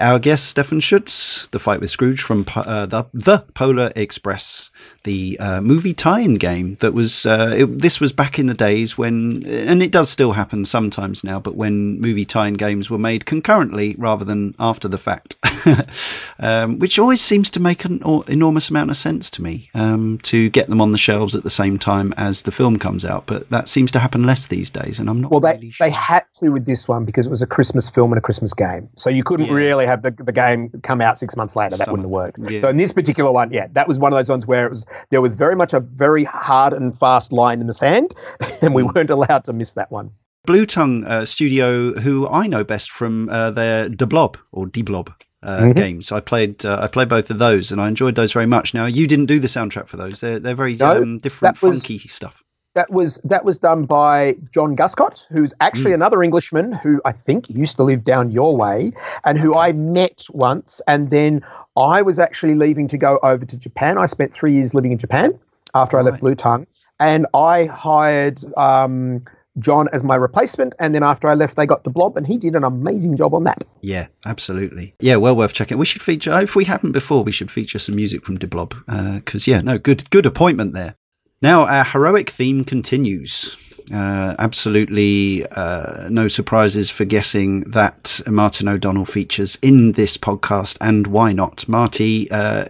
Our 0.00 0.18
guest 0.18 0.46
Stephan 0.46 0.80
Schutze, 0.80 1.46
The 1.50 1.58
Fight 1.58 1.80
with 1.80 1.90
Scrooge 1.90 2.22
from 2.22 2.46
uh, 2.56 2.86
the, 2.86 3.04
the 3.12 3.40
Polar 3.52 3.92
Express, 3.94 4.69
the 5.04 5.38
uh, 5.40 5.60
movie 5.60 5.94
tie-in 5.94 6.34
game 6.34 6.76
that 6.80 6.92
was. 6.94 7.24
Uh, 7.26 7.54
it, 7.56 7.78
this 7.80 8.00
was 8.00 8.12
back 8.12 8.38
in 8.38 8.46
the 8.46 8.54
days 8.54 8.98
when, 8.98 9.44
and 9.46 9.82
it 9.82 9.90
does 9.90 10.10
still 10.10 10.32
happen 10.32 10.64
sometimes 10.64 11.24
now, 11.24 11.40
but 11.40 11.54
when 11.56 12.00
movie 12.00 12.24
tie-in 12.24 12.54
games 12.54 12.90
were 12.90 12.98
made 12.98 13.24
concurrently 13.26 13.94
rather 13.98 14.24
than 14.24 14.54
after 14.58 14.88
the 14.88 14.98
fact, 14.98 15.36
um, 16.38 16.78
which 16.78 16.98
always 16.98 17.20
seems 17.20 17.50
to 17.50 17.60
make 17.60 17.84
an 17.84 18.02
enormous 18.28 18.70
amount 18.70 18.90
of 18.90 18.96
sense 18.96 19.30
to 19.30 19.42
me 19.42 19.70
um, 19.74 20.18
to 20.22 20.48
get 20.50 20.68
them 20.68 20.80
on 20.80 20.92
the 20.92 20.98
shelves 20.98 21.34
at 21.34 21.42
the 21.44 21.50
same 21.50 21.78
time 21.78 22.12
as 22.16 22.42
the 22.42 22.52
film 22.52 22.78
comes 22.78 23.04
out. 23.04 23.26
But 23.26 23.48
that 23.50 23.68
seems 23.68 23.90
to 23.92 23.98
happen 24.00 24.24
less 24.24 24.46
these 24.46 24.70
days, 24.70 24.98
and 24.98 25.08
I'm 25.08 25.20
not 25.20 25.30
Well, 25.30 25.40
they, 25.40 25.70
sure. 25.70 25.86
they 25.86 25.90
had 25.90 26.24
to 26.34 26.50
with 26.50 26.66
this 26.66 26.88
one 26.88 27.04
because 27.04 27.26
it 27.26 27.30
was 27.30 27.42
a 27.42 27.46
Christmas 27.46 27.88
film 27.88 28.12
and 28.12 28.18
a 28.18 28.22
Christmas 28.22 28.54
game. 28.54 28.88
So 28.96 29.10
you 29.10 29.22
couldn't 29.24 29.46
Yeah. 29.46 29.52
really 29.54 29.86
have 29.86 30.02
the, 30.02 30.10
the 30.10 30.32
game 30.32 30.70
come 30.82 31.00
out 31.00 31.18
six 31.18 31.36
months 31.36 31.56
later. 31.56 31.76
That 31.76 31.84
Some- 31.86 31.92
wouldn't 31.92 32.04
have 32.06 32.10
worked. 32.10 32.38
yeah. 32.50 32.58
So 32.58 32.68
in 32.68 32.76
this 32.76 32.92
particular 32.92 33.32
one, 33.32 33.50
yeah, 33.52 33.68
that 33.72 33.88
was 33.88 33.98
one 33.98 34.12
of 34.12 34.16
those 34.18 34.28
ones 34.28 34.46
where 34.46 34.66
it 34.66 34.70
was 34.70 34.86
there 35.10 35.20
was 35.20 35.34
very 35.34 35.56
much 35.56 35.72
a 35.72 35.80
very 35.80 36.24
hard 36.24 36.72
and 36.72 36.96
fast 36.98 37.32
line 37.32 37.60
in 37.60 37.66
the 37.66 37.72
sand, 37.74 38.14
and 38.40 38.70
Mm. 38.70 38.74
we 38.74 38.82
weren't 38.82 39.10
allowed 39.10 39.44
to 39.44 39.52
miss 39.52 39.72
that 39.74 39.90
one. 39.90 40.10
Blue 40.46 40.64
Tongue 40.66 41.04
uh, 41.04 41.24
Studio, 41.26 41.92
who 42.00 42.26
I 42.28 42.46
know 42.46 42.64
best 42.64 42.90
from 42.90 43.28
uh, 43.28 43.50
their 43.50 43.88
De 43.88 44.06
Blob 44.06 44.38
or 44.52 44.66
De 44.66 44.82
Blob 44.82 45.12
uh, 45.42 45.58
Mhm. 45.60 45.76
games. 45.76 46.12
I 46.12 46.20
played 46.20 46.64
uh, 46.64 46.78
I 46.82 46.86
played 46.86 47.08
both 47.08 47.30
of 47.30 47.38
those, 47.38 47.70
and 47.70 47.80
I 47.80 47.88
enjoyed 47.88 48.14
those 48.14 48.32
very 48.32 48.46
much. 48.46 48.72
Now 48.74 48.86
you 48.86 49.06
didn't 49.06 49.26
do 49.26 49.38
the 49.38 49.48
soundtrack 49.48 49.86
for 49.88 49.96
those; 49.96 50.20
they're 50.20 50.38
they're 50.38 50.54
very 50.54 50.74
No, 50.76 51.02
um, 51.02 51.18
different, 51.18 51.60
was- 51.62 51.86
funky 51.86 52.06
stuff. 52.08 52.42
That 52.76 52.88
was 52.90 53.20
that 53.24 53.44
was 53.44 53.58
done 53.58 53.84
by 53.84 54.36
John 54.54 54.76
Guscott, 54.76 55.26
who's 55.30 55.52
Mm. 55.54 55.56
actually 55.60 55.92
another 55.92 56.22
Englishman 56.22 56.72
who 56.72 57.00
I 57.04 57.10
think 57.12 57.50
used 57.50 57.76
to 57.78 57.82
live 57.82 58.04
down 58.04 58.30
your 58.30 58.56
way, 58.56 58.92
and 59.24 59.36
who 59.38 59.56
I 59.56 59.72
met 59.72 60.26
once. 60.30 60.80
And 60.86 61.10
then 61.10 61.42
I 61.76 62.02
was 62.02 62.18
actually 62.18 62.54
leaving 62.54 62.86
to 62.88 62.98
go 62.98 63.18
over 63.22 63.44
to 63.44 63.56
Japan. 63.56 63.98
I 63.98 64.06
spent 64.06 64.34
three 64.34 64.52
years 64.52 64.74
living 64.74 64.92
in 64.92 64.98
Japan 64.98 65.38
after 65.74 65.98
I 65.98 66.02
left 66.02 66.14
Right. 66.14 66.20
Blue 66.20 66.34
Tongue, 66.34 66.66
and 66.98 67.26
I 67.32 67.64
hired 67.66 68.40
um, 68.56 69.22
John 69.58 69.88
as 69.92 70.02
my 70.02 70.16
replacement. 70.16 70.74
And 70.78 70.94
then 70.94 71.02
after 71.02 71.28
I 71.28 71.34
left, 71.34 71.56
they 71.56 71.66
got 71.66 71.84
the 71.84 71.90
Blob, 71.90 72.16
and 72.16 72.26
he 72.26 72.38
did 72.38 72.56
an 72.56 72.64
amazing 72.64 73.16
job 73.16 73.34
on 73.34 73.44
that. 73.44 73.64
Yeah, 73.80 74.08
absolutely. 74.26 74.94
Yeah, 75.00 75.16
well 75.16 75.36
worth 75.36 75.52
checking. 75.52 75.78
We 75.78 75.86
should 75.86 76.02
feature 76.02 76.38
if 76.40 76.56
we 76.56 76.64
haven't 76.64 76.92
before. 76.92 77.22
We 77.22 77.32
should 77.32 77.50
feature 77.50 77.78
some 77.78 77.96
music 77.96 78.24
from 78.24 78.38
De 78.38 78.46
Blob 78.46 78.74
because 78.86 79.46
yeah, 79.46 79.60
no, 79.60 79.78
good 79.78 80.10
good 80.10 80.26
appointment 80.26 80.72
there. 80.74 80.96
Now 81.42 81.66
our 81.66 81.84
heroic 81.84 82.30
theme 82.30 82.64
continues. 82.64 83.56
Uh, 83.92 84.36
absolutely 84.38 85.44
uh, 85.48 86.08
no 86.08 86.28
surprises 86.28 86.90
for 86.90 87.04
guessing 87.04 87.62
that 87.62 88.20
Martin 88.26 88.68
O'Donnell 88.68 89.04
features 89.04 89.58
in 89.62 89.92
this 89.92 90.16
podcast, 90.16 90.76
and 90.80 91.08
why 91.08 91.32
not? 91.32 91.68
Marty 91.68 92.30
uh, 92.30 92.66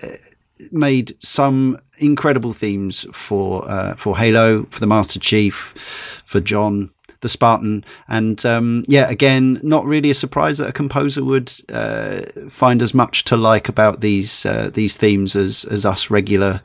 made 0.71 1.13
some 1.23 1.79
incredible 1.99 2.55
themes 2.55 3.07
for 3.13 3.71
uh, 3.71 3.95
for 3.97 4.17
Halo, 4.17 4.65
for 4.71 4.81
the 4.81 4.87
Master 4.87 5.21
Chief, 5.21 5.75
for 6.25 6.41
John, 6.41 6.91
the 7.21 7.29
Spartan, 7.29 7.85
and 8.09 8.47
um, 8.47 8.85
yeah, 8.89 9.07
again, 9.11 9.61
not 9.63 9.85
really 9.85 10.09
a 10.09 10.15
surprise 10.15 10.57
that 10.57 10.71
a 10.71 10.73
composer 10.73 11.23
would 11.23 11.53
uh, 11.69 12.23
find 12.49 12.81
as 12.81 12.95
much 12.95 13.25
to 13.25 13.37
like 13.37 13.69
about 13.69 14.01
these 14.01 14.47
uh, 14.47 14.71
these 14.73 14.97
themes 14.97 15.37
as 15.37 15.67
as 15.67 15.85
us 15.85 16.09
regular 16.09 16.63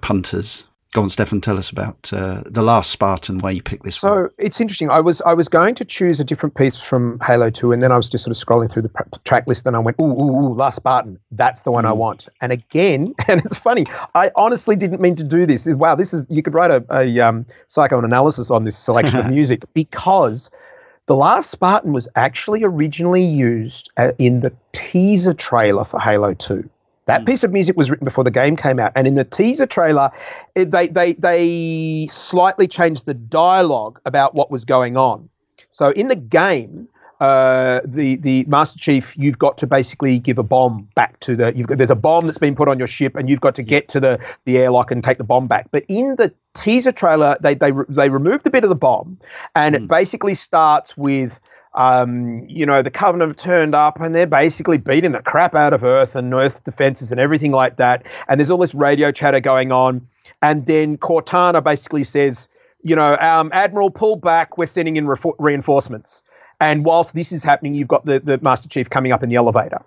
punters. 0.00 0.66
Go 0.94 1.02
on, 1.02 1.10
Stephan, 1.10 1.40
tell 1.40 1.58
us 1.58 1.70
about 1.70 2.12
uh, 2.12 2.44
the 2.46 2.62
last 2.62 2.88
Spartan. 2.88 3.40
Why 3.40 3.50
you 3.50 3.64
picked 3.64 3.82
this 3.82 4.00
one? 4.00 4.12
So 4.12 4.30
it's 4.38 4.60
interesting. 4.60 4.90
I 4.90 5.00
was 5.00 5.20
I 5.22 5.34
was 5.34 5.48
going 5.48 5.74
to 5.74 5.84
choose 5.84 6.20
a 6.20 6.24
different 6.24 6.54
piece 6.54 6.80
from 6.80 7.18
Halo 7.26 7.50
Two, 7.50 7.72
and 7.72 7.82
then 7.82 7.90
I 7.90 7.96
was 7.96 8.08
just 8.08 8.22
sort 8.22 8.36
of 8.36 8.40
scrolling 8.40 8.70
through 8.70 8.82
the 8.82 9.18
track 9.24 9.48
list, 9.48 9.66
and 9.66 9.74
I 9.74 9.80
went, 9.80 9.96
"Ooh, 10.00 10.04
ooh, 10.04 10.30
ooh, 10.30 10.54
Last 10.54 10.76
Spartan. 10.76 11.18
That's 11.32 11.64
the 11.64 11.72
one 11.72 11.84
I 11.84 11.90
want." 11.90 12.28
And 12.40 12.52
again, 12.52 13.12
and 13.28 13.44
it's 13.44 13.58
funny. 13.58 13.86
I 14.14 14.30
honestly 14.36 14.76
didn't 14.76 15.00
mean 15.00 15.16
to 15.16 15.24
do 15.24 15.46
this. 15.46 15.66
Wow, 15.66 15.96
this 15.96 16.14
is 16.14 16.28
you 16.30 16.42
could 16.42 16.54
write 16.54 16.70
a, 16.70 16.84
a 16.92 17.18
um, 17.18 17.44
psychoanalysis 17.66 18.52
on 18.52 18.62
this 18.62 18.78
selection 18.78 19.18
of 19.18 19.28
music 19.30 19.64
because 19.74 20.48
the 21.06 21.16
Last 21.16 21.50
Spartan 21.50 21.92
was 21.92 22.08
actually 22.14 22.62
originally 22.62 23.24
used 23.24 23.90
uh, 23.96 24.12
in 24.18 24.40
the 24.40 24.52
teaser 24.70 25.34
trailer 25.34 25.84
for 25.84 25.98
Halo 25.98 26.34
Two. 26.34 26.70
That 27.06 27.26
piece 27.26 27.44
of 27.44 27.52
music 27.52 27.76
was 27.76 27.90
written 27.90 28.04
before 28.04 28.24
the 28.24 28.30
game 28.30 28.56
came 28.56 28.78
out, 28.78 28.92
and 28.96 29.06
in 29.06 29.14
the 29.14 29.24
teaser 29.24 29.66
trailer, 29.66 30.10
it, 30.54 30.70
they 30.70 30.88
they 30.88 31.12
they 31.14 32.06
slightly 32.10 32.66
changed 32.66 33.04
the 33.04 33.14
dialogue 33.14 34.00
about 34.06 34.34
what 34.34 34.50
was 34.50 34.64
going 34.64 34.96
on. 34.96 35.28
So 35.68 35.90
in 35.90 36.08
the 36.08 36.16
game, 36.16 36.88
uh, 37.20 37.80
the 37.84 38.16
the 38.16 38.44
Master 38.48 38.78
Chief, 38.78 39.14
you've 39.18 39.38
got 39.38 39.58
to 39.58 39.66
basically 39.66 40.18
give 40.18 40.38
a 40.38 40.42
bomb 40.42 40.88
back 40.94 41.20
to 41.20 41.36
the. 41.36 41.54
You've 41.54 41.66
got, 41.66 41.78
there's 41.78 41.90
a 41.90 41.96
bomb 41.96 42.26
that's 42.26 42.38
been 42.38 42.56
put 42.56 42.68
on 42.68 42.78
your 42.78 42.88
ship, 42.88 43.16
and 43.16 43.28
you've 43.28 43.40
got 43.40 43.54
to 43.56 43.62
get 43.62 43.88
to 43.88 44.00
the 44.00 44.18
the 44.46 44.58
airlock 44.58 44.90
and 44.90 45.04
take 45.04 45.18
the 45.18 45.24
bomb 45.24 45.46
back. 45.46 45.68
But 45.70 45.84
in 45.88 46.16
the 46.16 46.32
teaser 46.54 46.92
trailer, 46.92 47.36
they 47.40 47.54
they 47.54 47.72
they 47.88 48.08
removed 48.08 48.46
a 48.46 48.50
bit 48.50 48.64
of 48.64 48.70
the 48.70 48.76
bomb, 48.76 49.18
and 49.54 49.74
it 49.74 49.88
basically 49.88 50.34
starts 50.34 50.96
with 50.96 51.38
um, 51.74 52.44
you 52.48 52.64
know, 52.64 52.82
the 52.82 52.90
Covenant 52.90 53.30
have 53.30 53.36
turned 53.36 53.74
up 53.74 54.00
and 54.00 54.14
they're 54.14 54.26
basically 54.26 54.78
beating 54.78 55.12
the 55.12 55.22
crap 55.22 55.54
out 55.54 55.72
of 55.72 55.82
Earth 55.82 56.14
and 56.14 56.32
Earth 56.32 56.64
defenses 56.64 57.10
and 57.10 57.20
everything 57.20 57.52
like 57.52 57.76
that. 57.76 58.06
And 58.28 58.38
there's 58.38 58.50
all 58.50 58.58
this 58.58 58.74
radio 58.74 59.10
chatter 59.10 59.40
going 59.40 59.72
on. 59.72 60.06
And 60.40 60.66
then 60.66 60.98
Cortana 60.98 61.62
basically 61.62 62.04
says, 62.04 62.48
you 62.82 62.94
know, 62.94 63.16
um, 63.18 63.50
Admiral, 63.52 63.90
pull 63.90 64.16
back. 64.16 64.56
We're 64.56 64.66
sending 64.66 64.96
in 64.96 65.12
reinforcements. 65.38 66.22
And 66.60 66.84
whilst 66.84 67.14
this 67.14 67.32
is 67.32 67.42
happening, 67.42 67.74
you've 67.74 67.88
got 67.88 68.06
the, 68.06 68.20
the 68.20 68.38
Master 68.38 68.68
Chief 68.68 68.88
coming 68.88 69.10
up 69.10 69.22
in 69.22 69.28
the 69.28 69.36
elevator. 69.36 69.82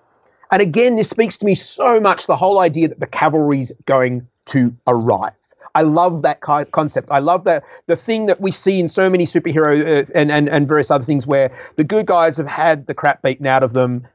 And 0.52 0.62
again, 0.62 0.96
this 0.96 1.10
speaks 1.10 1.38
to 1.38 1.46
me 1.46 1.56
so 1.56 2.00
much 2.00 2.26
the 2.26 2.36
whole 2.36 2.60
idea 2.60 2.88
that 2.88 3.00
the 3.00 3.08
cavalry's 3.08 3.72
going 3.86 4.28
to 4.48 4.76
arrive. 4.88 5.34
I 5.78 5.84
love 5.84 6.24
that 6.24 6.41
ki- 6.41 6.72
concept. 6.72 7.10
I 7.12 7.20
love 7.20 7.44
that 7.44 7.64
the 7.86 7.95
thing 7.95 8.26
that 8.26 8.41
we 8.41 8.52
see 8.52 8.80
in 8.80 8.88
so 8.88 9.10
many 9.10 9.26
superhero 9.26 9.72
uh, 9.80 10.12
and, 10.16 10.32
and 10.32 10.49
and 10.49 10.68
various 10.68 10.90
other 10.90 11.04
things 11.04 11.28
where 11.28 11.52
the 11.76 11.84
good 11.84 12.08
guys 12.08 12.38
have 12.38 12.48
had 12.48 12.88
the 12.88 12.95
crap 12.95 13.22
beaten 13.22 13.45
out 13.45 13.64
of 13.64 13.74
them, 13.74 14.08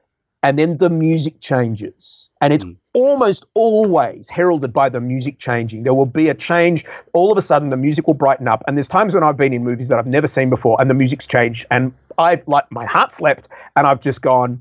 and 0.42 0.58
then 0.58 0.78
the 0.78 0.90
music 0.90 1.40
changes, 1.40 2.28
and 2.40 2.52
it's 2.52 2.64
almost 2.94 3.46
always 3.54 4.28
heralded 4.28 4.72
by 4.72 4.88
the 4.88 5.00
music 5.00 5.38
changing. 5.38 5.84
There 5.84 5.94
will 5.94 6.04
be 6.04 6.28
a 6.28 6.34
change. 6.34 6.84
All 7.12 7.30
of 7.30 7.38
a 7.38 7.42
sudden, 7.42 7.68
the 7.68 7.76
music 7.76 8.06
will 8.06 8.14
brighten 8.14 8.48
up. 8.48 8.62
And 8.66 8.76
there's 8.76 8.88
times 8.88 9.14
when 9.14 9.22
I've 9.22 9.36
been 9.36 9.52
in 9.52 9.62
movies 9.64 9.88
that 9.88 9.98
I've 9.98 10.06
never 10.06 10.26
seen 10.26 10.50
before, 10.50 10.80
and 10.80 10.90
the 10.90 10.94
music's 10.94 11.26
changed, 11.26 11.64
and 11.70 11.92
I 12.18 12.42
like 12.46 12.70
my 12.70 12.86
heart 12.86 13.12
slept, 13.12 13.48
and 13.76 13.86
I've 13.86 14.00
just 14.00 14.20
gone, 14.20 14.60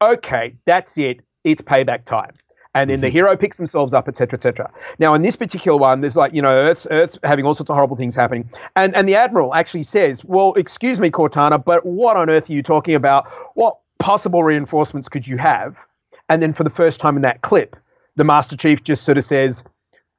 okay, 0.00 0.56
that's 0.64 0.96
it. 0.96 1.20
It's 1.44 1.62
payback 1.62 2.04
time. 2.04 2.32
And 2.74 2.90
then 2.90 3.00
the 3.00 3.08
mm-hmm. 3.08 3.12
hero 3.12 3.36
picks 3.36 3.56
themselves 3.56 3.94
up, 3.94 4.08
etc., 4.08 4.36
etc. 4.36 4.70
Now, 4.98 5.14
in 5.14 5.22
this 5.22 5.36
particular 5.36 5.78
one, 5.78 6.00
there's 6.00 6.16
like 6.16 6.34
you 6.34 6.42
know, 6.42 6.50
Earth's, 6.50 6.86
Earth's 6.90 7.18
having 7.24 7.44
all 7.44 7.54
sorts 7.54 7.70
of 7.70 7.74
horrible 7.74 7.96
things 7.96 8.14
happening, 8.14 8.48
and 8.76 8.94
and 8.94 9.08
the 9.08 9.16
admiral 9.16 9.54
actually 9.54 9.82
says, 9.82 10.24
"Well, 10.24 10.52
excuse 10.54 11.00
me, 11.00 11.10
Cortana, 11.10 11.64
but 11.64 11.84
what 11.86 12.16
on 12.16 12.30
earth 12.30 12.50
are 12.50 12.52
you 12.52 12.62
talking 12.62 12.94
about? 12.94 13.26
What 13.54 13.78
possible 13.98 14.42
reinforcements 14.42 15.08
could 15.08 15.26
you 15.26 15.38
have?" 15.38 15.84
And 16.28 16.42
then 16.42 16.52
for 16.52 16.62
the 16.62 16.70
first 16.70 17.00
time 17.00 17.16
in 17.16 17.22
that 17.22 17.42
clip, 17.42 17.74
the 18.16 18.24
Master 18.24 18.56
Chief 18.56 18.82
just 18.84 19.04
sort 19.04 19.16
of 19.16 19.24
says, 19.24 19.64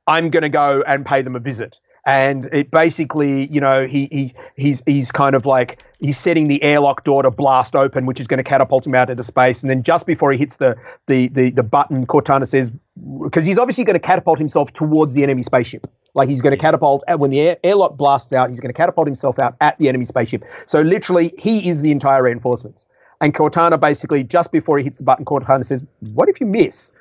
I'm 0.08 0.30
going 0.30 0.44
to 0.44 0.50
go 0.50 0.84
and 0.88 1.06
pay 1.06 1.22
them 1.22 1.36
a 1.36 1.40
visit. 1.40 1.80
And 2.06 2.48
it 2.54 2.72
basically, 2.72 3.48
you 3.48 3.60
know, 3.60 3.86
he, 3.86 4.08
he 4.12 4.34
he's 4.56 4.82
he's 4.86 5.12
kind 5.12 5.36
of 5.36 5.46
like 5.46 5.84
he's 6.00 6.18
setting 6.18 6.48
the 6.48 6.62
airlock 6.64 7.04
door 7.04 7.24
to 7.24 7.32
blast 7.32 7.76
open, 7.76 8.06
which 8.06 8.20
is 8.20 8.28
going 8.28 8.38
to 8.38 8.44
catapult 8.44 8.88
him 8.88 8.96
out 8.96 9.10
into 9.10 9.24
space. 9.24 9.64
And 9.64 9.70
then 9.70 9.84
just 9.84 10.06
before 10.06 10.32
he 10.32 10.38
hits 10.38 10.58
the 10.58 10.78
the 11.08 11.28
the, 11.28 11.52
the 11.52 11.64
button, 11.64 12.08
Cortana 12.08 12.48
says, 12.48 12.72
because 13.22 13.46
he's 13.46 13.58
obviously 13.58 13.84
going 13.84 13.96
to 13.96 14.00
catapult 14.00 14.40
himself 14.40 14.74
towards 14.74 15.14
the 15.14 15.24
enemy 15.24 15.44
spaceship. 15.44 15.88
Like 16.16 16.30
he's 16.30 16.42
going 16.42 16.52
to 16.52 16.58
catapult 16.58 17.04
and 17.08 17.20
when 17.20 17.32
the 17.32 17.40
air, 17.42 17.58
airlock 17.64 17.98
blasts 17.98 18.34
out, 18.34 18.50
he's 18.50 18.60
going 18.60 18.74
to 18.74 18.78
catapult 18.78 19.08
himself 19.08 19.38
out 19.38 19.56
at 19.62 19.78
the 19.78 19.90
enemy 19.90 20.06
spaceship. 20.06 20.44
So 20.66 20.82
literally, 20.82 21.34
he 21.38 21.70
is 21.70 21.82
the 21.82 21.92
entire 21.92 22.24
reinforcements. 22.24 22.86
And 23.22 23.34
Cortana 23.34 23.80
basically, 23.80 24.24
just 24.24 24.52
before 24.52 24.78
he 24.78 24.84
hits 24.86 25.00
the 25.00 25.04
button, 25.04 25.26
Cortana 25.26 25.66
says, 25.66 25.86
"What 26.00 26.30
if 26.30 26.40
you 26.40 26.48
miss?" 26.48 26.94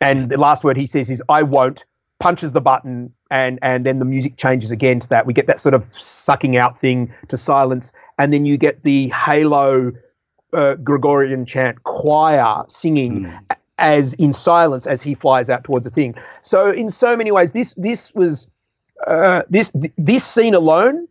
And 0.00 0.30
the 0.30 0.38
last 0.38 0.64
word 0.64 0.76
he 0.76 0.86
says 0.86 1.10
is, 1.10 1.22
I 1.28 1.42
won't, 1.42 1.84
punches 2.18 2.52
the 2.52 2.60
button, 2.60 3.12
and, 3.30 3.58
and 3.62 3.86
then 3.86 3.98
the 3.98 4.04
music 4.04 4.36
changes 4.36 4.70
again 4.70 4.98
to 5.00 5.08
that. 5.08 5.26
We 5.26 5.32
get 5.32 5.46
that 5.46 5.60
sort 5.60 5.74
of 5.74 5.84
sucking 5.96 6.56
out 6.56 6.78
thing 6.78 7.12
to 7.28 7.36
silence, 7.36 7.92
and 8.18 8.32
then 8.32 8.44
you 8.44 8.56
get 8.56 8.82
the 8.82 9.08
Halo 9.08 9.92
uh, 10.52 10.76
Gregorian 10.76 11.46
chant 11.46 11.82
choir 11.84 12.64
singing 12.68 13.26
a- 13.26 13.56
as 13.78 14.14
in 14.14 14.32
silence 14.32 14.86
as 14.86 15.02
he 15.02 15.14
flies 15.14 15.48
out 15.48 15.62
towards 15.62 15.86
the 15.86 15.90
thing. 15.92 16.14
So 16.42 16.70
in 16.70 16.90
so 16.90 17.16
many 17.16 17.30
ways, 17.30 17.52
this 17.52 17.74
this 17.74 18.12
was 18.14 18.48
uh, 19.06 19.42
this 19.48 19.70
this 19.96 20.24
scene 20.24 20.54
alone. 20.54 21.06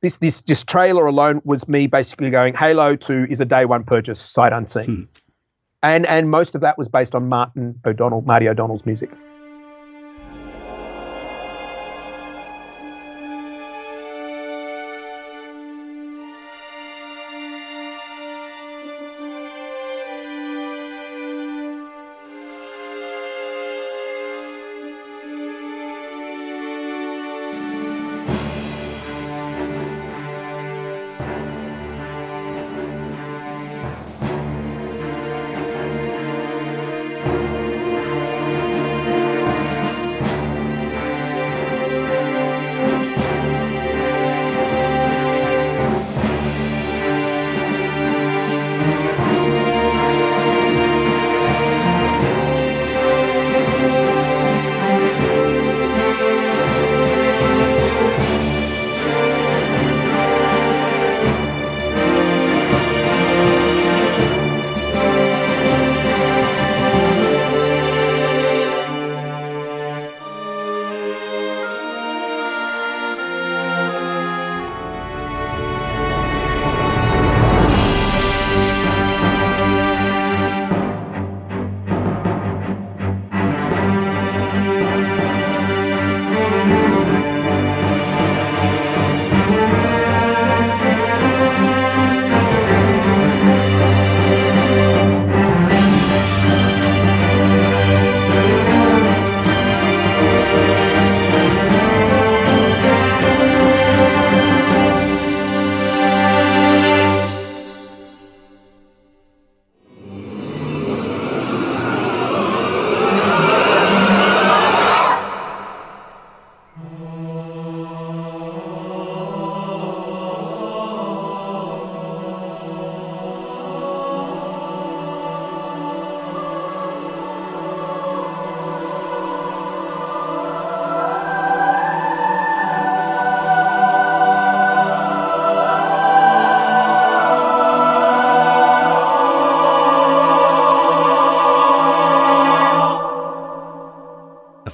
This, 0.00 0.18
this 0.18 0.42
this 0.42 0.64
trailer 0.64 1.06
alone 1.06 1.40
was 1.44 1.68
me 1.68 1.86
basically 1.86 2.30
going 2.30 2.54
Halo 2.54 2.96
2 2.96 3.28
is 3.30 3.40
a 3.40 3.44
day 3.44 3.64
one 3.66 3.84
purchase 3.84 4.18
sight 4.18 4.52
unseen 4.52 5.06
and 5.82 6.06
and 6.06 6.30
most 6.30 6.54
of 6.54 6.60
that 6.60 6.78
was 6.78 6.88
based 6.88 7.14
on 7.14 7.28
Martin 7.28 7.78
O'Donnell, 7.84 8.22
Marty 8.22 8.48
O'Donnell's 8.48 8.86
music. 8.86 9.10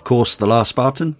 Course, 0.09 0.37
The 0.37 0.47
Last 0.47 0.71
Spartan 0.71 1.17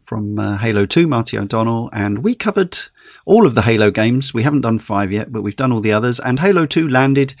from 0.00 0.38
uh, 0.38 0.58
Halo 0.58 0.86
2, 0.86 1.08
Marty 1.08 1.36
O'Donnell, 1.36 1.90
and 1.92 2.22
we 2.22 2.36
covered 2.36 2.78
all 3.24 3.44
of 3.44 3.56
the 3.56 3.62
Halo 3.62 3.90
games. 3.90 4.32
We 4.32 4.44
haven't 4.44 4.60
done 4.60 4.78
five 4.78 5.10
yet, 5.10 5.32
but 5.32 5.42
we've 5.42 5.56
done 5.56 5.72
all 5.72 5.80
the 5.80 5.90
others, 5.90 6.20
and 6.20 6.38
Halo 6.38 6.64
2 6.64 6.86
landed 6.86 7.34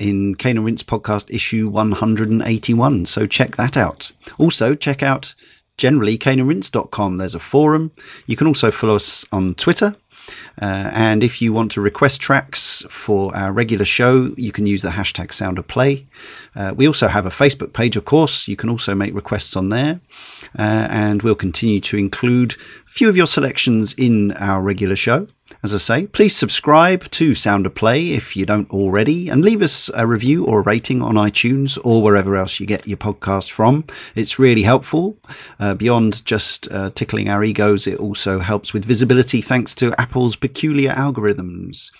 in 0.00 0.34
Cane 0.34 0.56
and 0.56 0.66
Rinse 0.66 0.82
podcast 0.82 1.32
issue 1.32 1.68
181, 1.68 3.06
so 3.06 3.24
check 3.24 3.54
that 3.54 3.76
out. 3.76 4.10
Also, 4.36 4.74
check 4.74 5.00
out 5.00 5.36
generally 5.76 6.18
caneandrinse.com. 6.18 7.18
There's 7.18 7.36
a 7.36 7.38
forum. 7.38 7.92
You 8.26 8.36
can 8.36 8.48
also 8.48 8.72
follow 8.72 8.96
us 8.96 9.24
on 9.30 9.54
Twitter 9.54 9.94
uh, 10.60 10.90
and 10.92 11.22
if 11.22 11.40
you 11.40 11.52
want 11.52 11.70
to 11.72 11.80
request 11.80 12.20
tracks 12.20 12.84
for 12.88 13.34
our 13.34 13.52
regular 13.52 13.84
show, 13.84 14.34
you 14.36 14.52
can 14.52 14.66
use 14.66 14.82
the 14.82 14.90
hashtag 14.90 15.32
sound 15.32 15.58
of 15.58 15.66
play. 15.66 16.06
Uh, 16.54 16.72
we 16.76 16.86
also 16.86 17.08
have 17.08 17.24
a 17.24 17.30
Facebook 17.30 17.72
page, 17.72 17.96
of 17.96 18.04
course. 18.04 18.46
You 18.48 18.56
can 18.56 18.68
also 18.68 18.94
make 18.94 19.14
requests 19.14 19.56
on 19.56 19.70
there. 19.70 20.00
Uh, 20.58 20.86
and 20.90 21.22
we'll 21.22 21.34
continue 21.34 21.80
to 21.80 21.96
include 21.96 22.56
a 22.86 22.90
few 22.90 23.08
of 23.08 23.16
your 23.16 23.26
selections 23.26 23.94
in 23.94 24.32
our 24.32 24.60
regular 24.60 24.96
show. 24.96 25.26
As 25.64 25.72
I 25.72 25.78
say, 25.78 26.06
please 26.08 26.34
subscribe 26.34 27.08
to 27.12 27.36
Sound 27.36 27.66
of 27.66 27.76
Play 27.76 28.10
if 28.10 28.34
you 28.34 28.44
don't 28.44 28.68
already, 28.72 29.28
and 29.28 29.44
leave 29.44 29.62
us 29.62 29.88
a 29.94 30.08
review 30.08 30.44
or 30.44 30.58
a 30.58 30.62
rating 30.62 31.00
on 31.00 31.14
iTunes 31.14 31.78
or 31.84 32.02
wherever 32.02 32.34
else 32.34 32.58
you 32.58 32.66
get 32.66 32.88
your 32.88 32.96
podcast 32.96 33.52
from. 33.52 33.84
It's 34.16 34.40
really 34.40 34.64
helpful. 34.64 35.18
Uh, 35.60 35.74
beyond 35.74 36.24
just 36.24 36.66
uh, 36.72 36.90
tickling 36.96 37.28
our 37.28 37.44
egos, 37.44 37.86
it 37.86 38.00
also 38.00 38.40
helps 38.40 38.72
with 38.72 38.84
visibility 38.84 39.40
thanks 39.40 39.72
to 39.76 39.94
Apple's 40.00 40.34
peculiar 40.34 40.94
algorithms. 40.94 41.92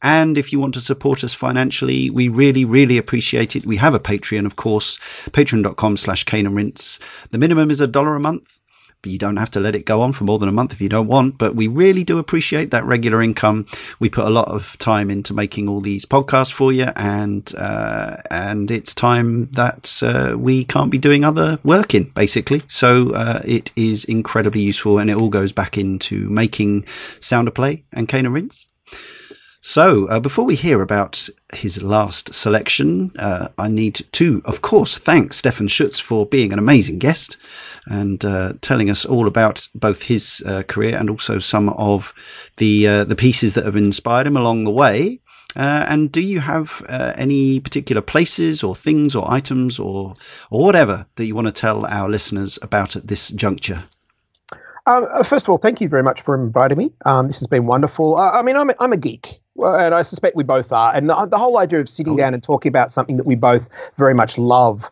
And 0.00 0.38
if 0.38 0.52
you 0.52 0.60
want 0.60 0.74
to 0.74 0.80
support 0.80 1.24
us 1.24 1.34
financially, 1.34 2.10
we 2.10 2.28
really, 2.28 2.64
really 2.64 2.96
appreciate 2.96 3.56
it. 3.56 3.66
We 3.66 3.78
have 3.78 3.92
a 3.92 3.98
Patreon, 3.98 4.46
of 4.46 4.54
course, 4.54 5.00
patreon.com 5.30 5.96
slash 5.96 6.22
Cane 6.22 6.46
and 6.46 6.54
Rinse. 6.54 7.00
The 7.30 7.38
minimum 7.38 7.72
is 7.72 7.80
a 7.80 7.88
dollar 7.88 8.14
a 8.14 8.20
month 8.20 8.59
but 9.02 9.12
you 9.12 9.18
don't 9.18 9.36
have 9.36 9.50
to 9.52 9.60
let 9.60 9.74
it 9.74 9.84
go 9.84 10.00
on 10.00 10.12
for 10.12 10.24
more 10.24 10.38
than 10.38 10.48
a 10.48 10.52
month 10.52 10.72
if 10.72 10.80
you 10.80 10.88
don't 10.88 11.06
want. 11.06 11.38
But 11.38 11.54
we 11.54 11.66
really 11.66 12.04
do 12.04 12.18
appreciate 12.18 12.70
that 12.70 12.84
regular 12.84 13.22
income. 13.22 13.66
We 13.98 14.08
put 14.08 14.26
a 14.26 14.30
lot 14.30 14.48
of 14.48 14.76
time 14.78 15.10
into 15.10 15.34
making 15.34 15.68
all 15.68 15.80
these 15.80 16.04
podcasts 16.04 16.52
for 16.52 16.72
you, 16.72 16.90
and 16.96 17.54
uh, 17.56 18.16
and 18.30 18.70
it's 18.70 18.94
time 18.94 19.50
that 19.52 20.02
uh, 20.02 20.36
we 20.38 20.64
can't 20.64 20.90
be 20.90 20.98
doing 20.98 21.24
other 21.24 21.58
work 21.64 21.94
in, 21.94 22.10
basically. 22.10 22.62
So 22.68 23.10
uh, 23.10 23.42
it 23.44 23.72
is 23.76 24.04
incredibly 24.04 24.62
useful, 24.62 24.98
and 24.98 25.10
it 25.10 25.16
all 25.16 25.30
goes 25.30 25.52
back 25.52 25.78
into 25.78 26.28
making 26.28 26.84
Sound 27.20 27.48
of 27.48 27.54
Play 27.54 27.84
and 27.92 28.08
Cane 28.08 28.26
and 28.26 28.34
Rinse. 28.34 28.66
So, 29.62 30.06
uh, 30.06 30.20
before 30.20 30.46
we 30.46 30.56
hear 30.56 30.80
about 30.80 31.28
his 31.52 31.82
last 31.82 32.32
selection, 32.32 33.12
uh, 33.18 33.48
I 33.58 33.68
need 33.68 34.06
to, 34.12 34.40
of 34.46 34.62
course, 34.62 34.96
thank 34.96 35.34
Stephan 35.34 35.68
Schutze 35.68 36.00
for 36.00 36.24
being 36.24 36.50
an 36.50 36.58
amazing 36.58 36.98
guest 36.98 37.36
and 37.84 38.24
uh, 38.24 38.54
telling 38.62 38.88
us 38.88 39.04
all 39.04 39.26
about 39.26 39.68
both 39.74 40.04
his 40.04 40.42
uh, 40.46 40.62
career 40.62 40.96
and 40.96 41.10
also 41.10 41.38
some 41.38 41.68
of 41.70 42.14
the 42.56 42.88
uh, 42.88 43.04
the 43.04 43.14
pieces 43.14 43.52
that 43.52 43.66
have 43.66 43.76
inspired 43.76 44.26
him 44.26 44.36
along 44.36 44.64
the 44.64 44.70
way. 44.70 45.20
Uh, 45.54 45.84
and 45.86 46.10
do 46.10 46.22
you 46.22 46.40
have 46.40 46.82
any 46.88 47.60
particular 47.60 48.00
places 48.00 48.62
or 48.62 48.74
things 48.74 49.14
or 49.14 49.30
items 49.30 49.78
or 49.78 50.16
or 50.48 50.64
whatever 50.64 51.04
that 51.16 51.26
you 51.26 51.34
want 51.34 51.48
to 51.48 51.52
tell 51.52 51.84
our 51.84 52.08
listeners 52.08 52.58
about 52.62 52.96
at 52.96 53.08
this 53.08 53.28
juncture? 53.28 53.84
Um, 54.86 55.06
first 55.24 55.46
of 55.46 55.50
all, 55.50 55.58
thank 55.58 55.80
you 55.80 55.88
very 55.88 56.02
much 56.02 56.22
for 56.22 56.34
inviting 56.34 56.78
me. 56.78 56.92
Um, 57.04 57.26
this 57.26 57.38
has 57.40 57.46
been 57.46 57.66
wonderful. 57.66 58.16
Uh, 58.16 58.30
I 58.32 58.42
mean, 58.42 58.56
I'm 58.56 58.70
a, 58.70 58.74
I'm 58.80 58.92
a 58.92 58.96
geek. 58.96 59.40
And 59.56 59.94
I 59.94 60.02
suspect 60.02 60.36
we 60.36 60.44
both 60.44 60.72
are. 60.72 60.94
And 60.94 61.10
the, 61.10 61.26
the 61.26 61.36
whole 61.36 61.58
idea 61.58 61.80
of 61.80 61.88
sitting 61.88 62.16
down 62.16 62.32
and 62.32 62.42
talking 62.42 62.70
about 62.70 62.90
something 62.90 63.18
that 63.18 63.26
we 63.26 63.34
both 63.34 63.68
very 63.96 64.14
much 64.14 64.38
love 64.38 64.90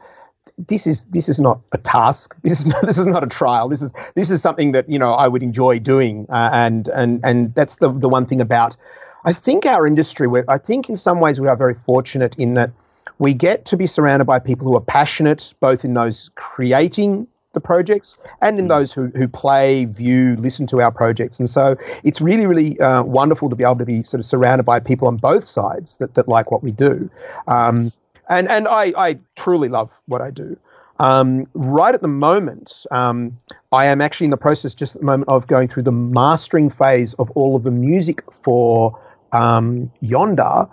this 0.66 0.86
is 0.86 1.06
this 1.06 1.28
is 1.28 1.40
not 1.40 1.60
a 1.72 1.78
task. 1.78 2.34
This 2.42 2.60
is 2.60 2.66
not, 2.66 2.82
this 2.82 2.98
is 2.98 3.06
not 3.06 3.22
a 3.22 3.26
trial. 3.26 3.68
This 3.68 3.82
is 3.82 3.92
this 4.14 4.30
is 4.30 4.42
something 4.42 4.72
that 4.72 4.88
you 4.88 4.98
know 4.98 5.12
I 5.12 5.28
would 5.28 5.42
enjoy 5.42 5.78
doing, 5.78 6.26
uh, 6.28 6.50
and 6.52 6.88
and 6.88 7.20
and 7.24 7.54
that's 7.54 7.76
the 7.76 7.92
the 7.92 8.08
one 8.08 8.26
thing 8.26 8.40
about. 8.40 8.76
I 9.24 9.32
think 9.32 9.66
our 9.66 9.86
industry. 9.86 10.26
Where 10.26 10.44
I 10.48 10.58
think 10.58 10.88
in 10.88 10.96
some 10.96 11.20
ways 11.20 11.40
we 11.40 11.48
are 11.48 11.56
very 11.56 11.74
fortunate 11.74 12.34
in 12.38 12.54
that 12.54 12.70
we 13.18 13.34
get 13.34 13.66
to 13.66 13.76
be 13.76 13.86
surrounded 13.86 14.24
by 14.24 14.38
people 14.38 14.66
who 14.66 14.76
are 14.76 14.80
passionate, 14.80 15.54
both 15.60 15.84
in 15.84 15.94
those 15.94 16.30
creating 16.34 17.28
the 17.58 17.66
projects 17.66 18.16
and 18.40 18.58
in 18.58 18.66
mm. 18.66 18.68
those 18.68 18.92
who, 18.92 19.08
who 19.08 19.26
play, 19.28 19.84
view, 19.84 20.36
listen 20.36 20.66
to 20.68 20.80
our 20.80 20.92
projects. 20.92 21.38
And 21.38 21.50
so 21.50 21.76
it's 22.04 22.20
really, 22.20 22.46
really 22.46 22.78
uh, 22.80 23.02
wonderful 23.02 23.50
to 23.50 23.56
be 23.56 23.64
able 23.64 23.76
to 23.76 23.86
be 23.86 24.02
sort 24.02 24.20
of 24.20 24.24
surrounded 24.24 24.64
by 24.64 24.80
people 24.80 25.08
on 25.08 25.16
both 25.16 25.44
sides 25.44 25.96
that, 25.98 26.14
that 26.14 26.28
like 26.28 26.50
what 26.50 26.62
we 26.62 26.72
do. 26.72 27.10
Um, 27.46 27.92
and 28.28 28.48
and 28.48 28.68
I, 28.68 28.92
I 28.96 29.18
truly 29.36 29.68
love 29.68 30.00
what 30.06 30.20
I 30.20 30.30
do. 30.30 30.56
Um, 31.00 31.46
right 31.54 31.94
at 31.94 32.02
the 32.02 32.08
moment, 32.08 32.84
um, 32.90 33.38
I 33.70 33.86
am 33.86 34.00
actually 34.00 34.26
in 34.26 34.30
the 34.30 34.36
process 34.36 34.74
just 34.74 34.96
at 34.96 35.02
the 35.02 35.06
moment 35.06 35.28
of 35.28 35.46
going 35.46 35.68
through 35.68 35.84
the 35.84 35.92
mastering 35.92 36.70
phase 36.70 37.14
of 37.14 37.30
all 37.32 37.54
of 37.54 37.62
the 37.62 37.70
music 37.70 38.22
for 38.32 38.98
um, 39.32 39.90
Yonder 40.00 40.68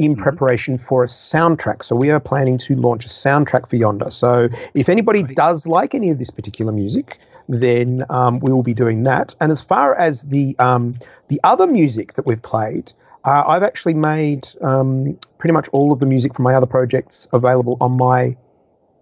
in 0.00 0.12
mm-hmm. 0.12 0.22
preparation 0.22 0.78
for 0.78 1.04
a 1.04 1.06
soundtrack. 1.06 1.84
So 1.84 1.94
we 1.94 2.10
are 2.10 2.20
planning 2.20 2.58
to 2.58 2.74
launch 2.74 3.04
a 3.04 3.08
soundtrack 3.08 3.68
for 3.68 3.76
Yonder. 3.76 4.10
So 4.10 4.48
if 4.74 4.88
anybody 4.88 5.22
right. 5.22 5.36
does 5.36 5.66
like 5.66 5.94
any 5.94 6.08
of 6.08 6.18
this 6.18 6.30
particular 6.30 6.72
music, 6.72 7.18
then 7.48 8.04
um, 8.08 8.40
we 8.40 8.52
will 8.52 8.62
be 8.62 8.74
doing 8.74 9.02
that. 9.04 9.34
And 9.40 9.52
as 9.52 9.60
far 9.60 9.94
as 9.94 10.24
the 10.24 10.56
um, 10.58 10.98
the 11.28 11.40
other 11.44 11.66
music 11.66 12.14
that 12.14 12.24
we've 12.26 12.40
played, 12.40 12.92
uh, 13.24 13.44
I've 13.46 13.62
actually 13.62 13.94
made 13.94 14.48
um, 14.62 15.18
pretty 15.38 15.52
much 15.52 15.68
all 15.68 15.92
of 15.92 16.00
the 16.00 16.06
music 16.06 16.34
from 16.34 16.44
my 16.44 16.54
other 16.54 16.66
projects 16.66 17.28
available 17.32 17.76
on 17.80 17.92
my 17.96 18.36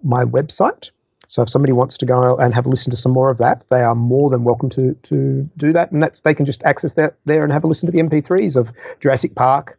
my 0.03 0.25
website. 0.25 0.91
So 1.29 1.43
if 1.43 1.51
somebody 1.51 1.75
wants 1.75 1.99
to 1.99 2.07
go 2.07 2.39
and 2.39 2.55
have 2.55 2.65
a 2.65 2.70
listen 2.70 2.91
to 2.91 2.97
some 2.97 3.12
more 3.12 3.31
of 3.31 3.37
that, 3.39 3.69
they 3.69 3.83
are 3.83 3.95
more 3.95 4.31
than 4.31 4.45
welcome 4.45 4.70
to 4.70 4.95
to 4.95 5.49
do 5.57 5.73
that, 5.75 5.93
and 5.93 6.03
that 6.03 6.20
they 6.25 6.35
can 6.35 6.47
just 6.47 6.62
access 6.65 6.95
that 6.95 7.16
there 7.27 7.45
and 7.45 7.53
have 7.53 7.65
a 7.65 7.66
listen 7.66 7.87
to 7.87 7.93
the 7.93 8.03
MP3s 8.03 8.57
of 8.57 8.73
Jurassic 9.01 9.35
Park, 9.35 9.79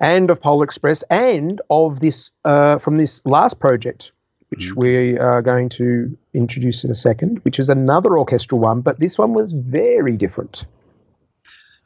and 0.00 0.30
of 0.30 0.40
Polar 0.40 0.64
Express, 0.64 1.02
and 1.10 1.60
of 1.70 2.00
this 2.00 2.32
uh, 2.44 2.78
from 2.78 2.96
this 2.96 3.22
last 3.24 3.60
project, 3.60 4.12
which 4.48 4.70
mm-hmm. 4.70 4.80
we 4.80 5.18
are 5.18 5.42
going 5.42 5.68
to 5.70 6.16
introduce 6.34 6.84
in 6.84 6.90
a 6.90 6.94
second, 6.94 7.38
which 7.44 7.58
is 7.58 7.68
another 7.68 8.18
orchestral 8.18 8.60
one, 8.60 8.80
but 8.80 8.98
this 8.98 9.18
one 9.18 9.34
was 9.34 9.52
very 9.52 10.16
different. 10.16 10.64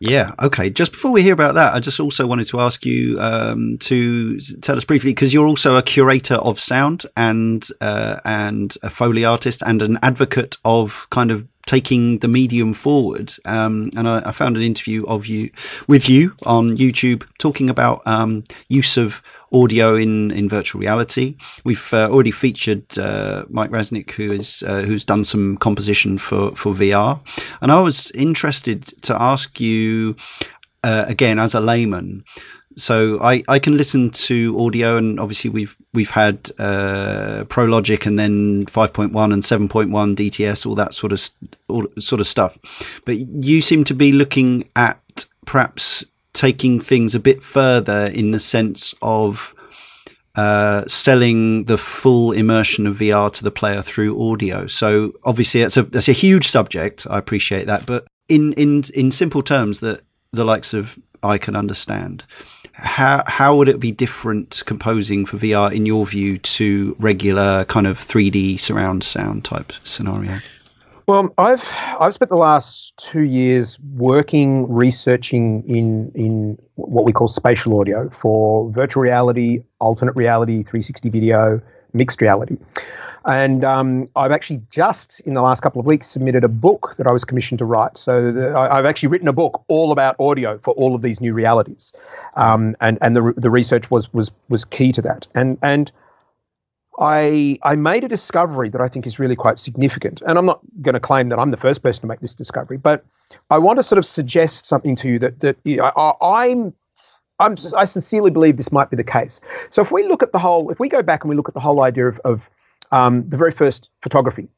Yeah. 0.00 0.32
Okay. 0.42 0.70
Just 0.70 0.92
before 0.92 1.12
we 1.12 1.22
hear 1.22 1.32
about 1.32 1.54
that, 1.54 1.72
I 1.72 1.80
just 1.80 2.00
also 2.00 2.26
wanted 2.26 2.46
to 2.48 2.60
ask 2.60 2.84
you 2.84 3.18
um, 3.20 3.78
to 3.78 4.38
tell 4.60 4.76
us 4.76 4.84
briefly 4.84 5.12
because 5.12 5.32
you're 5.32 5.46
also 5.46 5.76
a 5.76 5.82
curator 5.82 6.34
of 6.34 6.60
sound 6.60 7.06
and 7.16 7.66
uh, 7.80 8.20
and 8.24 8.76
a 8.82 8.90
foley 8.90 9.24
artist 9.24 9.62
and 9.64 9.80
an 9.82 9.98
advocate 10.02 10.56
of 10.64 11.06
kind 11.10 11.30
of 11.30 11.46
taking 11.66 12.18
the 12.18 12.28
medium 12.28 12.74
forward. 12.74 13.34
Um, 13.44 13.90
and 13.96 14.08
I, 14.08 14.22
I, 14.26 14.32
found 14.32 14.56
an 14.56 14.62
interview 14.62 15.04
of 15.06 15.26
you 15.26 15.50
with 15.86 16.08
you 16.08 16.34
on 16.44 16.76
YouTube 16.76 17.24
talking 17.38 17.70
about 17.70 18.02
um, 18.06 18.44
use 18.68 18.96
of 18.96 19.22
audio 19.52 19.94
in, 19.94 20.30
in 20.32 20.48
virtual 20.48 20.80
reality. 20.80 21.36
We've 21.64 21.92
uh, 21.92 22.08
already 22.10 22.32
featured 22.32 22.98
uh, 22.98 23.44
Mike 23.48 23.70
Raznick, 23.70 24.10
who 24.12 24.32
is 24.32 24.62
uh, 24.66 24.82
who's 24.82 25.04
done 25.04 25.24
some 25.24 25.56
composition 25.56 26.18
for 26.18 26.54
for 26.56 26.74
VR, 26.74 27.20
and 27.60 27.70
I 27.70 27.80
was 27.80 28.10
interested 28.12 28.86
to 29.02 29.20
ask 29.20 29.60
you 29.60 30.16
uh, 30.82 31.04
again 31.06 31.38
as 31.38 31.54
a 31.54 31.60
layman. 31.60 32.24
So 32.76 33.20
I, 33.20 33.42
I 33.48 33.58
can 33.58 33.76
listen 33.76 34.10
to 34.10 34.58
audio, 34.60 34.96
and 34.96 35.20
obviously 35.20 35.50
we've 35.50 35.76
we've 35.92 36.10
had 36.10 36.50
uh, 36.58 37.44
Pro 37.48 37.64
Logic, 37.64 38.04
and 38.06 38.18
then 38.18 38.66
five 38.66 38.92
point 38.92 39.12
one 39.12 39.32
and 39.32 39.44
seven 39.44 39.68
point 39.68 39.90
one 39.90 40.16
DTS, 40.16 40.66
all 40.66 40.74
that 40.74 40.94
sort 40.94 41.12
of 41.12 41.30
all 41.68 41.86
sort 41.98 42.20
of 42.20 42.26
stuff. 42.26 42.58
But 43.04 43.18
you 43.18 43.60
seem 43.60 43.84
to 43.84 43.94
be 43.94 44.12
looking 44.12 44.68
at 44.74 45.26
perhaps 45.46 46.04
taking 46.32 46.80
things 46.80 47.14
a 47.14 47.20
bit 47.20 47.42
further 47.42 48.06
in 48.06 48.32
the 48.32 48.40
sense 48.40 48.94
of 49.00 49.54
uh, 50.34 50.84
selling 50.88 51.64
the 51.64 51.78
full 51.78 52.32
immersion 52.32 52.86
of 52.86 52.98
VR 52.98 53.32
to 53.32 53.44
the 53.44 53.52
player 53.52 53.82
through 53.82 54.30
audio. 54.30 54.66
So 54.66 55.12
obviously, 55.22 55.62
it's 55.62 55.76
a 55.76 55.84
that's 55.84 56.08
a 56.08 56.12
huge 56.12 56.48
subject. 56.48 57.06
I 57.08 57.18
appreciate 57.18 57.66
that, 57.66 57.86
but 57.86 58.06
in 58.28 58.52
in 58.54 58.82
in 58.94 59.10
simple 59.10 59.42
terms 59.42 59.80
that 59.80 60.02
the 60.32 60.44
likes 60.44 60.74
of 60.74 60.98
I 61.22 61.38
can 61.38 61.56
understand. 61.56 62.24
How 62.76 63.22
how 63.26 63.56
would 63.56 63.68
it 63.68 63.78
be 63.78 63.92
different 63.92 64.62
composing 64.66 65.26
for 65.26 65.38
VR 65.38 65.72
in 65.72 65.86
your 65.86 66.06
view 66.06 66.38
to 66.38 66.96
regular 66.98 67.64
kind 67.66 67.86
of 67.86 67.98
3D 67.98 68.58
surround 68.58 69.04
sound 69.04 69.44
type 69.44 69.72
scenario? 69.84 70.40
Well, 71.06 71.32
I've 71.38 71.70
I've 72.00 72.14
spent 72.14 72.30
the 72.30 72.36
last 72.36 72.96
two 72.96 73.22
years 73.22 73.78
working 73.78 74.72
researching 74.72 75.62
in 75.68 76.10
in 76.14 76.58
what 76.74 77.04
we 77.04 77.12
call 77.12 77.28
spatial 77.28 77.78
audio 77.78 78.08
for 78.10 78.70
virtual 78.72 79.02
reality, 79.02 79.62
alternate 79.80 80.16
reality, 80.16 80.62
360 80.62 81.10
video, 81.10 81.60
mixed 81.92 82.20
reality. 82.20 82.56
And 83.26 83.64
um, 83.64 84.08
I've 84.16 84.32
actually 84.32 84.60
just 84.68 85.20
in 85.20 85.34
the 85.34 85.40
last 85.40 85.62
couple 85.62 85.80
of 85.80 85.86
weeks 85.86 86.08
submitted 86.08 86.44
a 86.44 86.48
book 86.48 86.94
that 86.98 87.06
I 87.06 87.10
was 87.10 87.24
commissioned 87.24 87.58
to 87.60 87.64
write. 87.64 87.96
So 87.96 88.30
the, 88.30 88.56
I've 88.56 88.84
actually 88.84 89.08
written 89.08 89.28
a 89.28 89.32
book 89.32 89.64
all 89.68 89.92
about 89.92 90.16
audio 90.20 90.58
for 90.58 90.74
all 90.74 90.94
of 90.94 91.00
these 91.02 91.20
new 91.20 91.32
realities, 91.32 91.92
um, 92.36 92.74
and 92.80 92.98
and 93.00 93.16
the 93.16 93.32
the 93.36 93.50
research 93.50 93.90
was 93.90 94.12
was 94.12 94.30
was 94.50 94.64
key 94.64 94.92
to 94.92 95.02
that. 95.02 95.26
And 95.34 95.56
and 95.62 95.90
I 96.98 97.58
I 97.62 97.76
made 97.76 98.04
a 98.04 98.08
discovery 98.08 98.68
that 98.68 98.82
I 98.82 98.88
think 98.88 99.06
is 99.06 99.18
really 99.18 99.36
quite 99.36 99.58
significant, 99.58 100.20
and 100.26 100.36
I'm 100.36 100.46
not 100.46 100.60
going 100.82 100.94
to 100.94 101.00
claim 101.00 101.30
that 101.30 101.38
I'm 101.38 101.50
the 101.50 101.56
first 101.56 101.82
person 101.82 102.02
to 102.02 102.06
make 102.06 102.20
this 102.20 102.34
discovery, 102.34 102.76
but 102.76 103.06
I 103.50 103.58
want 103.58 103.78
to 103.78 103.82
sort 103.82 103.98
of 103.98 104.04
suggest 104.04 104.66
something 104.66 104.96
to 104.96 105.08
you 105.08 105.18
that 105.20 105.40
that 105.40 105.56
you 105.64 105.76
know, 105.76 105.90
I, 105.96 106.12
I'm. 106.20 106.74
I'm, 107.40 107.56
I 107.76 107.84
sincerely 107.84 108.30
believe 108.30 108.58
this 108.58 108.70
might 108.70 108.90
be 108.90 108.96
the 108.96 109.02
case. 109.02 109.40
So 109.70 109.82
if 109.82 109.90
we 109.90 110.06
look 110.06 110.22
at 110.22 110.30
the 110.30 110.38
whole, 110.38 110.70
if 110.70 110.78
we 110.78 110.88
go 110.88 111.02
back 111.02 111.24
and 111.24 111.28
we 111.28 111.34
look 111.34 111.48
at 111.48 111.54
the 111.54 111.58
whole 111.58 111.82
idea 111.82 112.06
of, 112.06 112.20
of 112.24 112.48
um, 112.92 113.28
the 113.28 113.36
very 113.36 113.52
first 113.52 113.90
photography, 114.02 114.48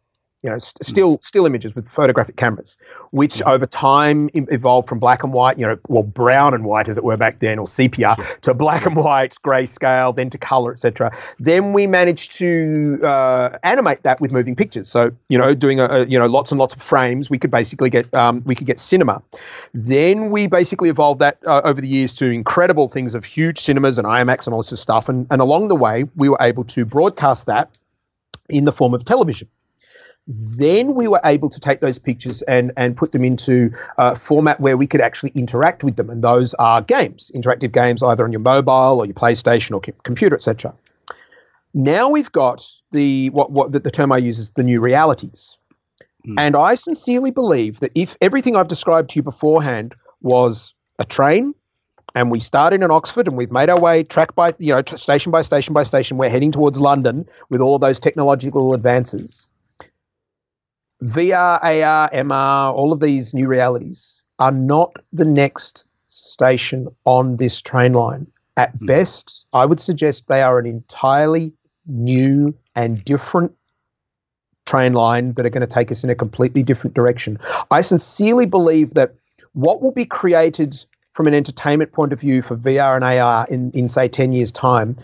you 0.42 0.50
know, 0.50 0.58
st- 0.58 0.84
still 0.84 1.18
still 1.22 1.46
images 1.46 1.74
with 1.74 1.88
photographic 1.88 2.36
cameras, 2.36 2.76
which 3.10 3.42
over 3.42 3.66
time 3.66 4.30
evolved 4.34 4.88
from 4.88 4.98
black 4.98 5.24
and 5.24 5.32
white, 5.32 5.58
you 5.58 5.66
know, 5.66 5.78
well 5.88 6.02
brown 6.02 6.52
and 6.54 6.64
white 6.64 6.88
as 6.88 6.98
it 6.98 7.04
were 7.04 7.16
back 7.16 7.40
then, 7.40 7.58
or 7.58 7.66
sepia, 7.66 8.16
to 8.42 8.52
black 8.54 8.84
and 8.86 8.96
white, 8.96 9.34
grayscale, 9.44 10.14
then 10.14 10.28
to 10.30 10.38
color, 10.38 10.72
etc. 10.72 11.10
Then 11.38 11.72
we 11.72 11.86
managed 11.86 12.32
to 12.38 13.00
uh, 13.02 13.58
animate 13.62 14.02
that 14.02 14.20
with 14.20 14.30
moving 14.30 14.54
pictures. 14.54 14.88
So 14.88 15.10
you 15.28 15.38
know, 15.38 15.54
doing 15.54 15.80
a, 15.80 15.86
a 15.86 16.04
you 16.04 16.18
know 16.18 16.26
lots 16.26 16.52
and 16.52 16.60
lots 16.60 16.74
of 16.74 16.82
frames, 16.82 17.30
we 17.30 17.38
could 17.38 17.50
basically 17.50 17.88
get 17.88 18.12
um, 18.14 18.42
we 18.44 18.54
could 18.54 18.66
get 18.66 18.78
cinema. 18.78 19.22
Then 19.72 20.30
we 20.30 20.46
basically 20.46 20.90
evolved 20.90 21.20
that 21.20 21.38
uh, 21.46 21.62
over 21.64 21.80
the 21.80 21.88
years 21.88 22.14
to 22.14 22.30
incredible 22.30 22.88
things 22.88 23.14
of 23.14 23.24
huge 23.24 23.58
cinemas 23.58 23.98
and 23.98 24.06
IMAX 24.06 24.46
and 24.46 24.54
all 24.54 24.62
this 24.62 24.80
stuff. 24.80 25.08
And 25.08 25.26
and 25.30 25.40
along 25.40 25.68
the 25.68 25.76
way, 25.76 26.04
we 26.14 26.28
were 26.28 26.38
able 26.40 26.64
to 26.64 26.84
broadcast 26.84 27.46
that 27.46 27.76
in 28.48 28.64
the 28.64 28.72
form 28.72 28.94
of 28.94 29.04
television. 29.04 29.48
Then 30.28 30.94
we 30.94 31.06
were 31.06 31.20
able 31.24 31.48
to 31.50 31.60
take 31.60 31.80
those 31.80 31.98
pictures 32.00 32.42
and 32.42 32.72
and 32.76 32.96
put 32.96 33.12
them 33.12 33.22
into 33.22 33.70
a 33.96 34.16
format 34.16 34.60
where 34.60 34.76
we 34.76 34.86
could 34.86 35.00
actually 35.00 35.30
interact 35.36 35.84
with 35.84 35.96
them 35.96 36.10
and 36.10 36.22
those 36.22 36.52
are 36.54 36.82
games 36.82 37.30
interactive 37.32 37.70
games 37.70 38.02
either 38.02 38.24
on 38.24 38.32
your 38.32 38.40
mobile 38.40 38.98
or 38.98 39.06
your 39.06 39.14
playstation 39.14 39.72
or 39.72 39.80
computer 40.02 40.34
etc 40.34 40.74
now 41.74 42.08
we've 42.08 42.32
got 42.32 42.66
the 42.90 43.30
what 43.30 43.52
what 43.52 43.70
the, 43.70 43.78
the 43.78 43.90
term 43.90 44.10
i 44.10 44.18
use 44.18 44.40
is 44.40 44.50
the 44.52 44.64
new 44.64 44.80
realities. 44.80 45.58
Mm. 46.26 46.34
and 46.38 46.56
i 46.56 46.74
sincerely 46.74 47.30
believe 47.30 47.78
that 47.78 47.92
if 47.94 48.16
everything 48.20 48.56
i've 48.56 48.66
described 48.66 49.10
to 49.10 49.20
you 49.20 49.22
beforehand 49.22 49.94
was 50.22 50.74
a 50.98 51.04
train 51.04 51.54
and 52.16 52.30
we 52.30 52.40
started 52.40 52.82
in 52.82 52.90
Oxford 52.90 53.28
and 53.28 53.36
we've 53.36 53.52
made 53.52 53.68
our 53.68 53.78
way 53.78 54.02
track 54.02 54.34
by 54.34 54.52
you 54.58 54.72
know 54.72 54.82
station 54.96 55.30
by 55.30 55.42
station 55.42 55.72
by 55.72 55.84
station 55.84 56.16
we're 56.16 56.30
heading 56.30 56.50
towards 56.50 56.80
London 56.80 57.28
with 57.50 57.60
all 57.60 57.76
of 57.76 57.80
those 57.80 58.00
technological 58.00 58.74
advances 58.74 59.46
VR, 61.02 61.62
AR, 61.62 62.10
MR, 62.10 62.72
all 62.72 62.92
of 62.92 63.00
these 63.00 63.34
new 63.34 63.46
realities 63.46 64.24
are 64.38 64.52
not 64.52 64.96
the 65.12 65.24
next 65.24 65.86
station 66.08 66.88
on 67.04 67.36
this 67.36 67.60
train 67.60 67.92
line. 67.92 68.26
At 68.56 68.78
mm. 68.78 68.86
best, 68.86 69.46
I 69.52 69.66
would 69.66 69.80
suggest 69.80 70.28
they 70.28 70.42
are 70.42 70.58
an 70.58 70.66
entirely 70.66 71.52
new 71.86 72.54
and 72.74 73.04
different 73.04 73.52
train 74.64 74.94
line 74.94 75.34
that 75.34 75.46
are 75.46 75.50
going 75.50 75.60
to 75.60 75.66
take 75.66 75.92
us 75.92 76.02
in 76.02 76.10
a 76.10 76.14
completely 76.14 76.62
different 76.62 76.94
direction. 76.94 77.38
I 77.70 77.82
sincerely 77.82 78.46
believe 78.46 78.94
that 78.94 79.14
what 79.52 79.82
will 79.82 79.92
be 79.92 80.06
created 80.06 80.74
from 81.16 81.26
an 81.26 81.32
entertainment 81.32 81.92
point 81.92 82.12
of 82.12 82.20
view 82.20 82.42
for 82.42 82.56
VR 82.56 82.94
and 82.94 83.02
AR 83.02 83.46
in, 83.48 83.70
in 83.70 83.88
say 83.88 84.06
10 84.06 84.34
years' 84.34 84.52
time, 84.52 84.94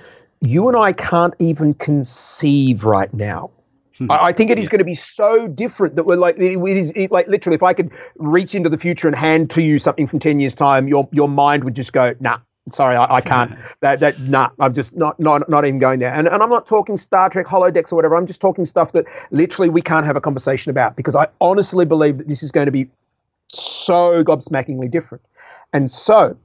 you 0.43 0.69
and 0.69 0.77
I 0.77 0.93
can't 0.93 1.33
even 1.39 1.73
conceive 1.73 2.85
right 2.85 3.13
now. 3.15 3.51
Hmm. 3.97 4.11
I, 4.11 4.27
I 4.27 4.33
think 4.33 4.51
it 4.51 4.59
is 4.59 4.69
going 4.69 4.81
to 4.81 4.85
be 4.85 4.95
so 4.95 5.49
different 5.49 5.97
that 5.97 6.05
we're 6.05 6.17
like 6.17 6.37
it, 6.37 6.59
it 6.59 6.77
is 6.77 6.93
it, 6.95 7.11
like 7.11 7.29
literally. 7.29 7.55
If 7.55 7.63
I 7.63 7.73
could 7.73 7.91
reach 8.17 8.55
into 8.55 8.69
the 8.69 8.77
future 8.77 9.09
and 9.09 9.17
hand 9.17 9.49
to 9.51 9.63
you 9.63 9.79
something 9.79 10.07
from 10.07 10.19
ten 10.19 10.39
years' 10.39 10.55
time, 10.55 10.87
your 10.87 11.09
your 11.13 11.29
mind 11.29 11.65
would 11.65 11.75
just 11.75 11.93
go, 11.95 12.15
nah. 12.21 12.39
Sorry, 12.71 12.95
I, 12.95 13.17
I 13.17 13.21
can't. 13.21 13.59
That 13.81 14.01
that 14.01 14.21
nah, 14.21 14.51
I'm 14.61 14.73
just 14.73 14.97
not 14.97 15.19
not 15.19 15.49
not 15.49 15.65
even 15.65 15.79
going 15.79 15.99
there. 15.99 16.13
And 16.13 16.29
and 16.29 16.43
I'm 16.43 16.51
not 16.51 16.67
talking 16.67 16.97
Star 16.97 17.29
Trek 17.29 17.47
holodecks 17.47 17.93
or 17.93 17.97
whatever. 17.97 18.17
I'm 18.17 18.27
just 18.27 18.41
talking 18.41 18.65
stuff 18.65 18.93
that 18.93 19.07
literally 19.31 19.69
we 19.69 19.83
can't 19.83 20.07
have 20.07 20.17
a 20.17 20.21
conversation 20.21 20.71
about 20.71 20.95
because 20.95 21.17
I 21.17 21.27
honestly 21.41 21.85
believe 21.85 22.19
that 22.19 22.29
this 22.29 22.43
is 22.43 22.53
going 22.53 22.67
to 22.67 22.73
be 22.73 22.89
so 23.55 24.23
gobsmackingly 24.25 24.91
different. 24.91 25.25
And 25.73 25.91
so 25.91 26.37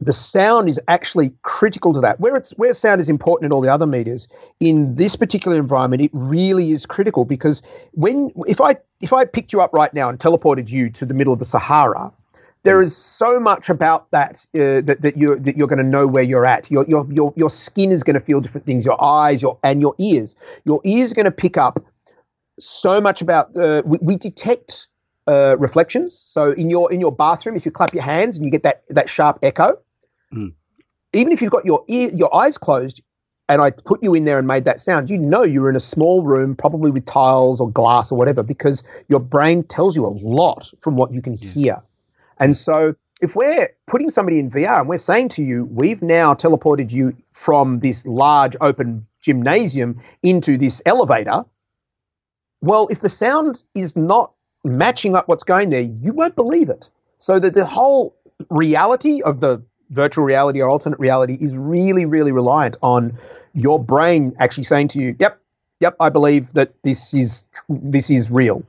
the 0.00 0.12
sound 0.12 0.68
is 0.68 0.80
actually 0.88 1.32
critical 1.42 1.92
to 1.92 2.00
that. 2.00 2.18
Where 2.20 2.36
it's 2.36 2.52
where 2.52 2.72
sound 2.72 3.00
is 3.00 3.10
important 3.10 3.46
in 3.46 3.52
all 3.52 3.60
the 3.60 3.72
other 3.72 3.86
meters, 3.86 4.28
in 4.58 4.94
this 4.94 5.14
particular 5.14 5.56
environment, 5.56 6.02
it 6.02 6.10
really 6.14 6.70
is 6.70 6.86
critical 6.86 7.24
because 7.24 7.62
when 7.92 8.32
if 8.46 8.60
I 8.60 8.76
if 9.00 9.12
I 9.12 9.24
picked 9.24 9.52
you 9.52 9.60
up 9.60 9.72
right 9.72 9.92
now 9.92 10.08
and 10.08 10.18
teleported 10.18 10.70
you 10.70 10.90
to 10.90 11.04
the 11.04 11.14
middle 11.14 11.32
of 11.32 11.38
the 11.38 11.44
Sahara, 11.44 12.12
there 12.62 12.80
is 12.80 12.96
so 12.96 13.38
much 13.38 13.68
about 13.68 14.10
that 14.10 14.46
uh, 14.54 14.80
that, 14.82 14.98
that 15.02 15.16
you're 15.16 15.38
that 15.38 15.56
you're 15.56 15.68
going 15.68 15.78
to 15.78 15.84
know 15.84 16.06
where 16.06 16.22
you're 16.22 16.46
at. 16.46 16.70
Your 16.70 16.86
your 16.86 17.06
your 17.10 17.34
your 17.36 17.50
skin 17.50 17.92
is 17.92 18.02
going 18.02 18.14
to 18.14 18.20
feel 18.20 18.40
different 18.40 18.66
things. 18.66 18.86
Your 18.86 19.02
eyes, 19.02 19.42
your 19.42 19.58
and 19.62 19.82
your 19.82 19.94
ears. 19.98 20.34
Your 20.64 20.80
ears 20.84 21.12
are 21.12 21.14
going 21.14 21.24
to 21.24 21.30
pick 21.30 21.58
up 21.58 21.78
so 22.58 23.00
much 23.02 23.20
about. 23.20 23.54
Uh, 23.54 23.82
we, 23.84 23.98
we 24.00 24.16
detect 24.16 24.88
uh, 25.30 25.56
reflections. 25.58 26.18
So 26.18 26.50
in 26.52 26.70
your 26.70 26.92
in 26.92 27.00
your 27.00 27.12
bathroom, 27.12 27.56
if 27.56 27.64
you 27.64 27.72
clap 27.72 27.94
your 27.94 28.02
hands 28.02 28.36
and 28.36 28.44
you 28.44 28.50
get 28.50 28.64
that 28.64 28.82
that 28.88 29.08
sharp 29.08 29.38
echo, 29.42 29.78
Mm. 30.32 30.54
Even 31.12 31.32
if 31.32 31.42
you've 31.42 31.50
got 31.50 31.64
your 31.64 31.84
ear, 31.88 32.10
your 32.14 32.34
eyes 32.34 32.56
closed, 32.56 33.02
and 33.48 33.60
I 33.60 33.72
put 33.72 34.02
you 34.02 34.14
in 34.14 34.24
there 34.24 34.38
and 34.38 34.46
made 34.46 34.64
that 34.64 34.80
sound, 34.80 35.10
you 35.10 35.18
know 35.18 35.42
you're 35.42 35.68
in 35.68 35.76
a 35.76 35.80
small 35.80 36.22
room, 36.22 36.54
probably 36.54 36.90
with 36.90 37.04
tiles 37.04 37.60
or 37.60 37.70
glass 37.70 38.12
or 38.12 38.18
whatever, 38.18 38.42
because 38.42 38.84
your 39.08 39.18
brain 39.18 39.64
tells 39.64 39.96
you 39.96 40.06
a 40.06 40.14
lot 40.22 40.70
from 40.78 40.96
what 40.96 41.12
you 41.12 41.20
can 41.20 41.34
yeah. 41.34 41.50
hear. 41.50 41.76
And 42.38 42.56
so 42.56 42.94
if 43.20 43.34
we're 43.34 43.68
putting 43.86 44.08
somebody 44.08 44.38
in 44.38 44.50
VR 44.50 44.80
and 44.80 44.88
we're 44.88 44.98
saying 44.98 45.30
to 45.30 45.42
you, 45.42 45.64
we've 45.64 46.00
now 46.00 46.32
teleported 46.32 46.92
you 46.92 47.16
from 47.32 47.80
this 47.80 48.06
large 48.06 48.56
open 48.60 49.06
gymnasium 49.20 50.00
into 50.22 50.56
this 50.56 50.80
elevator, 50.86 51.44
well, 52.62 52.86
if 52.88 53.00
the 53.00 53.08
sound 53.08 53.64
is 53.74 53.96
not 53.96 54.32
matching 54.64 55.16
up 55.16 55.28
what's 55.28 55.44
going 55.44 55.70
there, 55.70 55.82
you 55.82 56.12
won't 56.12 56.36
believe 56.36 56.68
it. 56.68 56.88
So 57.18 57.38
that 57.38 57.54
the 57.54 57.66
whole 57.66 58.14
reality 58.48 59.22
of 59.22 59.40
the 59.40 59.62
virtual 59.90 60.24
reality 60.24 60.62
or 60.62 60.68
alternate 60.68 60.98
reality 60.98 61.36
is 61.40 61.56
really, 61.56 62.06
really 62.06 62.32
reliant 62.32 62.76
on 62.82 63.16
your 63.52 63.82
brain 63.82 64.34
actually 64.38 64.64
saying 64.64 64.88
to 64.88 65.00
you, 65.00 65.16
"Yep, 65.18 65.38
yep, 65.80 65.96
I 66.00 66.08
believe 66.08 66.52
that 66.52 66.72
this 66.82 67.12
is 67.12 67.44
this 67.68 68.10
is 68.10 68.30
real," 68.30 68.62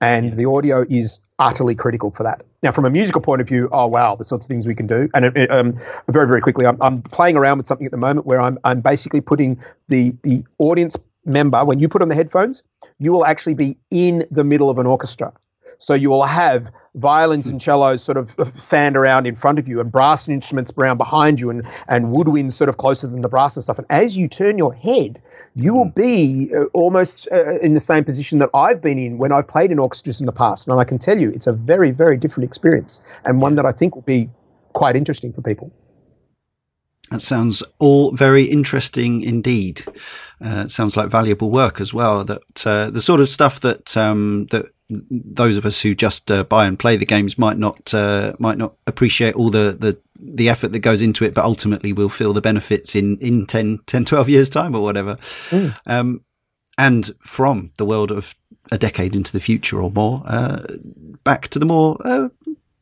and 0.00 0.34
the 0.34 0.46
audio 0.46 0.84
is 0.88 1.20
utterly 1.38 1.74
critical 1.74 2.10
for 2.10 2.22
that. 2.22 2.42
Now, 2.62 2.72
from 2.72 2.84
a 2.84 2.90
musical 2.90 3.20
point 3.20 3.40
of 3.40 3.48
view, 3.48 3.68
oh 3.72 3.86
wow, 3.86 4.14
the 4.14 4.24
sorts 4.24 4.46
of 4.46 4.48
things 4.48 4.66
we 4.66 4.74
can 4.74 4.86
do. 4.86 5.08
And 5.14 5.24
it, 5.24 5.50
um, 5.50 5.78
very, 6.08 6.28
very 6.28 6.40
quickly, 6.40 6.66
I'm, 6.66 6.76
I'm 6.80 7.02
playing 7.02 7.36
around 7.36 7.58
with 7.58 7.66
something 7.66 7.86
at 7.86 7.90
the 7.90 7.98
moment 7.98 8.26
where 8.26 8.40
I'm 8.40 8.58
I'm 8.64 8.80
basically 8.80 9.20
putting 9.20 9.58
the 9.88 10.14
the 10.22 10.44
audience 10.58 10.96
member 11.24 11.64
when 11.64 11.78
you 11.78 11.88
put 11.88 12.02
on 12.02 12.08
the 12.08 12.14
headphones, 12.14 12.62
you 12.98 13.12
will 13.12 13.24
actually 13.24 13.54
be 13.54 13.76
in 13.90 14.26
the 14.30 14.44
middle 14.44 14.70
of 14.70 14.78
an 14.78 14.86
orchestra. 14.86 15.32
So 15.78 15.94
you 15.94 16.10
will 16.10 16.24
have 16.24 16.70
violins 16.94 17.46
and 17.46 17.60
cellos 17.60 18.02
sort 18.02 18.18
of 18.18 18.30
fanned 18.62 18.96
around 18.96 19.26
in 19.26 19.34
front 19.34 19.58
of 19.58 19.66
you 19.66 19.80
and 19.80 19.90
brass 19.90 20.28
instruments 20.28 20.72
around 20.76 20.98
behind 20.98 21.40
you 21.40 21.48
and, 21.48 21.66
and 21.88 22.06
woodwinds 22.06 22.52
sort 22.52 22.68
of 22.68 22.76
closer 22.76 23.06
than 23.06 23.22
the 23.22 23.30
brass 23.30 23.56
and 23.56 23.64
stuff. 23.64 23.78
And 23.78 23.86
as 23.88 24.18
you 24.18 24.28
turn 24.28 24.58
your 24.58 24.74
head, 24.74 25.22
you 25.54 25.72
will 25.72 25.88
be 25.88 26.52
uh, 26.54 26.64
almost 26.74 27.28
uh, 27.32 27.58
in 27.60 27.72
the 27.72 27.80
same 27.80 28.04
position 28.04 28.40
that 28.40 28.50
I've 28.52 28.82
been 28.82 28.98
in 28.98 29.16
when 29.16 29.32
I've 29.32 29.48
played 29.48 29.70
in 29.70 29.78
orchestras 29.78 30.20
in 30.20 30.26
the 30.26 30.32
past. 30.32 30.68
And 30.68 30.78
I 30.78 30.84
can 30.84 30.98
tell 30.98 31.18
you, 31.18 31.30
it's 31.30 31.46
a 31.46 31.52
very, 31.52 31.92
very 31.92 32.18
different 32.18 32.46
experience 32.46 33.00
and 33.24 33.40
one 33.40 33.54
that 33.54 33.64
I 33.64 33.72
think 33.72 33.94
will 33.94 34.02
be 34.02 34.28
quite 34.74 34.96
interesting 34.96 35.32
for 35.32 35.40
people. 35.40 35.72
That 37.10 37.20
sounds 37.20 37.62
all 37.78 38.12
very 38.12 38.44
interesting 38.44 39.22
indeed. 39.22 39.84
Uh, 40.44 40.64
it 40.66 40.70
sounds 40.70 40.96
like 40.96 41.08
valuable 41.08 41.50
work 41.50 41.80
as 41.80 41.92
well. 41.92 42.24
That 42.24 42.66
uh, 42.66 42.90
the 42.90 43.02
sort 43.02 43.20
of 43.20 43.28
stuff 43.28 43.60
that 43.60 43.96
um, 43.96 44.46
that 44.50 44.66
those 44.88 45.56
of 45.56 45.66
us 45.66 45.80
who 45.80 45.94
just 45.94 46.30
uh, 46.30 46.44
buy 46.44 46.66
and 46.66 46.78
play 46.78 46.96
the 46.96 47.06
games 47.06 47.38
might 47.38 47.58
not 47.58 47.92
uh, 47.92 48.34
might 48.38 48.58
not 48.58 48.74
appreciate 48.86 49.34
all 49.34 49.50
the, 49.50 49.76
the 49.78 49.98
the 50.20 50.48
effort 50.48 50.72
that 50.72 50.80
goes 50.80 51.02
into 51.02 51.24
it, 51.24 51.34
but 51.34 51.44
ultimately 51.44 51.92
we'll 51.92 52.08
feel 52.08 52.32
the 52.32 52.40
benefits 52.40 52.94
in, 52.94 53.16
in 53.18 53.46
10, 53.46 53.80
10 53.86 54.04
12 54.04 54.28
years 54.28 54.50
time 54.50 54.74
or 54.74 54.82
whatever. 54.82 55.16
Mm. 55.48 55.76
Um, 55.86 56.24
and 56.76 57.10
from 57.20 57.72
the 57.78 57.86
world 57.86 58.10
of 58.10 58.34
a 58.70 58.78
decade 58.78 59.16
into 59.16 59.32
the 59.32 59.40
future 59.40 59.80
or 59.80 59.90
more, 59.90 60.22
uh, 60.26 60.62
back 61.24 61.48
to 61.48 61.58
the 61.58 61.66
more 61.66 62.30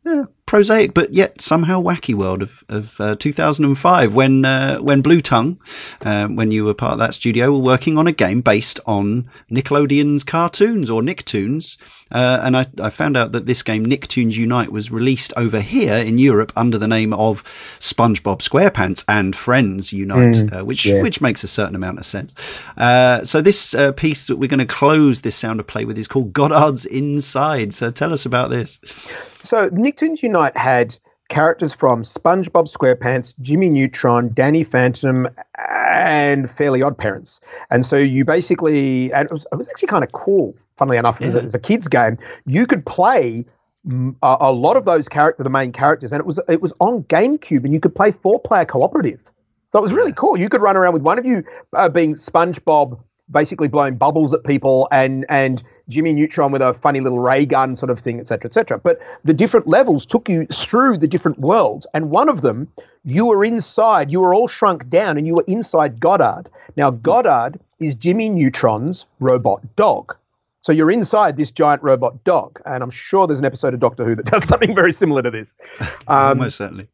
uh, 0.08 0.26
prosaic 0.46 0.94
but 0.94 1.12
yet 1.12 1.42
somehow 1.42 1.78
wacky 1.78 2.14
world 2.14 2.42
of, 2.42 2.64
of 2.70 2.98
uh, 3.00 3.14
2005 3.16 4.14
when 4.14 4.44
uh, 4.46 4.78
when 4.78 5.02
Blue 5.02 5.20
Tongue, 5.20 5.60
uh, 6.00 6.26
when 6.26 6.50
you 6.50 6.64
were 6.64 6.72
part 6.72 6.94
of 6.94 6.98
that 6.98 7.14
studio, 7.14 7.52
were 7.52 7.58
working 7.58 7.98
on 7.98 8.06
a 8.06 8.12
game 8.12 8.40
based 8.40 8.80
on 8.86 9.28
Nickelodeon's 9.50 10.24
cartoons 10.24 10.88
or 10.88 11.02
Nicktoons. 11.02 11.76
Uh, 12.10 12.40
and 12.42 12.56
I, 12.56 12.64
I, 12.80 12.88
found 12.88 13.18
out 13.18 13.32
that 13.32 13.44
this 13.44 13.62
game, 13.62 13.84
Nicktoons 13.84 14.32
Unite, 14.32 14.72
was 14.72 14.90
released 14.90 15.34
over 15.36 15.60
here 15.60 15.96
in 15.96 16.16
Europe 16.16 16.50
under 16.56 16.78
the 16.78 16.88
name 16.88 17.12
of 17.12 17.44
SpongeBob 17.80 18.40
SquarePants 18.40 19.04
and 19.06 19.36
Friends 19.36 19.92
Unite, 19.92 20.36
mm, 20.36 20.62
which 20.64 20.86
yeah. 20.86 21.02
which 21.02 21.20
makes 21.20 21.44
a 21.44 21.48
certain 21.48 21.74
amount 21.74 21.98
of 21.98 22.06
sense. 22.06 22.34
Uh, 22.78 23.22
so 23.24 23.42
this 23.42 23.74
piece 23.96 24.26
that 24.26 24.36
we're 24.36 24.48
going 24.48 24.58
to 24.58 24.64
close 24.64 25.20
this 25.20 25.36
sound 25.36 25.60
of 25.60 25.66
play 25.66 25.84
with 25.84 25.98
is 25.98 26.08
called 26.08 26.32
Goddard's 26.32 26.86
Inside. 26.86 27.74
So 27.74 27.90
tell 27.90 28.14
us 28.14 28.24
about 28.24 28.48
this. 28.48 28.80
So 29.48 29.70
Nicktoons 29.70 30.22
Unite 30.22 30.54
had 30.58 30.98
characters 31.30 31.72
from 31.72 32.02
SpongeBob 32.02 32.68
SquarePants, 32.70 33.34
Jimmy 33.40 33.70
Neutron, 33.70 34.30
Danny 34.34 34.62
Phantom, 34.62 35.26
and 35.56 36.50
Fairly 36.50 36.82
Odd 36.82 36.98
Parents. 36.98 37.40
And 37.70 37.86
so 37.86 37.96
you 37.96 38.26
basically, 38.26 39.10
and 39.10 39.24
it 39.24 39.32
was, 39.32 39.46
it 39.50 39.56
was 39.56 39.70
actually 39.70 39.88
kind 39.88 40.04
of 40.04 40.12
cool, 40.12 40.54
funnily 40.76 40.98
enough, 40.98 41.22
as, 41.22 41.34
a, 41.34 41.40
as 41.40 41.54
a 41.54 41.58
kids 41.58 41.88
game. 41.88 42.18
You 42.44 42.66
could 42.66 42.84
play 42.84 43.46
mm, 43.86 44.14
a, 44.22 44.36
a 44.38 44.52
lot 44.52 44.76
of 44.76 44.84
those 44.84 45.08
character, 45.08 45.42
the 45.42 45.48
main 45.48 45.72
characters, 45.72 46.12
and 46.12 46.20
it 46.20 46.26
was 46.26 46.38
it 46.46 46.60
was 46.60 46.74
on 46.80 47.04
GameCube, 47.04 47.64
and 47.64 47.72
you 47.72 47.80
could 47.80 47.94
play 47.94 48.12
four 48.12 48.38
player 48.38 48.66
cooperative. 48.66 49.32
So 49.68 49.78
it 49.78 49.82
was 49.82 49.94
really 49.94 50.12
cool. 50.12 50.38
You 50.38 50.50
could 50.50 50.60
run 50.60 50.76
around 50.76 50.92
with 50.92 51.02
one 51.02 51.18
of 51.18 51.24
you 51.24 51.42
uh, 51.72 51.88
being 51.88 52.16
SpongeBob, 52.16 53.00
basically 53.30 53.68
blowing 53.68 53.96
bubbles 53.96 54.32
at 54.34 54.44
people, 54.44 54.88
and 54.90 55.24
and 55.28 55.62
Jimmy 55.88 56.12
Neutron 56.12 56.52
with 56.52 56.62
a 56.62 56.74
funny 56.74 57.00
little 57.00 57.18
ray 57.20 57.46
gun 57.46 57.76
sort 57.76 57.90
of 57.90 57.98
thing, 57.98 58.20
et 58.20 58.26
cetera, 58.26 58.48
et 58.48 58.54
cetera. 58.54 58.78
But 58.78 59.00
the 59.24 59.34
different 59.34 59.66
levels 59.66 60.06
took 60.06 60.28
you 60.28 60.46
through 60.46 60.98
the 60.98 61.08
different 61.08 61.38
worlds, 61.38 61.86
and 61.94 62.10
one 62.10 62.28
of 62.28 62.42
them 62.42 62.68
you 63.04 63.26
were 63.26 63.44
inside. 63.44 64.10
You 64.10 64.20
were 64.20 64.34
all 64.34 64.48
shrunk 64.48 64.88
down, 64.88 65.16
and 65.16 65.26
you 65.26 65.34
were 65.34 65.44
inside 65.46 66.00
Goddard. 66.00 66.48
Now 66.76 66.90
Goddard 66.90 67.58
is 67.80 67.94
Jimmy 67.94 68.28
Neutron's 68.28 69.06
robot 69.20 69.62
dog. 69.76 70.16
So 70.60 70.72
you're 70.72 70.90
inside 70.90 71.36
this 71.36 71.52
giant 71.52 71.82
robot 71.82 72.22
dog, 72.24 72.60
and 72.66 72.82
I'm 72.82 72.90
sure 72.90 73.26
there's 73.26 73.38
an 73.38 73.44
episode 73.44 73.74
of 73.74 73.80
Doctor 73.80 74.04
Who 74.04 74.14
that 74.16 74.26
does 74.34 74.44
something 74.44 74.74
very 74.74 74.92
similar 74.92 75.22
to 75.22 75.30
this. 75.30 75.56
Um, 76.08 76.38
Almost 76.38 76.56
certainly. 76.56 76.88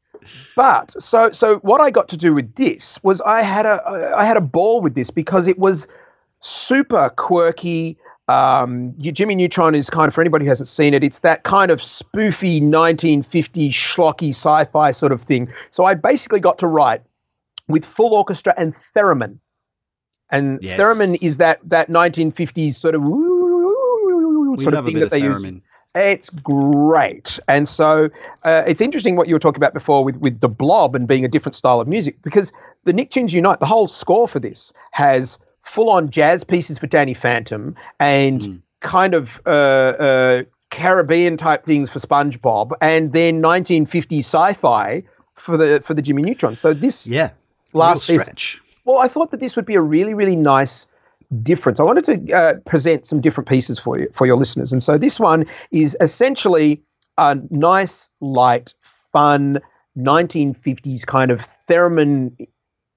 but 0.57 0.91
so 1.01 1.31
so 1.31 1.59
what 1.59 1.81
I 1.81 1.91
got 1.91 2.09
to 2.09 2.17
do 2.17 2.35
with 2.35 2.55
this 2.57 2.99
was 3.03 3.21
I 3.21 3.43
had 3.43 3.65
a 3.65 3.81
I 4.17 4.25
had 4.25 4.37
a 4.37 4.41
ball 4.41 4.81
with 4.81 4.95
this 4.95 5.11
because 5.11 5.47
it 5.47 5.59
was 5.59 5.87
super 6.45 7.11
quirky. 7.11 7.97
Um, 8.29 8.95
you- 8.99 9.13
Jimmy 9.13 9.35
Neutron 9.35 9.75
is 9.75 9.91
kind 9.91 10.09
of 10.09 10.15
for 10.15 10.21
anybody 10.21 10.45
who 10.45 10.49
hasn't 10.51 10.69
seen 10.69 10.95
it, 10.95 11.03
it's 11.05 11.21
that 11.21 11.43
kind 11.43 11.71
of 11.71 11.81
spoofy 11.81 12.61
1950s 12.63 13.71
schlocky 13.73 14.31
sci-fi 14.31 14.93
sort 14.93 15.13
of 15.13 15.23
thing. 15.23 15.53
So 15.71 15.85
I 15.85 15.95
basically 15.95 16.41
got 16.41 16.59
to 16.59 16.67
write 16.67 17.03
with 17.69 17.85
full 17.85 18.15
orchestra 18.15 18.55
and 18.57 18.75
theremin. 18.95 19.39
And 20.31 20.59
Yes. 20.63 20.81
theremin 20.81 21.19
is 21.21 21.37
that 21.39 21.61
that 21.65 21.89
1950s 21.91 22.75
sort 22.77 22.95
of 22.95 23.03
We 23.03 24.63
sort 24.63 24.75
of 24.75 24.85
thing 24.87 25.01
that 25.01 25.11
they 25.11 25.21
use. 25.21 25.45
It's 25.97 26.29
great. 26.31 27.39
And 27.47 27.69
so 27.69 28.11
uh, 28.43 28.65
it's 28.67 28.81
interesting 28.81 29.15
what 29.17 29.29
you 29.29 29.35
were 29.35 29.39
talking 29.39 29.59
about 29.61 29.75
before 29.75 30.03
with, 30.05 30.17
with 30.17 30.41
the 30.41 30.49
blob 30.49 30.97
and 30.97 31.07
being 31.07 31.25
a 31.25 31.29
different 31.29 31.55
style 31.55 31.81
of 31.81 31.87
music 31.89 32.21
because 32.23 32.53
the 32.85 32.93
Nicktoons 32.93 33.33
Unite, 33.33 33.61
the 33.61 33.67
whole 33.67 33.87
score 33.87 34.27
for 34.27 34.41
this 34.41 34.73
has 34.91 35.39
full 35.65 35.91
on 35.91 36.11
jazz 36.11 36.45
pieces 36.45 36.79
for 36.79 36.87
Danny 36.87 37.15
Phantom 37.15 37.75
and 37.99 38.63
kind 38.81 39.15
of 39.15 39.41
uh, 39.47 39.49
uh, 39.99 40.43
Caribbean 40.71 41.37
type 41.37 41.65
things 41.65 41.91
for 41.91 41.99
SpongeBob 41.99 42.73
and 42.81 43.13
then 43.13 43.43
1950s 43.43 44.19
sci 44.21 44.53
fi 44.55 45.03
for 45.35 45.57
the 45.57 45.81
for 45.83 45.95
the 45.95 46.03
Jimmy 46.03 46.23
Neutron. 46.23 46.55
So 46.57 46.75
this 46.75 47.07
Yeah. 47.07 47.31
last 47.73 48.09
Real 48.09 48.17
piece, 48.19 48.25
stretch. 48.25 48.61
well, 48.85 48.99
I 48.99 49.09
thought 49.09 49.31
that 49.31 49.41
this 49.41 49.57
would 49.57 49.67
be 49.67 49.75
a 49.75 49.81
really, 49.81 50.15
really 50.15 50.37
nice 50.37 50.87
difference. 51.43 51.81
I 51.81 51.85
wanted 51.85 52.05
to 52.05 52.33
uh, 52.33 52.55
present 52.67 53.07
some 53.07 53.21
different 53.21 53.49
pieces 53.49 53.79
for 53.79 53.99
you, 53.99 54.09
for 54.13 54.27
your 54.27 54.37
listeners, 54.37 54.73
and 54.73 54.83
so 54.83 54.99
this 54.99 55.19
one 55.19 55.47
is 55.71 55.97
essentially 56.01 56.83
a 57.19 57.39
nice, 57.51 58.11
light, 58.21 58.75
fun 58.83 59.59
1950s 59.97 61.07
kind 61.07 61.31
of 61.31 61.47
theremin 61.69 62.33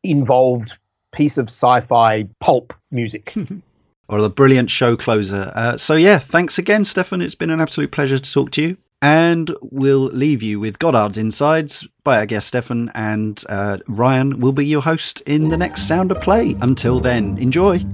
involved 0.03 0.77
piece 1.11 1.37
of 1.37 1.45
sci-fi 1.45 2.27
pulp 2.39 2.73
music. 2.91 3.33
or 4.09 4.21
the 4.21 4.29
brilliant 4.29 4.71
show 4.71 4.95
closer. 4.95 5.51
Uh, 5.55 5.77
so 5.77 5.95
yeah, 5.95 6.19
thanks 6.19 6.57
again, 6.57 6.85
Stephan. 6.85 7.21
It's 7.21 7.35
been 7.35 7.49
an 7.49 7.61
absolute 7.61 7.91
pleasure 7.91 8.19
to 8.19 8.31
talk 8.31 8.51
to 8.51 8.61
you. 8.61 8.77
And 8.99 9.55
we'll 9.61 10.05
leave 10.05 10.41
you 10.41 10.59
with 10.59 10.79
Goddard's 10.79 11.17
Insides 11.17 11.87
by 12.03 12.17
our 12.17 12.25
guest 12.25 12.47
Stephan, 12.47 12.89
and 12.95 13.43
uh, 13.47 13.77
Ryan 13.87 14.39
will 14.39 14.53
be 14.53 14.65
your 14.65 14.81
host 14.81 15.21
in 15.21 15.49
the 15.49 15.57
next 15.57 15.87
Sound 15.87 16.11
of 16.11 16.19
Play. 16.19 16.55
Until 16.61 16.99
then, 16.99 17.37
enjoy. 17.37 17.85